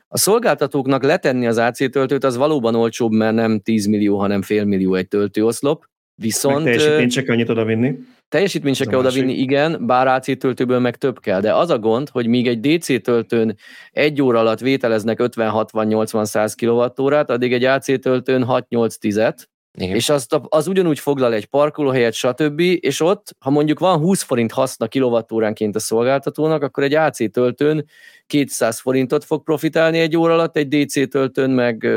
A 0.08 0.18
szolgáltatóknak 0.18 1.04
letenni 1.04 1.48
az 1.48 1.58
AC 1.58 1.92
töltőt 1.92 2.24
az 2.24 2.38
valóban 2.38 2.76
olcsóbb, 2.76 3.12
mert 3.12 3.36
nem 3.36 3.60
10 3.60 3.86
millió, 3.86 4.18
hanem 4.18 4.42
fél 4.42 4.64
millió 4.64 4.96
egy 4.96 5.08
töltőoszlop, 5.08 5.86
viszont... 6.16 6.56
Meg 6.56 6.64
teljesítményt 6.64 7.12
csak 7.12 7.30
annyit 7.30 7.50
oda 7.50 7.66
vinni. 7.66 7.98
Teljesítményt 8.30 8.76
se 8.76 8.86
kell 8.86 9.00
odavinni, 9.00 9.34
igen, 9.34 9.86
bár 9.86 10.08
AC 10.08 10.38
töltőből 10.38 10.80
meg 10.80 10.96
több 10.96 11.20
kell, 11.20 11.42
de 11.42 11.54
az 11.54 11.70
a 11.70 11.80
gond, 11.80 12.10
hogy 12.10 12.28
míg 12.28 12.48
egy 12.48 12.60
DC 12.60 13.02
töltőn 13.02 13.56
egy 13.92 14.22
óra 14.22 14.40
alatt 14.40 14.60
vételeznek 14.60 15.18
50-60-80-100 15.22 16.54
kWh-t, 16.58 17.30
addig 17.30 17.54
egy 17.54 17.64
AC 17.64 18.00
töltőn 18.00 18.46
6-8-10-et, 18.48 19.38
igen. 19.78 19.96
És 19.96 20.10
azt, 20.10 20.40
az 20.50 20.68
ugyanúgy 20.68 21.00
foglal 21.00 21.34
egy 21.34 21.46
parkolóhelyet, 21.46 22.14
stb. 22.14 22.60
És 22.60 23.02
ott, 23.02 23.36
ha 23.40 23.50
mondjuk 23.50 23.80
van 23.80 24.00
20 24.00 24.22
forint 24.22 24.52
haszna 24.52 24.88
kilovattóránként 24.88 25.76
a 25.76 25.80
szolgáltatónak, 25.80 26.64
akkor 26.64 26.84
egy 26.84 26.94
AC 26.94 27.32
töltőn 27.32 27.86
200 28.28 28.80
forintot 28.80 29.24
fog 29.24 29.44
profitálni 29.44 30.00
egy 30.00 30.18
óra 30.18 30.34
alatt, 30.34 30.58
egy 30.58 30.68
DC 30.68 31.10
töltőn 31.10 31.50
meg 31.50 31.88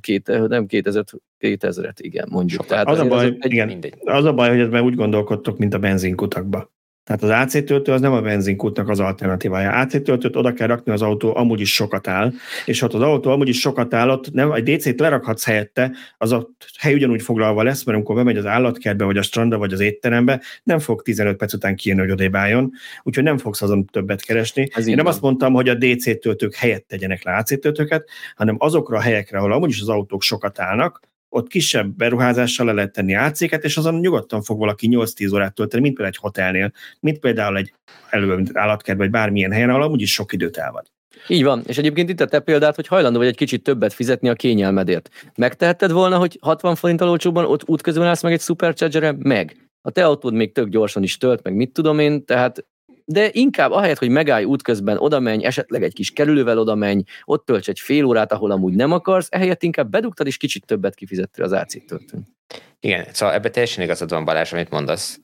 két, 0.00 0.48
nem 0.48 0.66
2000, 0.66 1.04
2000-et, 1.40 1.96
igen, 1.96 2.28
mondjuk. 2.30 2.66
Tehát 2.66 2.86
az, 2.86 2.98
a 2.98 3.06
baj, 3.06 3.36
egy, 3.38 3.52
igen, 3.52 3.80
az 4.04 4.24
a 4.24 4.32
baj, 4.32 4.48
hogy 4.48 4.74
ez 4.74 4.80
úgy 4.80 4.94
gondolkodtok, 4.94 5.58
mint 5.58 5.74
a 5.74 5.78
benzinkutakba. 5.78 6.74
Tehát 7.06 7.22
az 7.22 7.30
AC 7.30 7.64
töltő 7.64 7.92
az 7.92 8.00
nem 8.00 8.12
a 8.12 8.20
benzinkútnak 8.20 8.88
az 8.88 9.00
alternatívája. 9.00 9.70
AC 9.70 10.02
töltőt 10.02 10.36
oda 10.36 10.52
kell 10.52 10.66
rakni, 10.66 10.92
az 10.92 11.02
autó 11.02 11.36
amúgy 11.36 11.60
is 11.60 11.74
sokat 11.74 12.08
áll, 12.08 12.32
és 12.64 12.80
ha 12.80 12.86
az 12.86 13.00
autó 13.00 13.30
amúgy 13.30 13.48
is 13.48 13.60
sokat 13.60 13.94
áll, 13.94 14.10
ott 14.10 14.32
nem, 14.32 14.52
egy 14.52 14.76
DC-t 14.76 15.00
lerakhatsz 15.00 15.44
helyette, 15.44 15.92
az 16.18 16.32
a 16.32 16.48
hely 16.78 16.94
ugyanúgy 16.94 17.22
foglalva 17.22 17.62
lesz, 17.62 17.84
mert 17.84 17.96
amikor 17.96 18.14
bemegy 18.14 18.36
az 18.36 18.46
állatkertbe, 18.46 19.04
vagy 19.04 19.16
a 19.16 19.22
strandra, 19.22 19.58
vagy 19.58 19.72
az 19.72 19.80
étterembe, 19.80 20.42
nem 20.62 20.78
fog 20.78 21.02
15 21.02 21.36
perc 21.36 21.52
után 21.52 21.76
kijönni, 21.76 22.00
hogy 22.00 22.10
odébb 22.10 22.36
álljon, 22.36 22.72
úgyhogy 23.02 23.24
nem 23.24 23.38
fogsz 23.38 23.62
azon 23.62 23.84
többet 23.84 24.22
keresni. 24.22 24.68
Ez 24.72 24.86
Én 24.86 24.94
nem 24.94 25.04
van. 25.04 25.12
azt 25.12 25.22
mondtam, 25.22 25.52
hogy 25.52 25.68
a 25.68 25.74
DC 25.74 26.20
töltők 26.20 26.54
helyett 26.54 26.86
tegyenek 26.88 27.24
le 27.24 27.36
AC 27.36 27.60
töltőket, 27.60 28.08
hanem 28.34 28.56
azokra 28.58 28.96
a 28.96 29.00
helyekre, 29.00 29.38
ahol 29.38 29.52
amúgy 29.52 29.70
is 29.70 29.80
az 29.80 29.88
autók 29.88 30.22
sokat 30.22 30.60
állnak, 30.60 31.00
ott 31.36 31.48
kisebb 31.48 31.96
beruházással 31.96 32.66
le 32.66 32.72
lehet 32.72 32.92
tenni 32.92 33.16
AC-ket, 33.16 33.64
és 33.64 33.76
azon 33.76 33.94
nyugodtan 33.94 34.42
fog 34.42 34.58
valaki 34.58 34.88
8-10 34.90 35.34
órát 35.34 35.54
tölteni, 35.54 35.82
mint 35.82 35.94
például 35.94 36.14
egy 36.14 36.22
hotelnél, 36.22 36.72
mint 37.00 37.18
például 37.18 37.56
egy 37.56 37.72
előbb 38.10 38.48
állatkert, 38.52 38.98
vagy 38.98 39.10
bármilyen 39.10 39.52
helyen, 39.52 39.70
ahol 39.70 39.82
amúgy 39.82 40.00
is 40.00 40.12
sok 40.12 40.32
időt 40.32 40.56
elvad. 40.56 40.86
Így 41.28 41.44
van, 41.44 41.62
és 41.66 41.78
egyébként 41.78 42.08
itt 42.08 42.20
a 42.20 42.26
te 42.26 42.40
példát, 42.40 42.74
hogy 42.74 42.86
hajlandó 42.86 43.18
vagy 43.18 43.26
egy 43.26 43.36
kicsit 43.36 43.62
többet 43.62 43.92
fizetni 43.92 44.28
a 44.28 44.34
kényelmedért. 44.34 45.08
Megtehetted 45.36 45.90
volna, 45.90 46.18
hogy 46.18 46.38
60 46.40 46.74
forint 46.74 47.00
olcsóban 47.00 47.44
ott 47.44 47.68
útközben 47.68 48.06
állsz 48.06 48.22
meg 48.22 48.32
egy 48.32 48.40
supercharger 48.40 49.14
Meg. 49.14 49.56
A 49.80 49.90
te 49.90 50.04
autód 50.04 50.34
még 50.34 50.52
tök 50.52 50.68
gyorsan 50.68 51.02
is 51.02 51.16
tölt, 51.16 51.42
meg 51.42 51.54
mit 51.54 51.72
tudom 51.72 51.98
én, 51.98 52.24
tehát 52.24 52.64
de 53.08 53.28
inkább 53.32 53.70
ahelyett, 53.70 53.98
hogy 53.98 54.08
megállj 54.08 54.44
útközben, 54.44 54.98
oda 54.98 55.20
menj, 55.20 55.44
esetleg 55.44 55.82
egy 55.82 55.92
kis 55.92 56.10
kerülővel 56.10 56.58
oda 56.58 56.74
menj, 56.74 57.02
ott 57.24 57.46
tölts 57.46 57.68
egy 57.68 57.80
fél 57.80 58.04
órát, 58.04 58.32
ahol 58.32 58.50
amúgy 58.50 58.74
nem 58.74 58.92
akarsz, 58.92 59.28
ehelyett 59.30 59.62
inkább 59.62 59.90
bedugtad, 59.90 60.26
és 60.26 60.36
kicsit 60.36 60.66
többet 60.66 60.94
kifizettél 60.94 61.44
az 61.44 61.66
töltőn. 61.86 62.34
Igen, 62.80 63.06
szóval 63.12 63.34
ebbe 63.34 63.50
teljesen 63.50 63.84
igazad 63.84 64.10
van 64.10 64.24
Balázs, 64.24 64.52
amit 64.52 64.70
mondasz, 64.70 65.20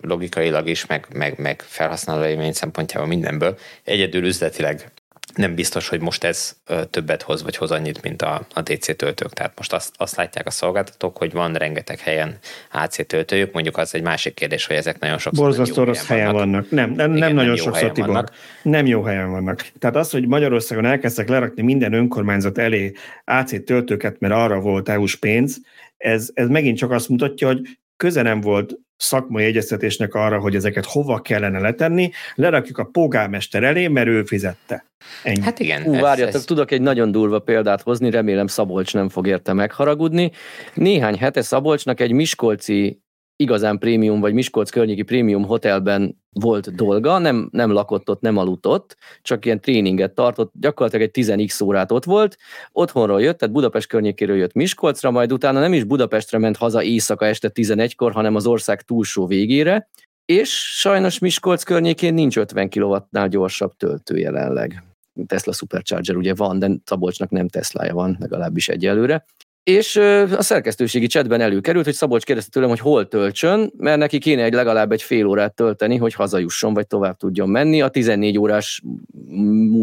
logikailag 0.00 0.68
is, 0.68 0.86
meg, 0.86 1.06
meg, 1.14 1.38
meg 1.38 1.60
felhasználó 1.60 2.24
élmény 2.24 2.52
szempontjából 2.52 3.08
mindenből. 3.08 3.58
Egyedül 3.84 4.24
üzletileg 4.24 4.92
nem 5.34 5.54
biztos, 5.54 5.88
hogy 5.88 6.00
most 6.00 6.24
ez 6.24 6.56
többet 6.90 7.22
hoz, 7.22 7.42
vagy 7.42 7.56
hoz 7.56 7.70
annyit, 7.70 8.02
mint 8.02 8.22
a, 8.22 8.46
a 8.54 8.60
DC 8.60 8.96
töltők. 8.96 9.32
Tehát 9.32 9.52
most 9.56 9.72
azt, 9.72 9.94
azt 9.96 10.16
látják 10.16 10.46
a 10.46 10.50
szolgáltatók, 10.50 11.16
hogy 11.16 11.32
van 11.32 11.54
rengeteg 11.54 11.98
helyen 11.98 12.38
AC 12.72 13.06
töltőjük, 13.06 13.52
mondjuk 13.52 13.76
az 13.76 13.94
egy 13.94 14.02
másik 14.02 14.34
kérdés, 14.34 14.66
hogy 14.66 14.76
ezek 14.76 14.98
nagyon 14.98 15.18
sokszor 15.18 15.44
Borzasztó 15.44 15.82
rossz 15.82 16.06
helyen, 16.06 16.26
helyen 16.26 16.40
vannak. 16.40 16.68
vannak. 16.70 16.70
Nem, 16.70 16.90
nem, 16.90 17.16
Igen, 17.16 17.28
nem, 17.28 17.34
nem 17.34 17.44
nagyon 17.44 17.56
sokszor, 17.56 17.92
Tibor. 17.92 18.10
Vannak. 18.10 18.32
Nem 18.62 18.86
jó 18.86 19.02
helyen 19.02 19.30
vannak. 19.30 19.66
Tehát 19.78 19.96
az, 19.96 20.10
hogy 20.10 20.26
Magyarországon 20.26 20.84
elkezdtek 20.84 21.28
lerakni 21.28 21.62
minden 21.62 21.92
önkormányzat 21.92 22.58
elé 22.58 22.92
AC 23.24 23.64
töltőket, 23.64 24.20
mert 24.20 24.34
arra 24.34 24.60
volt 24.60 24.88
EU-s 24.88 25.16
pénz, 25.16 25.60
ez, 25.96 26.30
ez 26.34 26.48
megint 26.48 26.78
csak 26.78 26.90
azt 26.90 27.08
mutatja, 27.08 27.46
hogy 27.46 27.78
köze 27.96 28.22
nem 28.22 28.40
volt 28.40 28.74
szakmai 29.02 29.44
egyeztetésnek 29.44 30.14
arra, 30.14 30.38
hogy 30.38 30.54
ezeket 30.54 30.86
hova 30.86 31.20
kellene 31.20 31.58
letenni, 31.58 32.10
lerakjuk 32.34 32.78
a 32.78 32.84
polgármester 32.84 33.62
elé, 33.62 33.88
mert 33.88 34.08
ő 34.08 34.24
fizette. 34.24 34.84
Ennyi. 35.22 35.40
Hát 35.40 35.58
igen. 35.58 35.82
Ú, 35.86 36.00
várjatok, 36.00 36.34
ez... 36.34 36.44
tudok 36.44 36.70
egy 36.70 36.80
nagyon 36.80 37.10
durva 37.10 37.38
példát 37.38 37.82
hozni, 37.82 38.10
remélem 38.10 38.46
Szabolcs 38.46 38.94
nem 38.94 39.08
fog 39.08 39.26
érte 39.26 39.52
megharagudni. 39.52 40.30
Néhány 40.74 41.18
hete 41.18 41.42
Szabolcsnak 41.42 42.00
egy 42.00 42.12
Miskolci 42.12 43.01
igazán 43.36 43.78
prémium, 43.78 44.20
vagy 44.20 44.32
Miskolc 44.32 44.70
környéki 44.70 45.02
prémium 45.02 45.44
hotelben 45.44 46.22
volt 46.32 46.74
dolga, 46.74 47.18
nem, 47.18 47.48
nem 47.52 47.70
lakott 47.70 48.10
ott, 48.10 48.20
nem 48.20 48.36
aludt 48.36 48.66
ott, 48.66 48.96
csak 49.22 49.44
ilyen 49.44 49.60
tréninget 49.60 50.14
tartott, 50.14 50.52
gyakorlatilag 50.60 51.10
egy 51.12 51.24
10x 51.24 51.64
órát 51.64 51.92
ott 51.92 52.04
volt, 52.04 52.36
otthonról 52.72 53.22
jött, 53.22 53.38
tehát 53.38 53.54
Budapest 53.54 53.86
környékéről 53.86 54.36
jött 54.36 54.52
Miskolcra, 54.52 55.10
majd 55.10 55.32
utána 55.32 55.60
nem 55.60 55.72
is 55.72 55.84
Budapestre 55.84 56.38
ment 56.38 56.56
haza 56.56 56.82
éjszaka 56.82 57.26
este 57.26 57.50
11-kor, 57.54 58.12
hanem 58.12 58.34
az 58.34 58.46
ország 58.46 58.82
túlsó 58.82 59.26
végére, 59.26 59.88
és 60.24 60.50
sajnos 60.78 61.18
Miskolc 61.18 61.62
környékén 61.62 62.14
nincs 62.14 62.36
50 62.36 62.70
kW-nál 62.70 63.28
gyorsabb 63.28 63.72
töltő 63.76 64.18
jelenleg. 64.18 64.84
Tesla 65.26 65.52
Supercharger 65.52 66.16
ugye 66.16 66.34
van, 66.34 66.58
de 66.58 66.70
Szabolcsnak 66.84 67.30
nem 67.30 67.48
Teslája 67.48 67.94
van, 67.94 68.16
legalábbis 68.20 68.68
egyelőre. 68.68 69.24
És 69.64 69.96
a 70.36 70.42
szerkesztőségi 70.42 71.06
chatben 71.06 71.40
előkerült, 71.40 71.84
hogy 71.84 71.94
Szabolcs 71.94 72.24
kérdezte 72.24 72.50
tőlem, 72.50 72.68
hogy 72.68 72.78
hol 72.78 73.08
töltsön, 73.08 73.72
mert 73.76 73.98
neki 73.98 74.18
kéne 74.18 74.42
egy 74.42 74.52
legalább 74.52 74.92
egy 74.92 75.02
fél 75.02 75.26
órát 75.26 75.54
tölteni, 75.54 75.96
hogy 75.96 76.14
hazajusson, 76.14 76.74
vagy 76.74 76.86
tovább 76.86 77.16
tudjon 77.16 77.48
menni 77.48 77.82
a 77.82 77.88
14 77.88 78.38
órás 78.38 78.82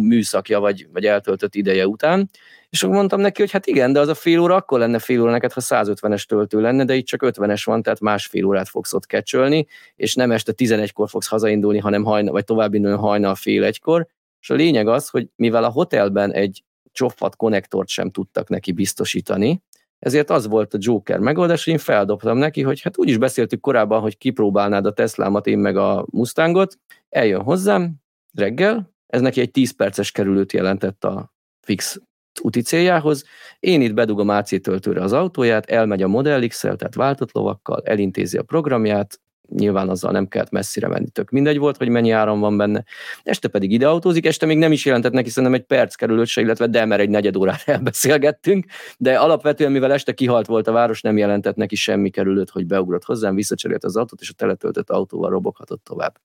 műszakja, 0.01 0.59
vagy, 0.59 0.87
vagy 0.93 1.05
eltöltött 1.05 1.55
ideje 1.55 1.87
után. 1.87 2.29
És 2.69 2.83
akkor 2.83 2.95
mondtam 2.95 3.19
neki, 3.19 3.41
hogy 3.41 3.51
hát 3.51 3.67
igen, 3.67 3.93
de 3.93 3.99
az 3.99 4.07
a 4.07 4.13
fél 4.13 4.39
óra 4.39 4.55
akkor 4.55 4.79
lenne 4.79 4.99
fél 4.99 5.21
óra 5.21 5.31
neked, 5.31 5.51
ha 5.51 5.61
150-es 5.63 6.23
töltő 6.23 6.61
lenne, 6.61 6.85
de 6.85 6.95
itt 6.95 7.05
csak 7.05 7.21
50-es 7.25 7.61
van, 7.65 7.81
tehát 7.81 7.99
másfél 7.99 8.45
órát 8.45 8.69
fogsz 8.69 8.93
ott 8.93 9.05
kecsölni, 9.05 9.67
és 9.95 10.15
nem 10.15 10.31
este 10.31 10.53
11-kor 10.57 11.09
fogsz 11.09 11.27
hazaindulni, 11.27 11.79
hanem 11.79 12.03
hajna, 12.03 12.31
vagy 12.31 12.43
tovább 12.43 12.73
indulni 12.73 12.97
hajnal 12.97 13.35
fél 13.35 13.63
egykor. 13.63 14.07
És 14.41 14.49
a 14.49 14.55
lényeg 14.55 14.87
az, 14.87 15.09
hogy 15.09 15.27
mivel 15.35 15.63
a 15.63 15.69
hotelben 15.69 16.33
egy 16.33 16.63
csofat 16.91 17.35
konnektort 17.35 17.87
sem 17.87 18.11
tudtak 18.11 18.49
neki 18.49 18.71
biztosítani, 18.71 19.61
ezért 19.99 20.29
az 20.29 20.47
volt 20.47 20.73
a 20.73 20.77
Joker 20.81 21.19
megoldás, 21.19 21.63
hogy 21.63 21.73
én 21.73 21.79
feldobtam 21.79 22.37
neki, 22.37 22.61
hogy 22.61 22.81
hát 22.81 22.97
úgyis 22.97 23.17
beszéltük 23.17 23.59
korábban, 23.59 24.01
hogy 24.01 24.17
kipróbálnád 24.17 24.85
a 24.85 24.93
Teslámat, 24.93 25.47
én 25.47 25.57
meg 25.57 25.77
a 25.77 26.05
Mustangot, 26.11 26.77
eljön 27.09 27.41
hozzám 27.41 27.93
reggel, 28.33 28.93
ez 29.07 29.21
neki 29.21 29.41
egy 29.41 29.51
10 29.51 29.71
perces 29.71 30.11
kerülőt 30.11 30.53
jelentett 30.53 31.03
a 31.03 31.33
fix 31.59 32.01
úti 32.41 32.61
céljához. 32.61 33.23
Én 33.59 33.81
itt 33.81 33.93
bedugom 33.93 34.29
AC 34.29 34.61
töltőre 34.61 35.01
az 35.01 35.13
autóját, 35.13 35.69
elmegy 35.69 36.01
a 36.01 36.07
Model 36.07 36.47
x 36.47 36.59
tehát 36.59 36.95
váltott 36.95 37.31
lovakkal, 37.31 37.81
elintézi 37.85 38.37
a 38.37 38.43
programját, 38.43 39.19
nyilván 39.49 39.89
azzal 39.89 40.11
nem 40.11 40.27
kellett 40.27 40.49
messzire 40.49 40.87
menni, 40.87 41.09
tök 41.09 41.29
mindegy 41.29 41.57
volt, 41.57 41.77
hogy 41.77 41.89
mennyi 41.89 42.11
áram 42.11 42.39
van 42.39 42.57
benne. 42.57 42.83
Este 43.23 43.47
pedig 43.47 43.71
ide 43.71 43.87
autózik, 43.87 44.25
este 44.25 44.45
még 44.45 44.57
nem 44.57 44.71
is 44.71 44.85
jelentett 44.85 45.11
neki, 45.11 45.29
szerintem 45.29 45.59
egy 45.59 45.65
perc 45.65 45.95
kerülött 45.95 46.27
se, 46.27 46.41
illetve 46.41 46.67
de, 46.67 46.85
mert 46.85 47.01
egy 47.01 47.09
negyed 47.09 47.35
órát 47.35 47.63
elbeszélgettünk, 47.75 48.65
de 48.97 49.17
alapvetően, 49.17 49.71
mivel 49.71 49.93
este 49.93 50.13
kihalt 50.13 50.47
volt 50.47 50.67
a 50.67 50.71
város, 50.71 51.01
nem 51.01 51.17
jelentett 51.17 51.55
neki 51.55 51.75
semmi 51.75 52.09
kerülött, 52.09 52.49
hogy 52.49 52.65
beugrott 52.65 53.03
hozzám, 53.03 53.35
visszacserélt 53.35 53.83
az 53.83 53.95
autót, 53.95 54.21
és 54.21 54.29
a 54.29 54.33
teletöltött 54.33 54.89
autóval 54.89 55.29
roboghatott 55.29 55.83
tovább. 55.83 56.19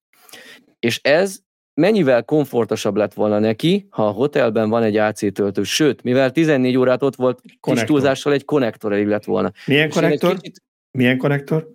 És 0.78 1.01
ez 1.02 1.38
mennyivel 1.74 2.24
komfortosabb 2.24 2.96
lett 2.96 3.14
volna 3.14 3.38
neki, 3.38 3.86
ha 3.90 4.06
a 4.06 4.10
hotelben 4.10 4.68
van 4.68 4.82
egy 4.82 4.96
AC 4.96 5.32
töltő, 5.32 5.62
sőt, 5.62 6.02
mivel 6.02 6.30
14 6.30 6.76
órát 6.76 7.02
ott 7.02 7.14
volt, 7.14 7.40
kis 7.60 7.84
túlzással 7.84 8.32
egy 8.32 8.44
konnektor 8.44 8.92
elég 8.92 9.06
lett 9.06 9.24
volna. 9.24 9.52
Milyen 9.66 9.90
konnektor? 9.90 10.34
Kicsit... 10.36 10.62
Milyen 10.98 11.18
konnektor? 11.18 11.72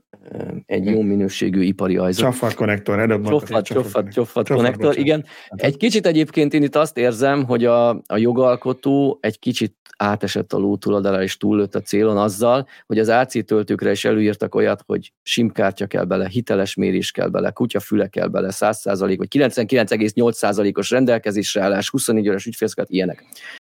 Egy 0.65 0.85
jó 0.85 1.01
minőségű 1.01 1.61
ipari 1.61 1.97
ajzat. 1.97 2.23
Csafat 2.23 2.53
konnektor, 2.53 2.99
előbb 2.99 3.27
Csofat, 3.27 3.65
csofat, 3.65 4.11
csofat 4.11 4.49
konnektor, 4.49 4.97
igen. 4.97 5.25
Egy 5.47 5.77
kicsit 5.77 6.05
egyébként 6.05 6.53
én 6.53 6.63
itt 6.63 6.75
azt 6.75 6.97
érzem, 6.97 7.45
hogy 7.45 7.65
a, 7.65 7.89
a 7.89 8.17
jogalkotó 8.17 9.17
egy 9.21 9.39
kicsit 9.39 9.75
átesett 9.97 10.53
a 10.53 10.57
ló 10.57 10.77
túloldalá 10.77 11.21
és 11.21 11.37
túllőtt 11.37 11.75
a 11.75 11.81
célon 11.81 12.17
azzal, 12.17 12.67
hogy 12.85 12.99
az 12.99 13.09
AC 13.09 13.45
töltőkre 13.45 13.91
is 13.91 14.05
előírtak 14.05 14.55
olyat, 14.55 14.83
hogy 14.85 15.13
simkártya 15.21 15.85
kell 15.85 16.03
bele, 16.03 16.27
hiteles 16.27 16.75
mérés 16.75 17.11
kell 17.11 17.27
bele, 17.27 17.51
kutyafüle 17.51 18.07
kell 18.07 18.27
bele, 18.27 18.49
100% 18.51 19.15
vagy 19.17 19.27
99,8%-os 19.35 20.89
rendelkezésre 20.89 21.61
állás, 21.61 21.89
24 21.89 22.29
órás 22.29 22.45
ügyfélszkat, 22.45 22.89
ilyenek. 22.89 23.25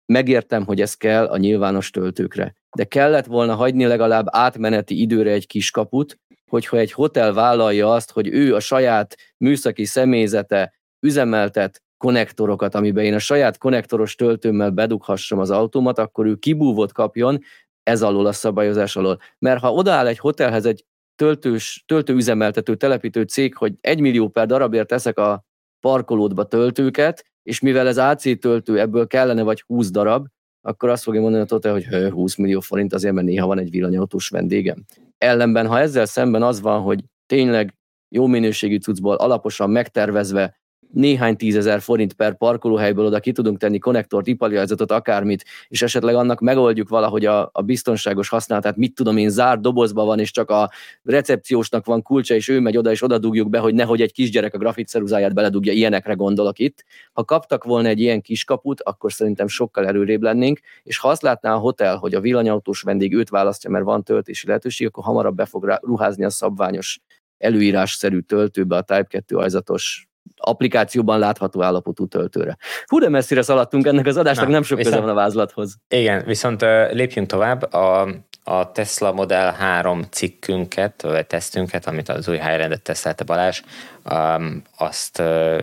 Megértem, 0.07 0.65
hogy 0.65 0.81
ez 0.81 0.95
kell 0.95 1.27
a 1.27 1.37
nyilvános 1.37 1.91
töltőkre, 1.91 2.55
de 2.77 2.85
kellett 2.85 3.27
volna 3.27 3.55
hagyni 3.55 3.87
legalább 3.87 4.27
átmeneti 4.29 5.01
időre 5.01 5.31
egy 5.31 5.47
kis 5.47 5.71
kaput, 5.71 6.19
hogyha 6.51 6.77
egy 6.77 6.93
hotel 6.93 7.33
vállalja 7.33 7.93
azt, 7.93 8.11
hogy 8.11 8.29
ő 8.29 8.55
a 8.55 8.61
saját 8.61 9.17
műszaki 9.37 9.85
személyzete 9.85 10.73
üzemeltet 11.07 11.83
konnektorokat, 11.99 12.75
amiben 12.75 13.05
én 13.05 13.15
a 13.15 13.19
saját 13.19 13.59
konnektoros 13.59 14.15
töltőmmel 14.15 14.71
bedughassam 14.71 15.39
az 15.39 15.51
autómat, 15.51 15.99
akkor 15.99 16.27
ő 16.27 16.35
kibúvot 16.35 16.93
kapjon 16.93 17.43
ez 17.83 18.03
alól 18.03 18.27
a 18.27 18.33
szabályozás 18.33 18.97
alól. 18.97 19.21
Mert 19.39 19.61
ha 19.61 19.73
odaáll 19.73 20.07
egy 20.07 20.19
hotelhez 20.19 20.67
egy 20.67 20.85
töltős, 21.17 21.85
töltőüzemeltető, 21.87 22.75
telepítő 22.75 23.23
cég, 23.23 23.57
hogy 23.57 23.75
egy 23.81 24.01
millió 24.01 24.29
per 24.29 24.47
darabért 24.47 24.87
teszek 24.87 25.19
a 25.19 25.45
parkolódba 25.81 26.45
töltőket, 26.45 27.25
és 27.47 27.61
mivel 27.61 27.87
ez 27.87 27.99
AC 27.99 28.39
töltő, 28.39 28.81
ebből 28.81 29.07
kellene 29.07 29.43
vagy 29.43 29.63
20 29.67 29.91
darab, 29.91 30.27
akkor 30.61 30.89
azt 30.89 31.03
fogja 31.03 31.21
mondani 31.21 31.43
a 31.43 31.47
Total, 31.47 31.73
hogy 31.73 32.11
20 32.11 32.37
millió 32.37 32.61
forint 32.61 32.93
azért, 32.93 33.15
mert 33.15 33.27
néha 33.27 33.47
van 33.47 33.59
egy 33.59 33.71
villanyautós 33.71 34.29
vendégem. 34.29 34.85
Ellenben, 35.19 35.67
ha 35.67 35.79
ezzel 35.79 36.07
szemben 36.07 36.43
az 36.43 36.61
van, 36.61 36.81
hogy 36.81 37.05
tényleg 37.27 37.75
jó 38.09 38.27
minőségű 38.27 38.77
cuccból 38.77 39.15
alaposan 39.15 39.71
megtervezve 39.71 40.61
néhány 40.93 41.37
tízezer 41.37 41.81
forint 41.81 42.13
per 42.13 42.37
parkolóhelyből 42.37 43.07
oda 43.07 43.21
ki 43.21 43.33
tudunk 43.33 43.59
tenni 43.59 43.79
konnektort, 43.79 44.27
ipariazatot, 44.27 44.93
akármit, 44.93 45.45
és 45.69 45.83
esetleg 45.83 46.15
annak 46.15 46.41
megoldjuk 46.41 46.89
valahogy 46.89 47.25
a, 47.25 47.51
a 47.53 47.63
biztonságos 47.63 48.29
használatát, 48.29 48.77
mit 48.77 48.95
tudom 48.95 49.17
én, 49.17 49.29
zárt 49.29 49.61
dobozba 49.61 50.05
van, 50.05 50.19
és 50.19 50.31
csak 50.31 50.51
a 50.51 50.71
recepciósnak 51.03 51.87
van 51.87 52.03
kulcsa, 52.03 52.35
és 52.35 52.49
ő 52.49 52.61
megy 52.61 52.77
oda, 52.77 52.91
és 52.91 53.03
oda 53.03 53.19
dugjuk 53.19 53.49
be, 53.49 53.59
hogy 53.59 53.75
nehogy 53.75 54.01
egy 54.01 54.13
kisgyerek 54.13 54.55
a 54.55 54.59
grafitceruzáját 54.59 55.35
beledugja, 55.35 55.73
ilyenekre 55.73 56.13
gondolok 56.13 56.59
itt. 56.59 56.85
Ha 57.13 57.25
kaptak 57.25 57.65
volna 57.65 57.89
egy 57.89 58.01
ilyen 58.01 58.21
kiskaput, 58.21 58.83
akkor 58.83 59.13
szerintem 59.13 59.49
sokkal 59.49 59.87
előrébb 59.87 60.23
lennénk, 60.23 60.61
és 60.83 60.99
ha 60.99 61.09
azt 61.09 61.23
látná 61.23 61.55
a 61.55 61.59
hotel, 61.59 61.97
hogy 61.97 62.15
a 62.15 62.21
villanyautós 62.21 62.83
vendég 62.83 63.15
őt 63.15 63.29
választja, 63.29 63.71
mert 63.71 63.85
van 63.85 64.05
töltési 64.05 64.47
lehetőség, 64.47 64.87
akkor 64.87 65.05
hamarabb 65.05 65.37
be 65.37 65.45
fog 65.45 65.79
ruházni 65.83 66.25
a 66.25 66.31
szabványos 66.31 67.01
előírásszerű 67.39 68.21
töltőbe 68.21 68.77
a 68.77 68.83
Type 68.83 69.07
2 69.09 69.37
ajzatos 69.37 70.09
applikációban 70.37 71.19
látható 71.19 71.63
állapotú 71.63 72.07
töltőre. 72.07 72.57
Hú, 72.87 72.99
de 72.99 73.09
messzire 73.09 73.43
szaladtunk 73.43 73.87
ennek 73.87 74.07
az 74.07 74.17
adásnak, 74.17 74.47
Na, 74.47 74.53
nem 74.53 74.63
sok 74.63 74.79
köze 74.79 75.01
van 75.01 75.09
a 75.09 75.15
vázlathoz. 75.15 75.77
Igen, 75.89 76.25
viszont 76.27 76.61
lépjünk 76.91 77.29
tovább. 77.29 77.73
A, 77.73 78.09
a 78.45 78.73
Tesla 78.73 79.13
Model 79.13 79.53
3 79.53 80.03
cikkünket, 80.11 81.03
vagy 81.03 81.27
tesztünket, 81.27 81.87
amit 81.87 82.09
az 82.09 82.29
új 82.29 82.39
high 82.39 82.75
tesztelte 82.75 83.25
Balázs, 83.25 83.63
um, 84.11 84.63
azt 84.79 85.19
uh, 85.19 85.59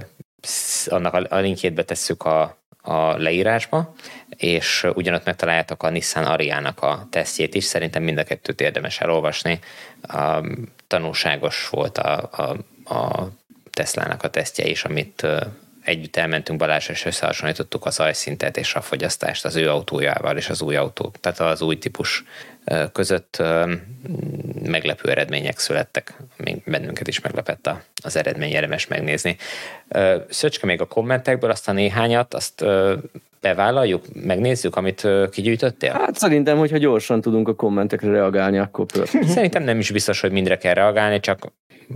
annak 0.85 1.13
a, 1.13 1.21
a 1.29 1.37
linkjét 1.37 1.73
betesszük 1.73 2.23
a, 2.23 2.57
a 2.81 3.17
leírásba, 3.17 3.93
és 4.29 4.87
ugyanott 4.93 5.25
megtaláljátok 5.25 5.83
a 5.83 5.89
Nissan 5.89 6.25
Ariának 6.25 6.81
a 6.81 7.07
tesztjét 7.09 7.55
is, 7.55 7.63
szerintem 7.63 8.03
mind 8.03 8.17
a 8.17 8.23
kettőt 8.23 8.61
érdemes 8.61 8.99
elolvasni. 8.99 9.59
Um, 10.15 10.71
tanulságos 10.87 11.69
volt 11.69 11.97
a, 11.97 12.29
a, 12.31 12.43
a 12.93 13.27
Teslának 13.73 14.23
a 14.23 14.29
tesztje 14.29 14.65
is, 14.65 14.83
amit 14.83 15.27
együtt 15.83 16.15
elmentünk 16.15 16.59
Balázs, 16.59 16.89
és 16.89 17.05
összehasonlítottuk 17.05 17.85
az 17.85 17.93
zajszintet 17.93 18.57
és 18.57 18.75
a 18.75 18.81
fogyasztást 18.81 19.45
az 19.45 19.55
ő 19.55 19.69
autójával 19.69 20.37
és 20.37 20.49
az 20.49 20.61
új 20.61 20.75
autó, 20.75 21.13
tehát 21.19 21.39
az 21.39 21.61
új 21.61 21.77
típus 21.77 22.23
között 22.91 23.43
meglepő 24.63 25.09
eredmények 25.09 25.59
születtek. 25.59 26.13
Még 26.37 26.61
bennünket 26.65 27.07
is 27.07 27.19
meglepett 27.19 27.69
az 28.03 28.15
eredmény, 28.15 28.51
érdemes 28.51 28.87
megnézni. 28.87 29.37
Szöcske 30.29 30.65
még 30.65 30.81
a 30.81 30.85
kommentekből 30.85 31.49
azt 31.49 31.69
a 31.69 31.71
néhányat, 31.71 32.33
azt 32.33 32.65
bevállaljuk, 33.41 34.05
megnézzük, 34.13 34.75
amit 34.75 35.07
kigyűjtöttél? 35.31 35.91
Hát 35.91 36.17
szerintem, 36.17 36.57
hogyha 36.57 36.77
gyorsan 36.77 37.21
tudunk 37.21 37.47
a 37.47 37.55
kommentekre 37.55 38.11
reagálni, 38.11 38.57
akkor 38.57 38.85
pör. 38.85 39.07
Szerintem 39.07 39.63
nem 39.63 39.79
is 39.79 39.91
biztos, 39.91 40.21
hogy 40.21 40.31
mindre 40.31 40.57
kell 40.57 40.73
reagálni, 40.73 41.19
csak 41.19 41.51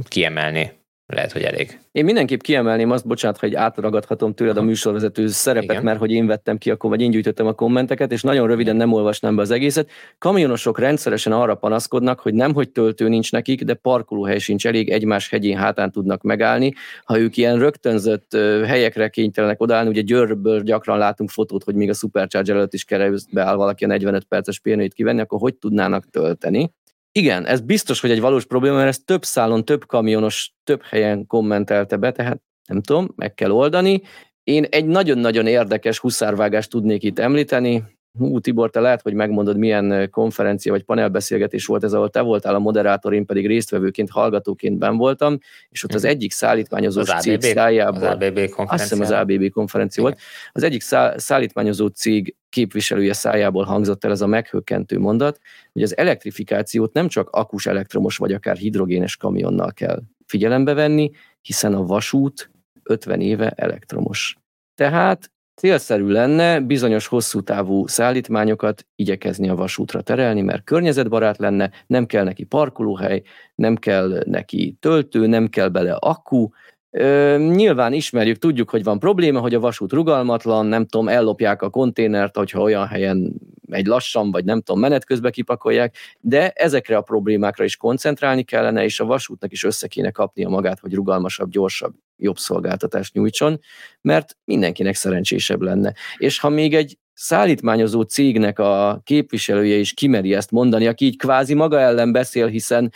kiemelni 0.08 0.77
lehet, 1.16 1.32
hogy 1.32 1.42
elég. 1.42 1.80
Én 1.92 2.06
mindenképp 2.06 2.40
kiemelném 2.40 2.92
azt, 2.92 3.08
bocsánat, 3.08 3.38
hogy 3.38 3.56
átragadhatom 3.56 4.34
tőled 4.34 4.58
a 4.58 4.62
műsorvezető 4.62 5.28
szerepet, 5.28 5.70
Igen. 5.70 5.84
mert 5.84 6.00
hogy 6.00 6.12
én 6.12 6.28
vettem 6.28 6.58
ki, 6.58 6.72
akkor 6.72 6.90
vagy 6.90 7.02
én 7.02 7.12
gyűjtöttem 7.12 7.48
a 7.48 7.54
kommenteket, 7.54 8.12
és 8.12 8.22
nagyon 8.22 8.48
röviden 8.48 8.76
nem 8.76 8.94
olvasnám 8.94 9.36
be 9.36 9.42
az 9.42 9.52
egészet. 9.52 9.90
Kamionosok 10.18 10.80
rendszeresen 10.80 11.34
arra 11.34 11.56
panaszkodnak, 11.56 12.20
hogy 12.20 12.34
nem, 12.34 12.54
hogy 12.54 12.70
töltő 12.70 13.08
nincs 13.08 13.32
nekik, 13.32 13.64
de 13.64 13.74
parkolóhely 13.74 14.40
sincs 14.40 14.68
elég, 14.68 14.90
egymás 14.90 15.30
hegyén 15.30 15.58
hátán 15.58 15.92
tudnak 15.92 16.22
megállni. 16.22 16.74
Ha 17.04 17.20
ők 17.20 17.38
ilyen 17.38 17.60
rögtönzött 17.60 18.34
helyekre 18.66 19.10
kénytelenek 19.10 19.62
odállni, 19.62 19.90
ugye 19.90 20.02
Győrből 20.02 20.62
gyakran 20.62 20.98
látunk 20.98 21.30
fotót, 21.30 21.64
hogy 21.64 21.76
még 21.76 21.90
a 21.90 21.94
Supercharger 21.94 22.56
előtt 22.56 22.74
is 22.74 22.84
keresztbe 22.84 23.42
áll 23.42 23.56
valaki 23.56 23.84
a 23.84 23.88
45 23.88 24.24
perces 24.24 24.60
pihenőit 24.60 24.94
kivenni, 24.94 25.22
akkor 25.22 25.40
hogy 25.40 25.56
tudnának 25.56 26.10
tölteni? 26.10 26.72
Igen, 27.18 27.46
ez 27.46 27.62
biztos, 27.62 28.00
hogy 28.00 28.12
egy 28.12 28.20
valós 28.20 28.46
probléma, 28.46 28.76
mert 28.76 28.88
ezt 28.88 29.06
több 29.06 29.24
szálon, 29.24 29.66
több 29.66 29.86
kamionos, 29.86 30.54
több 30.64 30.84
helyen 30.84 31.28
kommentelte 31.28 31.98
be, 31.98 32.12
tehát 32.12 32.42
nem 32.68 32.82
tudom, 32.82 33.14
meg 33.16 33.34
kell 33.34 33.52
oldani. 33.52 34.02
Én 34.44 34.64
egy 34.64 34.86
nagyon-nagyon 34.86 35.48
érdekes 35.48 36.00
huszárvágást 36.00 36.70
tudnék 36.70 37.04
itt 37.04 37.20
említeni, 37.20 37.84
hú, 38.18 38.40
Tibor, 38.40 38.70
te 38.70 38.80
lehet, 38.80 39.02
hogy 39.02 39.14
megmondod, 39.14 39.58
milyen 39.58 40.10
konferencia 40.10 40.72
vagy 40.72 40.84
panelbeszélgetés 40.84 41.66
volt 41.66 41.84
ez, 41.84 41.94
ahol 41.94 42.10
te 42.10 42.22
voltál 42.22 42.56
a 42.56 42.60
moderátor, 42.60 43.14
én 43.14 43.26
pedig 43.26 43.48
résztvevőként, 43.48 44.10
hallgatóként 44.10 44.78
ben 44.78 44.98
voltam, 44.98 45.38
és 45.70 45.84
ott 45.84 45.94
az 45.94 46.02
mhm. 46.02 46.12
egyik 46.12 46.32
szállítmányozó 46.32 47.02
cég 47.02 47.42
szájából, 47.42 48.04
az 48.04 48.14
ABB 48.14 48.40
azt 48.56 48.82
hiszem 48.82 49.02
az 49.02 49.12
ABB 49.12 49.50
konferencia 49.50 50.04
volt, 50.04 50.20
az 50.52 50.64
egyik 50.64 50.82
szállítmányozó 51.16 51.88
cég 51.88 52.36
képviselője 52.50 53.14
szájából 53.14 53.64
hangzott 53.64 54.04
el 54.04 54.12
ez 54.12 54.22
a 54.22 54.28
meghökkentő 54.28 55.00
mondat, 55.00 55.40
hogy 55.74 55.82
az 55.82 55.98
elektrifikációt 55.98 56.94
nem 56.94 57.08
csak 57.08 57.30
akus 57.30 57.66
elektromos 57.66 58.18
vagy 58.18 58.34
akár 58.34 58.56
hidrogénes 58.56 59.18
kamionnal 59.18 59.72
kell 59.72 60.02
figyelembe 60.26 60.74
venni, 60.74 61.12
hiszen 61.42 61.74
a 61.74 61.86
vasút 61.86 62.52
50 62.84 63.22
éve 63.22 63.50
elektromos. 63.50 64.38
Tehát 64.76 65.32
Célszerű 65.58 66.08
lenne 66.08 66.60
bizonyos 66.60 67.08
hosszú 67.08 67.42
távú 67.42 67.88
szállítmányokat 67.88 68.86
igyekezni 68.96 69.50
a 69.50 69.56
vasútra 69.56 70.02
terelni, 70.02 70.42
mert 70.42 70.64
környezetbarát 70.64 71.38
lenne, 71.38 71.72
nem 71.88 72.06
kell 72.06 72.24
neki 72.24 72.44
parkolóhely, 72.44 73.22
nem 73.56 73.76
kell 73.76 74.24
neki 74.26 74.78
töltő, 74.80 75.28
nem 75.28 75.48
kell 75.48 75.68
bele 75.68 75.94
akku, 75.94 76.50
Ö, 76.90 77.38
nyilván 77.38 77.94
ismerjük, 77.94 78.38
tudjuk, 78.38 78.70
hogy 78.70 78.84
van 78.84 79.00
probléma, 79.00 79.40
hogy 79.40 79.54
a 79.54 79.60
vasút 79.60 79.92
rugalmatlan, 79.92 80.66
nem 80.66 80.86
tudom, 80.86 81.08
ellopják 81.08 81.62
a 81.62 81.70
konténert, 81.70 82.36
hogyha 82.36 82.62
olyan 82.62 82.88
helyen 82.88 83.34
egy 83.70 83.86
lassan, 83.86 84.32
vagy 84.32 84.46
nem 84.46 84.62
tudom, 84.62 84.82
menet 84.82 85.06
közben 85.06 85.32
kipakolják, 85.32 85.96
de 86.20 86.50
ezekre 86.50 86.98
a 86.98 87.02
problémákra 87.02 87.64
is 87.64 87.78
koncentrálni 87.78 88.44
kellene, 88.44 88.84
és 88.84 89.00
a 89.00 89.06
vasútnak 89.06 89.52
is 89.52 89.64
össze 89.64 89.88
kéne 89.88 90.12
kapnia 90.12 90.50
magát, 90.50 90.80
hogy 90.80 90.94
rugalmasabb, 90.94 91.50
gyorsabb, 91.50 91.94
jobb 92.18 92.38
szolgáltatást 92.38 93.14
nyújtson, 93.14 93.60
mert 94.02 94.38
mindenkinek 94.44 94.96
szerencsésebb 94.96 95.62
lenne. 95.62 95.94
És 96.18 96.40
ha 96.40 96.50
még 96.50 96.76
egy 96.76 96.98
szállítmányozó 97.14 98.02
cégnek 98.02 98.60
a 98.60 99.02
képviselője 99.04 99.76
is 99.76 99.94
kimeri 99.94 100.34
ezt 100.34 100.52
mondani, 100.52 100.88
aki 100.88 101.06
így 101.06 101.18
kvázi 101.18 101.54
maga 101.54 101.80
ellen 101.80 102.12
beszél, 102.12 102.48
hiszen 102.48 102.92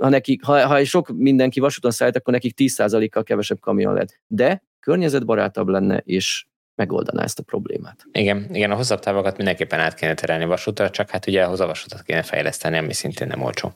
ha, 0.00 0.08
nekik, 0.08 0.44
ha, 0.44 0.66
ha 0.66 0.84
sok 0.84 1.08
mindenki 1.08 1.60
vasúton 1.60 1.90
szállít, 1.90 2.16
akkor 2.16 2.32
nekik 2.32 2.54
10%-kal 2.56 3.22
kevesebb 3.22 3.60
kamion 3.60 3.92
lehet. 3.92 4.20
De 4.26 4.62
környezetbarátabb 4.80 5.68
lenne, 5.68 5.98
és 5.98 6.46
megoldaná 6.74 7.22
ezt 7.22 7.38
a 7.38 7.42
problémát. 7.42 8.06
Igen, 8.12 8.48
igen, 8.52 8.70
a 8.70 8.74
hosszabb 8.74 9.00
távokat 9.00 9.36
mindenképpen 9.36 9.80
át 9.80 9.94
kéne 9.94 10.14
terelni 10.14 10.44
vasútra, 10.44 10.90
csak 10.90 11.10
hát 11.10 11.26
ugye 11.26 11.44
ahhoz 11.44 11.60
a 11.60 11.66
vasutat 11.66 12.02
kéne 12.02 12.22
fejleszteni, 12.22 12.78
ami 12.78 12.92
szintén 12.92 13.26
nem 13.26 13.42
olcsó. 13.42 13.72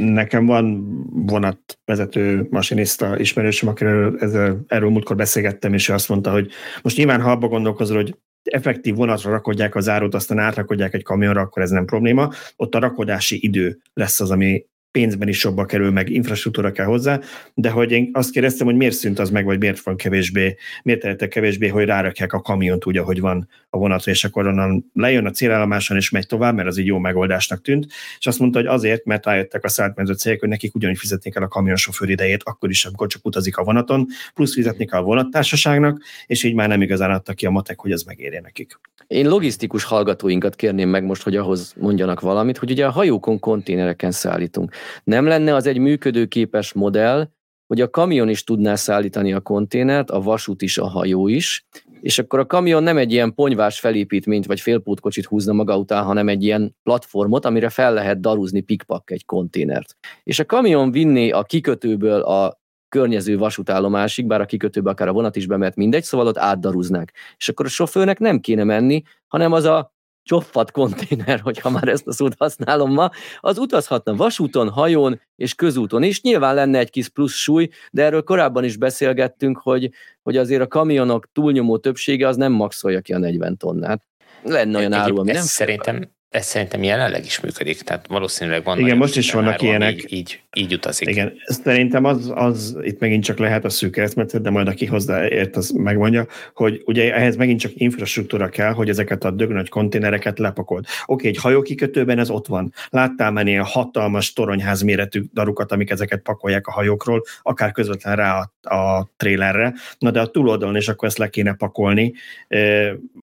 Nekem 0.00 0.46
van 0.46 0.94
vonatvezető 1.26 2.46
masinista 2.50 3.18
ismerősöm, 3.18 3.68
akiről 3.68 4.16
ezzel, 4.18 4.64
erről 4.66 4.90
múltkor 4.90 5.16
beszélgettem, 5.16 5.74
és 5.74 5.88
ő 5.88 5.92
azt 5.92 6.08
mondta, 6.08 6.30
hogy 6.30 6.50
most 6.82 6.96
nyilván 6.96 7.20
ha 7.20 7.30
abba 7.30 7.48
gondolkozol, 7.48 7.96
hogy 7.96 8.16
effektív 8.42 8.94
vonatra 8.94 9.30
rakodják 9.30 9.74
az 9.74 9.88
árut, 9.88 10.14
aztán 10.14 10.38
átrakodják 10.38 10.94
egy 10.94 11.02
kamionra, 11.02 11.40
akkor 11.40 11.62
ez 11.62 11.70
nem 11.70 11.84
probléma. 11.84 12.30
Ott 12.56 12.74
a 12.74 12.78
rakodási 12.78 13.38
idő 13.44 13.78
lesz 13.92 14.20
az, 14.20 14.30
ami 14.30 14.64
pénzben 14.94 15.28
is 15.28 15.38
sokba 15.38 15.64
kerül, 15.64 15.90
meg 15.90 16.10
infrastruktúra 16.10 16.72
kell 16.72 16.86
hozzá, 16.86 17.20
de 17.54 17.70
hogy 17.70 17.90
én 17.90 18.10
azt 18.12 18.30
kérdeztem, 18.30 18.66
hogy 18.66 18.76
miért 18.76 18.94
szűnt 18.94 19.18
az 19.18 19.30
meg, 19.30 19.44
vagy 19.44 19.58
miért 19.58 19.80
van 19.80 19.96
kevésbé, 19.96 20.56
miért 20.82 21.00
tehetek 21.00 21.28
kevésbé, 21.28 21.68
hogy 21.68 21.84
rárakják 21.84 22.32
a 22.32 22.40
kamiont 22.40 22.86
úgy, 22.86 22.96
ahogy 22.96 23.20
van 23.20 23.48
a 23.70 23.78
vonatra, 23.78 24.12
és 24.12 24.24
akkor 24.24 24.46
onnan 24.46 24.90
lejön 24.92 25.26
a 25.26 25.30
célállomáson, 25.30 25.96
és 25.96 26.10
megy 26.10 26.26
tovább, 26.26 26.54
mert 26.54 26.68
az 26.68 26.78
egy 26.78 26.86
jó 26.86 26.98
megoldásnak 26.98 27.60
tűnt, 27.60 27.86
és 28.18 28.26
azt 28.26 28.38
mondta, 28.38 28.58
hogy 28.58 28.68
azért, 28.68 29.04
mert 29.04 29.24
rájöttek 29.24 29.64
a 29.64 29.68
szállítmányozó 29.68 30.14
cégek, 30.14 30.40
hogy 30.40 30.48
nekik 30.48 30.74
ugyanúgy 30.74 30.98
fizetni 30.98 31.30
kell 31.30 31.42
a 31.42 31.48
kamionsofőr 31.48 32.10
idejét, 32.10 32.42
akkor 32.44 32.70
is, 32.70 32.84
amikor 32.84 33.06
csak 33.06 33.26
utazik 33.26 33.56
a 33.56 33.64
vonaton, 33.64 34.06
plusz 34.34 34.54
fizetni 34.54 34.86
kell 34.86 35.00
a 35.00 35.04
vonattársaságnak, 35.04 36.02
és 36.26 36.44
így 36.44 36.54
már 36.54 36.68
nem 36.68 36.82
igazán 36.82 37.10
adta 37.10 37.32
ki 37.32 37.46
a 37.46 37.50
matek, 37.50 37.80
hogy 37.80 37.92
ez 37.92 38.02
megérje 38.02 38.40
nekik. 38.40 38.78
Én 39.06 39.28
logisztikus 39.28 39.84
hallgatóinkat 39.84 40.56
kérném 40.56 40.88
meg 40.88 41.04
most, 41.04 41.22
hogy 41.22 41.36
ahhoz 41.36 41.74
mondjanak 41.80 42.20
valamit, 42.20 42.58
hogy 42.58 42.70
ugye 42.70 42.86
a 42.86 42.90
hajókon 42.90 43.38
konténereken 43.38 44.10
szállítunk. 44.10 44.72
Nem 45.04 45.26
lenne 45.26 45.54
az 45.54 45.66
egy 45.66 45.78
működőképes 45.78 46.72
modell, 46.72 47.28
hogy 47.66 47.80
a 47.80 47.90
kamion 47.90 48.28
is 48.28 48.44
tudná 48.44 48.74
szállítani 48.74 49.32
a 49.32 49.40
konténert, 49.40 50.10
a 50.10 50.20
vasút 50.20 50.62
is, 50.62 50.78
a 50.78 50.86
hajó 50.86 51.28
is, 51.28 51.66
és 52.00 52.18
akkor 52.18 52.38
a 52.38 52.46
kamion 52.46 52.82
nem 52.82 52.98
egy 52.98 53.12
ilyen 53.12 53.34
ponyvás 53.34 53.80
felépítményt 53.80 54.46
vagy 54.46 54.60
félpótkocsit 54.60 55.24
húzna 55.24 55.52
maga 55.52 55.78
után, 55.78 56.04
hanem 56.04 56.28
egy 56.28 56.42
ilyen 56.42 56.76
platformot, 56.82 57.44
amire 57.44 57.68
fel 57.68 57.92
lehet 57.92 58.20
daruzni 58.20 58.60
pikpak 58.60 59.10
egy 59.10 59.24
konténert. 59.24 59.96
És 60.22 60.38
a 60.38 60.44
kamion 60.44 60.90
vinné 60.90 61.30
a 61.30 61.42
kikötőből 61.42 62.20
a 62.20 62.62
környező 62.88 63.38
vasútállomásig, 63.38 64.26
bár 64.26 64.40
a 64.40 64.46
kikötőbe 64.46 64.90
akár 64.90 65.08
a 65.08 65.12
vonat 65.12 65.36
is 65.36 65.46
bemert, 65.46 65.76
mindegy, 65.76 66.02
szóval 66.02 66.26
ott 66.26 66.38
átdaruznák. 66.38 67.12
És 67.36 67.48
akkor 67.48 67.66
a 67.66 67.68
sofőrnek 67.68 68.18
nem 68.18 68.40
kéne 68.40 68.64
menni, 68.64 69.02
hanem 69.26 69.52
az 69.52 69.64
a 69.64 69.93
csofat 70.24 70.70
konténer, 70.70 71.40
hogyha 71.40 71.70
már 71.70 71.88
ezt 71.88 72.06
a 72.06 72.12
szót 72.12 72.34
használom 72.38 72.92
ma, 72.92 73.10
az 73.40 73.58
utazhatna 73.58 74.14
vasúton, 74.14 74.68
hajón 74.68 75.20
és 75.36 75.54
közúton 75.54 76.02
is. 76.02 76.22
Nyilván 76.22 76.54
lenne 76.54 76.78
egy 76.78 76.90
kis 76.90 77.08
plusz 77.08 77.34
súly, 77.34 77.68
de 77.90 78.02
erről 78.02 78.22
korábban 78.22 78.64
is 78.64 78.76
beszélgettünk, 78.76 79.58
hogy, 79.58 79.90
hogy 80.22 80.36
azért 80.36 80.62
a 80.62 80.66
kamionok 80.66 81.28
túlnyomó 81.32 81.78
többsége 81.78 82.28
az 82.28 82.36
nem 82.36 82.52
maxolja 82.52 83.00
ki 83.00 83.12
a 83.12 83.18
40 83.18 83.56
tonnát. 83.56 84.02
Lenne 84.42 84.78
olyan 84.78 84.92
áru, 84.92 85.18
ami 85.18 85.32
nem 85.32 85.42
Szerintem 85.42 86.13
ez 86.34 86.46
szerintem 86.46 86.82
jelenleg 86.82 87.24
is 87.24 87.40
működik, 87.40 87.82
tehát 87.82 88.06
valószínűleg 88.06 88.64
van. 88.64 88.78
Igen, 88.78 88.96
most 88.96 89.16
is 89.16 89.32
vannak 89.32 89.62
ilyenek. 89.62 89.92
Így, 89.92 90.12
így, 90.12 90.40
így 90.52 90.72
utazik. 90.72 91.08
Igen, 91.08 91.32
szerintem 91.46 92.04
az, 92.04 92.32
az 92.34 92.76
itt 92.82 93.00
megint 93.00 93.24
csak 93.24 93.38
lehet 93.38 93.64
a 93.64 93.68
szűk 93.68 93.96
eszmető, 93.96 94.38
de 94.38 94.50
majd 94.50 94.68
aki 94.68 94.86
hozzáért, 94.86 95.56
az 95.56 95.70
megmondja, 95.70 96.26
hogy 96.54 96.82
ugye 96.84 97.14
ehhez 97.14 97.36
megint 97.36 97.60
csak 97.60 97.72
infrastruktúra 97.74 98.48
kell, 98.48 98.72
hogy 98.72 98.88
ezeket 98.88 99.24
a 99.24 99.30
dögnagy 99.30 99.68
konténereket 99.68 100.38
lepakold. 100.38 100.84
Oké, 101.06 101.28
egy 101.28 101.38
hajókikötőben 101.38 102.18
ez 102.18 102.30
ott 102.30 102.46
van. 102.46 102.72
Láttál 102.90 103.30
már 103.30 103.46
ilyen 103.46 103.64
hatalmas 103.64 104.32
toronyház 104.32 104.82
méretű 104.82 105.22
darukat, 105.32 105.72
amik 105.72 105.90
ezeket 105.90 106.20
pakolják 106.20 106.66
a 106.66 106.72
hajókról, 106.72 107.22
akár 107.42 107.72
közvetlen 107.72 108.16
rá 108.16 108.50
a, 108.62 108.74
a 108.74 109.10
trélerre, 109.16 109.74
na 109.98 110.10
de 110.10 110.20
a 110.20 110.26
túloldalon 110.26 110.76
is 110.76 110.88
akkor 110.88 111.08
ezt 111.08 111.18
le 111.18 111.28
kéne 111.28 111.54
pakolni, 111.54 112.12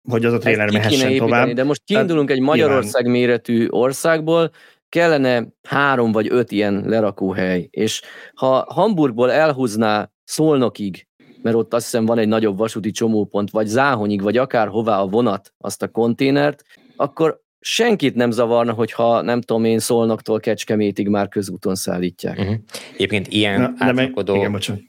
hogy 0.09 0.25
az 0.25 0.33
a 0.33 0.37
tréner 0.37 0.71
mehessen 0.71 1.09
építeni, 1.09 1.17
tovább. 1.17 1.49
De 1.49 1.63
most 1.63 1.81
kiindulunk 1.85 2.31
egy 2.31 2.39
Magyarország 2.39 3.03
nyilván... 3.03 3.21
méretű 3.21 3.67
országból, 3.69 4.51
kellene 4.89 5.47
három 5.63 6.11
vagy 6.11 6.27
öt 6.29 6.51
ilyen 6.51 6.83
lerakóhely, 6.85 7.67
és 7.71 8.01
ha 8.33 8.65
Hamburgból 8.69 9.31
elhúzná 9.31 10.11
Szolnokig, 10.23 11.07
mert 11.41 11.55
ott 11.55 11.73
azt 11.73 11.83
hiszem 11.83 12.05
van 12.05 12.17
egy 12.17 12.27
nagyobb 12.27 12.57
vasúti 12.57 12.91
csomópont, 12.91 13.49
vagy 13.49 13.67
Záhonyig, 13.67 14.21
vagy 14.21 14.37
akár 14.37 14.67
hová 14.67 14.99
a 14.99 15.07
vonat 15.07 15.53
azt 15.57 15.83
a 15.83 15.87
konténert, 15.87 16.63
akkor 16.95 17.41
senkit 17.59 18.15
nem 18.15 18.31
zavarna, 18.31 18.73
hogyha 18.73 19.21
nem 19.21 19.41
tudom 19.41 19.65
én 19.65 19.79
Szolnoktól 19.79 20.39
Kecskemétig 20.39 21.07
már 21.07 21.27
közúton 21.27 21.75
szállítják. 21.75 22.39
Uh-huh. 22.39 22.55
Egyébként 22.93 23.27
ilyen 23.27 23.61
Na, 23.61 23.73
átlakodó... 23.77 24.35
Igen, 24.35 24.51
bocsánat 24.51 24.81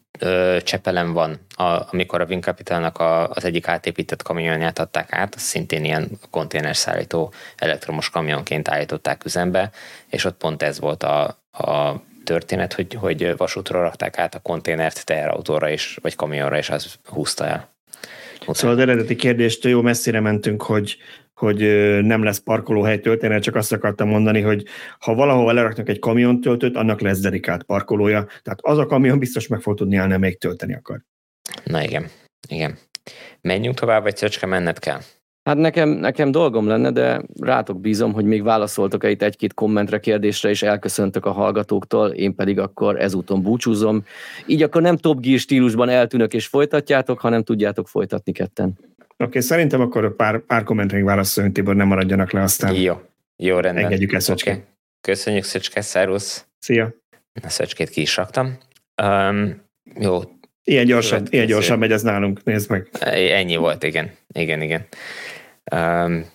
Csepelen 0.62 1.12
van, 1.12 1.38
a, 1.54 1.62
amikor 1.90 2.20
a 2.20 2.24
Wincapitalnak 2.24 2.98
a, 2.98 3.28
az 3.28 3.44
egyik 3.44 3.68
átépített 3.68 4.22
kamionját 4.22 4.78
adták 4.78 5.12
át, 5.12 5.38
szintén 5.38 5.84
ilyen 5.84 6.10
konténerszállító 6.30 7.32
elektromos 7.56 8.10
kamionként 8.10 8.68
állították 8.68 9.24
üzembe, 9.24 9.70
és 10.08 10.24
ott 10.24 10.36
pont 10.36 10.62
ez 10.62 10.80
volt 10.80 11.02
a, 11.02 11.24
a 11.50 12.02
történet, 12.24 12.72
hogy, 12.72 12.94
hogy 12.94 13.36
vasútra 13.36 13.80
rakták 13.80 14.18
át 14.18 14.34
a 14.34 14.38
konténert 14.38 15.04
teherautóra 15.04 15.68
is, 15.68 15.98
vagy 16.02 16.16
kamionra, 16.16 16.56
és 16.56 16.70
az 16.70 16.94
húzta 17.04 17.46
el. 17.46 17.76
Szóval 18.46 18.76
az 18.76 18.82
eredeti 18.82 19.16
kérdéstől 19.16 19.72
jó 19.72 19.80
messzire 19.80 20.20
mentünk, 20.20 20.62
hogy 20.62 20.96
hogy 21.38 21.58
nem 22.02 22.22
lesz 22.22 22.38
parkolóhely 22.38 23.00
tölteni, 23.00 23.38
csak 23.38 23.54
azt 23.54 23.72
akartam 23.72 24.08
mondani, 24.08 24.40
hogy 24.40 24.64
ha 24.98 25.14
valahol 25.14 25.54
leraknak 25.54 25.88
egy 25.88 25.98
kamion 25.98 26.40
töltőt, 26.40 26.76
annak 26.76 27.00
lesz 27.00 27.20
dedikált 27.20 27.62
parkolója, 27.62 28.26
tehát 28.42 28.58
az 28.60 28.78
a 28.78 28.86
kamion 28.86 29.18
biztos 29.18 29.46
meg 29.46 29.60
fog 29.60 29.76
tudni 29.76 29.96
állni, 29.96 30.16
még 30.16 30.38
tölteni 30.38 30.74
akar. 30.74 31.04
Na 31.64 31.82
igen, 31.82 32.06
igen. 32.48 32.78
Menjünk 33.40 33.78
tovább, 33.78 34.02
vagy 34.02 34.16
Szöcske, 34.16 34.46
menned 34.46 34.78
kell? 34.78 34.98
Hát 35.48 35.56
nekem, 35.56 35.88
nekem 35.88 36.30
dolgom 36.30 36.66
lenne, 36.66 36.90
de 36.90 37.22
rátok 37.40 37.80
bízom, 37.80 38.12
hogy 38.12 38.24
még 38.24 38.42
válaszoltok 38.42 39.04
itt 39.04 39.22
egy-két 39.22 39.54
kommentre, 39.54 40.00
kérdésre, 40.00 40.48
és 40.48 40.62
elköszöntök 40.62 41.26
a 41.26 41.32
hallgatóktól, 41.32 42.08
én 42.08 42.34
pedig 42.34 42.58
akkor 42.58 43.00
ezúton 43.00 43.42
búcsúzom. 43.42 44.04
Így 44.46 44.62
akkor 44.62 44.82
nem 44.82 44.96
Top 44.96 45.20
Gear 45.20 45.38
stílusban 45.38 45.88
eltűnök 45.88 46.34
és 46.34 46.46
folytatjátok, 46.46 47.20
hanem 47.20 47.42
tudjátok 47.42 47.88
folytatni 47.88 48.32
ketten. 48.32 48.78
Oké, 49.20 49.28
okay, 49.28 49.40
szerintem 49.40 49.80
akkor 49.80 50.16
pár, 50.16 50.38
pár 50.38 50.62
kommentre 50.62 51.02
válaszoljunk, 51.04 51.54
Tibor, 51.54 51.76
nem 51.76 51.86
maradjanak 51.86 52.30
le 52.30 52.42
aztán. 52.42 52.74
Jó, 52.74 53.00
jó 53.36 53.58
rendben. 53.58 53.84
Engedjük 53.84 54.12
el 54.12 54.20
Szöcske. 54.20 54.50
Okay. 54.50 54.62
Köszönjük 55.00 55.44
Szöcske, 55.44 55.80
szervusz. 55.80 56.46
Szia. 56.58 56.94
A 57.42 57.48
Szöcskét 57.48 57.88
ki 57.88 58.00
is 58.00 58.16
raktam. 58.16 58.58
Um, 59.02 59.62
jó. 60.00 60.20
Ilyen 60.64 60.86
gyorsan, 60.86 61.26
ilyen 61.30 61.46
gyorsan 61.46 61.78
megy 61.78 61.92
ez 61.92 62.02
nálunk, 62.02 62.44
nézd 62.44 62.70
meg. 62.70 62.88
Ennyi 63.10 63.56
volt, 63.56 63.82
igen. 63.82 64.10
Igen, 64.32 64.62
igen. 64.62 64.86
Um, 65.74 66.26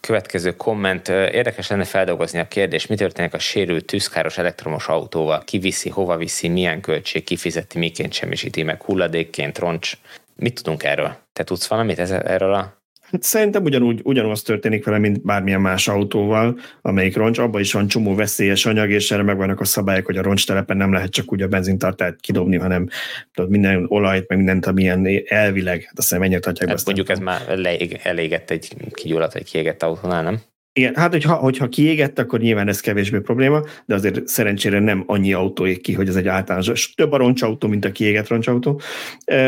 következő 0.00 0.56
komment. 0.56 1.08
Érdekes 1.08 1.68
lenne 1.68 1.84
feldolgozni 1.84 2.38
a 2.38 2.48
kérdést, 2.48 2.88
mi 2.88 2.96
történik 2.96 3.34
a 3.34 3.38
sérült 3.38 3.84
tűzkáros 3.84 4.38
elektromos 4.38 4.86
autóval, 4.86 5.44
ki 5.44 5.58
viszi, 5.58 5.88
hova 5.88 6.16
viszi, 6.16 6.48
milyen 6.48 6.80
költség, 6.80 7.24
kifizeti, 7.24 7.78
miként 7.78 8.12
semmisíti 8.12 8.62
meg, 8.62 8.82
hulladékként, 8.82 9.58
roncs, 9.58 9.92
Mit 10.36 10.62
tudunk 10.62 10.82
erről? 10.82 11.16
Te 11.32 11.44
tudsz 11.44 11.66
valamit 11.66 11.98
erről 11.98 12.54
a 12.54 12.82
Hát 13.14 13.22
szerintem 13.22 13.64
ugyanúgy, 13.64 14.00
ugyanaz 14.04 14.42
történik 14.42 14.84
vele, 14.84 14.98
mint 14.98 15.22
bármilyen 15.22 15.60
más 15.60 15.88
autóval, 15.88 16.58
amelyik 16.82 17.16
roncs, 17.16 17.38
abban 17.38 17.60
is 17.60 17.72
van 17.72 17.86
csomó 17.86 18.14
veszélyes 18.14 18.66
anyag, 18.66 18.90
és 18.90 19.10
erre 19.10 19.22
megvannak 19.22 19.60
a 19.60 19.64
szabályok, 19.64 20.06
hogy 20.06 20.16
a 20.16 20.22
roncstelepen 20.22 20.76
nem 20.76 20.92
lehet 20.92 21.10
csak 21.10 21.32
úgy 21.32 21.42
a 21.42 21.48
benzintartályt 21.48 22.20
kidobni, 22.20 22.56
hanem 22.56 22.88
tudod, 23.34 23.50
minden 23.50 23.84
olajt, 23.88 24.28
meg 24.28 24.38
mindent, 24.38 24.66
amilyen 24.66 25.06
elvileg, 25.26 25.82
hát 25.82 25.98
azt 25.98 26.08
hiszem 26.08 26.22
ennyire 26.22 26.40
tartják 26.40 26.68
hát 26.68 26.84
Mondjuk 26.84 27.08
ez 27.08 27.18
már 27.18 27.48
elég, 27.48 28.00
elégett 28.02 28.50
egy 28.50 28.76
kigyulladt, 28.90 29.32
vagy 29.32 29.44
kiégett 29.44 29.82
autónál, 29.82 30.22
nem? 30.22 30.40
Igen, 30.76 30.94
hát 30.94 31.12
hogyha, 31.12 31.34
hogyha 31.34 31.68
kiégett, 31.68 32.18
akkor 32.18 32.40
nyilván 32.40 32.68
ez 32.68 32.80
kevésbé 32.80 33.18
probléma, 33.18 33.62
de 33.86 33.94
azért 33.94 34.26
szerencsére 34.26 34.78
nem 34.78 35.04
annyi 35.06 35.32
autó 35.32 35.66
ég 35.66 35.80
ki, 35.80 35.92
hogy 35.92 36.08
ez 36.08 36.16
egy 36.16 36.28
általános. 36.28 36.94
Több 36.94 37.12
a 37.12 37.16
roncsautó, 37.16 37.68
mint 37.68 37.84
a 37.84 37.92
kiégett 37.92 38.28
roncsautó. 38.28 38.80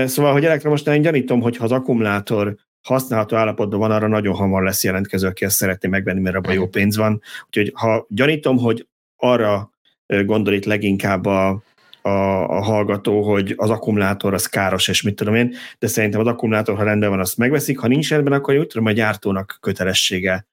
Szóval, 0.05 0.33
hogy 0.33 0.45
elektromos, 0.45 0.83
én 0.83 1.03
gyanítom, 1.03 1.41
hogy 1.41 1.57
ha 1.57 1.65
az 1.65 1.73
akkumulátor 1.73 2.57
használható 2.83 3.37
állapotban 3.37 3.79
van, 3.79 3.91
arra 3.91 4.09
nagyon 4.09 4.35
hamar 4.35 4.63
lesz 4.63 4.85
jelentkező, 4.85 5.27
aki 5.27 5.45
ezt 5.45 5.57
szeretné 5.57 5.89
megvenni, 5.89 6.21
mert 6.21 6.37
abban 6.37 6.53
jó 6.53 6.67
pénz 6.69 6.97
van. 6.97 7.23
Úgyhogy 7.47 7.73
ha 7.75 8.07
gyanítom, 8.09 8.59
hogy 8.59 8.87
arra 9.17 9.71
gondol 10.07 10.55
itt 10.55 10.65
leginkább 10.65 11.27
a, 11.27 11.63
a, 12.07 12.49
a 12.49 12.61
hallgató, 12.61 13.23
hogy 13.23 13.55
az 13.57 13.71
akkumulátor 13.71 14.35
az 14.35 14.47
káros, 14.47 14.89
és 14.89 15.03
mit 15.03 15.15
tudom 15.15 15.35
én, 15.35 15.55
de 15.79 15.87
szerintem 15.87 16.21
az 16.21 16.27
akkumulátor, 16.27 16.77
ha 16.77 16.83
rendben 16.83 17.11
van, 17.11 17.21
azt 17.21 17.37
megveszik, 17.37 17.79
ha 17.79 17.87
nincs 17.87 18.09
rendben, 18.09 18.33
akkor 18.33 18.57
úgy 18.57 18.67
tudom, 18.67 18.87
a 18.87 18.93
gyártónak 18.93 19.59
kötelessége 19.61 20.47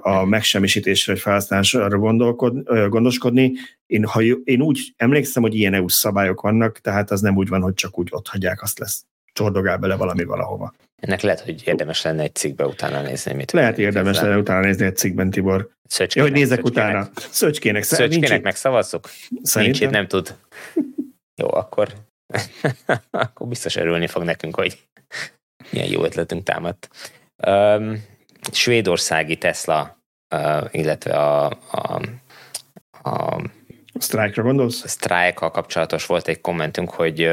a 0.00 0.24
megsemmisítésre 0.24 1.12
vagy 1.12 1.22
felhasználásra 1.22 1.98
gondoskodni. 2.88 3.52
Én, 3.86 4.04
ha, 4.04 4.22
én 4.22 4.60
úgy 4.60 4.92
emlékszem, 4.96 5.42
hogy 5.42 5.54
ilyen 5.54 5.74
EU 5.74 5.88
szabályok 5.88 6.40
vannak, 6.40 6.78
tehát 6.78 7.10
az 7.10 7.20
nem 7.20 7.36
úgy 7.36 7.48
van, 7.48 7.62
hogy 7.62 7.74
csak 7.74 7.98
úgy 7.98 8.08
ott 8.10 8.28
hagyják, 8.28 8.62
azt 8.62 8.78
lesz 8.78 9.04
csordogál 9.32 9.76
bele 9.76 9.96
valami 9.96 10.24
valahova. 10.24 10.74
Ennek 11.02 11.20
lehet, 11.20 11.40
hogy 11.40 11.62
érdemes 11.66 12.02
lenne 12.02 12.22
egy 12.22 12.34
cikkbe 12.34 12.66
utána 12.66 13.02
nézni. 13.02 13.32
Mit 13.32 13.52
lehet 13.52 13.78
érdemes 13.78 14.20
lenne 14.20 14.36
utána 14.36 14.60
nézni 14.60 14.86
egy 14.86 14.96
cikkben, 14.96 15.30
Tibor. 15.30 15.70
Szöcskének, 15.88 16.14
ja, 16.14 16.22
hogy 16.22 16.32
nézek 16.32 16.60
szöcskének. 16.64 16.88
utána. 16.88 17.10
Szöcskének. 17.30 17.82
Szöcskének 17.82 18.42
megszavazzuk? 18.42 19.08
Nincs 19.54 19.80
itt, 19.80 19.90
nem 19.90 20.06
tud. 20.06 20.36
Jó, 21.34 21.52
akkor, 21.52 21.88
akkor 23.10 23.48
biztos 23.48 23.76
örülni 23.76 24.06
fog 24.06 24.22
nekünk, 24.22 24.54
hogy 24.54 24.78
milyen 25.70 25.88
jó 25.88 26.04
ötletünk 26.04 26.42
támadt. 26.42 26.88
Um, 27.46 28.04
svédországi 28.52 29.36
Tesla, 29.36 29.98
uh, 30.34 30.68
illetve 30.70 31.12
a, 31.12 31.44
a, 31.70 32.00
a 33.02 33.42
Strike-ra 34.00 34.42
gondolsz? 34.42 34.88
Strike-kal 34.88 35.50
kapcsolatos 35.50 36.06
volt 36.06 36.28
egy 36.28 36.40
kommentünk, 36.40 36.90
hogy 36.90 37.30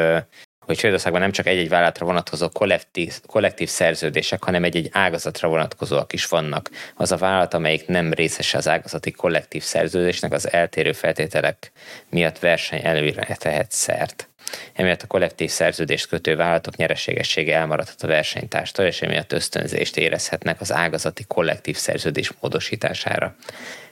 hogy 0.70 0.78
Svédországban 0.78 1.22
nem 1.22 1.32
csak 1.32 1.48
egy-egy 1.48 1.70
vállalatra 1.70 2.06
vonatkozó 2.06 2.50
kollektív, 2.50 3.14
kollektív 3.26 3.70
szerződések, 3.70 4.44
hanem 4.44 4.64
egy-egy 4.64 4.90
ágazatra 4.92 5.48
vonatkozóak 5.48 6.14
is 6.14 6.26
vannak. 6.26 6.70
Az 6.96 7.12
a 7.12 7.18
vállalat, 7.18 7.54
amelyik 7.54 7.88
nem 7.88 8.14
részese 8.14 8.58
az 8.58 8.68
ágazati 8.68 9.12
kollektív 9.12 9.64
szerződésnek, 9.64 10.32
az 10.32 10.52
eltérő 10.52 10.92
feltételek 10.92 11.72
miatt 12.10 12.40
verseny 12.40 12.86
előre 12.86 13.36
tehet 13.40 13.72
szert. 13.72 14.30
Emiatt 14.74 15.02
a 15.02 15.08
kollektív 15.08 15.50
szerződést 15.50 16.08
kötő 16.08 16.36
vállalatok 16.36 16.76
nyereségessége 16.76 17.56
elmaradhat 17.56 18.04
a 18.04 18.08
versenytárstól, 18.08 18.86
és 18.86 19.02
emiatt 19.02 19.32
ösztönzést 19.32 19.98
érezhetnek 19.98 20.62
az 20.62 20.72
ágazati 20.72 21.24
kollektív 21.24 21.76
szerződés 21.76 22.32
módosítására. 22.40 23.36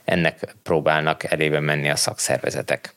Ennek 0.04 0.54
próbálnak 0.62 1.32
elébe 1.32 1.60
menni 1.60 1.90
a 1.90 1.96
szakszervezetek. 1.96 2.96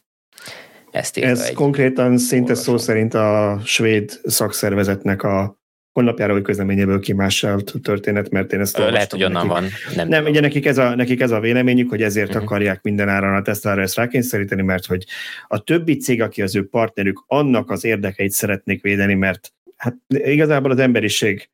Ezt 0.91 1.17
Ez 1.17 1.41
egy 1.41 1.53
konkrétan 1.53 2.17
szinte 2.17 2.53
szó 2.53 2.77
szerint 2.77 3.13
a 3.13 3.59
svéd 3.63 4.19
szakszervezetnek 4.23 5.23
a 5.23 5.59
honlapjára 5.91 6.33
vagy 6.33 6.41
közleményéből 6.41 6.99
kimásolt 6.99 7.73
történet, 7.83 8.29
mert 8.29 8.53
én 8.53 8.59
ezt 8.59 8.77
Lehet, 8.77 9.11
hogy 9.11 9.23
onnan 9.23 9.47
van. 9.47 9.65
Nem, 9.95 10.07
nem 10.07 10.25
ugye 10.25 10.39
nekik 10.39 10.65
ez, 10.65 10.77
a, 10.77 10.95
nekik 10.95 11.21
ez 11.21 11.31
a 11.31 11.39
véleményük, 11.39 11.89
hogy 11.89 12.01
ezért 12.01 12.27
uh-huh. 12.27 12.43
akarják 12.43 12.81
minden 12.81 13.09
áron 13.09 13.35
a 13.35 13.41
Tesla-ra 13.41 13.81
ezt 13.81 13.95
rákényszeríteni, 13.95 14.61
mert 14.61 14.85
hogy 14.85 15.05
a 15.47 15.59
többi 15.59 15.97
cég, 15.97 16.21
aki 16.21 16.41
az 16.41 16.55
ő 16.55 16.67
partnerük, 16.67 17.23
annak 17.27 17.69
az 17.69 17.83
érdekeit 17.83 18.31
szeretnék 18.31 18.81
védeni, 18.81 19.13
mert 19.13 19.53
hát 19.75 19.95
igazából 20.07 20.71
az 20.71 20.79
emberiség 20.79 21.49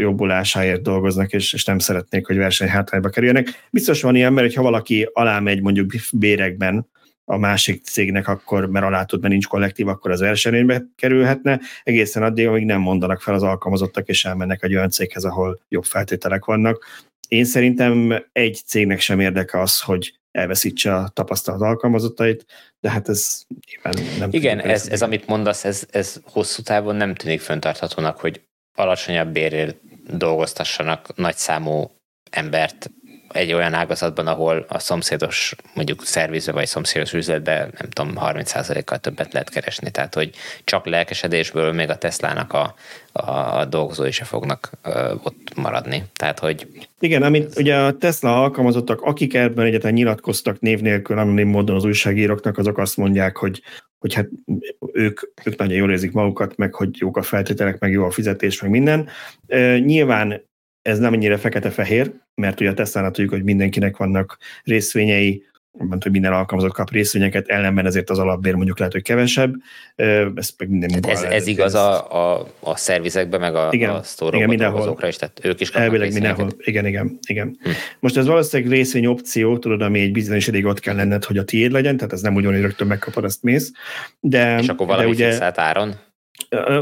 jobbulásáért 0.00 0.82
dolgoznak, 0.82 1.32
és, 1.32 1.52
és 1.52 1.64
nem 1.64 1.78
szeretnék, 1.78 2.26
hogy 2.26 2.36
versenyhátrányba 2.36 3.08
kerüljenek. 3.08 3.66
Biztos 3.70 4.02
van 4.02 4.14
ilyen, 4.14 4.32
mert 4.32 4.54
ha 4.54 4.62
valaki 4.62 5.08
alá 5.12 5.38
megy 5.38 5.62
mondjuk 5.62 5.92
bérekben, 6.12 6.88
a 7.24 7.36
másik 7.36 7.84
cégnek 7.84 8.28
akkor, 8.28 8.66
mert 8.66 8.84
alá 8.84 9.04
tud, 9.04 9.20
mert 9.20 9.32
nincs 9.32 9.46
kollektív, 9.46 9.88
akkor 9.88 10.10
az 10.10 10.20
versenybe 10.20 10.84
kerülhetne, 10.96 11.60
egészen 11.82 12.22
addig, 12.22 12.46
amíg 12.46 12.64
nem 12.64 12.80
mondanak 12.80 13.20
fel 13.20 13.34
az 13.34 13.42
alkalmazottak, 13.42 14.08
és 14.08 14.24
elmennek 14.24 14.62
egy 14.62 14.74
olyan 14.74 14.90
céghez, 14.90 15.24
ahol 15.24 15.60
jobb 15.68 15.84
feltételek 15.84 16.44
vannak. 16.44 16.84
Én 17.28 17.44
szerintem 17.44 18.24
egy 18.32 18.60
cégnek 18.66 19.00
sem 19.00 19.20
érdeke 19.20 19.60
az, 19.60 19.80
hogy 19.80 20.18
elveszítse 20.30 20.94
a 20.94 21.08
tapasztalat 21.08 21.60
alkalmazottait, 21.60 22.46
de 22.80 22.90
hát 22.90 23.08
ez 23.08 23.42
nyilván 23.66 24.18
nem 24.18 24.28
Igen, 24.32 24.60
ez, 24.60 24.88
ez, 24.88 25.02
amit 25.02 25.26
mondasz, 25.26 25.64
ez, 25.64 25.86
ez 25.90 26.20
hosszú 26.24 26.62
távon 26.62 26.96
nem 26.96 27.14
tűnik 27.14 27.40
föntarthatónak, 27.40 28.18
hogy 28.18 28.40
alacsonyabb 28.74 29.32
bérért 29.32 29.76
dolgoztassanak 30.16 31.16
nagy 31.16 31.36
számú 31.36 31.90
embert 32.30 32.90
egy 33.34 33.52
olyan 33.52 33.74
ágazatban, 33.74 34.26
ahol 34.26 34.64
a 34.68 34.78
szomszédos 34.78 35.54
mondjuk 35.74 36.04
szervizbe 36.04 36.52
vagy 36.52 36.66
szomszédos 36.66 37.12
üzletbe 37.12 37.58
nem 37.58 37.90
tudom, 37.90 38.12
30%-kal 38.16 38.98
többet 38.98 39.32
lehet 39.32 39.50
keresni. 39.50 39.90
Tehát, 39.90 40.14
hogy 40.14 40.30
csak 40.64 40.86
lelkesedésből 40.86 41.72
még 41.72 41.90
a 41.90 41.98
Teslának 41.98 42.52
a, 42.52 42.74
a 43.12 43.64
dolgozói 43.64 44.10
se 44.10 44.24
fognak 44.24 44.70
ö, 44.82 45.14
ott 45.22 45.54
maradni. 45.54 46.04
Tehát, 46.14 46.38
hogy... 46.38 46.66
Igen, 46.98 47.22
amit 47.22 47.58
ugye 47.58 47.76
a 47.76 47.96
Tesla 47.96 48.42
alkalmazottak, 48.42 49.00
akik 49.00 49.34
ebben 49.34 49.66
egyetlen 49.66 49.92
nyilatkoztak 49.92 50.60
név 50.60 50.80
nélkül, 50.80 51.18
anonim 51.18 51.48
módon 51.48 51.76
az 51.76 51.84
újságíróknak, 51.84 52.58
azok 52.58 52.78
azt 52.78 52.96
mondják, 52.96 53.36
hogy 53.36 53.62
hogy 53.98 54.14
hát 54.14 54.28
ők, 54.92 55.20
ők 55.44 55.56
nagyon 55.56 55.76
jól 55.76 55.90
érzik 55.90 56.12
magukat, 56.12 56.56
meg 56.56 56.74
hogy 56.74 56.88
jók 56.98 57.16
a 57.16 57.22
feltételek, 57.22 57.78
meg 57.78 57.90
jó 57.90 58.04
a 58.04 58.10
fizetés, 58.10 58.62
meg 58.62 58.70
minden. 58.70 59.08
nyilván 59.78 60.42
ez 60.84 60.98
nem 60.98 61.12
ennyire 61.12 61.36
fekete-fehér, 61.36 62.12
mert 62.34 62.60
ugye 62.60 62.70
a 62.70 62.74
tesla 62.74 63.10
tudjuk, 63.10 63.32
hogy 63.32 63.44
mindenkinek 63.44 63.96
vannak 63.96 64.38
részvényei, 64.64 65.42
mondta, 65.72 65.98
hogy 66.02 66.12
minden 66.12 66.32
alkalmazott 66.32 66.72
kap 66.72 66.90
részvényeket, 66.90 67.48
ellenben 67.48 67.86
ezért 67.86 68.10
az 68.10 68.18
alapbér 68.18 68.54
mondjuk 68.54 68.78
lehet, 68.78 68.92
hogy 68.92 69.02
kevesebb. 69.02 69.54
Ez, 69.96 70.50
meg 70.58 70.68
minden 70.68 70.90
hát 70.92 71.06
ez, 71.06 71.22
ez 71.22 71.46
igaz 71.46 71.74
a, 71.74 72.12
a, 72.12 72.46
a 72.60 72.76
szervizekben, 72.76 73.40
meg 73.40 73.54
a, 73.54 73.68
igen, 73.70 73.90
a 73.90 74.02
sztorokban 74.02 74.48
mindenhol. 74.48 74.98
is, 75.02 75.16
tehát 75.16 75.40
ők 75.42 75.60
is 75.60 75.70
kapnak 75.70 75.86
Elvileg 75.86 76.12
mindenhol. 76.12 76.50
Igen, 76.58 76.86
igen, 76.86 77.18
igen. 77.26 77.58
Hm. 77.62 77.70
Most 78.00 78.16
ez 78.16 78.26
valószínűleg 78.26 78.72
részvény 78.72 79.06
opció, 79.06 79.58
tudod, 79.58 79.82
ami 79.82 80.00
egy 80.00 80.12
bizonyos 80.12 80.46
ideig 80.46 80.64
ott 80.64 80.80
kell 80.80 80.94
lenned, 80.94 81.24
hogy 81.24 81.38
a 81.38 81.44
tiéd 81.44 81.72
legyen, 81.72 81.96
tehát 81.96 82.12
ez 82.12 82.20
nem 82.20 82.34
úgy 82.34 82.44
van, 82.44 82.52
hogy 82.52 82.62
rögtön 82.62 82.86
megkapod, 82.86 83.24
azt 83.24 83.42
mész. 83.42 83.72
De, 84.20 84.58
és 84.58 84.68
akkor 84.68 84.86
valami 84.86 85.04
de 85.04 85.10
ugye, 85.10 85.28
fixált 85.30 85.58
áron? 85.58 85.94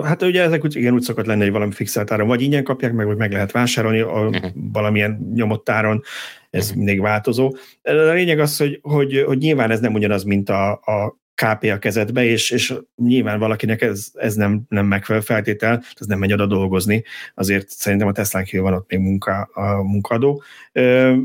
Hát 0.04 0.22
ugye 0.22 0.42
ezek 0.42 0.64
úgy, 0.64 0.76
igen, 0.76 0.94
úgy 0.94 1.02
szokott 1.02 1.26
lenni, 1.26 1.42
hogy 1.42 1.52
valami 1.52 1.72
fixált 1.72 2.10
áron, 2.10 2.26
vagy 2.26 2.42
ingyen 2.42 2.64
kapják 2.64 2.92
meg, 2.92 3.06
vagy 3.06 3.16
meg 3.16 3.32
lehet 3.32 3.52
vásárolni 3.52 4.00
a, 4.00 4.26
uh-huh. 4.26 4.50
valamilyen 4.54 5.30
nyomott 5.34 5.68
áron, 5.68 6.02
ez 6.50 6.64
uh-huh. 6.64 6.76
mindig 6.76 7.00
változó. 7.00 7.54
A 7.82 7.92
lényeg 7.92 8.38
az, 8.38 8.56
hogy, 8.56 8.78
hogy, 8.82 9.22
hogy 9.26 9.38
nyilván 9.38 9.70
ez 9.70 9.80
nem 9.80 9.94
ugyanaz, 9.94 10.22
mint 10.22 10.48
a, 10.48 10.70
a 10.72 11.20
KP 11.34 11.64
a 11.64 11.78
kezedbe, 11.78 12.24
és, 12.24 12.50
és 12.50 12.74
nyilván 12.96 13.38
valakinek 13.38 13.82
ez, 13.82 14.06
ez 14.14 14.34
nem, 14.34 14.62
nem 14.68 14.86
megfelelő 14.86 15.24
feltétel, 15.24 15.82
ez 15.94 16.06
nem 16.06 16.18
megy 16.18 16.32
oda 16.32 16.46
dolgozni, 16.46 17.04
azért 17.34 17.68
szerintem 17.68 18.08
a 18.08 18.12
Teslán 18.12 18.44
kívül 18.44 18.62
van 18.62 18.74
ott 18.74 18.90
még 18.90 19.00
munka, 19.00 19.40
a 19.40 19.82
munkadó. 19.82 20.42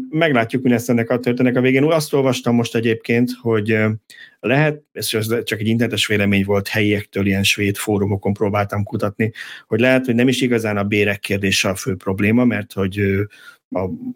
Meglátjuk, 0.09 0.63
mi 0.63 0.69
lesz 0.69 0.89
ennek 0.89 1.09
a 1.09 1.19
történetnek 1.19 1.55
a 1.55 1.65
végén. 1.65 1.83
Azt 1.83 2.13
olvastam 2.13 2.55
most 2.55 2.75
egyébként, 2.75 3.29
hogy 3.41 3.77
lehet, 4.39 4.81
ez 4.91 5.07
csak 5.43 5.59
egy 5.59 5.67
internetes 5.67 6.07
vélemény 6.07 6.43
volt 6.43 6.67
helyiektől, 6.67 7.25
ilyen 7.25 7.43
svéd 7.43 7.75
fórumokon 7.75 8.33
próbáltam 8.33 8.83
kutatni, 8.83 9.31
hogy 9.67 9.79
lehet, 9.79 10.05
hogy 10.05 10.15
nem 10.15 10.27
is 10.27 10.41
igazán 10.41 10.77
a 10.77 10.83
bérek 10.83 11.19
kérdése 11.19 11.69
a 11.69 11.75
fő 11.75 11.95
probléma, 11.95 12.45
mert 12.45 12.73
hogy 12.73 13.01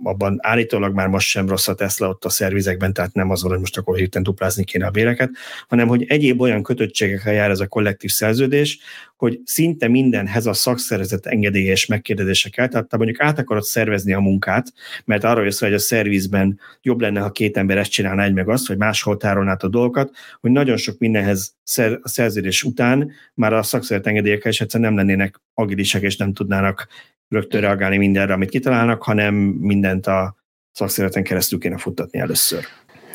abban 0.04 0.38
állítólag 0.42 0.94
már 0.94 1.08
most 1.08 1.28
sem 1.28 1.48
rossz 1.48 1.68
a 1.68 1.76
Tesla 1.76 2.08
ott 2.08 2.26
a 2.26 2.30
szervizekben, 2.30 2.94
tehát 2.94 3.14
nem 3.14 3.30
az, 3.30 3.42
hogy 3.42 3.60
most 3.60 3.78
akkor 3.78 3.98
hirtelen 3.98 4.24
duplázni 4.24 4.64
kéne 4.64 4.86
a 4.86 4.92
béreket, 4.92 5.30
hanem 5.68 5.88
hogy 5.88 6.06
egyéb 6.08 6.42
olyan 6.42 6.64
kötöttségekkel 6.64 7.34
jár 7.34 7.50
ez 7.50 7.60
a 7.60 7.68
kollektív 7.68 8.10
szerződés, 8.10 8.80
hogy 9.18 9.40
szinte 9.44 9.88
mindenhez 9.88 10.46
a 10.46 10.54
szakszervezet 10.54 11.26
engedélyes 11.26 11.86
megkérdezésekkel, 11.86 12.68
tehát 12.68 12.98
mondjuk 12.98 13.22
át 13.22 13.40
akarod 13.40 13.64
szervezni 13.64 14.14
a 14.14 14.20
munkát, 14.20 14.74
mert 15.06 15.24
arra 15.24 15.44
jössz, 15.44 15.60
hogy 15.60 15.74
a 15.74 15.80
szervizben 15.80 16.60
jobb 16.82 17.02
lenne, 17.02 17.20
ha 17.20 17.32
két 17.32 17.58
ember 17.58 17.78
ezt 17.78 17.92
csinálna 17.92 18.24
egy 18.24 18.34
meg 18.34 18.50
azt, 18.50 18.68
hogy 18.68 18.78
máshol 18.78 19.18
tárolnád 19.18 19.64
a 19.64 19.68
dolgokat, 19.68 20.12
hogy 20.40 20.52
nagyon 20.52 20.78
sok 20.78 20.98
mindenhez 20.98 21.56
a 22.02 22.08
szerződés 22.08 22.64
után 22.64 23.12
már 23.34 23.54
a 23.54 23.64
szakszervezet 23.64 24.08
engedélyekkel 24.08 24.52
is 24.52 24.62
egyszerűen 24.62 24.94
nem 24.94 25.06
lennének 25.06 25.42
agilisek, 25.54 26.02
és 26.02 26.18
nem 26.18 26.34
tudnának 26.34 26.88
rögtön 27.32 27.62
reagálni 27.62 27.98
mindenre, 27.98 28.34
amit 28.34 28.50
kitalálnak, 28.50 29.04
hanem 29.04 29.34
mindent 29.36 30.08
a 30.08 30.36
szakszervezeten 30.72 31.24
keresztül 31.24 31.60
kéne 31.60 31.78
futtatni 31.78 32.20
először. 32.20 32.66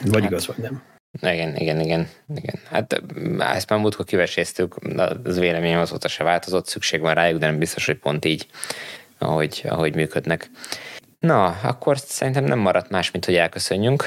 Vagy 0.04 0.22
hát, 0.22 0.30
igaz, 0.30 0.46
vagy 0.46 0.56
nem. 0.58 0.82
Igen, 1.20 1.56
igen, 1.56 1.80
igen. 1.80 2.08
igen. 2.34 2.54
Hát 2.70 3.02
ezt 3.38 3.70
már 3.70 3.78
múltkor 3.78 4.04
kiveséztük, 4.04 4.74
az 5.24 5.38
véleményem 5.38 5.80
azóta 5.80 6.08
se 6.08 6.24
változott, 6.24 6.66
szükség 6.66 7.00
van 7.00 7.14
rájuk, 7.14 7.38
de 7.38 7.46
nem 7.46 7.58
biztos, 7.58 7.86
hogy 7.86 7.98
pont 7.98 8.24
így, 8.24 8.46
ahogy, 9.18 9.62
ahogy 9.68 9.94
működnek. 9.94 10.50
Na, 11.18 11.46
akkor 11.46 11.98
szerintem 11.98 12.44
nem 12.44 12.58
maradt 12.58 12.90
más, 12.90 13.10
mint 13.10 13.24
hogy 13.24 13.34
elköszönjünk. 13.34 14.04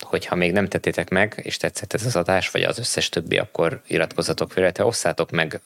Hogyha 0.00 0.34
még 0.34 0.52
nem 0.52 0.66
tettétek 0.66 1.10
meg, 1.10 1.40
és 1.42 1.56
tetszett 1.56 1.92
ez 1.92 2.06
az 2.06 2.16
adás, 2.16 2.50
vagy 2.50 2.62
az 2.62 2.78
összes 2.78 3.08
többi, 3.08 3.38
akkor 3.38 3.82
iratkozzatok 3.86 4.52
fel, 4.52 4.62
illetve 4.62 4.84
osszátok 4.84 5.30
meg 5.30 5.60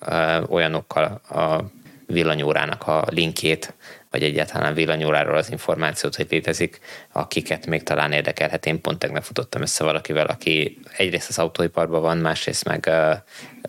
olyanokkal 0.48 1.04
a 1.30 1.64
villanyórának 2.12 2.86
a 2.86 3.04
linkjét, 3.10 3.74
vagy 4.10 4.22
egyáltalán 4.22 4.74
villanyóráról 4.74 5.36
az 5.36 5.50
információt, 5.50 6.16
hogy 6.16 6.26
létezik, 6.30 6.80
akiket 7.18 7.66
még 7.66 7.82
talán 7.82 8.12
érdekelhet. 8.12 8.66
Én 8.66 8.80
pont 8.80 8.98
tegnap 8.98 9.22
futottam 9.22 9.62
össze 9.62 9.84
valakivel, 9.84 10.26
aki 10.26 10.78
egyrészt 10.96 11.28
az 11.28 11.38
autóiparban 11.38 12.00
van, 12.00 12.18
másrészt 12.18 12.64
meg 12.64 12.84
uh, 12.88 13.16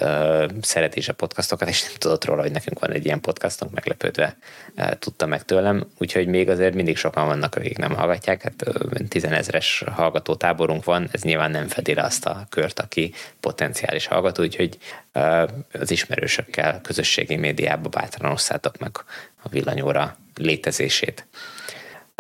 uh, 0.02 0.50
szereti 0.62 0.98
is 0.98 1.10
a 1.10 1.14
podcastokat, 1.14 1.70
és 1.70 1.84
nem 1.84 1.92
tudott 1.98 2.26
róla, 2.26 2.42
hogy 2.42 2.52
nekünk 2.52 2.80
van 2.80 2.92
egy 2.92 3.06
ilyen 3.06 3.22
podcastunk, 3.22 3.74
meglepődve 3.74 4.38
uh, 4.76 4.92
tudta 4.92 5.26
meg 5.26 5.44
tőlem, 5.44 5.88
úgyhogy 5.98 6.28
még 6.28 6.50
azért 6.50 6.74
mindig 6.74 6.98
sokan 6.98 7.26
vannak, 7.26 7.56
akik 7.56 7.78
nem 7.78 7.96
hallgatják, 7.96 8.42
hát 8.42 8.64
tizenezres 9.08 9.84
hallgató 9.92 10.36
táborunk 10.36 10.84
van, 10.84 11.10
ez 11.12 11.22
nyilván 11.22 11.52
nem 11.52 11.68
fedi 11.68 11.94
le 11.94 12.04
azt 12.04 12.26
a 12.26 12.46
kört, 12.50 12.80
aki 12.80 13.14
potenciális 13.40 14.08
hallgató, 14.08 14.44
úgyhogy 14.44 14.78
uh, 15.14 15.50
az 15.72 15.92
ismerősökkel 15.92 16.82
közösségi 16.82 17.36
médiába 17.36 17.90
bátran 17.90 18.32
osszátok 18.32 18.78
meg 18.78 18.98
a 19.44 19.50
villanyóra 19.50 20.18
létezését. 20.36 21.28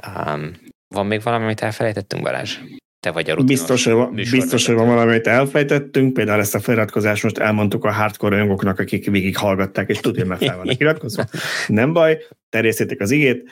Um, 0.08 0.54
van 0.95 1.06
még 1.06 1.22
valami, 1.22 1.44
amit 1.44 1.61
elfelejtettünk, 1.61 2.24
Balázs? 2.24 2.57
Te 2.99 3.11
vagy 3.11 3.30
a 3.30 3.36
Biztos, 3.36 3.86
hogy 3.86 3.94
van, 3.94 4.14
biztos, 4.14 4.66
hogy 4.66 4.76
van 4.76 4.88
valami, 4.88 5.10
amit 5.10 5.28
elfejtettünk. 5.28 6.14
Például 6.14 6.40
ezt 6.40 6.56
a 6.56 6.60
feliratkozást 6.60 7.24
most 7.24 7.38
elmondtuk 7.38 7.86
a 7.86 7.91
hardcore 7.91 8.36
rajongóknak, 8.36 8.80
akik 8.80 9.10
végig 9.10 9.38
hallgatták, 9.38 9.90
és 9.90 9.99
tudja, 9.99 10.26
mert 10.26 10.44
fel 10.44 10.57
vannak 10.57 10.80
iratkozva. 10.80 11.26
Nem 11.68 11.94
baj, 11.94 12.28
terjesztétek 12.49 12.99
az 12.99 13.11
igét. 13.11 13.52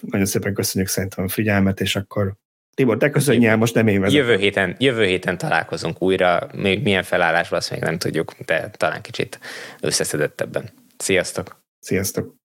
Nagyon 0.00 0.26
szépen 0.26 0.54
köszönjük 0.54 0.90
szerintem 0.90 1.24
a 1.24 1.28
figyelmet, 1.28 1.80
és 1.80 1.96
akkor 1.96 2.34
Tibor, 2.74 2.96
te 2.96 3.10
köszönj 3.10 3.46
el, 3.46 3.56
most 3.56 3.74
nem 3.74 3.86
én 3.86 4.00
vezetem. 4.00 4.26
Jövő 4.26 4.38
héten, 4.40 4.76
jövő 4.78 5.04
héten 5.04 5.38
találkozunk 5.38 6.02
újra, 6.02 6.48
még 6.54 6.82
milyen 6.82 7.02
felállásban, 7.02 7.58
azt 7.58 7.70
még 7.70 7.80
nem 7.80 7.98
tudjuk, 7.98 8.32
de 8.46 8.70
talán 8.70 9.00
kicsit 9.00 9.38
összeszedettebben. 9.80 10.70
Sziasztok! 10.96 11.64
Sziasztok! 11.78 12.43